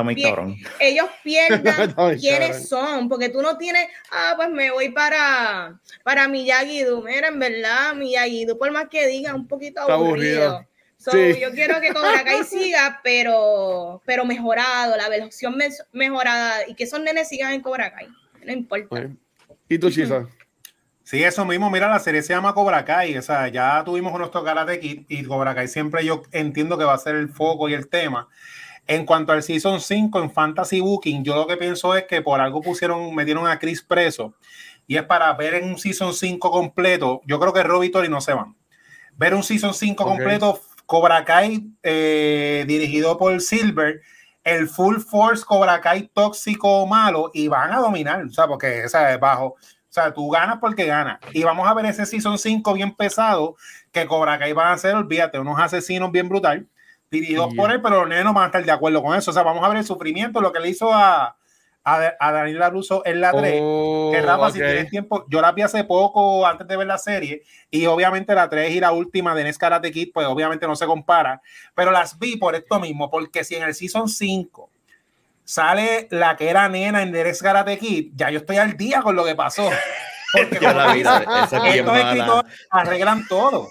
ellos, 0.80 1.10
pierdan 1.24 2.18
quiénes 2.18 2.68
son, 2.68 3.08
porque 3.08 3.30
tú 3.30 3.44
no 3.44 3.60
tienes, 3.60 3.88
ah, 4.12 4.34
pues 4.36 4.50
me 4.50 4.72
voy 4.72 4.90
para, 4.90 5.80
para 6.04 6.28
Miyagi-Do. 6.28 7.04
Mira, 7.04 7.28
en 7.28 7.38
verdad, 7.38 7.94
Miyagi-Do, 7.94 8.58
por 8.58 8.72
más 8.72 8.90
que 8.90 9.06
diga, 9.06 9.36
un 9.36 9.48
poquito 9.48 9.82
aburrido. 9.82 10.66
Yo 11.12 11.52
quiero 11.52 11.82
que 11.82 11.94
Cobra 11.94 12.24
Kai 12.24 12.44
siga, 12.50 13.00
pero, 13.04 14.02
pero 14.06 14.26
mejorado, 14.26 14.96
la 14.96 15.10
versión 15.10 15.58
mejorada 15.92 16.68
y 16.68 16.76
que 16.76 16.86
esos 16.86 17.02
nenes 17.02 17.28
sigan 17.28 17.54
en 17.54 17.62
Cobra 17.62 17.94
Kai. 17.94 18.08
No 18.46 18.54
importa. 18.54 19.10
¿Y 19.68 19.78
tú, 19.78 19.90
Chisa? 19.90 20.28
Sí, 21.06 21.22
eso 21.22 21.44
mismo. 21.44 21.70
Mira, 21.70 21.90
la 21.90 22.00
serie 22.00 22.24
se 22.24 22.34
llama 22.34 22.54
Cobra 22.54 22.86
Kai. 22.86 23.18
O 23.18 23.22
sea, 23.22 23.50
ya 23.50 23.84
tuvimos 23.84 24.18
nuestro 24.18 24.42
Karate 24.42 24.80
Kid 24.80 25.04
y 25.10 25.26
Cobra 25.26 25.54
Kai 25.54 25.68
siempre 25.68 26.06
yo 26.06 26.24
entiendo 26.32 26.78
que 26.78 26.86
va 26.86 26.94
a 26.94 26.98
ser 26.98 27.16
el 27.16 27.28
foco 27.28 27.68
y 27.68 27.74
el 27.74 27.90
tema. 27.90 28.30
En 28.88 29.06
cuanto 29.06 29.34
al 29.34 29.44
Season 29.44 29.82
5 29.82 30.24
en 30.24 30.32
Fantasy 30.32 30.80
Booking, 30.80 31.26
yo 31.26 31.36
lo 31.36 31.46
que 31.46 31.58
pienso 31.58 31.94
es 31.96 32.06
que 32.06 32.22
por 32.22 32.40
algo 32.40 32.62
pusieron, 32.62 33.14
metieron 33.16 33.48
a 33.48 33.60
Chris 33.60 33.82
preso 33.82 34.34
y 34.88 34.98
es 34.98 35.04
para 35.04 35.32
ver 35.34 35.56
en 35.56 35.66
un 35.66 35.78
Season 35.78 36.14
5 36.14 36.52
completo. 36.52 37.22
Yo 37.26 37.40
creo 37.40 37.54
que 37.54 37.64
Robbie 37.64 37.90
Tori 37.90 38.10
no 38.10 38.22
se 38.22 38.34
van. 38.34 38.56
Ver 39.16 39.34
un 39.34 39.44
Season 39.44 39.74
5 39.74 40.04
completo, 40.04 40.60
Cobra 40.94 41.26
Kai 41.26 41.72
eh, 41.82 42.66
dirigido 42.68 43.18
por 43.18 43.42
Silver, 43.42 44.00
el 44.44 44.68
Full 44.68 44.98
Force 44.98 45.44
Cobra 45.44 45.82
Kai 45.82 46.12
tóxico 46.14 46.86
malo 46.86 47.32
y 47.34 47.48
van 47.48 47.72
a 47.72 47.80
dominar, 47.80 48.24
o 48.24 48.30
sea, 48.30 48.46
porque 48.46 48.84
esa 48.84 49.12
es 49.12 49.20
bajo 49.20 49.46
o 49.46 49.58
sea, 49.90 50.14
tú 50.14 50.30
ganas 50.30 50.60
porque 50.60 50.86
ganas. 50.86 51.20
Y 51.34 51.44
vamos 51.44 51.68
a 51.68 51.74
ver 51.74 51.88
ese 51.88 52.06
Season 52.06 52.38
5 52.38 52.74
bien 52.76 52.94
pesado 52.96 53.56
que 53.92 54.06
Cobra 54.06 54.38
Kai 54.38 54.54
van 54.54 54.72
a 54.72 54.78
ser, 54.78 54.94
olvídate, 54.94 55.40
unos 55.40 55.60
asesinos 55.60 56.12
bien 56.12 56.30
brutal, 56.30 56.68
dirigidos 57.10 57.56
por 57.56 57.72
él, 57.72 57.82
pero 57.82 58.02
los 58.02 58.10
nenes 58.10 58.26
no 58.26 58.34
van 58.34 58.44
a 58.44 58.46
estar 58.48 58.64
de 58.64 58.72
acuerdo 58.72 59.02
con 59.02 59.18
eso. 59.18 59.32
O 59.32 59.34
sea, 59.34 59.42
vamos 59.42 59.64
a 59.64 59.70
ver 59.70 59.78
el 59.78 59.86
sufrimiento, 59.86 60.42
lo 60.42 60.54
que 60.54 60.60
le 60.60 60.70
hizo 60.70 60.94
a, 60.94 61.38
a, 61.84 62.14
a 62.20 62.32
Daniel 62.32 62.72
Russo 62.72 63.02
en 63.06 63.22
la 63.22 63.32
3. 63.32 63.62
que 64.12 64.22
Rafa, 64.22 64.52
si 64.52 64.60
tienes 64.60 64.90
tiempo, 64.90 65.26
yo 65.30 65.42
la 65.42 65.52
vi 65.52 65.62
hace 65.62 65.84
poco 65.84 66.46
antes 66.46 66.68
de 66.68 66.78
ver 66.78 66.88
la 66.88 66.98
serie, 66.98 67.44
y 67.70 67.86
obviamente 67.86 68.34
la 68.36 68.50
3 68.50 68.72
y 68.72 68.80
la 68.80 68.92
última 68.92 69.36
de 69.36 69.44
Nes 69.44 69.58
Karate 69.58 69.92
Kid, 69.92 70.12
pues 70.14 70.28
obviamente 70.28 70.68
no 70.68 70.76
se 70.76 70.86
compara, 70.86 71.42
pero 71.76 71.92
las 71.92 72.18
vi 72.18 72.38
por 72.38 72.56
esto 72.56 72.80
mismo, 72.80 73.10
porque 73.10 73.44
si 73.44 73.56
en 73.56 73.64
el 73.64 73.74
Season 73.74 74.08
5 74.08 74.70
sale 75.44 76.08
la 76.12 76.36
que 76.38 76.50
era 76.50 76.70
nena 76.70 77.02
en 77.02 77.12
Derek 77.12 77.38
Karate 77.40 77.78
Kid, 77.78 78.12
ya 78.16 78.30
yo 78.30 78.40
estoy 78.40 78.58
al 78.58 78.78
día 78.78 79.02
con 79.02 79.16
lo 79.16 79.26
que 79.26 79.36
pasó. 79.36 79.70
Porque 80.32 80.60
la 80.62 80.94
vida, 80.94 81.18
estos 81.44 81.64
escritores 81.64 82.46
arreglan 82.70 83.28
todo. 83.28 83.70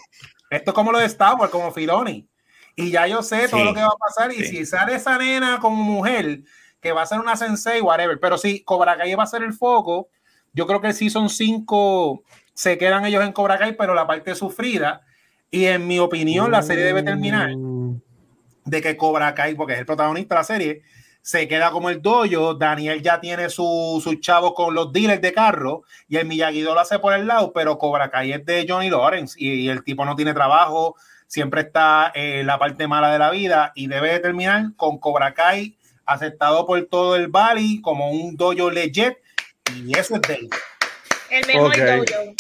Esto 0.51 0.71
es 0.71 0.75
como 0.75 0.93
lo 0.93 0.99
de 0.99 1.07
Star 1.07 1.37
Wars, 1.37 1.51
como 1.51 1.73
Filoni. 1.73 2.29
Y 2.77 2.91
ya 2.91 3.07
yo 3.07 3.23
sé 3.23 3.49
todo 3.49 3.65
lo 3.65 3.75
que 3.75 3.81
va 3.81 3.89
a 3.89 3.97
pasar. 3.97 4.33
Y 4.33 4.45
si 4.45 4.65
sale 4.65 4.95
esa 4.95 5.19
nena 5.19 5.59
como 5.61 5.83
mujer, 5.83 6.41
que 6.83 6.93
va 6.93 7.03
a 7.03 7.07
ser 7.07 7.21
una 7.21 7.37
sensei, 7.37 7.81
whatever. 7.81 8.19
Pero 8.21 8.37
si 8.37 8.63
Cobra 8.65 8.99
Kai 8.99 9.15
va 9.15 9.23
a 9.23 9.27
ser 9.27 9.43
el 9.43 9.55
foco, 9.55 10.09
yo 10.53 10.67
creo 10.67 10.81
que 10.81 10.93
sí 10.93 11.09
son 11.09 11.31
cinco, 11.31 12.25
se 12.53 12.77
quedan 12.77 13.07
ellos 13.07 13.25
en 13.25 13.33
Cobra 13.33 13.57
Kai, 13.57 13.77
pero 13.77 13.95
la 13.95 14.07
parte 14.07 14.35
sufrida. 14.35 15.03
Y 15.51 15.67
en 15.67 15.87
mi 15.87 16.01
opinión, 16.01 16.51
la 16.51 16.63
serie 16.63 16.85
debe 16.85 17.03
terminar 17.03 17.55
mm. 17.57 18.01
de 18.65 18.83
que 18.83 18.97
Cobra 18.97 19.35
Kai, 19.35 19.55
porque 19.55 19.75
es 19.75 19.79
el 19.79 19.87
protagonista 19.87 20.35
de 20.35 20.41
la 20.41 20.45
serie, 20.45 20.83
se 21.23 21.47
queda 21.47 21.71
como 21.71 21.89
el 21.89 22.03
doyo. 22.03 22.55
Daniel 22.55 23.01
ya 23.01 23.21
tiene 23.21 23.49
sus 23.49 24.03
su 24.03 24.15
chavos 24.17 24.55
con 24.55 24.75
los 24.75 24.93
dealers 24.93 25.23
de 25.23 25.33
carro 25.33 25.85
y 26.09 26.17
el 26.17 26.27
miyagi 26.27 26.63
lo 26.63 26.77
hace 26.79 26.99
por 26.99 27.15
el 27.15 27.29
lado, 27.29 27.53
pero 27.53 27.79
Cobra 27.79 28.11
Kai 28.11 28.33
es 28.33 28.45
de 28.45 28.67
Johnny 28.69 28.91
Lawrence 28.91 29.37
y, 29.39 29.69
el 29.69 29.85
tipo 29.85 30.05
no 30.05 30.17
tiene 30.17 30.35
trabajo, 30.35 30.97
siempre 31.29 31.61
está 31.61 32.11
en 32.13 32.45
la 32.49 32.59
parte 32.59 32.89
mala 32.89 33.13
de 33.13 33.21
la 33.21 33.31
vida 33.31 33.71
y 33.77 33.87
debe 33.87 34.19
terminar 34.19 34.75
con 34.75 34.99
Cobra 34.99 35.33
Kai 35.33 35.77
aceptado 36.07 36.67
por 36.67 36.85
todo 36.87 37.17
el 37.17 37.29
Valley 37.29 37.81
como 37.81 38.11
un 38.11 38.37
dojo 38.37 38.71
legit 38.71 39.15
y 39.77 39.97
eso 39.99 40.17
es 40.17 40.23
de 40.23 40.35
él. 40.35 40.49
El 41.31 41.47
mejor 41.47 41.77
dojo. 41.77 42.35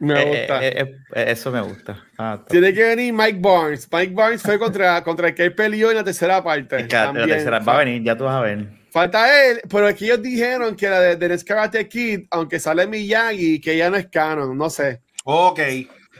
Me 0.00 0.22
eh, 0.22 0.26
gusta. 0.26 0.64
Eh, 0.64 0.96
eh, 1.14 1.24
eso 1.28 1.50
me 1.50 1.60
gusta. 1.60 2.04
Ah, 2.16 2.40
Tiene 2.48 2.72
que 2.72 2.84
venir 2.84 3.12
Mike 3.12 3.38
Barnes. 3.40 3.88
Mike 3.90 4.14
Barnes 4.14 4.42
fue 4.42 4.58
contra, 4.58 5.02
contra 5.04 5.28
el 5.28 5.34
que 5.34 5.44
él 5.44 5.54
peleó 5.54 5.90
en 5.90 5.96
la 5.96 6.04
tercera 6.04 6.42
parte. 6.42 6.86
la 6.88 7.12
tercera 7.12 7.58
va 7.58 7.74
a 7.74 7.78
venir, 7.84 8.02
ya 8.02 8.16
tú 8.16 8.24
vas 8.24 8.36
a 8.36 8.40
ver. 8.40 8.78
Falta 8.90 9.44
él, 9.44 9.60
pero 9.68 9.86
aquí 9.86 10.06
ellos 10.06 10.22
dijeron 10.22 10.74
que 10.74 10.88
la 10.88 11.00
de, 11.00 11.16
de 11.16 11.44
Karate 11.44 11.86
Kid, 11.88 12.26
aunque 12.30 12.58
sale 12.58 12.86
Miyagi, 12.86 13.60
que 13.60 13.76
ya 13.76 13.90
no 13.90 13.96
es 13.96 14.06
canon, 14.06 14.56
no 14.56 14.70
sé. 14.70 15.02
Ok. 15.24 15.60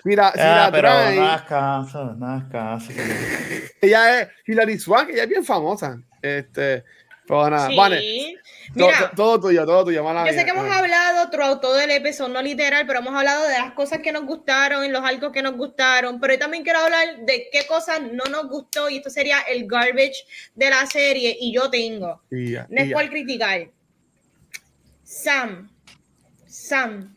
Mira, 0.05 0.33
si 0.33 0.41
ah, 0.41 0.65
la 0.67 0.71
pero 0.71 0.89
trae, 0.89 1.17
nada 1.17 1.37
es 1.37 1.43
caso, 1.43 2.15
nada 2.15 2.39
es 2.39 2.45
caso. 2.53 2.93
ella 3.81 4.21
es 4.21 4.29
Hilary 4.47 4.79
Swank, 4.79 5.11
ella 5.11 5.23
es 5.23 5.29
bien 5.29 5.45
famosa. 5.45 5.99
Este, 6.23 6.85
pero 7.27 7.51
nada, 7.51 7.69
vale. 7.77 8.39
Mira, 8.75 9.11
todo, 9.15 9.41
tuyo, 9.41 9.65
todo 9.67 9.85
tuyo. 9.85 10.03
yo 10.03 10.33
sé 10.33 10.45
que 10.45 10.51
hemos 10.51 10.71
hablado 10.71 11.09
todo 11.61 11.81
el 11.81 11.91
episodio, 11.91 12.35
no 12.35 12.43
literal, 12.43 12.87
pero 12.87 13.01
hemos 13.01 13.15
hablado 13.15 13.47
de 13.49 13.59
las 13.59 13.73
cosas 13.73 14.01
que 14.01 14.13
nos 14.13 14.25
gustaron, 14.25 14.91
los 14.93 15.05
algo 15.05 15.33
que 15.33 15.43
nos 15.43 15.57
gustaron, 15.57 16.21
pero 16.21 16.35
yo 16.35 16.39
también 16.39 16.63
quiero 16.63 16.81
hablar 16.81 17.19
de 17.21 17.49
qué 17.53 17.67
cosas 17.67 18.01
no 18.13 18.25
nos 18.25 18.49
gustó 18.49 18.89
y 18.89 18.99
esto 18.99 19.11
sería 19.11 19.41
el 19.41 19.67
garbage 19.67 20.25
de 20.55 20.71
la 20.71 20.87
serie 20.87 21.37
y 21.41 21.53
yo 21.53 21.71
tengo. 21.71 22.23
no 22.31 22.81
es 22.81 22.93
por 22.93 23.09
criticar. 23.09 23.69
Sam, 25.03 25.71
Sam, 26.47 27.17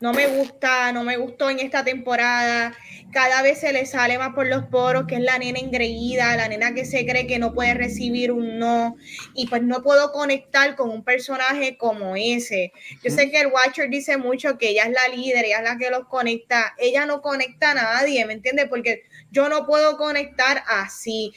no 0.00 0.12
me 0.12 0.26
gusta, 0.26 0.92
no 0.92 1.04
me 1.04 1.16
gustó 1.16 1.50
en 1.50 1.60
esta 1.60 1.84
temporada 1.84 2.74
cada 3.16 3.40
vez 3.40 3.60
se 3.60 3.72
le 3.72 3.86
sale 3.86 4.18
más 4.18 4.34
por 4.34 4.46
los 4.46 4.66
poros, 4.66 5.06
que 5.06 5.14
es 5.14 5.22
la 5.22 5.38
nena 5.38 5.58
engreída, 5.58 6.36
la 6.36 6.48
nena 6.48 6.74
que 6.74 6.84
se 6.84 7.06
cree 7.06 7.26
que 7.26 7.38
no 7.38 7.54
puede 7.54 7.72
recibir 7.72 8.30
un 8.30 8.58
no, 8.58 8.96
y 9.32 9.46
pues 9.46 9.62
no 9.62 9.82
puedo 9.82 10.12
conectar 10.12 10.76
con 10.76 10.90
un 10.90 11.02
personaje 11.02 11.78
como 11.78 12.14
ese. 12.16 12.72
Yo 13.02 13.10
sé 13.10 13.30
que 13.30 13.40
el 13.40 13.46
Watcher 13.46 13.88
dice 13.88 14.18
mucho 14.18 14.58
que 14.58 14.68
ella 14.68 14.82
es 14.82 14.90
la 14.90 15.08
líder, 15.08 15.46
ella 15.46 15.58
es 15.58 15.64
la 15.64 15.78
que 15.78 15.88
los 15.88 16.06
conecta, 16.08 16.74
ella 16.76 17.06
no 17.06 17.22
conecta 17.22 17.70
a 17.70 17.74
nadie, 17.74 18.26
¿me 18.26 18.34
entiendes? 18.34 18.66
Porque 18.68 19.04
yo 19.30 19.48
no 19.48 19.66
puedo 19.66 19.96
conectar 19.96 20.62
así. 20.66 21.32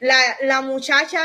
La, 0.00 0.16
la 0.42 0.62
muchacha, 0.62 1.20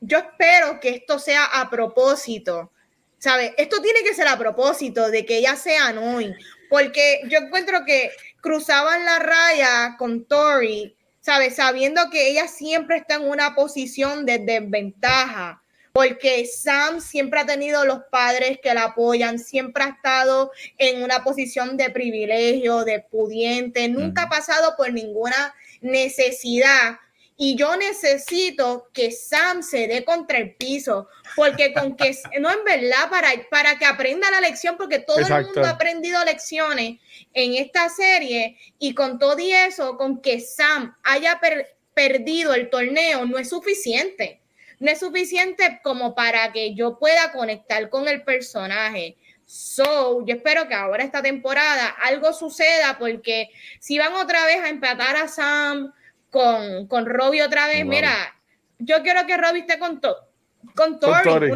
yo 0.00 0.18
espero 0.18 0.80
que 0.80 0.90
esto 0.90 1.18
sea 1.18 1.44
a 1.46 1.70
propósito. 1.70 2.72
¿Sabes? 3.20 3.52
Esto 3.58 3.82
tiene 3.82 4.02
que 4.02 4.14
ser 4.14 4.26
a 4.28 4.38
propósito 4.38 5.10
de 5.10 5.26
que 5.26 5.36
ella 5.36 5.54
sea 5.54 5.88
annoying, 5.88 6.34
porque 6.70 7.20
yo 7.28 7.38
encuentro 7.38 7.84
que 7.84 8.10
cruzaban 8.40 9.04
la 9.04 9.18
raya 9.18 9.96
con 9.98 10.24
Tori, 10.24 10.96
¿sabes? 11.20 11.56
Sabiendo 11.56 12.08
que 12.10 12.28
ella 12.28 12.48
siempre 12.48 12.96
está 12.96 13.16
en 13.16 13.28
una 13.28 13.54
posición 13.54 14.24
de 14.24 14.38
desventaja, 14.38 15.62
porque 15.92 16.46
Sam 16.46 17.02
siempre 17.02 17.40
ha 17.40 17.44
tenido 17.44 17.84
los 17.84 18.00
padres 18.10 18.58
que 18.62 18.72
la 18.72 18.84
apoyan, 18.84 19.38
siempre 19.38 19.84
ha 19.84 19.88
estado 19.88 20.50
en 20.78 21.02
una 21.02 21.22
posición 21.22 21.76
de 21.76 21.90
privilegio, 21.90 22.84
de 22.84 23.00
pudiente, 23.00 23.86
nunca 23.88 24.22
ha 24.22 24.28
pasado 24.30 24.76
por 24.78 24.94
ninguna 24.94 25.54
necesidad 25.82 26.98
y 27.42 27.56
yo 27.56 27.74
necesito 27.74 28.90
que 28.92 29.10
Sam 29.10 29.62
se 29.62 29.88
dé 29.88 30.04
contra 30.04 30.36
el 30.36 30.56
piso, 30.56 31.08
porque 31.34 31.72
con 31.72 31.96
que, 31.96 32.14
no 32.38 32.50
en 32.50 32.64
verdad, 32.66 33.08
para, 33.08 33.30
para 33.50 33.78
que 33.78 33.86
aprenda 33.86 34.30
la 34.30 34.42
lección, 34.42 34.76
porque 34.76 34.98
todo 34.98 35.16
el 35.20 35.46
mundo 35.46 35.64
ha 35.64 35.70
aprendido 35.70 36.22
lecciones 36.22 36.98
en 37.32 37.54
esta 37.54 37.88
serie, 37.88 38.58
y 38.78 38.92
con 38.92 39.18
todo 39.18 39.38
y 39.38 39.52
eso, 39.52 39.96
con 39.96 40.20
que 40.20 40.38
Sam 40.40 40.94
haya 41.02 41.40
perdido 41.94 42.52
el 42.52 42.68
torneo, 42.68 43.24
no 43.24 43.38
es 43.38 43.48
suficiente. 43.48 44.42
No 44.78 44.90
es 44.90 45.00
suficiente 45.00 45.80
como 45.82 46.14
para 46.14 46.52
que 46.52 46.74
yo 46.74 46.98
pueda 46.98 47.32
conectar 47.32 47.88
con 47.88 48.06
el 48.06 48.22
personaje. 48.22 49.16
So, 49.46 50.26
yo 50.26 50.34
espero 50.34 50.68
que 50.68 50.74
ahora 50.74 51.04
esta 51.04 51.22
temporada 51.22 51.88
algo 52.02 52.34
suceda, 52.34 52.98
porque 52.98 53.48
si 53.78 53.98
van 53.98 54.12
otra 54.12 54.44
vez 54.44 54.60
a 54.60 54.68
empatar 54.68 55.16
a 55.16 55.26
Sam, 55.26 55.94
con, 56.30 56.86
con 56.86 57.06
Robbie 57.06 57.42
otra 57.42 57.66
vez. 57.66 57.84
Mira, 57.84 58.12
yo 58.78 59.02
quiero 59.02 59.26
que 59.26 59.36
Robbie 59.36 59.60
esté 59.60 59.78
con 59.78 60.00
todo. 60.00 60.28
con 60.74 60.98
Tori. 60.98 61.50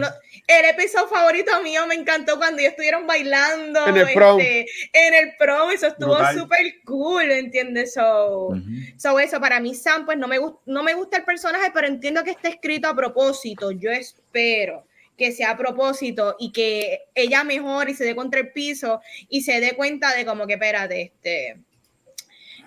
el 0.46 0.64
episodio 0.66 1.08
favorito 1.08 1.62
mío 1.62 1.86
me 1.86 1.94
encantó 1.94 2.36
cuando 2.36 2.60
ellos 2.60 2.72
estuvieron 2.72 3.06
bailando 3.06 3.86
en 3.86 3.96
el 3.96 4.14
prom. 4.14 4.40
Este, 4.40 4.66
en 4.92 5.14
el 5.14 5.36
prom 5.38 5.70
eso 5.70 5.86
estuvo 5.86 6.16
súper 6.32 6.82
cool, 6.84 7.30
¿entiendes? 7.30 7.94
So, 7.94 8.54
so, 8.96 9.18
eso, 9.18 9.40
para 9.40 9.60
mí 9.60 9.74
Sam, 9.74 10.04
pues 10.04 10.18
no 10.18 10.28
me, 10.28 10.38
no 10.66 10.82
me 10.82 10.94
gusta 10.94 11.18
el 11.18 11.24
personaje, 11.24 11.70
pero 11.72 11.86
entiendo 11.86 12.24
que 12.24 12.30
está 12.30 12.48
escrito 12.48 12.88
a 12.88 12.94
propósito. 12.94 13.70
Yo 13.70 13.90
espero 13.90 14.86
que 15.16 15.32
sea 15.32 15.50
a 15.50 15.56
propósito 15.56 16.36
y 16.38 16.50
que 16.50 17.02
ella 17.14 17.44
mejore 17.44 17.92
y 17.92 17.94
se 17.94 18.04
dé 18.04 18.16
contra 18.16 18.40
el 18.40 18.50
piso 18.50 19.00
y 19.28 19.42
se 19.42 19.60
dé 19.60 19.74
cuenta 19.76 20.14
de 20.14 20.26
como 20.26 20.46
que, 20.46 20.54
espérate, 20.54 21.02
este, 21.02 21.56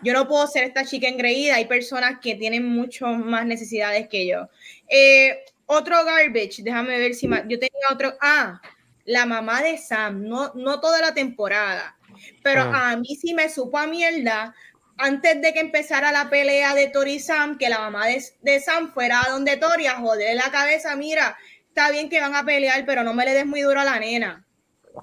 yo 0.01 0.13
no 0.13 0.27
puedo 0.27 0.47
ser 0.47 0.63
esta 0.63 0.85
chica 0.85 1.07
engreída, 1.07 1.55
hay 1.55 1.65
personas 1.65 2.19
que 2.21 2.35
tienen 2.35 2.65
mucho 2.65 3.07
más 3.07 3.45
necesidades 3.45 4.07
que 4.07 4.27
yo. 4.27 4.49
Eh, 4.87 5.43
otro 5.65 6.03
garbage, 6.05 6.63
déjame 6.63 6.97
ver 6.99 7.13
si 7.13 7.27
yo 7.27 7.59
tenía 7.59 7.87
otro, 7.91 8.13
ah, 8.21 8.61
la 9.05 9.25
mamá 9.25 9.61
de 9.61 9.77
Sam, 9.77 10.23
no, 10.23 10.51
no 10.55 10.79
toda 10.79 11.01
la 11.01 11.13
temporada, 11.13 11.97
pero 12.43 12.61
ah. 12.61 12.91
a 12.91 12.97
mí 12.97 13.15
sí 13.15 13.33
me 13.33 13.49
supo 13.49 13.77
a 13.77 13.87
mierda 13.87 14.53
antes 14.97 15.41
de 15.41 15.53
que 15.53 15.59
empezara 15.59 16.11
la 16.11 16.29
pelea 16.29 16.73
de 16.73 16.87
Tori 16.87 17.13
y 17.13 17.19
Sam, 17.19 17.57
que 17.57 17.69
la 17.69 17.79
mamá 17.79 18.07
de, 18.07 18.23
de 18.41 18.59
Sam 18.59 18.91
fuera 18.93 19.21
a 19.23 19.29
donde 19.29 19.57
Tori 19.57 19.87
a 19.87 19.95
joder 19.95 20.35
la 20.35 20.49
cabeza, 20.51 20.95
mira, 20.95 21.37
está 21.67 21.91
bien 21.91 22.09
que 22.09 22.19
van 22.19 22.35
a 22.35 22.43
pelear, 22.43 22.83
pero 22.85 23.03
no 23.03 23.13
me 23.13 23.23
le 23.25 23.33
des 23.33 23.45
muy 23.45 23.61
duro 23.61 23.79
a 23.79 23.85
la 23.85 23.99
nena. 23.99 24.43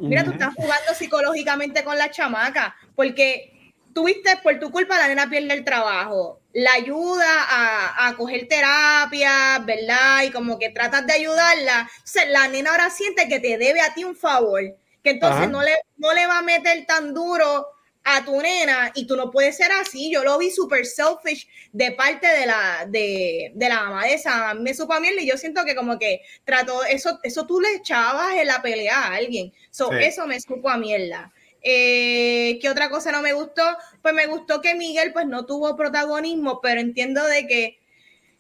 Mira, 0.01 0.25
tú 0.25 0.33
estás 0.33 0.53
jugando 0.55 0.93
psicológicamente 0.95 1.85
con 1.85 1.97
la 1.97 2.11
chamaca, 2.11 2.75
porque 2.97 3.54
tuviste, 3.95 4.37
por 4.43 4.59
tu 4.59 4.71
culpa, 4.71 4.99
la 4.99 5.09
nena 5.09 5.31
pierde 5.31 5.55
el 5.55 5.65
trabajo. 5.65 6.41
La 6.53 6.73
ayuda 6.75 7.27
a, 7.49 8.09
a 8.09 8.17
coger 8.17 8.47
terapia, 8.49 9.59
¿verdad? 9.61 10.25
Y 10.25 10.31
como 10.31 10.59
que 10.59 10.71
tratas 10.71 11.07
de 11.07 11.15
ayudarla. 11.15 11.89
O 11.89 12.31
la 12.31 12.49
nena 12.49 12.71
ahora 12.71 12.91
siente 12.91 13.29
que 13.29 13.41
te 13.41 13.57
debe 13.57 13.81
a 13.81 13.95
ti 13.95 14.05
un 14.05 14.17
favor, 14.17 14.63
que 15.03 15.11
entonces 15.11 15.49
no 15.49 15.63
le, 15.63 15.73
no 15.97 16.13
le 16.13 16.27
va 16.27 16.39
a 16.39 16.43
meter 16.43 16.85
tan 16.87 17.15
duro 17.15 17.69
a 18.05 18.23
tu 18.23 18.39
nena 18.41 18.93
y 18.95 19.07
tú 19.07 19.17
no 19.17 19.31
puedes 19.31 19.57
ser 19.57 19.73
así. 19.73 20.11
Yo 20.13 20.23
lo 20.23 20.39
vi 20.39 20.51
súper 20.51 20.85
selfish 20.85 21.49
de 21.73 21.93
parte 21.93 22.27
de 22.27 22.47
la, 22.47 22.87
de, 22.87 23.53
la 23.57 23.85
mamá 23.85 24.05
de 24.05 24.15
esa. 24.15 24.55
Me 24.55 24.75
supo 24.75 24.93
a 24.93 25.01
mí 25.01 25.09
y 25.19 25.27
yo 25.27 25.39
siento 25.39 25.65
que 25.65 25.75
como 25.75 25.99
que 25.99 26.21
trató, 26.45 26.85
eso, 26.85 27.19
eso 27.23 27.47
tú 27.47 27.61
le 27.61 27.75
echabas 27.77 28.35
en 28.37 28.47
la 28.47 28.61
pelea 28.61 28.99
a 28.99 29.15
alguien. 29.15 29.53
So, 29.71 29.91
Eso 29.93 30.27
me 30.27 30.41
supo 30.41 30.69
a 30.69 30.77
mierda. 30.77 31.33
Eh, 31.67 32.59
¿Qué 32.61 32.69
otra 32.69 32.91
cosa 32.91 33.11
no 33.11 33.23
me 33.23 33.33
gustó? 33.33 33.63
Pues 34.03 34.13
me 34.13 34.27
gustó 34.27 34.61
que 34.61 34.75
Miguel 34.75 35.15
pues 35.15 35.27
no 35.27 35.47
tuvo 35.47 35.77
protagonismo, 35.77 36.61
pero 36.61 36.79
entiendo 36.79 37.25
de 37.25 37.47
que 37.47 37.79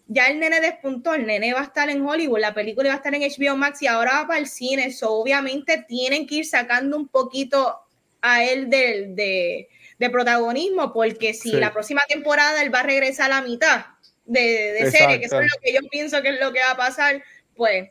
ya 0.06 0.26
el 0.26 0.38
nene 0.38 0.60
despuntó, 0.60 1.14
el 1.14 1.26
nene 1.26 1.54
va 1.54 1.60
a 1.60 1.64
estar 1.64 1.88
en 1.88 2.06
Hollywood, 2.06 2.38
la 2.38 2.52
película 2.52 2.90
va 2.90 2.94
a 2.94 2.98
estar 2.98 3.14
en 3.14 3.22
HBO 3.22 3.56
Max 3.56 3.80
y 3.80 3.86
ahora 3.86 4.20
va 4.20 4.26
para 4.26 4.38
el 4.38 4.46
cine, 4.46 4.92
so 4.92 5.12
obviamente 5.14 5.82
tienen 5.88 6.26
que 6.26 6.36
ir 6.36 6.46
sacando 6.46 6.98
un 6.98 7.08
poquito 7.08 7.80
a 8.20 8.44
él 8.44 8.68
de, 8.68 9.68
protagonismo, 10.12 10.92
porque 10.92 11.32
si 11.32 11.52
la 11.52 11.72
próxima 11.72 12.02
temporada 12.06 12.62
él 12.62 12.74
va 12.74 12.80
a 12.80 12.82
regresar 12.82 13.32
a 13.32 13.40
la 13.40 13.42
mitad 13.42 13.86
de, 14.26 14.90
serie, 14.90 15.18
que 15.18 15.26
eso 15.26 15.40
es 15.40 15.50
lo 15.50 15.60
que 15.62 15.72
yo 15.72 15.80
pienso 15.90 16.20
que 16.20 16.28
es 16.28 16.40
lo 16.40 16.52
que 16.52 16.60
va 16.60 16.72
a 16.72 16.76
pasar, 16.76 17.22
pues 17.56 17.88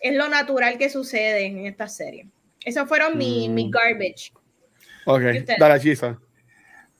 es 0.00 0.14
lo 0.14 0.28
natural 0.28 0.78
que 0.78 0.90
sucede 0.90 1.46
en 1.46 1.66
esta 1.66 1.88
serie. 1.88 2.28
Esos 2.64 2.86
fueron 2.88 3.18
mi, 3.18 3.48
mi, 3.48 3.66
mm. 3.66 3.70
garbage. 3.70 4.32
Ok, 5.06 5.22
dale, 5.58 5.80
Chisa. 5.80 6.18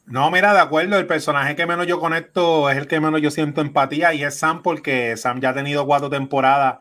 No, 0.07 0.31
mira, 0.31 0.53
de 0.53 0.61
acuerdo, 0.61 0.99
el 0.99 1.07
personaje 1.07 1.55
que 1.55 1.67
menos 1.67 1.87
yo 1.87 2.01
conecto 2.01 2.69
es 2.69 2.77
el 2.77 2.89
que 2.89 2.99
menos 2.99 3.23
yo 3.23 3.31
siento 3.31 3.61
empatía 3.61 4.13
y 4.13 4.25
es 4.25 4.37
Sam 4.37 4.63
porque 4.63 5.17
Sam 5.17 5.41
ya 5.41 5.51
ha 5.51 5.55
tenido 5.55 5.87
cuatro 5.87 6.11
temporadas 6.11 6.79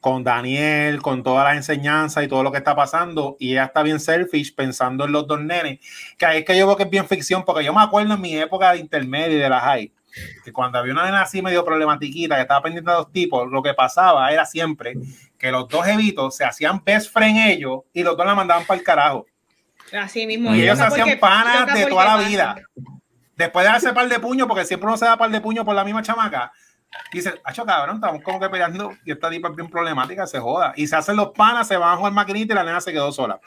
con 0.00 0.24
Daniel, 0.24 1.02
con 1.02 1.22
todas 1.22 1.44
las 1.44 1.56
enseñanzas 1.56 2.24
y 2.24 2.28
todo 2.28 2.42
lo 2.42 2.52
que 2.52 2.58
está 2.58 2.76
pasando, 2.76 3.36
y 3.40 3.52
ella 3.52 3.64
está 3.64 3.82
bien 3.82 3.98
selfish 3.98 4.54
pensando 4.54 5.04
en 5.04 5.12
los 5.12 5.26
dos 5.26 5.40
nenes, 5.40 5.80
que 6.16 6.38
es 6.38 6.44
que 6.44 6.56
yo 6.56 6.66
veo 6.66 6.76
que 6.76 6.84
es 6.84 6.90
bien 6.90 7.08
ficción, 7.08 7.44
porque 7.44 7.64
yo 7.64 7.72
me 7.72 7.82
acuerdo 7.82 8.14
en 8.14 8.20
mi 8.20 8.36
época 8.36 8.72
de 8.72 8.78
intermedio 8.78 9.36
y 9.36 9.40
de 9.40 9.48
la 9.48 9.60
high, 9.60 9.92
que 10.44 10.52
cuando 10.52 10.78
había 10.78 10.92
una 10.92 11.04
nena 11.04 11.22
así 11.22 11.42
medio 11.42 11.64
problematiquita, 11.64 12.36
que 12.36 12.42
estaba 12.42 12.62
pendiente 12.62 12.90
de 12.90 12.96
dos 12.96 13.12
tipos, 13.12 13.50
lo 13.50 13.62
que 13.62 13.74
pasaba 13.74 14.30
era 14.30 14.44
siempre 14.44 14.94
que 15.38 15.50
los 15.50 15.68
dos 15.68 15.86
evitos 15.86 16.36
se 16.36 16.44
hacían 16.44 16.82
best 16.84 17.12
friend 17.12 17.38
ellos 17.50 17.80
y 17.92 18.02
los 18.02 18.16
dos 18.16 18.26
la 18.26 18.34
mandaban 18.34 18.64
para 18.64 18.78
el 18.78 18.84
carajo. 18.84 19.26
Así 19.92 20.26
mismo. 20.26 20.54
Y 20.54 20.62
ellos 20.62 20.78
se 20.78 20.84
hacían 20.84 21.18
panas 21.18 21.74
de 21.74 21.86
toda 21.86 22.16
la 22.16 22.28
vida. 22.28 22.56
Después 23.36 23.66
de 23.66 23.72
darse 23.72 23.92
par 23.92 24.08
de 24.08 24.18
puños, 24.18 24.48
porque 24.48 24.64
siempre 24.64 24.88
uno 24.88 24.96
se 24.96 25.04
da 25.04 25.16
par 25.16 25.30
de 25.30 25.40
puños 25.40 25.64
por 25.64 25.74
la 25.74 25.84
misma 25.84 26.02
chamaca, 26.02 26.52
dice, 27.12 27.34
hacho 27.44 27.66
cabrón, 27.66 27.96
estamos 27.96 28.22
como 28.22 28.40
que 28.40 28.48
peleando 28.48 28.94
y 29.04 29.12
esta 29.12 29.28
tipa 29.28 29.48
es 29.48 29.56
bien 29.56 29.68
problemática, 29.68 30.26
se 30.26 30.38
joda. 30.38 30.72
Y 30.76 30.86
se 30.86 30.96
hacen 30.96 31.16
los 31.16 31.32
panas, 31.32 31.68
se 31.68 31.76
van 31.76 31.94
a 31.94 31.96
jugar 31.96 32.12
maquinita 32.12 32.54
y 32.54 32.56
la 32.56 32.64
nena 32.64 32.80
se 32.80 32.92
quedó 32.92 33.12
sola. 33.12 33.40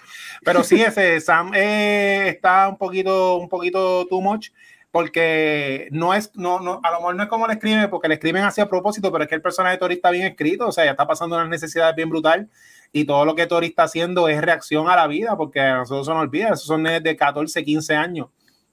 Pero 0.43 0.63
sí, 0.63 0.81
ese 0.81 1.19
Sam 1.21 1.51
eh, 1.55 2.29
está 2.29 2.67
un 2.67 2.77
poquito, 2.77 3.37
un 3.37 3.49
poquito 3.49 4.05
too 4.07 4.21
much 4.21 4.49
porque 4.91 5.87
no 5.91 6.15
es, 6.15 6.35
no, 6.35 6.59
no, 6.59 6.81
a 6.83 6.91
lo 6.91 6.97
mejor 6.97 7.15
no 7.15 7.23
es 7.23 7.29
como 7.29 7.45
le 7.45 7.53
escriben, 7.53 7.89
porque 7.89 8.07
le 8.07 8.15
escriben 8.15 8.43
así 8.43 8.59
a 8.59 8.67
propósito, 8.67 9.11
pero 9.11 9.23
es 9.23 9.29
que 9.29 9.35
el 9.35 9.41
personaje 9.41 9.75
de 9.75 9.79
Tori 9.79 9.95
está 9.95 10.09
bien 10.09 10.25
escrito, 10.25 10.67
o 10.67 10.71
sea, 10.71 10.85
ya 10.85 10.91
está 10.91 11.05
pasando 11.05 11.35
una 11.35 11.47
necesidad 11.47 11.93
bien 11.95 12.09
brutal 12.09 12.49
y 12.91 13.05
todo 13.05 13.25
lo 13.25 13.35
que 13.35 13.47
Tori 13.47 13.67
está 13.67 13.83
haciendo 13.83 14.27
es 14.27 14.41
reacción 14.41 14.89
a 14.89 14.95
la 14.95 15.07
vida, 15.07 15.37
porque 15.37 15.59
a 15.59 15.77
nosotros 15.77 16.07
se 16.07 16.13
nos 16.13 16.21
olvida, 16.21 16.47
esos 16.47 16.65
son 16.65 16.83
de 16.83 17.15
14, 17.15 17.63
15 17.63 17.95
años 17.95 18.27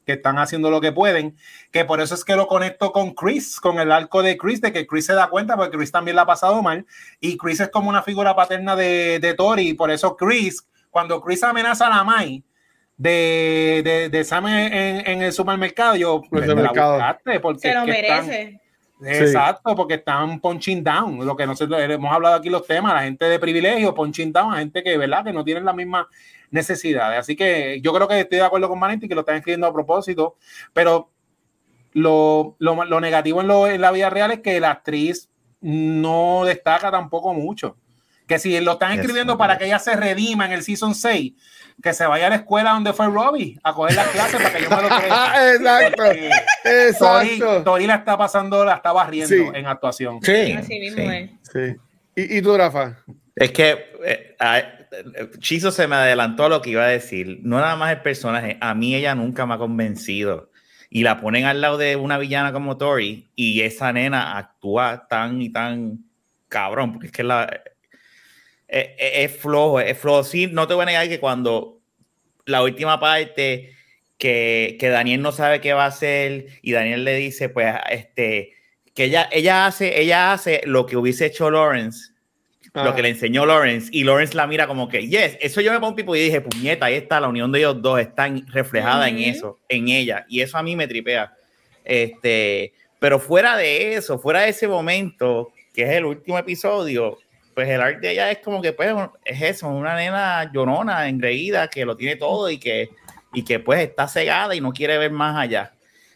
que 0.07 0.13
están 0.13 0.39
haciendo 0.39 0.71
lo 0.71 0.81
que 0.81 0.93
pueden, 0.93 1.37
que 1.73 1.85
por 1.85 2.01
eso 2.01 2.15
es 2.15 2.25
que 2.25 2.37
lo 2.37 2.47
conecto 2.47 2.93
con 2.93 3.13
Chris, 3.13 3.61
con 3.61 3.81
el 3.81 3.91
arco 3.91 4.23
de 4.23 4.37
Chris, 4.39 4.61
de 4.61 4.73
que 4.73 4.87
Chris 4.87 5.07
se 5.07 5.15
da 5.15 5.29
cuenta, 5.29 5.57
porque 5.57 5.77
Chris 5.77 5.91
también 5.91 6.15
la 6.15 6.23
ha 6.23 6.27
pasado 6.27 6.63
mal, 6.63 6.87
y 7.21 7.37
Chris 7.37 7.59
es 7.61 7.71
como 7.71 7.91
una 7.91 8.03
figura 8.03 8.37
paterna 8.37 8.77
de, 8.77 9.19
de 9.19 9.35
Tori, 9.35 9.71
y 9.71 9.75
por 9.75 9.91
eso 9.91 10.17
Chris, 10.17 10.65
cuando 10.91 11.21
Chris 11.21 11.43
amenaza 11.43 11.89
a 11.89 11.91
la 11.91 12.05
Mai 12.05 12.45
de, 12.97 13.83
de, 13.85 14.09
de 14.09 14.25
Sam 14.25 14.47
en, 14.47 15.23
el 15.23 15.33
supermercado, 15.33 15.97
yo, 15.97 16.23
pues, 16.31 16.47
la 16.47 17.19
porque 17.43 17.61
se 17.61 17.75
lo 17.75 17.85
merece. 17.85 18.61
Exacto, 19.03 19.77
porque 19.77 19.95
están 19.95 20.41
punching 20.41 20.83
down, 20.83 21.25
lo 21.25 21.37
que 21.37 21.47
nosotros 21.47 21.79
hemos 21.81 22.13
hablado 22.13 22.37
aquí 22.37 22.49
los 22.49 22.67
temas, 22.67 22.95
la 22.95 23.03
gente 23.03 23.27
de 23.27 23.39
privilegio, 23.39 23.95
punching 23.95 24.33
down, 24.33 24.55
a 24.55 24.59
gente 24.59 24.83
que, 24.83 24.97
¿verdad? 24.97 25.25
Que 25.25 25.33
no 25.33 25.45
tienen 25.45 25.65
la 25.65 25.73
misma 25.75 26.09
necesidades. 26.51 27.19
Así 27.19 27.37
que 27.37 27.81
yo 27.83 27.93
creo 27.93 28.09
que 28.09 28.21
estoy 28.21 28.39
de 28.39 28.45
acuerdo 28.45 28.69
con 28.69 28.79
Manetti 28.79 29.09
que 29.09 29.15
lo 29.15 29.21
están 29.21 29.37
escribiendo 29.37 29.67
a 29.67 29.73
propósito, 29.73 30.37
pero 30.73 31.11
lo, 31.93 32.57
lo, 32.59 33.01
negativo 33.01 33.41
en, 33.41 33.49
lo, 33.49 33.67
en 33.67 33.81
la 33.81 33.91
vida 33.91 34.11
real 34.11 34.31
es 34.31 34.41
que 34.41 34.61
la 34.61 34.71
actriz 34.71 35.31
no 35.61 36.45
destaca 36.45 36.91
tampoco 36.91 37.35
mucho. 37.35 37.77
Que 38.27 38.39
si 38.39 38.59
lo 38.61 38.73
están 38.73 38.99
escribiendo 38.99 39.39
para 39.39 39.57
que 39.57 39.67
ella 39.67 39.79
se 39.79 39.95
redima 39.95 40.47
en 40.47 40.53
el 40.53 40.63
season 40.63 40.95
6, 40.95 41.33
que 41.83 41.93
se 41.93 42.07
vaya 42.07 42.27
a 42.27 42.31
la 42.31 42.37
escuela 42.37 42.73
donde 42.73 42.93
fue 42.93 43.07
Robbie 43.07 43.59
a 43.63 43.73
coger 43.73 43.95
las 43.95 44.09
clases 44.09 44.43
para 44.43 44.57
que 44.57 44.65
yo 44.65 44.71
me 44.71 44.83
lo 44.83 44.89
crea. 45.01 45.55
Exacto. 45.55 46.05
Exacto. 46.65 47.63
Tori, 47.63 47.87
la 47.87 47.97
está 47.97 48.17
pasando, 48.17 48.65
la 48.65 48.75
está 48.77 48.93
barriendo 48.93 49.55
en 49.55 49.67
actuación. 49.67 50.21
Sí. 50.23 50.53
Así 50.53 50.81
mismo 50.81 51.11
es. 51.11 51.31
Sí. 51.53 51.77
¿Y, 52.17 52.39
¿Y, 52.39 52.43
tú, 52.43 52.57
Rafa? 52.57 52.97
Es 53.35 53.53
que 53.53 53.93
eh, 54.05 54.37
Chizo 55.39 55.71
se 55.71 55.87
me 55.87 55.97
adelantó 55.97 56.45
a 56.45 56.49
lo 56.49 56.63
que 56.63 56.71
iba 56.71 56.85
a 56.85 56.89
decir. 56.89 57.41
No 57.43 57.61
nada 57.61 57.77
más 57.77 57.93
el 57.93 58.01
personaje, 58.01 58.57
a 58.61 58.75
mí 58.75 58.95
ella 58.95 59.15
nunca 59.15 59.45
me 59.45 59.55
ha 59.55 59.59
convencido. 59.59 60.51
Y 60.89 61.03
la 61.03 61.21
ponen 61.21 61.45
al 61.45 61.61
lado 61.61 61.77
de 61.77 61.97
una 61.97 62.17
villana 62.17 62.53
como 62.53 62.79
Tori 62.79 63.31
y 63.35 63.61
esa 63.63 63.93
nena 63.93 64.39
actúa 64.39 65.07
tan 65.09 65.43
y 65.43 65.51
tan 65.51 66.05
cabrón, 66.49 66.93
porque 66.93 67.07
es 67.09 67.13
que 67.13 67.25
la, 67.25 67.61
es, 68.69 68.89
es, 68.99 69.37
flojo, 69.37 69.81
es 69.81 69.99
flojo. 69.99 70.25
Sí, 70.25 70.47
no 70.47 70.67
te 70.67 70.75
voy 70.75 70.83
a 70.83 70.87
negar 70.87 71.09
que 71.09 71.21
cuando 71.21 71.81
la 72.45 72.63
última 72.63 73.01
parte 73.01 73.75
que, 74.19 74.77
que, 74.79 74.89
Daniel 74.89 75.23
no 75.23 75.33
sabe 75.33 75.61
qué 75.61 75.73
va 75.73 75.85
a 75.85 75.89
hacer 75.89 76.47
y 76.63 76.73
Daniel 76.73 77.05
le 77.05 77.15
dice, 77.17 77.49
pues, 77.49 77.75
este, 77.91 78.53
que 78.95 79.05
ella, 79.05 79.29
ella, 79.33 79.67
hace, 79.67 80.01
ella 80.01 80.33
hace 80.33 80.63
lo 80.65 80.87
que 80.87 80.97
hubiese 80.97 81.27
hecho 81.27 81.51
Lawrence 81.51 82.17
lo 82.85 82.95
que 82.95 83.03
le 83.03 83.09
enseñó 83.09 83.47
Lawrence 83.47 83.89
y 83.93 84.05
Lawrence 84.05 84.35
la 84.35 84.47
mira 84.47 84.67
como 84.67 84.89
que, 84.89 85.09
yes, 85.09 85.39
eso 85.41 85.61
yo 85.61 85.73
me 85.73 85.81
pongo 85.81 85.97
pipo 85.97 86.15
y 86.15 86.21
dije, 86.21 86.41
puñeta, 86.41 86.87
ahí 86.87 86.95
está, 86.95 87.21
la 87.21 87.29
unión 87.29 87.51
de 87.53 87.61
ellos 87.61 87.81
dos 87.81 87.99
está 88.01 88.29
reflejada 88.49 89.09
en 89.09 89.19
eso, 89.19 89.59
en 89.69 89.89
ella, 89.89 90.27
y 90.29 90.41
eso 90.41 90.59
a 90.59 90.63
mí 90.63 90.77
me 90.77 90.87
tripea. 90.87 91.35
Este, 91.85 92.73
pero 92.99 93.19
fuera 93.19 93.57
de 93.57 93.95
eso, 93.95 94.19
fuera 94.19 94.43
de 94.43 94.51
ese 94.51 94.69
momento, 94.69 95.53
que 95.73 95.85
es 95.85 95.91
el 95.91 96.05
último 96.05 96.39
episodio, 96.39 97.19
pues 97.57 97.71
el 97.71 97.81
arte 97.81 98.07
de 98.07 98.13
ella 98.13 98.31
es 98.31 98.41
como 98.41 98.61
que, 98.61 98.75
pues, 98.75 98.95
es 99.25 99.41
eso, 99.41 99.71
una 99.71 99.97
nena 99.97 100.53
llorona, 100.53 101.09
engreída, 101.09 101.69
que 101.69 101.87
lo 101.87 101.97
tiene 101.97 102.17
todo 102.17 102.51
y 102.51 102.59
que, 102.59 102.91
y 103.33 103.43
que 103.43 103.61
pues 103.61 103.81
está 103.81 104.07
cegada 104.07 104.55
y 104.55 104.61
no 104.61 104.75
quiere 104.75 104.99
ver 104.99 105.11
más 105.11 105.35
allá. 105.35 105.73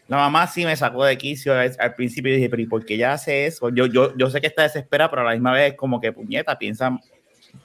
La 0.07 0.17
mamá 0.17 0.45
sí 0.45 0.65
me 0.65 0.75
sacó 0.75 1.03
de 1.03 1.17
quicio 1.17 1.55
al, 1.55 1.95
principio 1.95 2.31
y 2.31 2.35
dije, 2.35 2.47
pero 2.47 2.61
¿y 2.61 2.67
por 2.67 2.85
qué 2.85 2.93
ella 2.93 3.13
hace 3.13 3.47
eso? 3.47 3.69
Yo, 3.69 3.87
yo, 3.87 4.15
yo 4.15 4.29
sé 4.29 4.39
que 4.39 4.45
está 4.45 4.61
desesperada, 4.61 5.09
pero 5.09 5.23
a 5.23 5.25
la 5.25 5.31
misma 5.31 5.51
vez 5.53 5.73
como 5.73 5.99
que 5.99 6.13
puñeta, 6.13 6.59
piensa 6.59 6.95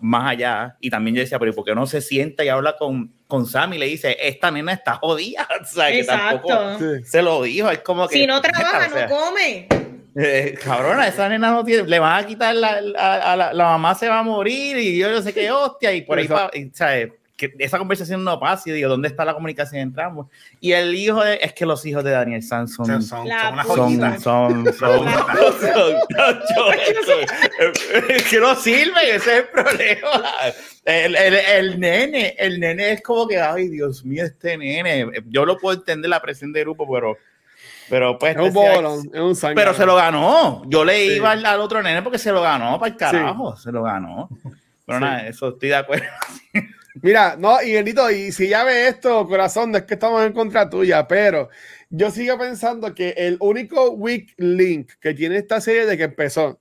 más 0.01 0.31
allá. 0.31 0.78
Y 0.81 0.89
también 0.89 1.16
yo 1.16 1.20
decía, 1.20 1.39
pero 1.39 1.53
¿y 1.53 1.55
por 1.55 1.66
qué 1.66 1.74
no 1.74 1.86
se 1.86 2.01
sienta 2.01 2.47
y 2.47 2.48
habla 2.48 2.78
con, 2.78 3.12
con 3.27 3.44
Sam 3.44 3.74
y 3.74 3.78
le 3.78 3.85
dice, 3.85 4.16
esta 4.23 4.51
nena 4.51 4.73
está 4.73 4.94
jodida? 4.94 5.47
O 5.61 5.65
sea, 5.66 5.93
que 5.93 6.03
tampoco 6.03 6.78
se 7.05 7.20
lo 7.20 7.43
dijo. 7.43 7.70
Es 7.70 7.81
como 7.81 8.09
que. 8.09 8.20
Si 8.20 8.27
no 8.27 8.40
trabaja, 8.40 8.89
no 8.89 9.15
come. 9.15 9.69
Eh, 10.18 10.59
cabrona, 10.64 11.06
esa 11.06 11.28
nena 11.28 11.51
no 11.51 11.62
tiene, 11.62 11.86
le 11.86 11.98
van 11.98 12.24
a 12.24 12.26
quitar 12.26 12.55
la, 12.55 12.80
a, 12.98 13.36
la, 13.36 13.52
la, 13.52 13.64
mamá 13.64 13.94
se 13.94 14.09
va 14.09 14.20
a 14.20 14.22
morir 14.22 14.78
y 14.78 14.97
yo 14.97 15.10
no 15.10 15.20
sé 15.20 15.34
qué 15.34 15.51
hostia 15.51 15.93
y 15.93 16.02
por 16.02 16.18
ahí, 16.18 16.26
¿sabes? 16.72 17.12
que 17.36 17.55
esa 17.59 17.76
conversación 17.78 18.24
no 18.24 18.40
pasa 18.40 18.70
y 18.70 18.72
digo, 18.72 18.88
¿dónde 18.88 19.09
está 19.09 19.22
la 19.24 19.34
comunicación 19.34 19.82
entre 19.82 20.02
ambos? 20.02 20.26
Y 20.59 20.72
el 20.72 20.94
hijo 20.94 21.22
de, 21.22 21.38
es 21.43 21.52
que 21.52 21.66
los 21.66 21.84
hijos 21.84 22.02
de 22.02 22.12
Daniel 22.12 22.43
San 22.43 22.66
son, 22.66 22.86
son, 22.86 23.02
son, 23.02 23.28
son, 23.66 24.22
son, 24.22 24.74
son, 24.74 25.06
es 28.09 28.24
que 28.24 28.40
no 28.40 28.55
sirven, 28.55 29.05
ese 29.05 29.16
es 29.16 29.26
el 29.26 29.48
problema. 29.48 30.09
El, 30.84 31.14
el, 31.14 31.34
el, 31.34 31.80
nene, 31.80 32.34
el 32.38 32.59
nene 32.59 32.93
es 32.93 33.02
como 33.02 33.28
que, 33.28 33.38
ay, 33.38 33.68
Dios 33.68 34.02
mío, 34.05 34.24
este 34.24 34.56
nene, 34.56 35.06
yo 35.28 35.44
lo 35.44 35.59
puedo 35.59 35.76
entender 35.76 36.09
la 36.09 36.22
presión 36.22 36.55
de 36.55 36.60
grupo, 36.60 36.90
pero 36.90 37.18
pero 37.88 38.18
pues. 38.18 38.36
Es 38.36 38.42
un 38.42 38.52
bolón, 38.52 39.10
es 39.12 39.42
un 39.42 39.54
Pero 39.54 39.74
se 39.74 39.86
lo 39.86 39.96
ganó. 39.96 40.62
Yo 40.66 40.84
le 40.84 41.04
iba 41.06 41.32
al, 41.32 41.60
otro 41.60 41.82
nene 41.82 42.02
porque 42.02 42.18
se 42.18 42.32
lo 42.32 42.42
ganó, 42.42 42.78
para 42.78 42.92
el 42.92 42.96
carajo. 42.96 43.56
Se 43.56 43.72
lo 43.72 43.82
ganó. 43.82 44.28
Pero 44.86 45.00
nada, 45.00 45.26
eso 45.26 45.48
estoy 45.48 45.70
de 45.70 45.76
acuerdo. 45.76 46.06
Mira, 47.02 47.36
no, 47.38 47.62
y 47.62 47.72
Benito, 47.74 48.10
y 48.10 48.32
si 48.32 48.48
ya 48.48 48.64
ve 48.64 48.88
esto, 48.88 49.26
corazón, 49.26 49.70
no 49.70 49.78
es 49.78 49.84
que 49.84 49.94
estamos 49.94 50.24
en 50.24 50.32
contra 50.32 50.70
tuya, 50.70 51.06
pero 51.06 51.50
yo 51.90 52.10
sigo 52.10 52.38
pensando 52.38 52.94
que 52.94 53.10
el 53.10 53.36
único 53.40 53.90
weak 53.90 54.32
link 54.38 54.92
que 55.00 55.12
tiene 55.12 55.36
esta 55.36 55.60
serie 55.60 55.84
de 55.84 55.96
que 55.98 56.04
empezó 56.04 56.58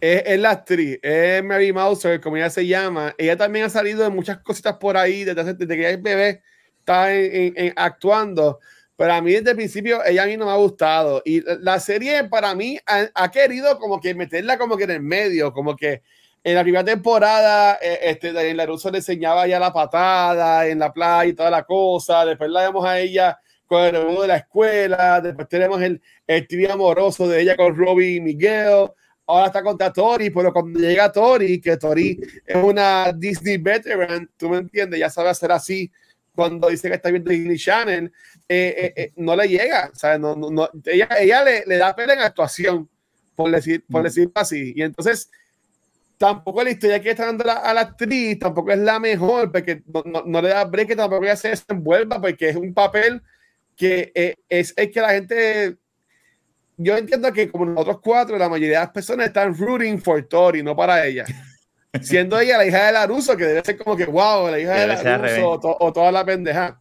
es, 0.00 0.40
la 0.40 0.50
actriz, 0.50 0.98
es 1.00 1.44
Mary 1.44 1.72
Mouser, 1.72 2.20
como 2.20 2.36
ella 2.36 2.50
se 2.50 2.66
llama. 2.66 3.14
Ella 3.18 3.36
también 3.36 3.66
ha 3.66 3.70
salido 3.70 4.02
de 4.02 4.10
muchas 4.10 4.38
cositas 4.38 4.76
por 4.78 4.96
ahí 4.96 5.22
desde, 5.22 5.54
desde 5.54 5.76
que 5.76 5.90
el 5.90 6.02
bebé 6.02 6.42
está 6.80 7.14
en, 7.14 7.72
actuando. 7.76 8.58
Pero 9.02 9.14
a 9.14 9.20
mí 9.20 9.32
desde 9.32 9.50
el 9.50 9.56
principio 9.56 9.98
ella 10.04 10.22
a 10.22 10.26
mí 10.26 10.36
no 10.36 10.44
me 10.44 10.52
ha 10.52 10.56
gustado. 10.58 11.22
Y 11.24 11.42
la 11.60 11.80
serie 11.80 12.22
para 12.28 12.54
mí 12.54 12.78
ha, 12.86 13.08
ha 13.14 13.32
querido 13.32 13.76
como 13.80 14.00
que 14.00 14.14
meterla 14.14 14.56
como 14.56 14.76
que 14.76 14.84
en 14.84 14.92
el 14.92 15.02
medio, 15.02 15.52
como 15.52 15.74
que 15.74 16.02
en 16.44 16.54
la 16.54 16.62
primera 16.62 16.84
temporada, 16.84 17.80
eh, 17.82 17.98
este, 18.02 18.32
Daniel 18.32 18.64
Russo 18.64 18.92
le 18.92 18.98
enseñaba 18.98 19.48
ya 19.48 19.58
la 19.58 19.72
patada 19.72 20.68
en 20.68 20.78
la 20.78 20.92
playa 20.92 21.28
y 21.28 21.32
toda 21.32 21.50
la 21.50 21.64
cosa. 21.64 22.24
Después 22.24 22.48
la 22.48 22.60
vemos 22.60 22.84
a 22.84 23.00
ella 23.00 23.40
con 23.66 23.82
el 23.82 23.92
nuevo 23.92 24.22
de 24.22 24.28
la 24.28 24.36
escuela. 24.36 25.20
Después 25.20 25.48
tenemos 25.48 25.82
el, 25.82 26.00
el 26.28 26.70
amoroso 26.70 27.26
de 27.26 27.40
ella 27.40 27.56
con 27.56 27.74
Robbie 27.74 28.14
y 28.14 28.20
Miguel. 28.20 28.88
Ahora 29.26 29.46
está 29.46 29.64
contra 29.64 29.92
Tori, 29.92 30.30
pero 30.30 30.52
cuando 30.52 30.78
llega 30.78 31.10
Tori, 31.10 31.60
que 31.60 31.76
Tori 31.76 32.20
es 32.46 32.56
una 32.56 33.12
Disney 33.12 33.56
veteran, 33.56 34.30
tú 34.36 34.48
me 34.48 34.58
entiendes, 34.58 35.00
ya 35.00 35.10
sabe 35.10 35.30
hacer 35.30 35.50
así. 35.50 35.90
Cuando 36.34 36.68
dice 36.68 36.88
que 36.88 36.94
está 36.94 37.10
viendo 37.10 37.30
Disney 37.30 37.58
Channel, 37.58 38.12
eh, 38.48 38.94
eh, 38.96 39.12
no 39.16 39.36
le 39.36 39.48
llega. 39.48 39.90
O 39.92 39.96
sea, 39.96 40.18
no, 40.18 40.34
no, 40.34 40.70
ella, 40.86 41.08
ella 41.18 41.44
le, 41.44 41.64
le, 41.66 41.76
da 41.76 41.94
pena 41.94 42.14
en 42.14 42.20
actuación, 42.20 42.88
por, 43.34 43.50
decir, 43.50 43.84
por 43.90 44.00
mm. 44.00 44.04
decirlo 44.04 44.32
así. 44.34 44.72
Y 44.74 44.82
entonces 44.82 45.30
tampoco 46.22 46.62
la 46.62 46.70
historia 46.70 47.02
que 47.02 47.10
está 47.10 47.26
dando 47.26 47.50
a 47.50 47.74
la 47.74 47.80
actriz 47.80 48.38
tampoco 48.38 48.70
es 48.70 48.78
la 48.78 49.00
mejor, 49.00 49.50
porque 49.50 49.82
no, 50.04 50.22
no, 50.24 50.40
le 50.40 50.50
da 50.50 50.64
break 50.64 50.86
que 50.86 50.94
tampoco 50.94 51.24
ya 51.24 51.34
se 51.34 51.48
desenvuelva, 51.48 52.20
porque 52.20 52.50
es 52.50 52.54
un 52.54 52.72
papel 52.72 53.20
que 53.74 54.12
eh, 54.14 54.36
es, 54.48 54.72
es, 54.76 54.90
que 54.92 55.00
la 55.00 55.10
gente. 55.10 55.76
Yo 56.76 56.96
entiendo 56.96 57.32
que, 57.32 57.50
como 57.50 57.66
nosotros 57.66 57.98
cuatro, 58.00 58.38
la 58.38 58.48
mayoría 58.48 58.78
de 58.78 58.84
las 58.84 58.92
personas 58.92 59.26
están 59.26 59.56
rooting 59.56 60.00
for 60.00 60.22
Tori, 60.22 60.62
no 60.62 60.76
para 60.76 61.04
ella. 61.04 61.24
Siendo 62.00 62.40
ella 62.40 62.56
la 62.56 62.66
hija 62.66 62.86
de 62.86 62.92
Laruso, 62.92 63.36
que 63.36 63.44
debe 63.44 63.62
ser 63.64 63.76
como 63.76 63.96
que, 63.96 64.06
wow, 64.06 64.50
la 64.50 64.58
hija 64.58 64.72
de 64.72 64.86
Laruso, 64.86 65.50
o, 65.50 65.86
o, 65.86 65.92
toda 65.92 66.10
la 66.10 66.24
pendeja. 66.24 66.80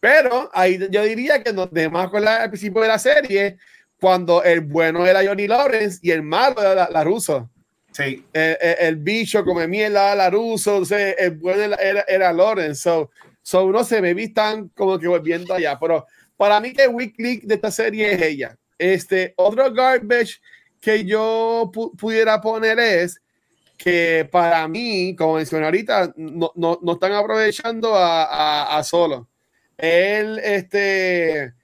Pero 0.00 0.50
ahí 0.54 0.78
yo 0.90 1.02
diría 1.02 1.42
que 1.42 1.52
nos 1.52 1.70
dejamos 1.70 2.10
con 2.10 2.24
la, 2.24 2.42
al 2.42 2.50
principio 2.50 2.80
de 2.82 2.88
la 2.88 2.98
serie, 2.98 3.58
cuando 4.00 4.42
el 4.42 4.60
bueno 4.60 5.06
era 5.06 5.24
Johnny 5.24 5.46
Lawrence 5.46 5.98
y 6.02 6.10
el 6.10 6.22
malo 6.22 6.60
era 6.60 6.88
Laruso. 6.88 7.50
Sí. 7.92 8.24
Eh, 8.32 8.56
eh, 8.60 8.76
el 8.80 8.96
bicho 8.96 9.44
come 9.44 9.66
mierda 9.66 10.12
a 10.12 10.14
la 10.14 10.30
ruso, 10.30 10.82
el 10.90 11.30
bueno 11.32 11.74
era, 11.74 12.04
era 12.06 12.32
Lawrence. 12.32 12.82
So, 12.82 13.10
so 13.42 13.64
uno 13.64 13.82
se 13.82 14.00
me 14.00 14.14
vi 14.14 14.28
tan 14.28 14.68
como 14.68 14.98
que 14.98 15.08
volviendo 15.08 15.52
allá. 15.52 15.78
Pero 15.80 16.06
para 16.36 16.60
mí 16.60 16.72
que 16.72 16.84
el 16.84 16.90
weak 16.90 17.14
link 17.18 17.42
de 17.42 17.56
esta 17.56 17.70
serie 17.70 18.12
es 18.12 18.22
ella. 18.22 18.56
Este 18.78 19.34
otro 19.36 19.72
garbage 19.72 20.40
que 20.80 21.04
yo 21.04 21.70
pudiera 21.98 22.40
poner 22.40 22.78
es 22.78 23.20
que 23.78 24.28
para 24.30 24.66
mí, 24.66 25.14
como 25.16 25.36
mencioné 25.36 25.66
ahorita, 25.66 26.12
no, 26.16 26.52
no, 26.56 26.80
no 26.82 26.92
están 26.92 27.12
aprovechando 27.12 27.94
a, 27.94 28.24
a, 28.24 28.76
a, 28.76 28.82
Solo. 28.82 29.28
Él, 29.76 30.40
este, 30.42 31.54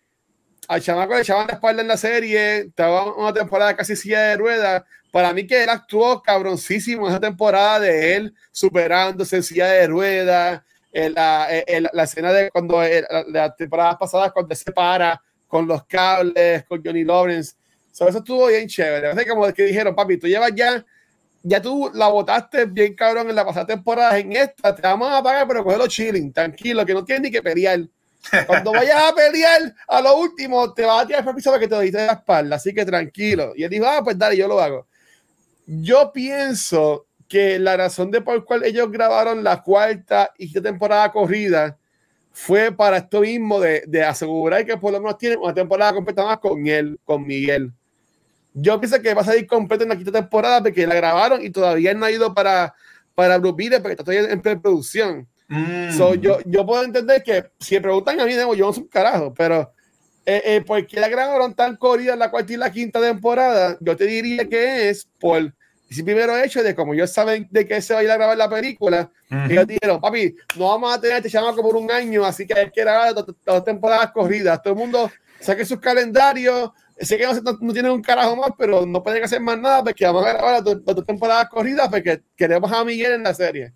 al 0.68 0.80
chamaco 0.80 1.14
le 1.14 1.22
echaban 1.22 1.48
la 1.48 1.54
espalda 1.54 1.82
en 1.82 1.88
la 1.88 1.96
serie, 1.96 2.58
estaba 2.58 3.14
una 3.16 3.32
temporada 3.32 3.76
casi 3.76 3.96
silla 3.96 4.20
de 4.20 4.36
ruedas, 4.36 4.84
para 5.10 5.32
mí 5.32 5.44
que 5.46 5.64
él 5.64 5.68
actuó 5.68 6.22
cabroncísimo 6.22 7.06
en 7.06 7.12
esa 7.12 7.20
temporada 7.20 7.80
de 7.80 8.16
él 8.16 8.34
superándose 8.52 9.36
en 9.36 9.42
silla 9.42 9.66
de 9.66 9.86
ruedas, 9.88 10.62
la, 10.92 11.48
la, 11.92 12.02
escena 12.04 12.32
de 12.32 12.50
cuando 12.50 12.80
la 13.28 13.54
temporada 13.56 13.98
pasada 13.98 14.30
cuando 14.30 14.54
se 14.54 14.70
para 14.70 15.20
con 15.48 15.66
los 15.66 15.84
cables, 15.86 16.64
con 16.64 16.82
Johnny 16.84 17.04
Lawrence. 17.04 17.54
eso 17.92 18.08
estuvo 18.08 18.46
bien 18.46 18.68
chévere. 18.68 19.10
Es 19.10 19.28
como 19.28 19.52
que 19.52 19.64
dijeron, 19.64 19.94
papi, 19.94 20.16
tú 20.16 20.28
llevas 20.28 20.52
ya, 20.54 20.84
ya 21.46 21.60
tú 21.60 21.90
la 21.92 22.08
votaste 22.08 22.64
bien 22.64 22.94
cabrón 22.94 23.28
en 23.28 23.36
la 23.36 23.44
pasada 23.44 23.66
temporada, 23.66 24.18
en 24.18 24.32
esta 24.32 24.74
te 24.74 24.80
vamos 24.80 25.12
a 25.12 25.22
pagar, 25.22 25.46
pero 25.46 25.62
cógelo 25.62 25.86
chilling, 25.86 26.32
tranquilo, 26.32 26.86
que 26.86 26.94
no 26.94 27.04
tienes 27.04 27.24
ni 27.24 27.30
que 27.30 27.42
pelear. 27.42 27.80
Cuando 28.46 28.72
vayas 28.72 29.12
a 29.12 29.14
pelear, 29.14 29.74
a 29.86 30.00
lo 30.00 30.16
último, 30.16 30.72
te 30.72 30.86
vas 30.86 31.04
a 31.04 31.06
tirar 31.06 31.28
el 31.28 31.34
piso 31.34 31.50
para 31.50 31.60
que 31.60 31.68
te 31.68 31.78
diste 31.82 31.98
la 31.98 32.14
espalda, 32.14 32.56
así 32.56 32.72
que 32.72 32.86
tranquilo. 32.86 33.52
Y 33.54 33.62
él 33.62 33.68
dijo, 33.68 33.84
ah, 33.86 34.00
pues 34.02 34.18
dale, 34.18 34.38
yo 34.38 34.48
lo 34.48 34.58
hago. 34.58 34.86
Yo 35.66 36.10
pienso 36.14 37.06
que 37.28 37.58
la 37.58 37.76
razón 37.76 38.10
de 38.10 38.22
por 38.22 38.42
cual 38.46 38.64
ellos 38.64 38.90
grabaron 38.90 39.44
la 39.44 39.62
cuarta 39.62 40.32
y 40.38 40.46
quinta 40.46 40.62
temporada 40.62 41.12
corrida 41.12 41.76
fue 42.32 42.72
para 42.72 42.96
esto 42.96 43.20
mismo 43.20 43.60
de, 43.60 43.84
de, 43.86 44.02
asegurar 44.02 44.64
que 44.64 44.78
por 44.78 44.92
lo 44.92 45.00
menos 45.00 45.18
tienen 45.18 45.40
una 45.40 45.52
temporada 45.52 45.92
completa 45.92 46.24
más 46.24 46.38
con 46.38 46.66
él, 46.66 46.98
con 47.04 47.26
Miguel. 47.26 47.70
Yo 48.54 48.80
pienso 48.80 49.02
que 49.02 49.12
va 49.12 49.22
a 49.22 49.24
salir 49.24 49.46
completo 49.46 49.82
en 49.82 49.90
la 49.90 49.96
quinta 49.96 50.12
temporada 50.12 50.62
porque 50.62 50.86
la 50.86 50.94
grabaron 50.94 51.44
y 51.44 51.50
todavía 51.50 51.92
no 51.92 52.06
ha 52.06 52.10
ido 52.10 52.32
para, 52.32 52.74
para 53.14 53.40
porque 53.40 53.66
está 53.66 54.04
todavía 54.04 54.30
en 54.30 54.40
preproducción. 54.40 55.28
Mm. 55.48 55.90
yo, 56.20 56.38
yo 56.46 56.64
puedo 56.64 56.82
entender 56.82 57.22
que 57.22 57.44
si 57.60 57.74
me 57.74 57.82
preguntan 57.82 58.18
a 58.18 58.24
mí, 58.24 58.32
yo 58.32 58.46
no 58.54 58.72
soy 58.72 58.84
un 58.84 58.88
carajo, 58.88 59.34
pero 59.34 59.72
eh, 60.24 60.42
eh, 60.44 60.60
¿por 60.62 60.86
qué 60.86 60.98
la 60.98 61.08
grabaron 61.08 61.54
tan 61.54 61.76
corrida 61.76 62.16
la 62.16 62.30
cuarta 62.30 62.52
y 62.52 62.56
la 62.56 62.72
quinta 62.72 63.00
temporada? 63.00 63.76
Yo 63.80 63.96
te 63.96 64.06
diría 64.06 64.48
que 64.48 64.88
es 64.88 65.06
por 65.18 65.38
el 65.38 65.52
primero 66.04 66.36
hecho 66.38 66.62
de 66.62 66.74
como 66.74 66.94
ellos 66.94 67.12
saben 67.12 67.46
de 67.50 67.66
que 67.66 67.80
se 67.82 67.92
va 67.92 68.00
a 68.00 68.04
ir 68.04 68.10
a 68.10 68.16
grabar 68.16 68.36
la 68.36 68.48
película, 68.48 69.10
ellos 69.48 69.66
dijeron, 69.66 70.00
papi, 70.00 70.34
no 70.56 70.68
vamos 70.68 70.94
a 70.94 71.00
tener 71.00 71.18
este 71.18 71.30
chamaco 71.30 71.62
por 71.62 71.76
un 71.76 71.90
año, 71.90 72.24
así 72.24 72.46
que 72.46 72.54
hay 72.54 72.70
que 72.70 72.80
grabar 72.80 73.14
dos, 73.14 73.64
temporadas 73.64 74.10
corridas. 74.12 74.62
Todo 74.62 74.74
el 74.74 74.78
mundo 74.78 75.10
saque 75.40 75.64
sus 75.64 75.78
calendarios. 75.78 76.70
Sé 76.98 77.18
que 77.18 77.26
no, 77.26 77.32
no, 77.60 77.72
tienen 77.72 77.90
un 77.90 78.02
carajo 78.02 78.36
más, 78.36 78.50
pero 78.56 78.86
no 78.86 79.02
pueden 79.02 79.24
hacer 79.24 79.40
más 79.40 79.58
nada 79.58 79.82
porque 79.82 80.04
vamos 80.04 80.24
a 80.24 80.32
grabar 80.32 80.52
las 80.52 80.84
dos, 80.84 81.06
temporadas 81.06 81.48
corridas 81.48 81.88
porque 81.88 82.22
queremos 82.36 82.70
a 82.70 82.84
Miguel 82.84 83.12
en 83.12 83.22
la 83.24 83.34
serie. 83.34 83.72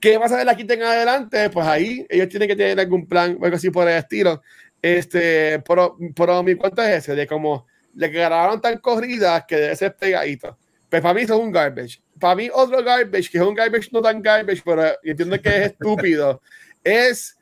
¿Qué 0.00 0.18
pasa 0.18 0.38
de 0.38 0.44
la 0.44 0.56
quinta 0.56 0.74
en 0.74 0.82
adelante? 0.82 1.50
Pues 1.50 1.66
ahí 1.66 2.06
ellos 2.08 2.28
tienen 2.28 2.48
que 2.48 2.56
tener 2.56 2.78
algún 2.78 3.06
plan 3.06 3.36
o 3.40 3.44
algo 3.44 3.56
así 3.56 3.70
por 3.70 3.88
el 3.88 3.96
estilo. 3.96 4.42
Este, 4.80 5.60
pero, 5.60 5.96
pero 6.14 6.42
mi 6.42 6.54
cuento 6.54 6.82
es 6.82 6.98
ese, 6.98 7.14
de 7.14 7.26
como 7.26 7.66
le 7.94 8.08
grabaron 8.08 8.60
tan 8.60 8.78
corridas 8.78 9.44
que 9.46 9.56
debe 9.56 9.76
ser 9.76 9.96
pegadito. 9.96 10.56
Pues 10.88 11.02
para 11.02 11.14
mí 11.14 11.22
eso 11.22 11.34
es 11.34 11.40
un 11.40 11.52
garbage. 11.52 12.00
Para 12.18 12.34
mí 12.34 12.48
otro 12.52 12.82
garbage, 12.82 13.30
que 13.30 13.38
es 13.38 13.44
un 13.44 13.54
garbage 13.54 13.90
no 13.92 14.00
tan 14.00 14.22
garbage, 14.22 14.62
pero 14.64 14.84
entiendo 15.02 15.40
que 15.40 15.48
es 15.48 15.66
estúpido, 15.72 16.40
es 16.82 17.36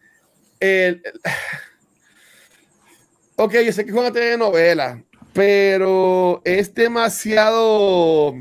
el... 0.61 1.03
Ok, 3.39 3.53
yo 3.67 3.71
sé 3.71 3.85
que 3.85 3.91
es 3.91 3.97
una 3.97 4.11
telenovela, 4.11 5.05
pero 5.35 6.41
es 6.43 6.73
demasiado... 6.73 8.35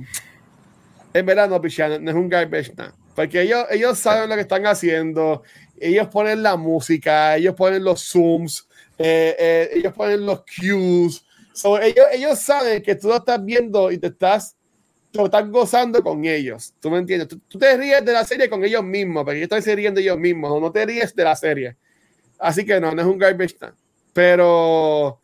En 1.14 1.26
verdad 1.26 1.50
no, 1.50 1.60
Pichano, 1.60 2.00
no 2.00 2.12
es 2.12 2.16
un 2.16 2.30
garbage, 2.30 2.74
no. 2.78 2.94
Porque 3.14 3.42
ellos, 3.42 3.66
ellos 3.72 4.00
saben 4.00 4.30
lo 4.30 4.36
que 4.36 4.42
están 4.42 4.66
haciendo, 4.66 5.44
ellos 5.78 6.08
ponen 6.08 6.42
la 6.42 6.56
música, 6.56 7.36
ellos 7.36 7.56
ponen 7.56 7.84
los 7.84 8.10
zooms, 8.10 8.70
eh, 8.98 9.36
eh, 9.38 9.70
ellos 9.74 9.94
ponen 9.94 10.26
los 10.26 10.44
cues. 10.46 11.26
ellos, 11.82 12.06
ellos 12.14 12.40
saben 12.40 12.82
que 12.82 12.96
tú 12.96 13.10
lo 13.10 13.18
estás 13.18 13.44
viendo 13.44 13.92
y 13.92 13.98
te 13.98 14.08
estás, 14.08 14.56
te 15.12 15.22
estás 15.22 15.50
gozando 15.50 16.02
con 16.02 16.24
ellos. 16.24 16.74
¿Tú 16.80 16.90
me 16.90 17.00
entiendes? 17.00 17.28
Tú, 17.28 17.60
te 17.60 17.76
ríes 17.76 18.04
de 18.06 18.14
la 18.14 18.24
serie 18.24 18.50
con 18.50 18.64
ellos 18.64 18.84
mismos, 18.84 19.26
porque 19.26 19.40
ellos 19.40 19.52
están 19.52 19.76
riendo 19.76 20.00
ellos 20.00 20.18
mismos, 20.18 20.62
no 20.62 20.72
te 20.72 20.86
ríes 20.86 21.14
de 21.14 21.24
la 21.26 21.36
serie. 21.36 21.76
Así 22.40 22.66
que 22.66 22.80
no, 22.80 22.94
no 22.94 23.02
es 23.02 23.08
un 23.08 23.18
garbage 23.18 23.56
time. 23.60 23.85
Pero 24.16 25.20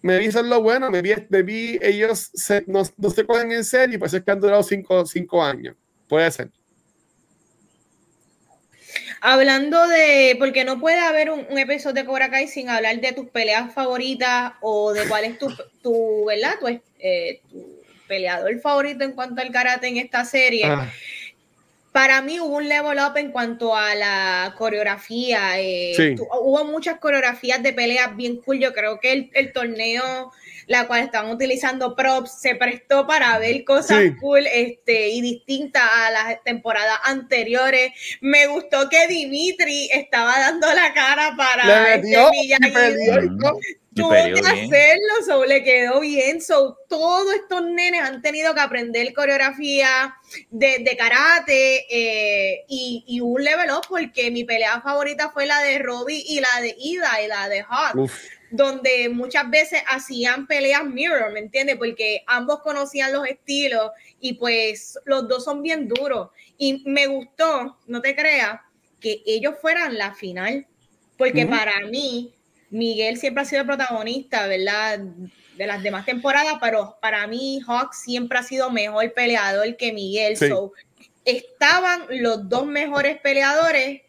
me 0.00 0.18
vi 0.18 0.30
lo 0.30 0.62
bueno, 0.62 0.90
me 0.90 1.02
vi, 1.02 1.12
me 1.28 1.42
vi 1.42 1.78
ellos 1.82 2.30
se, 2.32 2.64
no, 2.66 2.82
no, 2.96 3.10
se 3.10 3.26
cogen 3.26 3.52
en 3.52 3.62
serio 3.62 3.96
y 3.96 3.98
por 3.98 4.06
eso 4.06 4.16
es 4.16 4.24
que 4.24 4.30
han 4.30 4.40
durado 4.40 4.62
cinco, 4.62 5.04
cinco 5.04 5.44
años. 5.44 5.76
Puede 6.08 6.30
ser. 6.30 6.48
Hablando 9.20 9.86
de, 9.86 10.34
porque 10.38 10.64
no 10.64 10.80
puede 10.80 10.98
haber 10.98 11.30
un, 11.30 11.58
episodio 11.58 11.92
de 11.92 12.06
Cobra 12.06 12.30
Kai 12.30 12.48
sin 12.48 12.70
hablar 12.70 12.98
de 13.02 13.12
tus 13.12 13.28
peleas 13.28 13.74
favoritas 13.74 14.54
o 14.62 14.94
de 14.94 15.06
cuál 15.08 15.24
es 15.24 15.38
tu, 15.38 15.54
tu 15.82 16.24
¿verdad? 16.24 16.54
Tu, 16.58 16.68
eh, 16.98 17.42
tu 17.50 17.82
peleador 18.08 18.58
favorito 18.60 19.04
en 19.04 19.12
cuanto 19.12 19.42
al 19.42 19.50
karate 19.50 19.88
en 19.88 19.98
esta 19.98 20.24
serie. 20.24 20.64
Ah. 20.64 20.90
Para 21.96 22.20
mí 22.20 22.38
hubo 22.38 22.56
un 22.56 22.68
level 22.68 22.98
up 22.98 23.16
en 23.16 23.32
cuanto 23.32 23.74
a 23.74 23.94
la 23.94 24.54
coreografía. 24.58 25.58
Eh, 25.58 26.14
hubo 26.42 26.62
muchas 26.66 26.98
coreografías 26.98 27.62
de 27.62 27.72
peleas 27.72 28.14
bien 28.14 28.36
cool. 28.42 28.58
Yo 28.58 28.74
creo 28.74 29.00
que 29.00 29.12
el, 29.12 29.30
el 29.32 29.50
torneo 29.54 30.30
la 30.66 30.86
cual 30.86 31.00
estaban 31.04 31.30
utilizando 31.30 31.96
props, 31.96 32.40
se 32.40 32.54
prestó 32.54 33.06
para 33.06 33.38
ver 33.38 33.64
cosas 33.64 34.02
cool 34.20 34.46
este, 34.52 35.08
y 35.08 35.22
distintas 35.22 35.82
a 35.90 36.10
las 36.10 36.42
temporadas 36.44 36.98
anteriores. 37.04 37.92
Me 38.20 38.46
gustó 38.46 38.90
que 38.90 39.06
Dimitri 39.06 39.88
estaba 39.90 40.38
dando 40.38 40.66
la 40.74 40.92
cara 40.92 41.34
para 41.34 41.94
este 41.94 42.16
Tuvo 43.96 44.10
que 44.10 44.40
hacerlo, 44.40 45.14
so, 45.24 45.44
le 45.44 45.64
quedó 45.64 46.00
bien. 46.00 46.40
So, 46.42 46.78
todos 46.88 47.34
estos 47.34 47.62
nenes 47.64 48.02
han 48.02 48.20
tenido 48.22 48.54
que 48.54 48.60
aprender 48.60 49.12
coreografía 49.14 50.14
de, 50.50 50.78
de 50.80 50.96
karate 50.96 51.86
eh, 51.88 52.64
y, 52.68 53.04
y, 53.06 53.20
un 53.20 53.42
level 53.42 53.70
up 53.70 53.86
porque 53.88 54.30
mi 54.30 54.44
pelea 54.44 54.80
favorita 54.80 55.30
fue 55.30 55.46
la 55.46 55.62
de 55.62 55.78
Robbie 55.78 56.22
y 56.26 56.40
la 56.40 56.60
de 56.60 56.76
Ida 56.78 57.22
y 57.22 57.28
la 57.28 57.48
de 57.48 57.62
Hawk 57.62 58.10
donde 58.50 59.08
muchas 59.08 59.48
veces 59.50 59.82
hacían 59.88 60.46
peleas 60.46 60.84
mirror, 60.84 61.32
¿me 61.32 61.40
entiendes? 61.40 61.76
Porque 61.76 62.22
ambos 62.26 62.60
conocían 62.60 63.12
los 63.12 63.26
estilos 63.26 63.90
y 64.20 64.34
pues 64.34 64.98
los 65.04 65.28
dos 65.28 65.44
son 65.44 65.62
bien 65.62 65.88
duros. 65.88 66.30
Y 66.56 66.82
me 66.86 67.06
gustó, 67.06 67.76
no 67.86 68.00
te 68.00 68.14
creas, 68.14 68.60
que 69.00 69.22
ellos 69.26 69.54
fueran 69.60 69.98
la 69.98 70.14
final, 70.14 70.66
porque 71.18 71.46
para 71.46 71.80
mí, 71.86 72.32
Miguel 72.70 73.16
siempre 73.16 73.42
ha 73.42 73.46
sido 73.46 73.62
el 73.62 73.66
protagonista, 73.66 74.46
¿verdad? 74.46 75.00
De 75.56 75.66
las 75.66 75.82
demás 75.82 76.04
temporadas, 76.04 76.56
pero 76.60 76.98
para 77.00 77.26
mí 77.26 77.60
Hawk 77.66 77.92
siempre 77.94 78.38
ha 78.38 78.42
sido 78.42 78.70
mejor 78.70 79.12
peleador 79.14 79.76
que 79.76 79.92
Miguel. 79.92 80.36
So, 80.36 80.72
estaban 81.24 82.02
los 82.10 82.48
dos 82.48 82.66
mejores 82.66 83.18
peleadores 83.20 84.02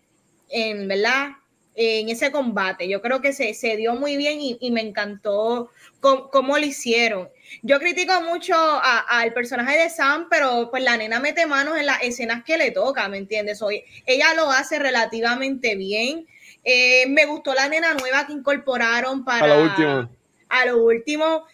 en, 0.49 0.88
¿verdad? 0.88 1.29
en 1.77 2.09
ese 2.09 2.31
combate. 2.31 2.89
Yo 2.89 3.01
creo 3.01 3.21
que 3.21 3.34
se, 3.34 3.53
se 3.53 3.77
dio 3.77 3.93
muy 3.93 4.17
bien 4.17 4.39
y, 4.41 4.71
me 4.71 4.81
encantó 4.81 5.69
cómo, 5.99 6.57
lo 6.57 6.65
hicieron. 6.65 7.29
Yo 7.61 7.79
critico 7.79 8.19
mucho 8.21 8.55
al 8.57 9.31
personaje 9.31 9.77
de 9.77 9.89
Sam, 9.91 10.27
pero 10.29 10.71
pues 10.71 10.84
la 10.84 10.97
nena 10.97 11.19
mete 11.19 11.45
manos 11.45 11.77
en 11.77 11.85
las 11.85 12.01
escenas 12.01 12.43
que 12.43 12.57
le 12.57 12.71
toca, 12.71 13.07
¿me 13.09 13.17
entiendes? 13.17 13.61
Hoy, 13.61 13.84
ella 14.07 14.34
lo 14.34 14.49
hace 14.49 14.79
relativamente 14.79 15.75
bien. 15.75 16.25
Eh, 16.63 17.05
me 17.07 17.25
gustó 17.25 17.53
la 17.53 17.69
nena 17.69 17.93
nueva 17.93 18.27
que 18.27 18.34
incorporaron 18.34 19.23
para... 19.23 19.45
A 19.45 19.47
lo 19.47 19.63
último. 19.63 20.09
A 20.49 20.65
lo 20.65 20.84
último 20.84 21.45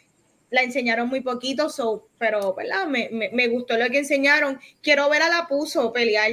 la 0.50 0.62
enseñaron 0.62 1.10
muy 1.10 1.22
poquito, 1.22 1.70
so, 1.70 2.08
pero 2.20 2.54
¿verdad? 2.54 2.86
Me, 2.86 3.10
me, 3.12 3.30
me, 3.34 3.48
gustó 3.48 3.76
lo 3.76 3.90
que 3.90 4.00
enseñaron. 4.00 4.60
Quiero 4.82 5.10
ver 5.10 5.24
a 5.24 5.30
la 5.30 5.48
Puso 5.48 5.92
pelear 5.92 6.32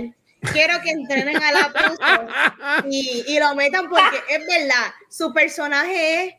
quiero 0.52 0.80
que 0.82 0.90
entrenen 0.90 1.36
a 1.36 1.52
la 1.52 1.72
puso 1.72 2.88
y, 2.88 3.24
y, 3.26 3.38
lo 3.38 3.54
metan 3.54 3.88
porque 3.88 4.16
es 4.28 4.46
verdad, 4.46 4.92
su 5.08 5.32
personaje 5.32 6.24
es 6.24 6.34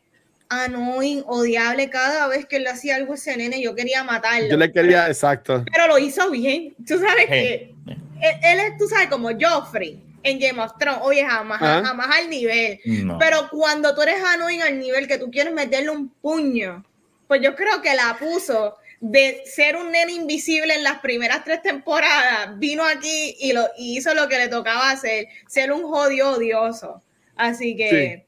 annoying, 0.50 1.24
odiable 1.28 1.90
cada 1.90 2.28
vez 2.28 2.46
que 2.46 2.60
le 2.60 2.70
hacía 2.70 2.96
algo 2.96 3.14
a 3.14 3.16
ese 3.16 3.38
nene, 3.38 3.62
yo 3.62 3.76
quería 3.76 4.04
matarlo. 4.04 4.50
Yo 4.50 4.58
le 4.58 4.72
quería, 4.72 5.08
exacto. 5.08 5.64
Pero 5.72 5.88
lo 5.88 5.98
hizo 5.98 6.30
bien. 6.30 6.76
Tú 6.86 7.00
sabes 7.00 7.28
que 7.28 7.74
él, 7.88 8.60
es, 8.60 8.78
tú 8.78 8.88
sabes, 8.88 9.08
como 9.08 9.30
Joffrey 9.40 10.02
en 10.24 10.40
Game 10.40 10.62
of 10.62 10.78
Thrones, 10.78 11.02
oye, 11.04 11.26
jamás, 11.26 11.60
jamás 11.60 12.08
al 12.16 12.30
nivel. 12.30 12.80
Pero 13.20 13.50
cuando 13.50 13.94
tú 13.96 14.02
eres 14.02 14.24
annoying 14.24 14.62
al 14.62 14.80
nivel 14.80 15.08
que 15.08 15.18
tú 15.18 15.32
quieres 15.32 15.54
meterle 15.54 15.90
un 15.90 16.10
puño, 16.10 16.86
pues 17.28 17.42
yo 17.42 17.56
creo 17.56 17.82
que 17.82 17.94
la 17.96 18.18
puso 18.20 18.78
de 19.00 19.42
ser 19.46 19.76
un 19.76 19.92
nene 19.92 20.14
invisible 20.14 20.76
en 20.76 20.84
las 20.84 21.00
primeras 21.00 21.44
tres 21.44 21.62
temporadas, 21.64 22.58
vino 22.60 22.86
aquí 22.86 23.36
y, 23.40 23.52
lo, 23.52 23.68
hizo 23.78 24.14
lo 24.14 24.28
que 24.28 24.38
le 24.38 24.48
tocaba 24.48 24.92
hacer, 24.92 25.28
ser 25.48 25.72
un 25.72 25.84
jodido 25.84 26.34
odioso. 26.34 27.02
Así 27.36 27.76
que, 27.76 28.26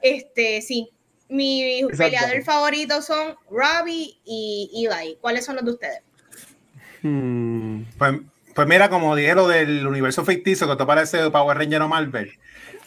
este, 0.00 0.62
sí, 0.62 0.90
mis 1.28 1.86
peleadores 1.96 2.44
favoritos 2.44 3.06
son 3.06 3.34
Robbie 3.50 4.16
y 4.24 4.86
Eli. 4.86 5.18
¿Cuáles 5.20 5.44
son 5.44 5.56
los 5.56 5.64
de 5.64 5.70
ustedes? 5.72 6.02
Hmm. 7.02 7.82
Pues, 7.98 8.20
pues, 8.54 8.68
mira, 8.68 8.88
como 8.88 9.16
dije 9.16 9.34
lo 9.34 9.48
del 9.48 9.86
universo 9.86 10.24
ficticio, 10.24 10.68
que 10.68 10.76
te 10.76 10.86
parece 10.86 11.30
Power 11.30 11.58
Ranger 11.58 11.82
o 11.82 11.88
Marvel. 11.88 12.38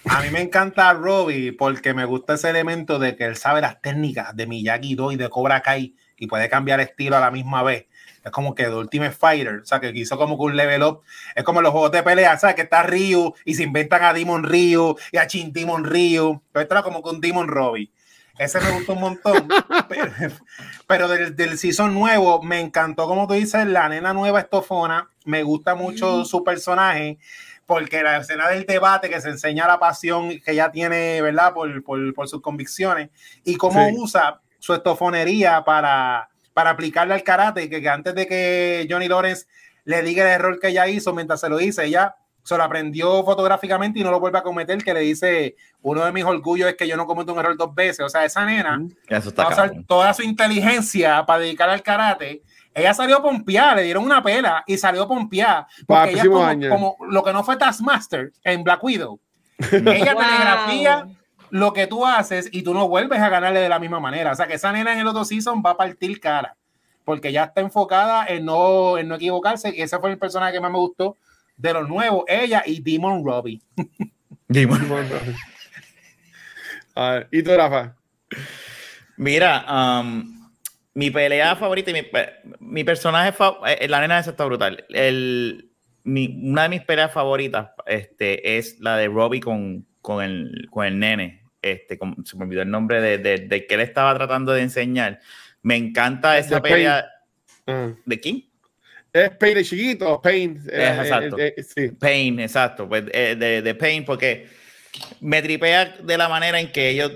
A 0.05 0.21
mí 0.21 0.29
me 0.29 0.41
encanta 0.41 0.93
Robbie 0.93 1.51
porque 1.51 1.93
me 1.93 2.05
gusta 2.05 2.35
ese 2.35 2.49
elemento 2.49 2.99
de 2.99 3.15
que 3.15 3.25
él 3.25 3.35
sabe 3.35 3.61
las 3.61 3.81
técnicas 3.81 4.35
de 4.35 4.45
Miyagi-Do 4.45 5.11
y 5.11 5.15
de 5.15 5.29
Cobra 5.29 5.61
Kai 5.61 5.95
y 6.17 6.27
puede 6.27 6.47
cambiar 6.47 6.79
estilo 6.79 7.17
a 7.17 7.19
la 7.19 7.31
misma 7.31 7.63
vez. 7.63 7.87
Es 8.23 8.31
como 8.31 8.55
que 8.55 8.63
The 8.63 8.75
Ultimate 8.75 9.11
Fighter, 9.11 9.59
o 9.61 9.65
sea, 9.65 9.79
que 9.79 9.91
hizo 9.93 10.17
como 10.17 10.37
que 10.37 10.43
un 10.43 10.55
level 10.55 10.83
up. 10.83 11.01
Es 11.35 11.43
como 11.43 11.61
los 11.61 11.71
juegos 11.71 11.91
de 11.91 12.03
pelea, 12.03 12.37
¿sabes? 12.37 12.55
Que 12.55 12.63
está 12.63 12.83
Ryu 12.83 13.33
y 13.45 13.55
se 13.55 13.63
inventan 13.63 14.03
a 14.03 14.13
Demon 14.13 14.43
Ryu 14.43 14.95
y 15.11 15.17
a 15.17 15.27
Chin 15.27 15.53
Demon 15.53 15.83
Ryu. 15.83 16.41
Pero 16.51 16.63
esto 16.63 16.73
era 16.75 16.83
como 16.83 16.99
un 16.99 17.21
Demon 17.21 17.47
Robbie. 17.47 17.91
Ese 18.38 18.60
me 18.60 18.72
gustó 18.72 18.94
un 18.94 19.02
montón. 19.02 19.48
pero, 20.88 21.07
del, 21.07 21.36
del, 21.36 21.57
season 21.57 21.94
nuevo, 21.94 22.41
me 22.41 22.60
encantó, 22.60 23.07
como 23.07 23.28
tú 23.28 23.34
dices, 23.34 23.66
la 23.66 23.88
nena 23.90 24.14
nueva 24.14 24.41
estofona. 24.41 25.10
Me 25.24 25.44
gusta 25.44 25.76
mucho 25.76 26.26
su 26.26 26.44
personaje 26.44 27.18
porque 27.66 28.03
la 28.03 28.18
escena 28.18 28.49
del 28.49 28.66
debate 28.66 29.10
que 29.10 29.22
se 29.22 29.30
enseña 29.30 29.68
la 29.68 29.80
pasión 29.80 30.30
que 30.40 30.52
ella 30.52 30.72
tiene, 30.72 31.22
¿verdad? 31.22 31.53
Por, 31.53 31.84
por, 31.84 32.14
por 32.14 32.28
sus 32.28 32.41
convicciones 32.41 33.10
y 33.44 33.56
cómo 33.56 33.88
usa 33.90 34.41
su 34.60 34.74
estofonería 34.74 35.64
para, 35.64 36.30
para 36.53 36.72
aplicarle 36.72 37.14
al 37.14 37.24
karate, 37.24 37.70
que, 37.70 37.82
que 37.82 37.90
antes 37.90 38.14
de 38.16 38.28
que 38.28 38.88
Johnny 38.90 39.07
Lawrence 39.07 39.45
le 39.84 40.02
diga 40.02 40.24
el 40.24 40.30
error 40.30 40.60
que 40.60 40.70
ella 40.70 40.88
hizo 40.88 41.14
mientras 41.14 41.41
se 41.41 41.49
lo 41.49 41.57
dice, 41.57 41.86
ella 41.86 42.16
se 42.45 42.55
lo 42.55 42.63
aprendió 42.63 43.23
fotográficamente 43.23 43.99
y 43.99 44.03
no 44.03 44.11
lo 44.11 44.19
vuelve 44.19 44.38
a 44.38 44.43
cometer, 44.43 44.84
que 44.84 44.93
le 44.93 44.99
dice, 44.99 45.55
uno 45.81 46.05
de 46.05 46.11
mis 46.11 46.23
orgullos 46.23 46.69
es 46.69 46.76
que 46.76 46.88
yo 46.88 46.95
no 46.95 47.07
cometo 47.07 47.34
un 47.34 47.39
error 47.39 47.57
dos 47.57 47.73
veces. 47.73 48.05
O 48.05 48.09
sea, 48.09 48.23
esa 48.23 48.45
nena 48.45 48.80
Eso 49.07 49.34
va 49.34 49.45
a 49.45 49.49
usar 49.49 49.72
toda 49.88 50.13
su 50.13 50.22
inteligencia 50.22 51.26
para 51.26 51.39
dedicar 51.39 51.72
al 51.72 51.81
karate. 51.81 52.43
Ella 52.72 52.93
salió 52.93 53.17
a 53.17 53.23
pompear, 53.23 53.77
le 53.77 53.81
dieron 53.81 54.03
una 54.03 54.22
pela 54.22 54.63
y 54.67 54.77
salió 54.77 55.03
a 55.03 55.07
pompear. 55.07 55.65
Porque 55.88 56.11
ella 56.11 56.26
como, 56.26 56.69
como, 56.69 56.97
lo 57.09 57.23
que 57.23 57.34
no 57.34 57.43
fue 57.43 57.57
Taskmaster 57.57 58.31
en 58.43 58.63
Black 58.63 58.84
Widow. 58.84 59.19
Ella 59.57 60.13
wow. 60.13 60.23
telegrafía 60.23 61.07
lo 61.49 61.73
que 61.73 61.88
tú 61.88 62.05
haces 62.05 62.49
y 62.51 62.61
tú 62.61 62.76
no 62.76 62.88
vuelves 62.88 63.22
a 63.22 63.30
ganarle 63.30 63.59
de 63.59 63.69
la 63.69 63.80
misma 63.80 63.99
manera. 63.99 64.34
O 64.34 64.35
sea, 64.35 64.45
que 64.45 64.53
esa 64.53 64.72
nena 64.72 64.93
en 64.93 64.99
el 64.99 65.07
otro 65.07 65.26
season 65.26 65.63
va 65.65 65.72
a 65.72 65.77
partir 65.77 66.19
cara, 66.19 66.57
porque 67.05 67.31
ya 67.31 67.45
está 67.45 67.61
enfocada 67.61 68.27
en 68.27 68.45
no, 68.45 68.99
en 68.99 69.07
no 69.07 69.15
equivocarse. 69.15 69.73
Y 69.76 69.81
ese 69.81 69.97
fue 69.97 70.11
el 70.11 70.19
personaje 70.19 70.53
que 70.53 70.59
más 70.59 70.72
me 70.72 70.77
gustó 70.77 71.17
de 71.57 71.73
los 71.73 71.88
nuevos, 71.88 72.26
ella 72.27 72.64
y 72.65 72.82
Demon 72.82 73.23
Robbie. 73.26 73.61
Demon 74.48 74.88
Robbie. 74.90 75.36
¿Y 77.32 77.44
tú, 77.44 77.56
Rafa? 77.56 77.95
Mira, 79.18 79.65
um, 79.69 80.49
mi 80.94 81.11
pelea 81.11 81.56
favorita 81.56 81.91
y 81.91 81.94
mi, 81.94 82.07
mi 82.60 82.84
personaje, 82.84 83.34
eh, 83.68 83.88
la 83.88 84.02
nena 84.02 84.19
esa 84.19 84.32
está 84.32 84.45
brutal. 84.45 84.86
El, 84.90 85.72
mi, 86.03 86.40
una 86.44 86.64
de 86.64 86.69
mis 86.69 86.82
peleas 86.82 87.11
favoritas 87.11 87.69
este, 87.86 88.57
es 88.57 88.80
la 88.80 88.98
de 88.98 89.07
Robbie 89.07 89.41
con, 89.41 89.86
con 90.02 90.23
el, 90.23 90.68
con 90.69 90.86
el 90.86 90.99
nene, 90.99 91.44
este, 91.61 91.98
se 92.23 92.38
me 92.38 92.45
olvidó 92.45 92.61
el 92.61 92.69
nombre 92.69 93.02
de, 93.02 93.18
de, 93.18 93.68
que 93.68 93.76
él 93.76 93.82
estaba 93.82 94.14
tratando 94.14 94.53
de 94.53 94.61
enseñar. 94.61 95.19
Me 95.64 95.76
encanta 95.76 96.38
esa 96.38 96.61
pelea. 96.61 97.07
Ah. 97.65 97.94
¿De 98.06 98.19
quién? 98.19 98.45
Es 99.15 99.29
Pain 99.37 99.55
de 99.55 99.63
chiquito, 99.63 100.21
Pain. 100.21 100.61
Eh, 100.69 100.97
exacto. 100.99 101.39
Eh, 101.39 101.55
eh, 101.77 101.91
Pain, 101.97 102.37
exacto. 102.41 102.89
Pues, 102.89 103.05
de, 103.05 103.61
de, 103.63 103.75
Pain, 103.75 104.03
porque 104.03 104.49
me 105.21 105.41
tripea 105.41 105.95
de 106.03 106.17
la 106.17 106.27
manera 106.27 106.59
en 106.59 106.69
que 106.69 106.89
ellos. 106.89 107.13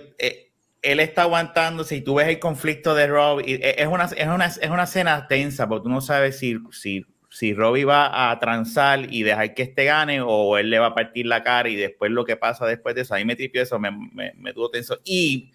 él 0.81 0.99
está 1.01 1.23
aguantando, 1.23 1.83
si 1.83 1.99
tú 1.99 2.15
ves 2.15 2.29
el 2.29 2.39
conflicto 2.39 2.95
de 2.95 3.07
Rob, 3.07 3.41
es 3.45 3.85
una, 3.87 4.05
es 4.05 4.27
una, 4.27 4.45
es 4.45 4.69
una 4.69 4.83
escena 4.83 5.27
tensa, 5.27 5.67
porque 5.67 5.83
tú 5.83 5.89
no 5.89 5.99
sabes 5.99 6.39
si, 6.39 6.57
si 6.71 7.05
si 7.29 7.53
Robbie 7.53 7.83
va 7.83 8.31
a 8.31 8.39
transar 8.39 9.13
y 9.13 9.23
dejar 9.23 9.53
que 9.53 9.63
este 9.63 9.83
gane 9.83 10.21
o 10.21 10.57
él 10.57 10.69
le 10.69 10.79
va 10.79 10.87
a 10.87 10.95
partir 10.95 11.25
la 11.25 11.43
cara 11.43 11.67
y 11.67 11.75
después 11.75 12.11
lo 12.11 12.23
que 12.23 12.37
pasa 12.37 12.65
después 12.65 12.95
de 12.95 13.01
eso, 13.01 13.13
a 13.13 13.17
mí 13.17 13.25
me 13.25 13.35
tripió 13.35 13.61
eso, 13.61 13.77
me, 13.77 13.91
me, 13.91 14.33
me 14.37 14.53
tuvo 14.53 14.71
tenso. 14.71 14.99
Y, 15.03 15.51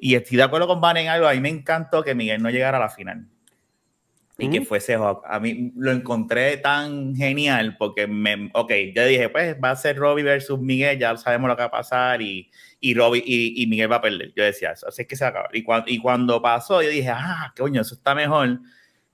y 0.00 0.16
estoy 0.16 0.36
de 0.36 0.42
acuerdo 0.42 0.66
con 0.66 0.80
Van 0.80 0.96
en 0.96 1.08
algo, 1.08 1.28
a 1.28 1.32
mí 1.32 1.40
me 1.40 1.48
encantó 1.48 2.02
que 2.02 2.16
Miguel 2.16 2.42
no 2.42 2.50
llegara 2.50 2.76
a 2.76 2.80
la 2.80 2.90
final 2.90 3.28
y 4.40 4.50
que 4.50 4.62
fuese 4.62 4.94
A 4.94 5.40
mí 5.40 5.72
lo 5.76 5.92
encontré 5.92 6.56
tan 6.56 7.14
genial 7.14 7.76
porque, 7.78 8.06
me, 8.06 8.50
ok, 8.54 8.72
yo 8.94 9.06
dije, 9.06 9.28
pues 9.28 9.56
va 9.62 9.70
a 9.70 9.76
ser 9.76 9.96
Robbie 9.96 10.24
versus 10.24 10.58
Miguel, 10.60 10.98
ya 10.98 11.16
sabemos 11.16 11.48
lo 11.48 11.56
que 11.56 11.62
va 11.62 11.68
a 11.68 11.70
pasar 11.70 12.22
y, 12.22 12.50
y, 12.80 12.94
Robbie, 12.94 13.22
y, 13.24 13.62
y 13.62 13.66
Miguel 13.66 13.92
va 13.92 13.96
a 13.96 14.02
perder. 14.02 14.32
Yo 14.34 14.44
decía, 14.44 14.70
así 14.70 15.02
es 15.02 15.06
que 15.06 15.16
se 15.16 15.24
va 15.24 15.28
a 15.28 15.30
acabar. 15.30 15.50
Y, 15.54 15.62
cuando, 15.62 15.90
y 15.90 15.98
cuando 15.98 16.42
pasó, 16.42 16.82
yo 16.82 16.88
dije, 16.88 17.10
ah, 17.10 17.52
coño, 17.56 17.82
eso 17.82 17.94
está 17.94 18.14
mejor 18.14 18.60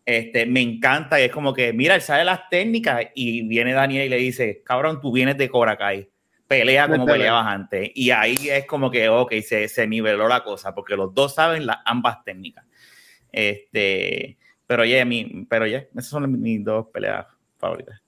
este, 0.06 0.46
me 0.46 0.60
encanta 0.60 1.20
y 1.20 1.24
es 1.24 1.32
como 1.32 1.52
que, 1.52 1.72
mira, 1.72 1.96
él 1.96 2.00
sabe 2.00 2.24
las 2.24 2.48
técnicas 2.48 3.06
y 3.16 3.42
viene 3.42 3.72
Daniel 3.72 4.06
y 4.06 4.08
le 4.08 4.16
dice, 4.18 4.62
cabrón, 4.64 5.00
tú 5.00 5.10
vienes 5.10 5.36
de 5.36 5.48
Cobra 5.50 5.76
Kai. 5.76 6.08
pelea 6.46 6.88
como 6.88 7.04
peleabas 7.04 7.46
antes. 7.48 7.90
Y 7.92 8.10
ahí 8.10 8.36
es 8.48 8.66
como 8.66 8.88
que, 8.88 9.08
ok, 9.08 9.32
se, 9.44 9.66
se 9.66 9.86
niveló 9.88 10.28
la 10.28 10.44
cosa, 10.44 10.72
porque 10.76 10.94
los 10.94 11.12
dos 11.12 11.34
saben 11.34 11.66
las 11.66 11.78
ambas 11.84 12.22
técnicas. 12.22 12.64
Este, 13.32 14.38
pero 14.66 14.84
ya, 14.84 15.04
mi, 15.04 15.46
pero 15.48 15.66
ya, 15.66 15.86
esas 15.92 16.06
son 16.06 16.40
mis 16.40 16.64
dos 16.64 16.86
peleas 16.92 17.26
favoritas. 17.58 18.00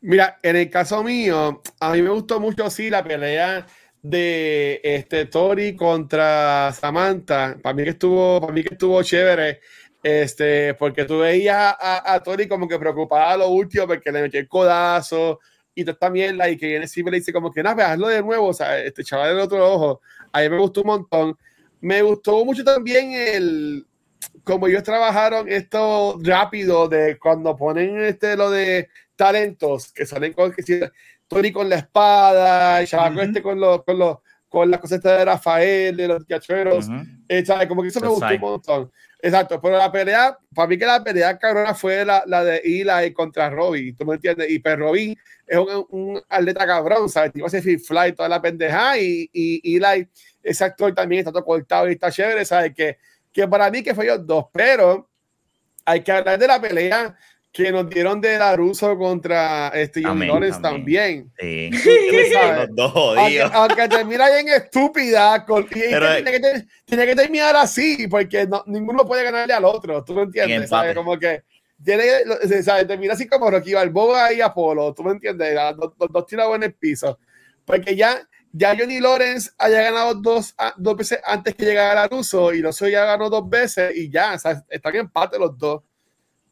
Mira, 0.00 0.38
en 0.42 0.56
el 0.56 0.68
caso 0.68 1.02
mío, 1.04 1.62
a 1.78 1.92
mí 1.92 2.02
me 2.02 2.10
gustó 2.10 2.40
mucho, 2.40 2.68
sí, 2.70 2.90
la 2.90 3.04
pelea 3.04 3.66
de 4.02 4.80
este 4.82 5.26
Tori 5.26 5.76
contra 5.76 6.72
Samantha. 6.72 7.56
Para 7.62 7.74
mí 7.74 7.84
que 7.84 7.90
estuvo, 7.90 8.40
para 8.40 8.52
mí 8.52 8.64
que 8.64 8.74
estuvo 8.74 9.00
chévere. 9.02 9.60
Este, 10.02 10.74
porque 10.74 11.04
tú 11.04 11.20
veías 11.20 11.76
a, 11.78 12.14
a, 12.14 12.20
Tori 12.20 12.48
como 12.48 12.66
que 12.66 12.78
preocupada 12.78 13.30
a 13.30 13.36
lo 13.36 13.48
último 13.48 13.86
porque 13.86 14.10
le 14.10 14.22
metió 14.22 14.40
el 14.40 14.48
codazo 14.48 15.38
y 15.76 15.84
toda 15.84 15.92
esta 15.92 16.10
mierda 16.10 16.50
y 16.50 16.56
que 16.56 16.66
viene 16.66 16.88
siempre 16.88 17.12
le 17.12 17.18
dice 17.18 17.32
como 17.32 17.52
que 17.52 17.62
nada, 17.62 17.92
hazlo 17.92 18.08
de 18.08 18.20
nuevo, 18.20 18.48
o 18.48 18.52
sea, 18.52 18.78
este 18.80 19.04
chaval 19.04 19.28
del 19.28 19.44
otro 19.44 19.72
ojo. 19.72 20.00
A 20.32 20.40
mí 20.40 20.48
me 20.48 20.58
gustó 20.58 20.80
un 20.82 20.88
montón. 20.88 21.38
Me 21.80 22.02
gustó 22.02 22.44
mucho 22.44 22.64
también 22.64 23.12
el, 23.12 23.86
como 24.44 24.66
ellos 24.66 24.82
trabajaron 24.82 25.48
esto 25.48 26.18
rápido 26.22 26.88
de 26.88 27.18
cuando 27.18 27.56
ponen 27.56 28.02
este 28.02 28.36
lo 28.36 28.50
de 28.50 28.88
talentos 29.16 29.92
que 29.92 30.06
salen 30.06 30.32
con 30.32 30.52
que 30.52 30.90
Tony 31.28 31.52
con 31.52 31.68
la 31.68 31.76
espada, 31.76 32.80
el 32.80 33.18
este 33.20 33.42
con 33.42 33.58
los 33.58 33.84
con 33.84 33.98
los 33.98 34.18
con 34.48 34.70
las 34.70 34.80
cosas 34.80 35.02
de 35.02 35.24
Rafael, 35.24 35.96
de 35.96 36.06
los 36.06 36.26
cacheros, 36.26 36.86
eh, 37.26 37.42
como 37.66 37.80
que 37.80 37.88
eso 37.88 38.00
me 38.00 38.08
gustó 38.08 38.26
un 38.26 38.40
montón. 38.40 38.92
Exacto, 39.22 39.58
pero 39.62 39.78
la 39.78 39.90
pelea, 39.90 40.36
para 40.54 40.68
mí 40.68 40.76
que 40.76 40.84
la 40.84 41.02
pelea 41.02 41.38
cabrona 41.38 41.74
fue 41.74 42.04
la, 42.04 42.22
la 42.26 42.44
de 42.44 42.58
Eli 42.58 43.14
contra 43.14 43.48
Robbie, 43.48 43.94
¿tú 43.94 44.04
me 44.04 44.16
entiendes? 44.16 44.50
Y 44.50 44.58
pues 44.58 44.78
Robbie 44.78 45.16
es 45.46 45.56
un, 45.56 45.86
un 45.88 46.22
atleta 46.28 46.66
cabrón, 46.66 47.08
¿sabes? 47.08 47.32
Tipo 47.32 47.46
hace 47.46 47.62
fly 47.78 48.12
toda 48.12 48.28
la 48.28 48.42
pendeja 48.42 48.98
y, 48.98 49.30
y 49.32 49.76
Eli, 49.76 50.06
ese 50.42 50.64
actor 50.64 50.92
también 50.92 51.20
está 51.20 51.32
todo 51.32 51.44
cortado 51.44 51.88
y 51.88 51.92
está 51.92 52.10
chévere, 52.10 52.44
¿sabes? 52.44 52.74
Que 52.74 52.98
que 53.32 53.48
para 53.48 53.70
mí 53.70 53.82
que 53.82 53.94
fue 53.94 54.04
ellos 54.04 54.26
dos, 54.26 54.46
pero 54.52 55.08
hay 55.84 56.02
que 56.02 56.12
hablar 56.12 56.38
de 56.38 56.46
la 56.46 56.60
pelea 56.60 57.16
que 57.52 57.70
nos 57.70 57.88
dieron 57.90 58.18
de 58.20 58.38
la 58.38 58.56
Russo 58.56 58.96
contra 58.96 59.68
este 59.68 60.02
John 60.02 60.26
Lawrence 60.26 60.60
también. 60.60 61.30
Sí. 61.38 61.70
Los 62.56 62.74
dos 62.74 62.92
jodidos. 62.92 63.50
Aunque, 63.52 63.88
termina 63.88 64.30
bien 64.30 64.48
estúpida, 64.48 65.44
tiene, 65.70 66.24
que, 66.24 66.64
tiene, 66.86 67.06
que, 67.06 67.14
terminar 67.14 67.54
así, 67.56 68.08
porque 68.08 68.46
no, 68.46 68.64
ninguno 68.66 69.04
puede 69.04 69.24
ganarle 69.24 69.52
al 69.52 69.66
otro, 69.66 70.02
¿tú 70.02 70.14
me 70.14 70.22
entiendes? 70.22 70.70
¿sabes? 70.70 70.94
Como 70.94 71.18
que 71.18 71.42
tiene, 71.84 72.04
¿sabes? 72.62 72.86
termina 72.86 73.12
así 73.12 73.26
como 73.26 73.50
Rocky 73.50 73.74
Balboa 73.74 74.32
y 74.32 74.40
Apolo, 74.40 74.94
¿tú 74.94 75.04
me 75.04 75.12
entiendes? 75.12 75.54
Los 75.76 76.10
dos 76.10 76.26
tirados 76.26 76.56
en 76.56 76.62
el 76.62 76.72
piso. 76.72 77.18
Porque 77.66 77.94
ya 77.94 78.26
ya 78.52 78.76
Johnny 78.78 79.00
Lawrence 79.00 79.50
haya 79.58 79.82
ganado 79.82 80.14
dos, 80.14 80.54
dos 80.76 80.96
veces 80.96 81.20
antes 81.24 81.54
que 81.54 81.64
llegara 81.64 82.06
Russo 82.06 82.52
y 82.52 82.60
no 82.60 82.72
soy 82.72 82.92
ya 82.92 83.04
ganó 83.06 83.30
dos 83.30 83.48
veces 83.48 83.96
y 83.96 84.10
ya, 84.10 84.34
o 84.34 84.38
sea, 84.38 84.62
están 84.68 84.94
en 84.94 85.00
empate 85.02 85.38
los 85.38 85.56
dos. 85.56 85.82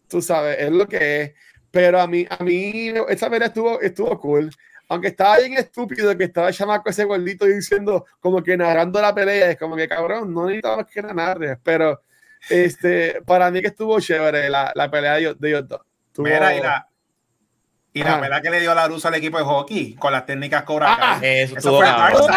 Tú 0.08 0.22
sabes, 0.22 0.56
es 0.58 0.70
lo 0.70 0.88
que 0.88 1.22
es. 1.22 1.32
Pero 1.70 2.00
a 2.00 2.06
mí, 2.06 2.26
a 2.28 2.42
mí, 2.42 2.92
esa 3.08 3.30
pelea 3.30 3.48
estuvo, 3.48 3.80
estuvo 3.80 4.18
cool. 4.18 4.50
Aunque 4.88 5.08
estaba 5.08 5.38
bien 5.38 5.54
estúpido 5.54 6.16
que 6.16 6.24
estaba 6.24 6.48
el 6.48 6.54
chamaco 6.54 6.90
ese 6.90 7.04
gordito 7.04 7.44
diciendo, 7.44 8.06
como 8.18 8.42
que 8.42 8.56
narrando 8.56 9.00
la 9.00 9.14
pelea, 9.14 9.52
es 9.52 9.58
como 9.58 9.76
que 9.76 9.86
cabrón, 9.86 10.34
no 10.34 10.46
necesitamos 10.46 10.86
que 10.86 11.02
narre. 11.02 11.58
Pero 11.62 12.02
este, 12.48 13.22
para 13.22 13.50
mí 13.50 13.60
que 13.60 13.68
estuvo 13.68 14.00
chévere 14.00 14.50
la, 14.50 14.72
la 14.74 14.90
pelea 14.90 15.14
de, 15.14 15.48
ellos 15.48 15.68
dos. 15.68 15.82
Mira, 16.18 16.56
y 16.56 16.60
la 16.60 16.89
verdad 17.94 18.42
que 18.42 18.50
le 18.50 18.60
dio 18.60 18.74
la 18.74 18.86
luz 18.86 19.04
al 19.04 19.14
equipo 19.14 19.38
de 19.38 19.44
hockey 19.44 19.94
con 19.94 20.12
las 20.12 20.24
técnicas 20.24 20.62
Cobra 20.62 20.96
ah, 20.98 21.18
eso, 21.22 21.58
eso 21.58 21.76
fue 21.76 21.88
eso 21.88 22.28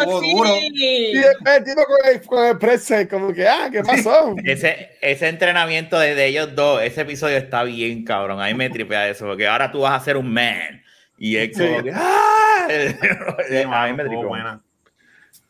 estuvo 0.00 0.20
duro. 0.20 0.50
Y 0.60 1.16
el 1.18 1.64
tipo 1.64 1.84
con 1.84 2.10
el, 2.10 2.22
con 2.22 2.44
el 2.46 2.58
press 2.58 2.92
como 3.10 3.32
que, 3.32 3.46
ah, 3.46 3.68
¿qué 3.70 3.82
pasó? 3.82 4.34
ese, 4.44 4.96
ese 5.00 5.28
entrenamiento 5.28 5.98
de, 5.98 6.14
de, 6.14 6.26
ellos 6.26 6.54
dos, 6.54 6.82
ese 6.82 7.02
episodio 7.02 7.36
está 7.36 7.64
bien, 7.64 8.04
cabrón. 8.04 8.40
Ahí 8.40 8.54
me 8.54 8.70
tripea 8.70 9.08
eso, 9.08 9.26
porque 9.26 9.46
ahora 9.46 9.70
tú 9.70 9.80
vas 9.80 10.00
a 10.00 10.04
ser 10.04 10.16
un 10.16 10.32
man. 10.32 10.82
Y 11.18 11.36
es 11.36 11.56
como 11.56 11.82
que, 11.82 11.92
¡ah! 11.94 12.66
a 13.72 13.86
mí 13.86 13.92
me 13.92 14.04
tripea. 14.04 14.60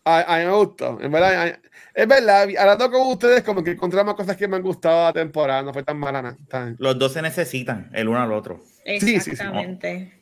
A, 0.05 0.34
a, 0.34 0.38
mí 0.38 0.44
me 0.44 0.52
gustó. 0.52 0.98
En 1.01 1.10
verdad, 1.10 1.59
es 1.95 2.09
verdad, 2.09 2.49
hablando 2.59 2.91
con 2.91 3.07
ustedes, 3.07 3.45
como 3.45 3.62
que 3.62 3.71
encontramos 3.71 4.16
cosas 4.16 4.37
que 4.37 4.49
me 4.49 4.57
han 4.57 4.62
gustado 4.62 5.05
la 5.05 5.12
temporada, 5.12 5.62
no 5.62 5.73
fue 5.73 5.85
tan 5.85 5.97
mala 5.97 6.23
nada. 6.23 6.75
Los 6.79 6.99
dos 6.99 7.12
se 7.12 7.23
necesitan, 7.23 7.89
el 7.95 8.09
uno 8.09 8.21
al 8.21 8.33
otro. 8.33 8.61
Exactamente. 8.85 10.12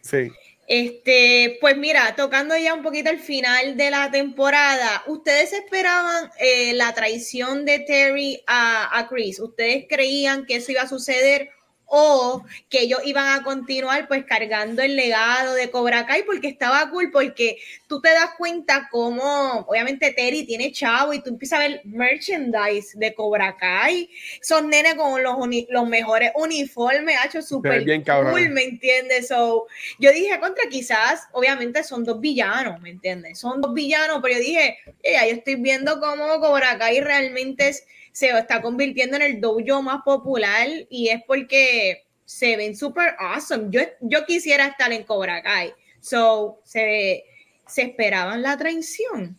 Sí, 0.00 0.28
sí, 0.28 0.32
Este, 0.68 1.58
pues 1.60 1.76
mira, 1.76 2.14
tocando 2.14 2.56
ya 2.56 2.74
un 2.74 2.82
poquito 2.82 3.10
el 3.10 3.18
final 3.18 3.76
de 3.76 3.90
la 3.90 4.10
temporada, 4.12 5.02
¿ustedes 5.08 5.52
esperaban 5.52 6.30
eh, 6.38 6.74
la 6.74 6.94
traición 6.94 7.64
de 7.64 7.80
Terry 7.80 8.42
a, 8.46 8.96
a 8.96 9.08
Chris? 9.08 9.40
¿Ustedes 9.40 9.86
creían 9.88 10.46
que 10.46 10.56
eso 10.56 10.70
iba 10.70 10.82
a 10.82 10.88
suceder? 10.88 11.50
O 11.92 12.44
que 12.68 12.82
ellos 12.82 13.00
iban 13.04 13.26
a 13.28 13.42
continuar 13.42 14.06
pues 14.06 14.24
cargando 14.24 14.80
el 14.80 14.94
legado 14.94 15.54
de 15.54 15.70
Cobra 15.70 16.06
Kai 16.06 16.22
porque 16.22 16.46
estaba 16.46 16.88
cool 16.88 17.10
porque 17.10 17.58
tú 17.88 18.00
te 18.00 18.10
das 18.10 18.30
cuenta 18.38 18.88
cómo 18.92 19.66
obviamente 19.68 20.12
Terry 20.12 20.44
tiene 20.44 20.70
chavo 20.70 21.12
y 21.12 21.20
tú 21.20 21.30
empiezas 21.30 21.58
a 21.58 21.62
ver 21.62 21.80
merchandise 21.84 22.96
de 22.96 23.12
Cobra 23.12 23.56
Kai. 23.56 24.08
Son 24.40 24.70
nenes 24.70 24.94
con 24.94 25.20
los, 25.20 25.36
los 25.68 25.88
mejores 25.88 26.30
uniformes 26.36 27.16
hecho 27.24 27.42
súper 27.42 27.84
cool 28.06 28.50
me 28.50 28.64
entiendes 28.64 29.28
so, 29.28 29.66
yo 29.98 30.12
dije 30.12 30.38
contra 30.38 30.68
quizás 30.70 31.26
obviamente 31.32 31.82
son 31.82 32.04
dos 32.04 32.20
villanos 32.20 32.80
me 32.80 32.90
entiendes 32.90 33.38
son 33.38 33.60
dos 33.60 33.74
villanos 33.74 34.20
pero 34.22 34.34
yo 34.34 34.40
dije 34.40 34.78
ya 35.02 35.26
yo 35.26 35.34
estoy 35.34 35.56
viendo 35.56 35.98
cómo 36.00 36.40
Cobra 36.40 36.78
Kai 36.78 37.00
realmente 37.00 37.68
es 37.68 37.86
se 38.12 38.30
está 38.30 38.60
convirtiendo 38.60 39.16
en 39.16 39.22
el 39.22 39.40
dojo 39.40 39.82
más 39.82 40.02
popular 40.02 40.66
y 40.88 41.08
es 41.08 41.22
porque 41.26 42.04
se 42.24 42.56
ven 42.56 42.76
súper 42.76 43.14
awesome. 43.18 43.68
Yo, 43.70 43.80
yo 44.00 44.24
quisiera 44.26 44.66
estar 44.66 44.92
en 44.92 45.04
Cobra 45.04 45.42
Kai. 45.42 45.72
So, 46.00 46.60
se, 46.64 47.24
se 47.66 47.82
esperaban 47.82 48.42
la 48.42 48.56
traición. 48.56 49.38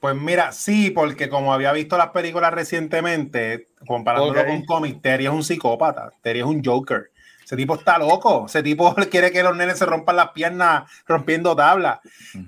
Pues 0.00 0.16
mira, 0.16 0.50
sí, 0.50 0.90
porque 0.90 1.28
como 1.28 1.52
había 1.52 1.72
visto 1.72 1.96
las 1.96 2.10
películas 2.10 2.52
recientemente, 2.52 3.68
comparándolo 3.86 4.44
con 4.44 4.64
cómics, 4.64 5.00
Terry 5.00 5.26
es 5.26 5.30
un 5.30 5.44
psicópata, 5.44 6.10
Terry 6.22 6.40
es 6.40 6.46
un 6.46 6.64
Joker. 6.64 7.12
Ese 7.44 7.56
tipo 7.56 7.74
está 7.74 7.98
loco. 7.98 8.46
Ese 8.46 8.62
tipo 8.62 8.94
quiere 9.10 9.30
que 9.30 9.42
los 9.42 9.56
nenes 9.56 9.78
se 9.78 9.86
rompan 9.86 10.16
las 10.16 10.30
piernas 10.30 10.90
rompiendo 11.06 11.54
tablas. 11.54 12.00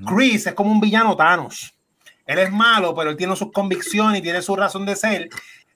Chris 0.06 0.46
es 0.46 0.54
como 0.54 0.72
un 0.72 0.80
villano 0.80 1.16
Thanos. 1.16 1.73
Él 2.26 2.38
es 2.38 2.50
malo, 2.50 2.94
pero 2.94 3.10
él 3.10 3.16
tiene 3.16 3.36
sus 3.36 3.52
convicciones 3.52 4.18
y 4.18 4.22
tiene 4.22 4.42
su 4.42 4.56
razón 4.56 4.86
de 4.86 4.96
ser. 4.96 5.28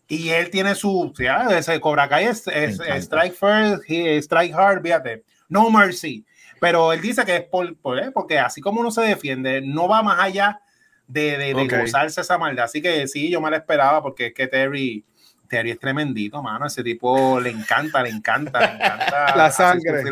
Y 0.07 0.31
él 0.31 0.51
tiene 0.51 0.75
su, 0.75 1.13
ya, 1.19 1.47
ese 1.59 1.79
Cobra 1.81 2.09
Kai 2.09 2.25
es, 2.25 2.47
strike 2.49 3.35
first, 3.35 3.83
strike 4.25 4.55
hard, 4.55 4.83
fíjate, 4.83 5.23
no 5.49 5.71
mercy. 5.71 6.25
Pero 6.61 6.93
él 6.93 7.01
dice 7.01 7.25
que 7.25 7.37
es 7.37 7.43
por, 7.43 7.77
por 7.77 7.99
eh, 7.99 8.11
porque 8.11 8.39
así 8.39 8.61
como 8.61 8.81
uno 8.81 8.91
se 8.91 9.03
defiende, 9.03 9.61
no 9.61 9.87
va 9.87 10.03
más 10.03 10.19
allá 10.19 10.61
de, 11.07 11.37
de, 11.39 11.53
gozarse 11.53 12.21
esa 12.21 12.39
maldad. 12.39 12.65
Así 12.65 12.81
que 12.81 13.07
sí, 13.07 13.31
yo 13.31 13.41
me 13.41 13.51
la 13.51 13.59
esperaba 13.59 14.03
porque 14.03 14.27
es 14.27 14.35
que 14.35 14.47
Terry, 14.47 15.05
Terry 15.49 15.73
es 15.73 15.79
tremendito, 15.79 16.43
mano. 16.43 16.67
Ese 16.67 16.83
tipo 16.83 17.39
le 17.39 17.51
encanta, 17.51 18.03
le 18.03 18.11
encanta, 18.11 18.61
le 18.61 18.75
encanta. 18.75 19.33
la 19.37 19.51
sangre. 19.51 20.03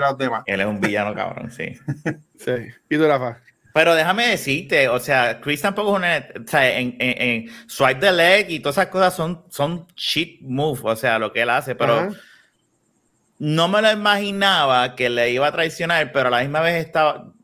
Él 0.46 0.60
es 0.60 0.66
un 0.66 0.80
villano, 0.80 1.14
cabrón, 1.14 1.50
sí. 1.50 1.72
sí. 2.38 2.52
¿Y 2.88 2.96
tú, 2.96 3.06
Rafa? 3.06 3.38
Pero 3.76 3.94
déjame 3.94 4.28
decirte, 4.28 4.88
o 4.88 4.98
sea, 4.98 5.38
Chris 5.38 5.60
tampoco 5.60 5.90
es 5.90 5.96
un... 6.02 6.42
O 6.44 6.48
sea, 6.48 6.78
en, 6.78 6.96
en, 6.98 7.50
swipe 7.66 8.00
the 8.00 8.10
leg 8.10 8.46
y 8.48 8.60
todas 8.60 8.78
esas 8.78 8.86
cosas 8.86 9.14
son, 9.14 9.44
son 9.50 9.86
cheat 9.94 10.40
move, 10.40 10.80
o 10.82 10.96
sea, 10.96 11.18
lo 11.18 11.30
que 11.30 11.42
él 11.42 11.50
hace, 11.50 11.74
pero 11.74 12.08
no 13.38 13.68
me 13.68 13.82
lo 13.82 13.92
imaginaba 13.92 14.94
que 14.94 15.10
le 15.10 15.30
iba 15.30 15.48
a 15.48 15.52
traicionar, 15.52 16.10
pero 16.10 16.28
a 16.28 16.30
la 16.30 16.40
misma 16.40 16.62
vez 16.62 16.86
estaba. 16.86 17.34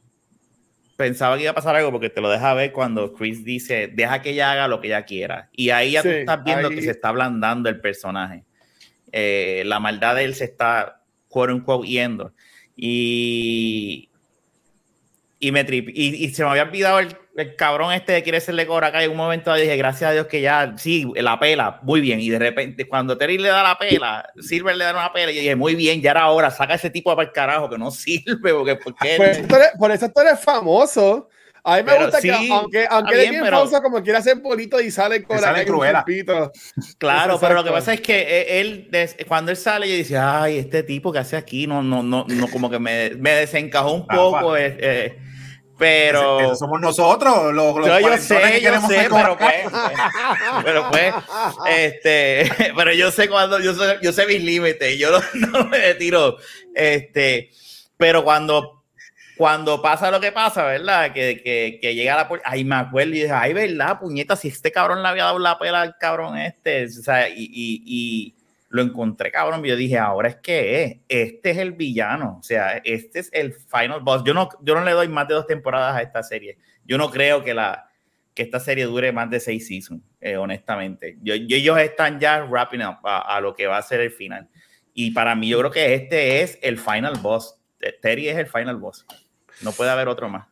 Pensaba 0.97 1.37
que 1.37 1.43
iba 1.43 1.51
a 1.51 1.55
pasar 1.55 1.77
algo 1.77 1.93
porque 1.93 2.09
te 2.09 2.23
lo 2.23 2.31
deja 2.31 2.55
ver 2.55 2.73
cuando 2.73 3.13
Chris 3.13 3.45
dice, 3.45 3.89
deja 3.93 4.23
que 4.23 4.31
ella 4.31 4.53
haga 4.53 4.69
lo 4.69 4.81
que 4.81 4.87
ella 4.87 5.05
quiera. 5.05 5.51
Y 5.53 5.69
ahí 5.69 5.91
ya 5.91 6.03
tú 6.03 6.09
estás 6.09 6.43
viendo 6.45 6.71
que 6.71 6.81
se 6.81 6.93
está 6.93 7.11
ablandando 7.11 7.69
el 7.69 7.79
personaje. 7.79 8.47
Eh, 9.13 9.65
la 9.67 9.81
maldad 9.81 10.15
de 10.15 10.25
él 10.25 10.35
se 10.35 10.45
está, 10.45 11.03
quote 11.29 11.53
unquote, 11.53 11.87
yendo. 11.87 12.33
Y, 12.75 14.09
y 15.43 15.51
me 15.51 15.65
trip, 15.65 15.89
y, 15.93 16.33
se 16.33 16.45
me 16.45 16.51
había 16.51 16.63
olvidado 16.63 17.01
el, 17.01 17.57
cabrón 17.57 17.93
este 17.93 18.13
de 18.13 18.23
quiere 18.23 18.41
serle 18.41 18.65
cobra 18.65 18.87
acá. 18.87 19.03
En 19.03 19.11
un 19.11 19.17
momento 19.17 19.53
dije, 19.55 19.77
gracias 19.77 20.11
a 20.11 20.13
Dios 20.13 20.27
que 20.29 20.41
ya, 20.41 20.75
sí, 20.79 21.05
la 21.17 21.41
pela, 21.41 21.81
muy 21.83 22.01
bien. 22.01 22.21
Y 22.21 22.31
de 22.31 22.39
repente, 22.39 22.87
cuando 22.87 23.19
Terry 23.19 23.39
le 23.39 23.49
da 23.49 23.65
la 23.65 23.77
pela, 23.77 24.25
Silver 24.41 24.77
le 24.77 24.85
da 24.85 24.93
una 24.93 25.13
pela, 25.13 25.33
y 25.33 25.41
dije, 25.41 25.57
muy 25.57 25.75
bien, 25.75 26.01
ya 26.01 26.13
era 26.13 26.29
hora, 26.29 26.53
saca 26.53 26.75
ese 26.75 26.91
tipo 26.91 27.15
para 27.17 27.27
el 27.27 27.35
carajo 27.35 27.69
que 27.69 27.77
no 27.77 27.91
sirve. 27.91 28.55
Porque, 28.55 28.77
porque 28.77 29.17
por, 29.17 29.27
eso 29.27 29.43
por, 29.81 29.91
eso 29.91 30.13
tú 30.15 30.21
eres 30.21 30.39
famoso. 30.39 31.29
A 31.65 31.79
mí 31.79 31.83
me 31.83 31.97
gusta 31.97 32.21
que, 32.21 32.31
aunque, 32.31 32.87
aunque 32.89 33.17
bien, 33.17 33.31
bien 33.31 33.45
pero... 33.45 33.83
como 33.83 34.01
quiere 34.01 34.19
hacer 34.19 34.37
bonito 34.37 34.81
y 34.81 34.93
sale 34.93 35.25
con 35.25 35.41
la 35.41 35.65
cruela. 35.65 36.05
Claro, 36.99 37.39
pero 37.41 37.55
lo 37.55 37.65
que 37.65 37.71
pasa 37.71 37.95
es 37.95 38.01
que 38.01 38.21
e, 38.21 38.61
él, 38.61 38.91
cuando 39.27 39.51
él 39.51 39.57
sale, 39.57 39.89
yo 39.89 39.97
dice, 39.97 40.17
ay, 40.17 40.59
este 40.59 40.85
tipo 40.85 41.13
que 41.13 41.19
hace 41.19 41.37
aquí, 41.37 41.67
no, 41.67 41.83
no, 41.83 42.05
no, 42.05 42.27
no 42.29 42.49
como 42.49 42.71
que 42.71 42.79
me, 42.79 43.11
me 43.17 43.33
desencajó 43.33 43.93
un 43.93 44.07
poco. 44.07 44.57
Eh, 44.57 44.77
eh, 44.79 45.19
pero 45.83 46.55
somos 46.55 46.81
nosotros 46.81 47.53
los, 47.53 47.75
yo, 47.75 47.99
yo 47.99 48.17
sé 48.17 48.61
yo 48.63 48.81
sé 48.83 49.09
pero 49.11 49.37
pues, 49.37 49.65
pero 50.65 50.89
pues 50.91 51.13
este 51.69 52.49
pero 52.77 52.93
yo 52.93 53.11
sé 53.11 53.29
cuando 53.29 53.59
yo 53.59 53.75
sé, 53.75 53.99
yo 54.01 54.13
sé 54.13 54.27
mis 54.29 54.45
límites 54.45 54.97
yo 54.97 55.11
no, 55.35 55.49
no 55.49 55.65
me 55.65 55.95
tiro 55.95 56.37
este 56.73 57.51
pero 57.97 58.23
cuando 58.23 58.85
cuando 59.37 59.83
pasa 59.83 60.11
lo 60.11 60.21
que 60.21 60.31
pasa, 60.31 60.63
¿verdad? 60.63 61.13
Que, 61.13 61.43
que, 61.43 61.79
que 61.81 61.95
llega 61.97 62.15
la 62.15 62.29
ay, 62.45 62.65
me 62.65 62.77
acuerdo 62.77 63.11
y 63.11 63.23
dije, 63.23 63.33
ay, 63.33 63.55
¿verdad? 63.55 63.99
Puñeta, 63.99 64.37
si 64.37 64.47
este 64.47 64.71
cabrón 64.71 65.03
le 65.03 65.09
había 65.09 65.25
dado 65.25 65.39
la 65.41 65.59
pela 65.59 65.81
al 65.81 65.97
cabrón 65.99 66.39
este, 66.39 66.85
o 66.85 67.03
sea, 67.03 67.29
y, 67.29 67.43
y, 67.51 67.83
y 67.85 68.35
lo 68.73 68.81
encontré, 68.81 69.31
cabrón, 69.31 69.63
yo 69.63 69.77
dije, 69.77 69.99
ahora 69.99 70.31
es 70.31 70.37
que 70.37 70.83
es, 70.83 70.97
este 71.07 71.51
es 71.51 71.59
el 71.59 71.73
villano, 71.73 72.39
o 72.41 72.43
sea, 72.43 72.79
este 72.79 73.19
es 73.19 73.29
el 73.35 73.53
final 73.53 74.01
boss. 74.01 74.25
Yo 74.25 74.33
no, 74.33 74.49
yo 74.63 74.75
no 74.75 74.83
le 74.83 74.93
doy 74.93 75.09
más 75.09 75.29
de 75.29 75.35
dos 75.35 75.47
temporadas 75.47 75.95
a 75.95 76.01
esta 76.01 76.23
serie. 76.23 76.57
Yo 76.87 76.97
no 76.97 77.11
creo 77.11 77.45
que 77.45 77.53
la 77.53 77.91
que 78.35 78.43
esta 78.43 78.59
serie 78.61 78.87
dure 78.87 79.13
más 79.13 79.29
de 79.29 79.41
seis 79.41 79.67
seasons, 79.67 80.03
eh, 80.19 80.39
honestamente. 80.39 81.19
Yo, 81.23 81.35
ellos 81.35 81.79
están 81.79 82.19
ya 82.19 82.45
wrapping 82.45 82.81
up 82.81 82.97
a, 83.05 83.37
a, 83.37 83.43
lo 83.43 83.55
que 83.55 83.67
va 83.67 83.77
a 83.77 83.83
ser 83.83 84.01
el 84.01 84.11
final. 84.11 84.49
Y 84.95 85.11
para 85.11 85.35
mí, 85.35 85.49
yo 85.49 85.59
creo 85.59 85.71
que 85.71 85.93
este 85.93 86.41
es 86.41 86.59
el 86.63 86.79
final 86.79 87.19
boss. 87.21 87.59
Terry 88.01 88.31
es 88.31 88.39
el 88.39 88.47
final 88.47 88.77
boss. 88.77 89.05
No 89.61 89.73
puede 89.73 89.91
haber 89.91 90.09
otro 90.09 90.31
más. 90.31 90.47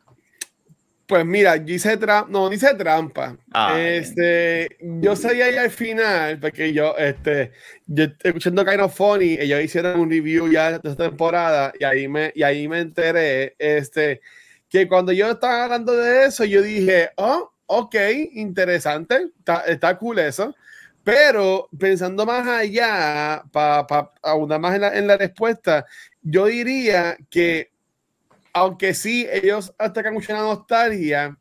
Pues 1.10 1.26
mira, 1.26 1.56
yo 1.56 1.74
hice 1.74 1.96
trampa, 1.96 2.30
no, 2.30 2.48
dice 2.48 2.72
trampa. 2.72 3.36
Ah, 3.52 3.76
este, 3.80 4.76
yo 4.80 5.16
salí 5.16 5.42
ahí 5.42 5.56
al 5.56 5.72
final, 5.72 6.38
porque 6.38 6.72
yo, 6.72 6.96
este, 6.96 7.50
yo 7.88 8.04
escuchando 8.22 8.64
Kind 8.64 8.80
of 8.80 8.94
Funny, 8.94 9.36
ellos 9.40 9.60
hicieron 9.60 9.98
un 9.98 10.08
review 10.08 10.48
ya 10.48 10.70
de 10.70 10.76
esta 10.88 11.08
temporada 11.10 11.72
y 11.80 11.82
ahí 11.82 12.06
me, 12.06 12.30
y 12.32 12.44
ahí 12.44 12.68
me 12.68 12.78
enteré, 12.78 13.56
este, 13.58 14.20
que 14.68 14.86
cuando 14.86 15.10
yo 15.10 15.32
estaba 15.32 15.64
hablando 15.64 15.96
de 15.96 16.26
eso, 16.26 16.44
yo 16.44 16.62
dije, 16.62 17.10
oh, 17.16 17.50
ok, 17.66 17.96
interesante, 18.34 19.30
está, 19.36 19.62
está 19.62 19.98
cool 19.98 20.20
eso, 20.20 20.54
pero 21.02 21.68
pensando 21.76 22.24
más 22.24 22.46
allá, 22.46 23.42
para 23.50 23.84
pa, 23.84 24.12
abundar 24.22 24.60
más 24.60 24.76
en 24.76 24.80
la, 24.80 24.96
en 24.96 25.08
la 25.08 25.16
respuesta, 25.16 25.84
yo 26.22 26.46
diría 26.46 27.16
que 27.28 27.69
aunque 28.52 28.94
sí, 28.94 29.26
ellos 29.30 29.72
atacan 29.78 30.14
mucho 30.14 30.32
la 30.32 30.40
nostalgia 30.40 31.36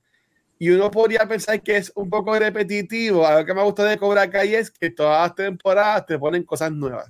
y 0.58 0.70
uno 0.70 0.92
podría 0.92 1.28
pensar 1.28 1.62
que 1.62 1.78
es 1.78 1.92
un 1.96 2.10
poco 2.10 2.38
repetitivo. 2.38 3.26
Algo 3.26 3.46
que 3.46 3.54
me 3.54 3.64
gusta 3.64 3.86
de 3.86 3.98
Cobra 3.98 4.30
Kai 4.30 4.56
es 4.56 4.70
que 4.70 4.90
todas 4.90 5.28
las 5.28 5.36
temporadas 5.36 6.06
te 6.06 6.20
ponen 6.20 6.44
cosas 6.44 6.72
nuevas. 6.72 7.10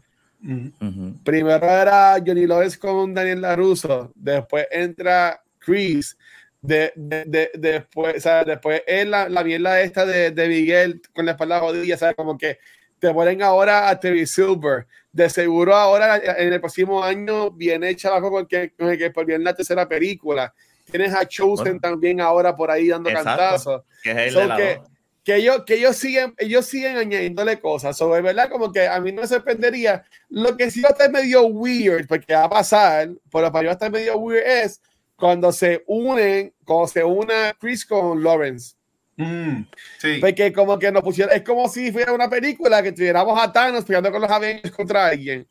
Primero 1.24 1.66
era 1.66 2.16
Johnny 2.26 2.46
Lawrence 2.46 2.80
con 2.80 3.14
Daniel 3.14 3.42
LaRusso, 3.42 4.12
después 4.16 4.68
entra 4.72 5.44
Chris, 5.58 6.18
de, 6.62 6.94
de, 6.96 7.52
después, 7.56 8.18
o 8.18 8.20
sea, 8.22 8.44
después 8.46 8.82
es 8.88 9.08
la, 9.08 9.28
la 9.28 9.44
mierda 9.44 9.82
esta 9.82 10.06
de, 10.06 10.32
de 10.32 10.48
Miguel 10.48 11.02
con 11.14 11.26
la 11.26 11.32
espalda 11.32 11.60
jodida, 11.60 11.98
¿sabes? 11.98 12.16
Como 12.16 12.38
que 12.38 12.58
te 13.00 13.14
ponen 13.14 13.42
ahora 13.42 13.90
a 13.90 14.00
TV 14.00 14.26
Silver. 14.26 14.88
De 15.12 15.30
seguro 15.30 15.76
ahora 15.76 16.18
en 16.18 16.54
el 16.54 16.60
próximo 16.60 17.04
año 17.04 17.52
viene 17.52 17.96
Chavaco 17.96 18.30
con, 18.30 18.46
que, 18.46 18.72
con 18.72 18.90
el 18.90 18.98
que 18.98 19.10
por 19.10 19.26
bien 19.26 19.44
la 19.44 19.56
tercera 19.56 19.88
película. 19.88 20.54
Tienes 20.90 21.14
a 21.14 21.28
Chosen 21.28 21.80
también 21.80 22.22
ahora 22.22 22.56
por 22.56 22.72
ahí 22.72 22.88
dando 22.88 23.12
cantazos. 23.12 23.84
Que, 24.04 24.12
es 24.12 24.36
el 24.36 24.56
que, 24.56 24.82
que, 25.24 25.36
ellos, 25.36 25.64
que 25.66 25.76
ellos 25.76 25.96
siguen, 25.96 26.34
ellos 26.38 26.66
siguen 26.66 26.98
añadiéndole 26.98 27.60
cosas. 27.60 27.98
Sobre 27.98 28.22
verdad, 28.22 28.50
como 28.50 28.72
que 28.72 28.88
a 28.88 29.00
mí 29.00 29.12
no 29.12 29.22
me 29.22 29.28
sorprendería. 29.28 30.04
Lo 30.30 30.56
que 30.58 30.72
sí 30.72 30.82
va 30.82 30.90
a 30.90 30.92
estar 30.92 31.12
medio 31.12 31.46
weird, 31.46 32.08
porque 32.08 32.34
va 32.34 32.46
a 32.46 32.50
pasar, 32.50 33.10
pero 33.32 33.52
para 33.52 33.62
mí 33.62 33.66
va 33.66 33.72
a 33.72 33.74
estar 33.74 33.92
medio 33.92 34.18
weird 34.18 34.46
es 34.46 34.82
cuando 35.16 35.52
se 35.52 35.84
unen, 35.86 36.54
cuando 36.66 36.88
se 36.88 37.04
una 37.04 37.54
Chris 37.60 37.86
con 37.86 38.24
Lawrence. 38.24 38.76
Mm, 39.20 39.66
sí. 39.98 40.18
Porque 40.22 40.54
como 40.54 40.80
que 40.80 40.94
nos 40.94 41.04
pusieron, 41.04 41.36
es 41.36 41.44
como 41.44 41.68
si 41.68 41.92
fuera 41.92 42.14
una 42.14 42.30
película 42.30 42.82
que 42.82 42.94
tuviéramos 42.94 43.38
a 43.38 43.52
Thanos 43.52 43.84
peleando 43.84 44.12
con 44.14 44.22
los 44.22 44.32
Avengers 44.32 44.74
contra 44.74 45.08
alguien. 45.08 45.46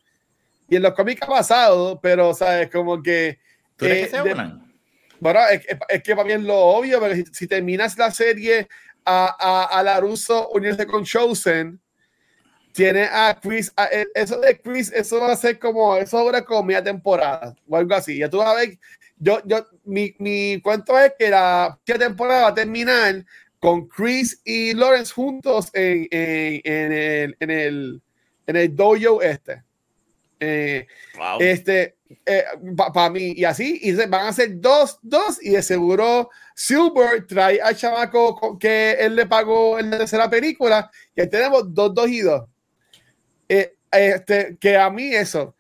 Y 0.71 0.77
en 0.77 0.83
los 0.83 0.95
cómics 0.95 1.21
ha 1.23 1.27
pasado, 1.27 2.01
pero, 2.01 2.33
¿sabes? 2.33 2.71
Como 2.71 3.03
que... 3.03 3.39
¿Tú 3.77 3.85
eh, 3.85 4.05
que 4.05 4.07
se 4.09 4.23
unan? 4.23 4.73
Bueno, 5.21 5.41
es, 5.51 5.67
es, 5.89 6.03
que 6.03 6.17
para 6.17 6.27
mí 6.27 6.33
es 6.33 6.41
lo 6.41 6.57
obvio, 6.57 6.99
porque 6.99 7.25
si, 7.31 7.47
terminas 7.47 7.99
la 7.99 8.11
serie 8.11 8.69
a, 9.05 9.37
a, 9.39 9.79
a 9.79 9.83
Laruso 9.83 10.49
unirse 10.49 10.87
con 10.87 11.05
Chosen, 11.05 11.79
tiene 12.73 13.05
a 13.05 13.39
Chris, 13.39 13.71
e, 13.93 14.07
eso 14.15 14.41
de 14.41 14.59
Chris, 14.59 14.91
eso 14.93 15.21
va 15.21 15.33
a 15.33 15.37
ser 15.37 15.59
como, 15.59 15.95
eso 15.97 16.19
dura 16.25 16.43
como 16.43 16.63
media 16.63 16.83
temporada 16.83 17.55
o 17.69 17.77
algo 17.77 17.95
así. 17.95 18.17
Ya 18.17 18.31
tú 18.31 18.39
vas 18.39 18.49
a 18.49 18.55
ver, 18.55 18.79
yo, 19.19 19.43
yo, 19.45 19.67
mi, 19.85 20.15
mi 20.19 20.59
cuento 20.63 20.99
es 20.99 21.13
que 21.19 21.29
la 21.29 21.79
temporada 21.85 22.43
va 22.43 22.49
a 22.49 22.55
terminar 22.55 23.27
con 23.61 23.89
Chris 23.89 24.41
y 24.45 24.75
Lawrence 24.75 25.13
juntos 25.13 25.71
en, 25.73 26.07
en, 26.11 26.61
en 26.65 26.93
el, 26.93 27.37
en, 27.41 27.51
el, 27.51 28.03
en 28.47 28.57
el 28.57 28.77
dojo 28.77 29.23
este. 29.23 29.63
Eh, 30.41 30.87
Este, 31.41 31.97
eh, 32.27 32.45
para 32.95 33.11
mí, 33.11 33.33
y 33.37 33.45
así, 33.45 33.81
y 33.83 33.93
van 33.93 34.29
a 34.29 34.33
ser 34.33 34.61
dos, 34.61 34.99
dos, 35.03 35.43
y 35.43 35.51
de 35.51 35.63
seguro 35.63 36.31
Silver 36.55 37.27
trae 37.27 37.61
al 37.61 37.77
chamaco 37.77 38.57
que 38.59 38.93
él 38.93 39.17
le 39.17 39.27
pagó 39.27 39.79
en 39.79 39.91
la 39.91 39.99
tercera 39.99 40.31
película, 40.31 40.91
que 41.15 41.27
tenemos 41.27 41.75
dos, 41.75 41.93
dos 41.93 42.09
y 42.09 42.21
dos. 42.21 42.45
Eh, 43.49 43.75
este, 43.91 44.57
que 44.61 44.77
a 44.77 44.91
mí 44.91 45.13
eso, 45.15 45.57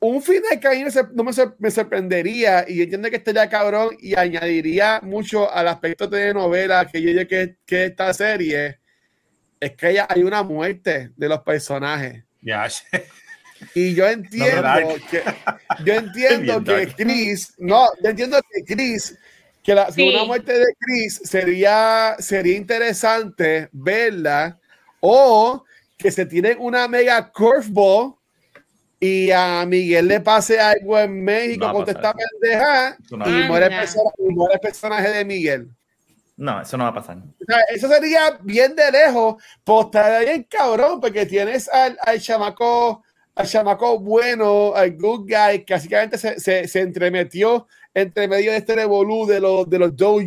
un 0.00 0.22
final 0.22 0.60
que 0.60 0.68
a 0.68 0.70
mí 0.72 0.84
no 1.12 1.24
me, 1.24 1.32
me, 1.58 1.70
sorprendería 1.70 2.64
y 2.68 2.82
entiendo 2.82 3.10
que 3.10 3.16
estaría 3.16 3.48
cabrón 3.48 3.96
y 4.00 4.14
añadiría 4.16 5.00
mucho 5.02 5.50
al 5.52 5.68
aspecto 5.68 6.06
de 6.06 6.32
novela 6.32 6.88
que 6.90 7.02
yo 7.02 7.26
que, 7.26 7.56
que 7.66 7.86
esta 7.86 8.12
serie 8.14 8.78
es 9.60 9.72
que 9.72 10.00
hay 10.08 10.22
una 10.22 10.42
muerte 10.42 11.10
de 11.16 11.28
los 11.28 11.40
personajes. 11.40 12.22
Ya. 12.42 12.68
Y 13.74 13.94
yo 13.94 14.08
entiendo 14.08 14.94
que 15.10 15.22
yo 15.84 15.94
entiendo 15.94 16.62
que 16.62 16.94
Chris, 16.96 17.54
no, 17.58 17.88
yo 18.02 18.10
entiendo 18.10 18.38
que 18.52 18.74
Chris, 18.74 19.18
que 19.64 19.74
la, 19.74 19.88
una 19.96 20.24
muerte 20.24 20.52
de 20.52 20.66
Chris 20.78 21.20
sería, 21.24 22.14
sería 22.20 22.56
interesante 22.56 23.68
verla 23.72 24.58
o 25.00 25.64
que 25.96 26.12
se 26.12 26.24
tiene 26.24 26.54
una 26.54 26.86
mega 26.86 27.32
curveball 27.32 28.17
y 29.00 29.30
a 29.30 29.64
Miguel 29.66 30.08
le 30.08 30.20
pase 30.20 30.58
algo 30.58 30.98
en 30.98 31.22
México 31.22 31.70
con 31.72 31.88
esta 31.88 32.14
pendeja 32.14 32.96
y, 33.10 33.46
muere 33.46 33.66
el 33.66 34.60
personaje 34.60 35.10
de 35.10 35.24
Miguel. 35.24 35.70
No, 36.36 36.60
eso 36.60 36.76
no 36.76 36.84
va 36.84 36.90
a 36.90 36.94
pasar. 36.94 37.18
eso 37.74 37.88
sería 37.88 38.38
bien 38.42 38.74
de 38.76 38.90
lejos, 38.92 39.42
pues 39.64 39.86
estaría 39.86 40.20
bien 40.20 40.46
cabrón, 40.48 41.00
porque 41.00 41.26
tienes 41.26 41.68
al, 41.68 41.98
al 42.00 42.20
chamaco, 42.20 43.02
al 43.34 43.46
chamaco 43.46 43.98
bueno, 43.98 44.72
al 44.74 44.96
good 44.96 45.28
guy, 45.28 45.64
que 45.64 45.74
básicamente 45.74 46.16
se, 46.16 46.38
se, 46.38 46.68
se 46.68 46.80
entremetió 46.80 47.66
entre 47.92 48.28
medio 48.28 48.52
de 48.52 48.58
este 48.58 48.76
revolú 48.76 49.26
de 49.26 49.40
los, 49.40 49.68
de 49.68 49.78
los 49.80 49.96
dojos 49.96 50.24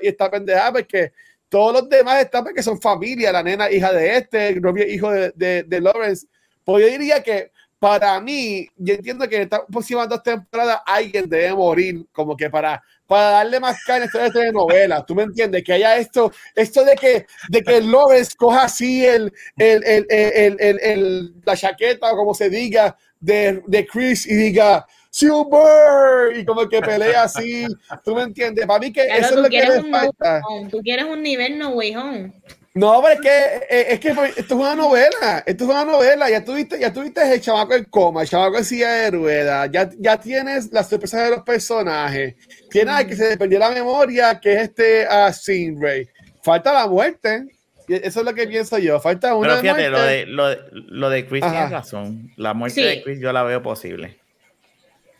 y 0.00 0.06
esta 0.06 0.30
pendeja, 0.30 0.72
porque 0.72 1.12
todos 1.48 1.72
los 1.72 1.88
demás 1.88 2.22
están 2.22 2.44
porque 2.44 2.62
son 2.62 2.80
familia, 2.80 3.32
la 3.32 3.42
nena 3.42 3.70
hija 3.70 3.92
de 3.92 4.16
este, 4.18 4.48
el 4.50 4.62
novio 4.62 4.86
hijo 4.86 5.10
de, 5.10 5.32
de, 5.34 5.64
de 5.64 5.80
Lawrence. 5.80 6.28
Pues 6.62 6.84
yo 6.84 6.92
diría 6.92 7.22
que 7.24 7.50
para 7.80 8.20
mí, 8.20 8.68
yo 8.76 8.94
entiendo 8.94 9.26
que 9.26 9.36
en 9.36 9.42
estas 9.42 9.62
próximas 9.72 10.06
dos 10.06 10.22
temporadas 10.22 10.80
alguien 10.84 11.26
debe 11.28 11.54
morir, 11.54 12.04
como 12.12 12.36
que 12.36 12.50
para, 12.50 12.82
para 13.06 13.30
darle 13.30 13.58
más 13.58 13.82
carne 13.84 14.04
a 14.04 14.06
esta 14.06 14.30
telenovela. 14.30 15.04
¿Tú 15.04 15.14
me 15.14 15.22
entiendes? 15.22 15.64
Que 15.64 15.72
haya 15.72 15.96
esto, 15.96 16.30
esto 16.54 16.84
de 16.84 16.94
que, 16.94 17.26
de 17.48 17.62
que 17.62 17.80
López 17.80 18.34
coja 18.34 18.64
así 18.64 19.06
el, 19.06 19.32
el, 19.56 19.82
el, 19.84 20.06
el, 20.10 20.78
el, 20.82 21.34
la 21.42 21.56
chaqueta 21.56 22.12
o 22.12 22.16
como 22.16 22.34
se 22.34 22.50
diga 22.50 22.94
de, 23.18 23.62
de 23.66 23.86
Chris 23.86 24.26
y 24.26 24.34
diga 24.34 24.86
Super 25.08 26.36
y 26.36 26.44
como 26.44 26.68
que 26.68 26.82
pelea 26.82 27.22
así. 27.22 27.66
¿Tú 28.04 28.14
me 28.14 28.24
entiendes? 28.24 28.66
Para 28.66 28.78
mí 28.78 28.92
que 28.92 29.06
eso 29.06 29.36
es 29.36 29.36
lo 29.36 29.48
que 29.48 29.58
le 29.58 29.90
falta. 29.90 30.42
tú 30.70 30.80
quieres 30.82 31.06
un 31.06 31.22
nivel 31.22 31.58
no 31.58 31.70
way 31.70 31.96
home. 31.96 32.32
No, 32.72 33.02
pero 33.02 33.14
es 33.14 33.20
que, 33.20 33.66
eh, 33.68 33.86
es 33.94 34.00
que 34.00 34.10
esto 34.10 34.24
es 34.42 34.52
una 34.52 34.76
novela, 34.76 35.42
esto 35.44 35.64
es 35.64 35.70
una 35.70 35.84
novela, 35.84 36.30
ya 36.30 36.44
tuviste, 36.44 36.78
ya 36.78 36.92
tuviste 36.92 37.20
el 37.20 37.40
chamaco 37.40 37.74
en 37.74 37.84
coma, 37.84 38.22
el 38.22 38.28
chamaco 38.28 38.58
en 38.58 38.64
silla 38.64 38.92
de 38.92 39.10
ruedas, 39.10 39.68
ya, 39.72 39.90
ya 39.98 40.20
tienes 40.20 40.72
las 40.72 40.88
sorpresas 40.88 41.24
de 41.24 41.30
los 41.30 41.42
personajes, 41.42 42.36
tienes 42.70 42.94
al 42.94 43.06
que 43.08 43.16
se 43.16 43.30
le 43.30 43.36
perdió 43.36 43.58
la 43.58 43.70
memoria, 43.70 44.38
que 44.38 44.52
es 44.52 44.62
este 44.62 45.04
uh, 45.04 45.80
Ray. 45.80 46.08
Falta 46.44 46.72
la 46.72 46.86
muerte, 46.86 47.46
eso 47.88 48.20
es 48.20 48.24
lo 48.24 48.34
que 48.34 48.46
pienso 48.46 48.78
yo, 48.78 49.00
falta 49.00 49.34
una 49.34 49.48
Pero 49.48 49.60
fíjate, 49.62 49.88
lo 49.88 50.02
de, 50.02 50.26
lo, 50.26 50.70
lo 50.70 51.10
de 51.10 51.26
Chris 51.26 51.42
tiene 51.42 51.68
razón, 51.68 52.30
la 52.36 52.54
muerte 52.54 52.80
de 52.82 53.02
Chris 53.02 53.18
yo 53.18 53.32
la 53.32 53.42
veo 53.42 53.62
posible. 53.62 54.16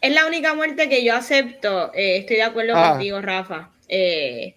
Es 0.00 0.14
la 0.14 0.24
única 0.24 0.54
muerte 0.54 0.88
que 0.88 1.04
yo 1.04 1.16
acepto, 1.16 1.92
eh, 1.94 2.18
estoy 2.18 2.36
de 2.36 2.42
acuerdo 2.44 2.74
contigo, 2.74 3.20
Rafa 3.20 3.70
Eh, 3.88 4.54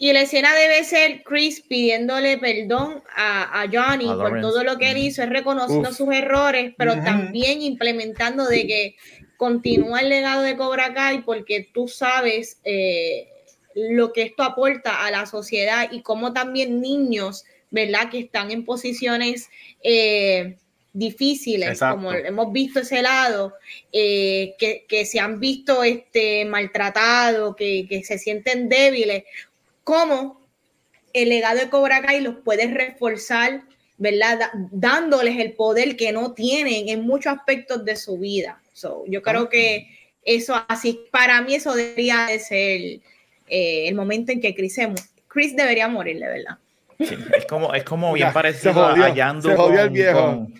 y 0.00 0.12
la 0.12 0.22
escena 0.22 0.54
debe 0.54 0.84
ser 0.84 1.22
Chris 1.24 1.60
pidiéndole 1.60 2.38
perdón 2.38 3.02
a, 3.16 3.66
Johnny 3.72 4.06
por 4.06 4.40
todo 4.40 4.62
lo 4.62 4.78
que 4.78 4.92
él 4.92 4.98
hizo, 4.98 5.22
es 5.22 5.28
reconociendo 5.28 5.92
sus 5.92 6.08
errores, 6.14 6.72
pero 6.78 6.94
también 7.02 7.62
implementando 7.62 8.46
de 8.46 8.66
que 8.66 8.96
continúa 9.36 10.00
el 10.00 10.08
legado 10.08 10.42
de 10.42 10.56
Cobra 10.56 10.94
Kai 10.94 11.22
porque 11.22 11.68
tú 11.74 11.88
sabes 11.88 12.60
eh, 12.64 13.28
lo 13.74 14.12
que 14.12 14.22
esto 14.22 14.44
aporta 14.44 15.04
a 15.04 15.10
la 15.10 15.26
sociedad 15.26 15.88
y 15.90 16.02
cómo 16.02 16.32
también 16.32 16.80
niños, 16.80 17.44
¿verdad? 17.70 18.08
Que 18.08 18.20
están 18.20 18.52
en 18.52 18.64
posiciones 18.64 19.48
eh, 19.82 20.58
difíciles, 20.92 21.80
como 21.80 22.12
hemos 22.12 22.52
visto 22.52 22.80
ese 22.80 23.02
lado, 23.02 23.54
eh, 23.92 24.54
que, 24.58 25.04
se 25.04 25.18
han 25.20 25.38
visto 25.38 25.82
este, 25.82 26.44
maltratados, 26.44 27.54
que, 27.56 27.86
que 27.88 28.02
se 28.02 28.18
sienten 28.18 28.68
débiles, 28.68 29.24
cómo 29.88 30.46
el 31.14 31.30
legado 31.30 31.60
de 31.60 31.70
Cobra 31.70 32.02
Kai 32.02 32.20
los 32.20 32.34
puede 32.44 32.66
reforzar, 32.66 33.62
¿verdad? 33.96 34.50
dándoles 34.70 35.38
el 35.38 35.54
poder 35.54 35.96
que 35.96 36.12
no 36.12 36.34
tienen 36.34 36.90
en 36.90 37.06
muchos 37.06 37.32
aspectos 37.32 37.86
de 37.86 37.96
su 37.96 38.18
vida. 38.18 38.60
yo 39.06 39.22
creo 39.22 39.48
que 39.48 39.88
eso, 40.22 40.62
así, 40.68 41.06
para 41.10 41.40
mí 41.40 41.54
eso 41.54 41.74
debería 41.74 42.26
de 42.26 42.38
ser 42.38 42.80
eh, 43.48 43.88
el 43.88 43.94
momento 43.94 44.30
en 44.30 44.42
que 44.42 44.54
Chris, 44.54 44.78
Chris 45.26 45.56
debería 45.56 45.88
morir, 45.88 46.18
de 46.18 46.26
verdad. 46.26 46.58
es 46.98 47.46
como, 47.46 47.72
es 47.72 47.84
como 47.84 48.12
bien 48.12 48.30
parecido 48.30 48.84
a 48.84 49.14
Yandu 49.14 49.54
con, 49.54 50.54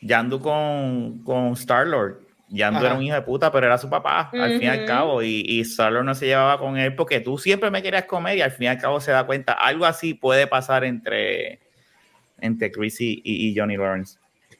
Yandu 0.00 0.40
con, 0.40 1.22
con 1.22 1.52
Star-Lord 1.52 2.29
Yandu 2.50 2.84
era 2.84 2.94
un 2.94 3.02
hijo 3.02 3.14
de 3.14 3.22
puta, 3.22 3.52
pero 3.52 3.66
era 3.66 3.78
su 3.78 3.88
papá, 3.88 4.30
al 4.32 4.58
fin 4.58 4.64
y 4.64 4.66
al 4.66 4.84
cabo, 4.84 5.22
y, 5.22 5.44
y 5.46 5.64
solo 5.64 6.02
no 6.02 6.14
se 6.14 6.26
llevaba 6.26 6.58
con 6.58 6.76
él 6.76 6.94
porque 6.96 7.20
tú 7.20 7.38
siempre 7.38 7.70
me 7.70 7.82
querías 7.82 8.04
comer 8.04 8.38
y 8.38 8.42
al 8.42 8.50
fin 8.50 8.64
y 8.64 8.68
al 8.68 8.78
cabo 8.78 9.00
se 9.00 9.12
da 9.12 9.24
cuenta, 9.24 9.52
algo 9.52 9.84
así 9.84 10.14
puede 10.14 10.46
pasar 10.48 10.84
entre, 10.84 11.60
entre 12.40 12.72
Chris 12.72 12.96
y, 13.00 13.54
Johnny 13.56 13.76
Lawrence. 13.76 14.18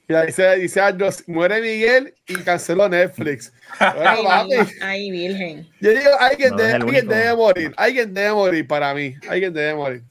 Ya 0.09 0.25
dice, 0.25 0.57
dice 0.57 0.81
muere 1.29 1.61
Miguel 1.61 2.15
y 2.27 2.35
canceló 2.35 2.89
Netflix. 2.89 3.53
ay, 4.83 5.11
virgen. 5.11 5.69
Yo 5.81 5.91
digo, 5.91 6.11
alguien, 6.19 6.57
debe, 6.57 6.73
alguien 6.73 7.09
debe 7.09 7.37
morir, 7.37 7.73
alguien 7.77 8.15
debe 8.15 8.33
morir 8.33 8.67
para 8.67 8.95
mí, 8.95 9.15
alguien 9.29 9.53
debe 9.53 9.75
morir. 9.75 10.03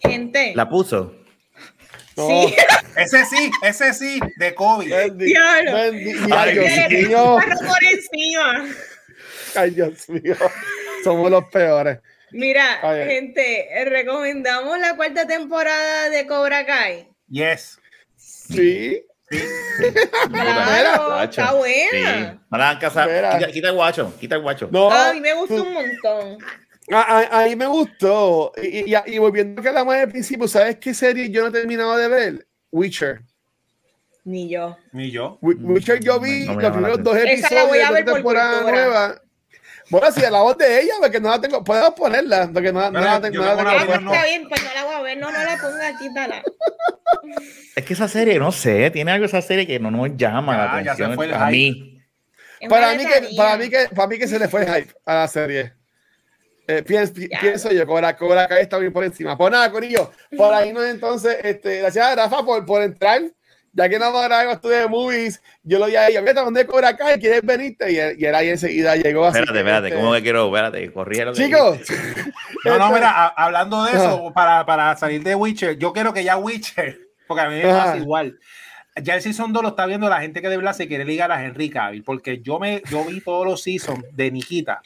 Gente. 0.00 0.52
La 0.54 0.68
puso. 0.68 1.14
Sí. 2.16 2.56
Ese 2.96 3.26
sí, 3.26 3.50
ese 3.62 3.92
sí, 3.92 4.20
de 4.36 4.54
COVID. 4.54 4.90
Ay, 4.90 5.10
Dios 5.10 5.26
mío. 6.90 7.38
Ay, 9.54 9.70
Dios 9.70 10.08
mío. 10.08 10.34
Somos 11.04 11.30
los 11.30 11.44
peores. 11.48 11.98
Mira, 12.30 12.80
gente, 13.06 13.68
recomendamos 13.84 14.78
la 14.78 14.96
cuarta 14.96 15.26
temporada 15.26 16.08
de 16.08 16.26
Cobra 16.26 16.64
Kai. 16.64 17.06
Yes. 17.28 17.78
Sí. 18.16 19.04
Sí. 19.30 19.38
Claro, 20.30 21.22
está 21.22 21.52
buena. 21.52 22.30
Sí. 22.30 23.52
Quita, 23.52 23.68
el 23.68 23.74
guacho, 23.74 24.14
quita 24.18 24.36
el 24.36 24.42
guacho. 24.42 24.68
No, 24.72 24.90
a 24.90 25.12
mí 25.12 25.20
me 25.20 25.34
gustó 25.34 25.62
un 25.62 25.74
montón. 25.74 26.38
A, 26.90 27.44
mí 27.48 27.56
me 27.56 27.66
gustó. 27.66 28.52
Y, 28.62 28.94
y, 28.94 29.18
volviendo 29.18 29.60
a 29.60 29.62
que 29.62 29.68
hablamos 29.68 29.94
al 29.94 30.08
principio, 30.08 30.46
¿sabes 30.46 30.76
qué 30.76 30.94
serie 30.94 31.30
yo 31.30 31.42
no 31.42 31.48
he 31.48 31.52
terminado 31.52 31.96
de 31.96 32.08
ver? 32.08 32.46
Witcher. 32.70 33.22
Ni 34.24 34.48
yo. 34.48 34.76
Ni 34.92 35.10
yo. 35.10 35.38
Witcher 35.40 36.00
yo 36.00 36.20
vi 36.20 36.46
los 36.46 36.56
primeros 36.56 37.02
dos 37.02 37.16
episodios 37.16 37.88
de 37.88 38.02
la 38.02 38.04
temporada 38.04 38.62
nueva. 38.62 39.22
Bueno, 39.88 40.10
si 40.10 40.24
a 40.24 40.30
la 40.30 40.40
voz 40.40 40.58
de 40.58 40.80
ella, 40.80 40.94
porque 41.00 41.20
no 41.20 41.30
la 41.30 41.40
tengo, 41.40 41.62
podemos 41.62 41.90
ponerla, 41.90 42.50
porque 42.52 42.72
no, 42.72 42.90
no, 42.90 43.00
la 43.00 43.20
tengo. 43.20 43.44
No 43.44 43.54
la 43.54 43.86
tengo 43.86 44.12
está 44.12 44.24
bien, 44.24 44.48
pues 44.48 44.64
no 44.64 44.74
la 44.74 44.84
voy 44.84 44.94
a 44.94 45.00
ver, 45.02 45.18
no, 45.18 45.30
no 45.30 45.44
la 45.44 45.56
ponga, 45.56 45.98
quítala. 45.98 46.42
Es 47.76 47.84
que 47.84 47.92
esa 47.92 48.08
serie, 48.08 48.38
no 48.40 48.50
sé, 48.50 48.90
tiene 48.90 49.12
algo 49.12 49.26
esa 49.26 49.40
serie 49.42 49.64
que 49.64 49.78
no 49.78 49.92
nos 49.92 50.16
llama 50.16 50.56
la 50.56 50.72
atención 50.72 51.12
a 51.12 51.46
mí. 51.50 52.02
Para 52.68 52.94
mí, 52.94 53.04
que, 53.06 53.36
para, 53.36 53.56
mí 53.56 53.68
que, 53.68 53.88
para 53.94 54.08
mí 54.08 54.18
que 54.18 54.26
se 54.26 54.38
le 54.38 54.48
fue 54.48 54.62
el 54.62 54.74
hype 54.74 54.94
a 55.04 55.14
la 55.14 55.28
serie. 55.28 55.74
Eh, 56.68 56.82
pienso, 56.82 57.14
pienso, 57.40 57.70
yo, 57.70 57.86
Cobra, 57.86 58.16
Cobra 58.16 58.48
Kai 58.48 58.62
está 58.62 58.78
bien 58.78 58.92
por 58.92 59.04
encima. 59.04 59.36
Pues 59.36 59.52
nada, 59.52 59.70
Corillo, 59.70 60.10
por 60.36 60.52
ahí 60.52 60.72
no 60.72 60.84
entonces, 60.84 61.36
este, 61.42 61.78
gracias 61.78 62.06
a 62.06 62.14
Rafa 62.16 62.44
por, 62.44 62.66
por 62.66 62.82
entrar, 62.82 63.22
ya 63.72 63.88
que 63.88 63.98
no 63.98 64.06
vamos 64.06 64.22
a 64.22 64.28
grabar 64.28 64.48
estudio 64.48 64.78
de 64.78 64.88
movies, 64.88 65.40
yo 65.62 65.78
lo 65.78 65.86
dije 65.86 65.98
a 65.98 66.08
ella, 66.08 66.22
mira, 66.22 66.42
¿dónde 66.42 66.66
Cobra 66.66 66.96
Kai? 66.96 67.20
¿Quieres 67.20 67.42
venirte? 67.42 67.92
Y, 67.92 68.20
y 68.20 68.24
él 68.24 68.34
ahí 68.34 68.48
enseguida 68.48 68.96
llegó 68.96 69.26
así. 69.26 69.38
Espérate, 69.38 69.60
espérate, 69.60 69.88
este, 69.88 70.00
¿cómo 70.00 70.12
que 70.12 70.22
quiero? 70.22 70.46
Espérate, 70.46 70.92
corrieron. 70.92 71.34
Chicos. 71.34 71.78
no, 72.64 72.78
no, 72.78 72.90
mira, 72.90 73.28
hablando 73.28 73.84
de 73.84 73.92
eso, 73.92 74.32
para, 74.34 74.66
para 74.66 74.96
salir 74.96 75.22
de 75.22 75.36
Witcher, 75.36 75.78
yo 75.78 75.92
quiero 75.92 76.12
que 76.12 76.24
ya 76.24 76.36
Witcher, 76.36 76.98
porque 77.28 77.42
a 77.42 77.48
mí 77.48 77.56
me 77.56 77.62
pasa 77.62 77.96
igual 77.96 78.38
ya 79.02 79.14
el 79.14 79.22
Season 79.22 79.52
2 79.52 79.62
lo 79.62 79.68
está 79.70 79.86
viendo 79.86 80.08
la 80.08 80.20
gente 80.20 80.40
que 80.40 80.48
de 80.48 80.56
verdad 80.56 80.72
se 80.72 80.88
quiere 80.88 81.04
ligar 81.04 81.30
a 81.30 81.44
Henry 81.44 81.68
Cavill, 81.68 82.02
porque 82.02 82.40
yo 82.40 82.58
me 82.58 82.82
yo 82.88 83.04
vi 83.04 83.20
todos 83.20 83.44
los 83.44 83.62
seasons 83.62 84.02
de 84.12 84.30
Nikita 84.30 84.80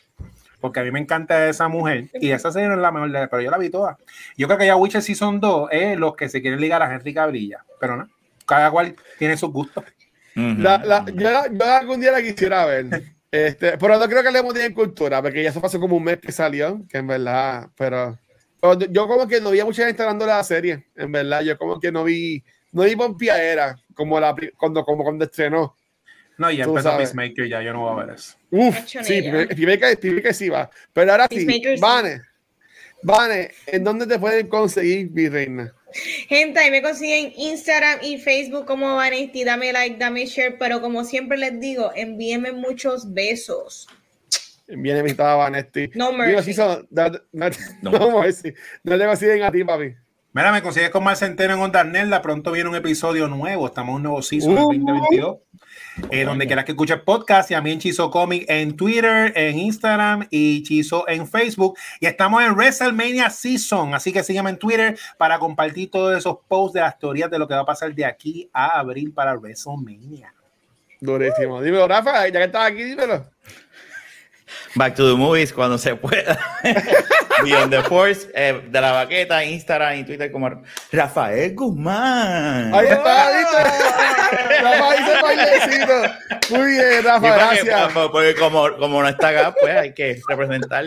porque 0.61 0.81
a 0.81 0.82
mí 0.85 0.91
me 0.91 1.01
encanta 1.01 1.49
esa 1.49 1.69
mujer 1.69 2.09
y 2.15 2.31
esa 2.31 2.53
serie 2.53 2.69
no 2.69 2.74
es 2.74 2.81
la 2.81 2.93
mejor 2.93 3.11
de 3.11 3.28
pero 3.28 3.43
yo 3.43 3.51
la 3.51 3.59
vi 3.59 3.70
toda. 3.70 3.99
Yo 4.37 4.47
creo 4.47 4.59
que 4.59 4.66
ya 4.66 4.77
Witcher 4.77 5.03
Season 5.03 5.41
2 5.41 5.69
es 5.73 5.99
los 5.99 6.15
que 6.15 6.28
se 6.28 6.41
quieren 6.41 6.61
ligar 6.61 6.82
a 6.82 6.93
Henry 6.93 7.15
Cabrilla, 7.15 7.65
pero 7.78 7.97
no, 7.97 8.09
cada 8.47 8.70
cual 8.70 8.95
tiene 9.19 9.37
sus 9.37 9.51
gustos. 9.51 9.85
yo, 10.35 11.66
algún 11.66 12.01
día 12.01 12.12
la 12.12 12.23
quisiera 12.23 12.65
ver, 12.66 13.03
este, 13.31 13.78
pero 13.78 13.99
no 13.99 14.07
creo 14.07 14.23
que 14.23 14.31
le 14.31 14.39
hemos 14.39 14.57
en 14.57 14.74
cultura, 14.74 15.23
porque 15.23 15.43
ya 15.43 15.53
se 15.53 15.61
pasó 15.61 15.78
como 15.78 15.97
un 15.97 16.05
mes 16.05 16.19
que 16.19 16.32
salió, 16.32 16.82
que 16.89 16.99
en 16.99 17.07
verdad, 17.07 17.69
pero, 17.77 18.19
yo 18.91 19.09
como 19.09 19.27
que 19.27 19.41
no 19.41 19.51
vi 19.51 19.61
a 19.61 19.65
mucha 19.65 19.87
gente 19.87 20.03
hablando 20.03 20.27
de 20.27 20.32
la 20.32 20.45
serie, 20.45 20.87
en 20.97 21.12
verdad, 21.12 21.43
yo 21.43 21.57
como 21.57 21.78
que 21.81 21.93
no 21.93 22.05
vi, 22.05 22.45
no 22.73 22.82
vi 22.82 23.28
era 23.28 23.77
como, 23.95 24.19
la, 24.19 24.35
cuando, 24.57 24.85
como 24.85 25.05
cuando 25.05 25.24
estrenó. 25.24 25.77
No, 26.41 26.51
ya 26.51 26.65
empezó 26.65 26.97
Peacemaker, 26.97 27.47
ya 27.47 27.61
yo 27.61 27.75
no 27.75 27.81
voy 27.81 27.93
a 27.93 28.07
ver 28.07 28.15
eso. 28.15 28.35
Uf, 28.51 28.75
sí, 28.87 29.21
Peacemaker, 29.21 30.23
que 30.23 30.33
sí 30.33 30.49
va. 30.49 30.71
Pero 30.95 31.12
ahora 31.12 31.29
sí, 31.31 31.47
Vane, 31.79 32.23
Vane, 33.03 33.51
¿en 33.67 33.85
dónde 33.85 34.07
te 34.07 34.19
pueden 34.19 34.49
conseguir, 34.49 35.11
mi 35.11 35.29
reina? 35.29 35.75
Gente, 36.31 36.59
ahí 36.59 36.71
me 36.71 36.81
consiguen 36.81 37.35
Instagram 37.37 37.99
y 38.01 38.17
Facebook 38.17 38.65
como 38.65 38.97
Vanesti. 38.97 39.45
Dame 39.45 39.71
like, 39.71 39.99
dame 39.99 40.25
share, 40.25 40.57
pero 40.59 40.81
como 40.81 41.05
siempre 41.05 41.37
les 41.37 41.61
digo, 41.61 41.93
envíenme 41.95 42.53
muchos 42.53 43.12
besos. 43.12 43.87
Envíenme 44.67 45.03
mi 45.03 45.12
Vanesti. 45.12 45.91
No 45.95 46.11
mercy. 46.11 46.55
no, 46.57 46.79
no, 46.91 47.11
no, 47.33 47.51
no, 47.83 48.23
no 48.85 48.99
te 48.99 49.05
consiguen 49.05 49.43
a 49.43 49.53
ti, 49.53 49.62
papi. 49.62 49.95
Mira, 50.32 50.52
me 50.52 50.62
consigues 50.62 50.90
con 50.90 51.02
más 51.02 51.19
Centeno 51.19 51.55
en 51.55 51.61
Onda 51.61 51.82
Nerda. 51.82 52.23
Pronto 52.23 52.52
viene 52.52 52.70
un 52.70 52.77
episodio 52.77 53.27
nuevo. 53.27 53.66
Estamos 53.66 53.90
en 53.90 53.97
un 53.97 54.02
nuevo 54.05 54.23
season 54.23 54.52
uh, 54.52 54.73
2022. 54.73 55.39
Eh, 56.11 56.24
donde 56.24 56.47
quieras 56.47 56.65
que 56.65 56.73
escuches 56.73 57.01
podcast 57.01 57.51
y 57.51 57.55
a 57.55 57.61
mí 57.61 57.73
en 57.73 57.81
Chizo 57.81 58.11
Comic 58.11 58.44
en 58.48 58.77
Twitter, 58.77 59.32
en 59.35 59.59
Instagram 59.59 60.28
y 60.31 60.62
Chizo 60.62 61.07
en 61.09 61.27
Facebook. 61.27 61.77
Y 61.98 62.07
estamos 62.07 62.43
en 62.44 62.55
WrestleMania 62.55 63.28
Season, 63.28 63.93
así 63.93 64.12
que 64.12 64.23
sígueme 64.23 64.51
en 64.51 64.59
Twitter 64.59 64.97
para 65.19 65.39
compartir 65.40 65.90
todos 65.90 66.16
esos 66.16 66.39
posts 66.47 66.74
de 66.74 66.81
las 66.81 66.97
teorías 66.97 67.28
de 67.28 67.39
lo 67.39 67.48
que 67.48 67.55
va 67.55 67.61
a 67.61 67.66
pasar 67.66 67.93
de 67.93 68.05
aquí 68.05 68.48
a 68.52 68.78
abril 68.78 69.12
para 69.12 69.35
WrestleMania. 69.35 70.32
Durísimo. 71.01 71.61
Dímelo, 71.61 71.89
Rafa, 71.89 72.28
ya 72.28 72.39
que 72.39 72.44
estás 72.44 72.70
aquí, 72.70 72.85
dímelo. 72.85 73.27
Back 74.74 74.94
to 74.97 75.09
the 75.09 75.16
movies 75.16 75.52
cuando 75.52 75.78
se 75.78 75.94
pueda. 75.97 76.39
Beyond 77.43 77.70
the 77.72 77.82
Force, 77.82 78.28
eh, 78.35 78.60
de 78.70 78.81
la 78.81 78.93
baqueta, 78.93 79.44
Instagram 79.44 79.98
y 79.98 80.05
Twitter 80.05 80.31
como 80.31 80.62
Rafael 80.93 81.55
Guzmán. 81.55 82.74
Ahí 82.74 82.86
está, 82.86 83.31
¿viste? 83.36 84.62
Rafa 84.62 84.97
dice 84.97 85.22
bailecito. 85.22 86.56
Muy 86.56 86.70
bien, 86.72 87.05
Rafa, 87.05 87.35
gracias. 87.35 87.93
Porque, 87.93 88.35
como, 88.35 88.77
como 88.77 89.02
no 89.02 89.09
está 89.09 89.28
acá, 89.28 89.55
pues 89.59 89.74
hay 89.74 89.94
que 89.94 90.20
representar. 90.28 90.85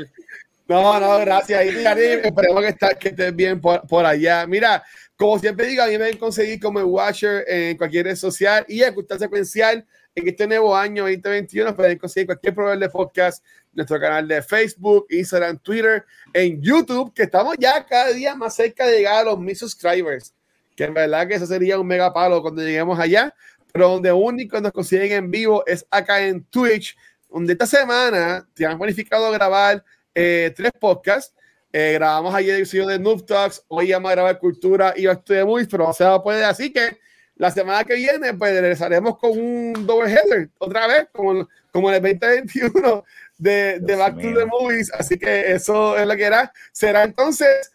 No, 0.68 1.00
no, 1.00 1.20
gracias. 1.20 1.66
Y 1.66 1.70
esperemos 1.70 2.62
que, 2.62 2.70
está, 2.70 2.94
que 2.96 3.10
estés 3.10 3.36
bien 3.36 3.60
por, 3.60 3.86
por, 3.88 4.06
allá. 4.06 4.46
Mira, 4.48 4.84
como 5.16 5.38
siempre 5.40 5.68
digo, 5.68 5.84
a 5.84 5.88
mí 5.88 5.94
me 5.94 6.00
pueden 6.00 6.18
conseguir 6.18 6.60
como 6.60 6.80
el 6.80 6.86
Watcher 6.86 7.46
en 7.48 7.78
cualquier 7.78 8.06
red 8.06 8.16
social 8.16 8.66
y 8.68 8.82
escuchar 8.82 9.20
secuencial 9.20 9.86
en 10.16 10.28
este 10.28 10.48
nuevo 10.48 10.76
año 10.76 11.04
2021 11.04 11.76
pueden 11.76 11.98
conseguir 11.98 12.28
cualquier 12.28 12.54
proveedor 12.54 12.80
de 12.80 12.90
podcast, 12.90 13.44
nuestro 13.74 14.00
canal 14.00 14.28
de 14.28 14.42
Facebook, 14.44 15.08
Instagram, 15.10 15.58
Twitter, 15.60 16.06
en 16.34 16.62
YouTube, 16.62 17.14
que 17.14 17.24
estamos 17.24 17.56
ya 17.58 17.84
cada 17.86 18.12
día 18.12 18.36
más 18.36 18.56
cerca 18.56 18.86
de 18.86 18.98
llegar 18.98 19.22
a 19.22 19.24
los 19.24 19.40
mil 19.40 19.56
subscribers, 19.56 20.34
que 20.76 20.84
en 20.84 20.94
verdad 20.94 21.28
que 21.28 21.36
eso 21.36 21.48
sería 21.48 21.80
un 21.80 21.88
mega 21.88 22.14
palo 22.14 22.42
cuando 22.42 22.62
lleguemos 22.62 23.00
allá, 23.00 23.34
pero 23.72 23.90
donde 23.90 24.12
único 24.12 24.62
nos 24.62 24.72
consiguen 24.72 25.12
en 25.12 25.32
vivo 25.32 25.64
es 25.66 25.86
acá 25.90 26.22
en 26.22 26.44
Twitch, 26.44 26.96
donde 27.30 27.54
esta 27.54 27.66
semana 27.66 28.48
te 28.54 28.66
han 28.66 28.78
planificado 28.78 29.32
grabar 29.32 29.84
eh, 30.14 30.54
tres 30.56 30.72
podcasts. 30.80 31.34
Eh, 31.72 31.94
grabamos 31.94 32.36
ayer 32.36 32.54
el 32.54 32.62
episodio 32.62 32.86
de 32.86 33.00
Noob 33.00 33.26
Talks, 33.26 33.66
hoy 33.68 33.92
vamos 33.92 34.12
a 34.12 34.14
grabar 34.14 34.38
Cultura 34.38 34.94
y 34.96 35.06
de 35.06 35.44
Movies, 35.44 35.68
pero 35.72 35.88
no 35.88 35.94
se 35.94 36.04
va 36.04 36.14
a 36.14 36.22
poder, 36.22 36.44
así 36.44 36.72
que 36.72 37.00
la 37.36 37.52
semana 37.52 37.84
que 37.84 37.96
viene, 37.96 38.34
pues 38.34 38.54
regresaremos 38.54 39.18
con 39.18 39.32
un 39.32 39.86
double 39.86 40.12
header, 40.12 40.50
otra 40.58 40.88
vez, 40.88 41.08
como, 41.12 41.48
como 41.72 41.90
en 41.90 41.96
el 41.96 42.20
2021, 42.20 43.04
de, 43.38 43.80
de 43.80 43.96
Back 43.96 44.16
to 44.16 44.34
the 44.34 44.46
Movies. 44.46 44.92
Así 44.94 45.18
que 45.18 45.52
eso 45.52 45.98
es 45.98 46.08
lo 46.08 46.16
que 46.16 46.24
era. 46.24 46.52
Será 46.72 47.04
entonces 47.04 47.72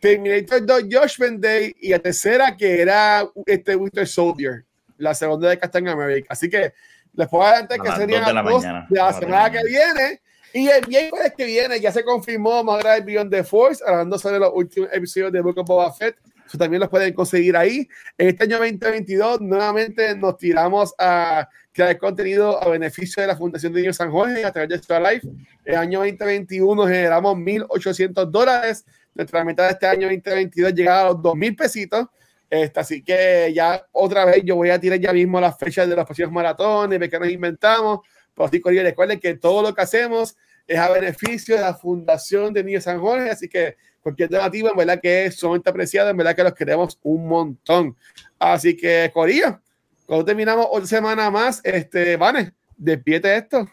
Terminator 0.00 0.64
2 0.66 0.82
Judgment 0.90 1.40
Day 1.40 1.76
y 1.80 1.90
la 1.90 1.98
tercera 2.00 2.56
que 2.56 2.80
era 2.80 3.28
este 3.46 3.76
Winter 3.76 4.06
Soldier, 4.06 4.64
la 4.98 5.14
segunda 5.14 5.48
de 5.48 5.58
Captain 5.58 5.86
America. 5.86 6.26
Así 6.30 6.48
que 6.48 6.72
les 7.14 7.28
puedo 7.28 7.44
adelantar 7.44 7.80
que 7.80 7.92
serían 7.92 8.34
las 8.34 8.44
dos 8.44 8.62
de 8.62 8.96
la 8.96 9.12
semana 9.12 9.50
que 9.50 9.62
viene. 9.64 10.20
Y 10.54 10.68
el 10.68 10.86
miércoles 10.86 11.32
que 11.36 11.44
viene 11.46 11.80
ya 11.80 11.92
se 11.92 12.04
confirmó 12.04 12.62
más 12.62 12.82
grave 12.82 13.00
Beyond 13.00 13.30
the 13.30 13.44
Force, 13.44 13.82
hablando 13.86 14.18
sobre 14.18 14.38
los 14.38 14.50
últimos 14.52 14.90
episodios 14.92 15.32
de 15.32 15.40
Book 15.40 15.58
of 15.58 15.66
Boba 15.66 15.92
Fett. 15.92 16.16
También 16.58 16.80
los 16.80 16.88
pueden 16.88 17.12
conseguir 17.14 17.56
ahí. 17.56 17.88
En 18.18 18.28
este 18.28 18.44
año 18.44 18.58
2022, 18.58 19.40
nuevamente 19.40 20.16
nos 20.16 20.36
tiramos 20.36 20.94
a 20.98 21.48
crear 21.72 21.96
contenido 21.98 22.62
a 22.62 22.68
beneficio 22.68 23.20
de 23.22 23.28
la 23.28 23.36
Fundación 23.36 23.72
de 23.72 23.80
Niños 23.80 23.96
San 23.96 24.10
Jorge 24.10 24.44
a 24.44 24.52
través 24.52 24.68
de 24.68 24.76
Extra 24.76 25.00
Life. 25.00 25.26
El 25.64 25.76
año 25.76 26.00
2021 26.00 26.86
generamos 26.86 27.36
1.800 27.36 28.30
dólares. 28.30 28.84
Nuestra 29.14 29.44
mitad 29.44 29.64
de 29.64 29.72
este 29.72 29.86
año 29.86 30.08
2022 30.08 30.74
llegaba 30.74 31.00
a 31.00 31.12
los 31.12 31.16
2.000 31.16 31.56
pesitos. 31.56 32.06
Este, 32.48 32.80
así 32.80 33.02
que 33.02 33.50
ya 33.54 33.86
otra 33.92 34.26
vez 34.26 34.42
yo 34.44 34.56
voy 34.56 34.68
a 34.68 34.78
tirar 34.78 35.00
ya 35.00 35.12
mismo 35.12 35.40
las 35.40 35.56
fechas 35.58 35.88
de 35.88 35.96
los 35.96 36.04
próximos 36.04 36.32
maratones, 36.32 37.00
de 37.00 37.08
que 37.08 37.18
nos 37.18 37.30
inventamos. 37.30 38.00
Pero 38.34 38.48
sí, 38.48 38.60
recuerden 38.82 39.18
que 39.18 39.36
todo 39.36 39.62
lo 39.62 39.74
que 39.74 39.82
hacemos 39.82 40.36
es 40.66 40.78
a 40.78 40.90
beneficio 40.90 41.56
de 41.56 41.62
la 41.62 41.74
Fundación 41.74 42.52
de 42.52 42.62
Niños 42.62 42.84
San 42.84 43.00
Jorge. 43.00 43.30
Así 43.30 43.48
que 43.48 43.76
cualquier 44.02 44.28
donativa, 44.28 44.70
en 44.70 44.76
verdad 44.76 45.00
que 45.00 45.26
es 45.26 45.36
sumamente 45.36 45.70
apreciado, 45.70 46.10
en 46.10 46.16
verdad 46.16 46.34
que 46.34 46.44
los 46.44 46.54
queremos 46.54 46.98
un 47.02 47.28
montón. 47.28 47.96
Así 48.38 48.76
que, 48.76 49.10
Corillo, 49.14 49.60
cuando 50.06 50.24
terminamos 50.24 50.66
otra 50.70 50.86
semana 50.86 51.30
más, 51.30 51.60
este, 51.64 52.16
Vane, 52.16 52.52
despiete 52.76 53.36
esto. 53.36 53.68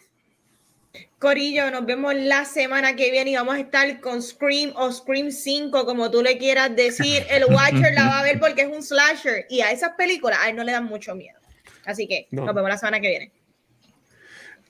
Corillo, 1.20 1.70
nos 1.70 1.86
vemos 1.86 2.16
la 2.16 2.46
semana 2.46 2.96
que 2.96 3.12
viene 3.12 3.32
y 3.32 3.36
vamos 3.36 3.56
a 3.56 3.60
estar 3.60 4.00
con 4.00 4.22
Scream 4.22 4.72
o 4.76 4.92
Scream 4.92 5.32
5, 5.32 5.86
como 5.86 6.10
tú 6.10 6.22
le 6.22 6.38
quieras 6.38 6.74
decir. 6.76 7.26
El 7.30 7.46
Watcher 7.46 7.94
la 7.94 8.08
va 8.08 8.20
a 8.20 8.24
ver 8.24 8.40
porque 8.40 8.62
es 8.62 8.70
un 8.70 8.82
slasher 8.82 9.46
y 9.50 9.60
a 9.60 9.72
esas 9.72 9.92
películas 9.98 10.40
a 10.42 10.50
él 10.50 10.56
no 10.56 10.64
le 10.64 10.72
dan 10.72 10.86
mucho 10.86 11.14
miedo. 11.16 11.38
Así 11.86 12.08
que 12.08 12.28
nos 12.32 12.54
vemos 12.54 12.70
la 12.70 12.78
semana 12.78 13.02
que 13.02 13.10
viene. 13.10 13.32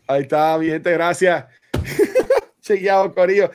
Ahí 0.07 0.23
está, 0.23 0.57
mi 0.57 0.67
gente, 0.67 0.91
gracias. 0.91 1.45
Chequeado, 2.61 3.13
Corillo. 3.13 3.51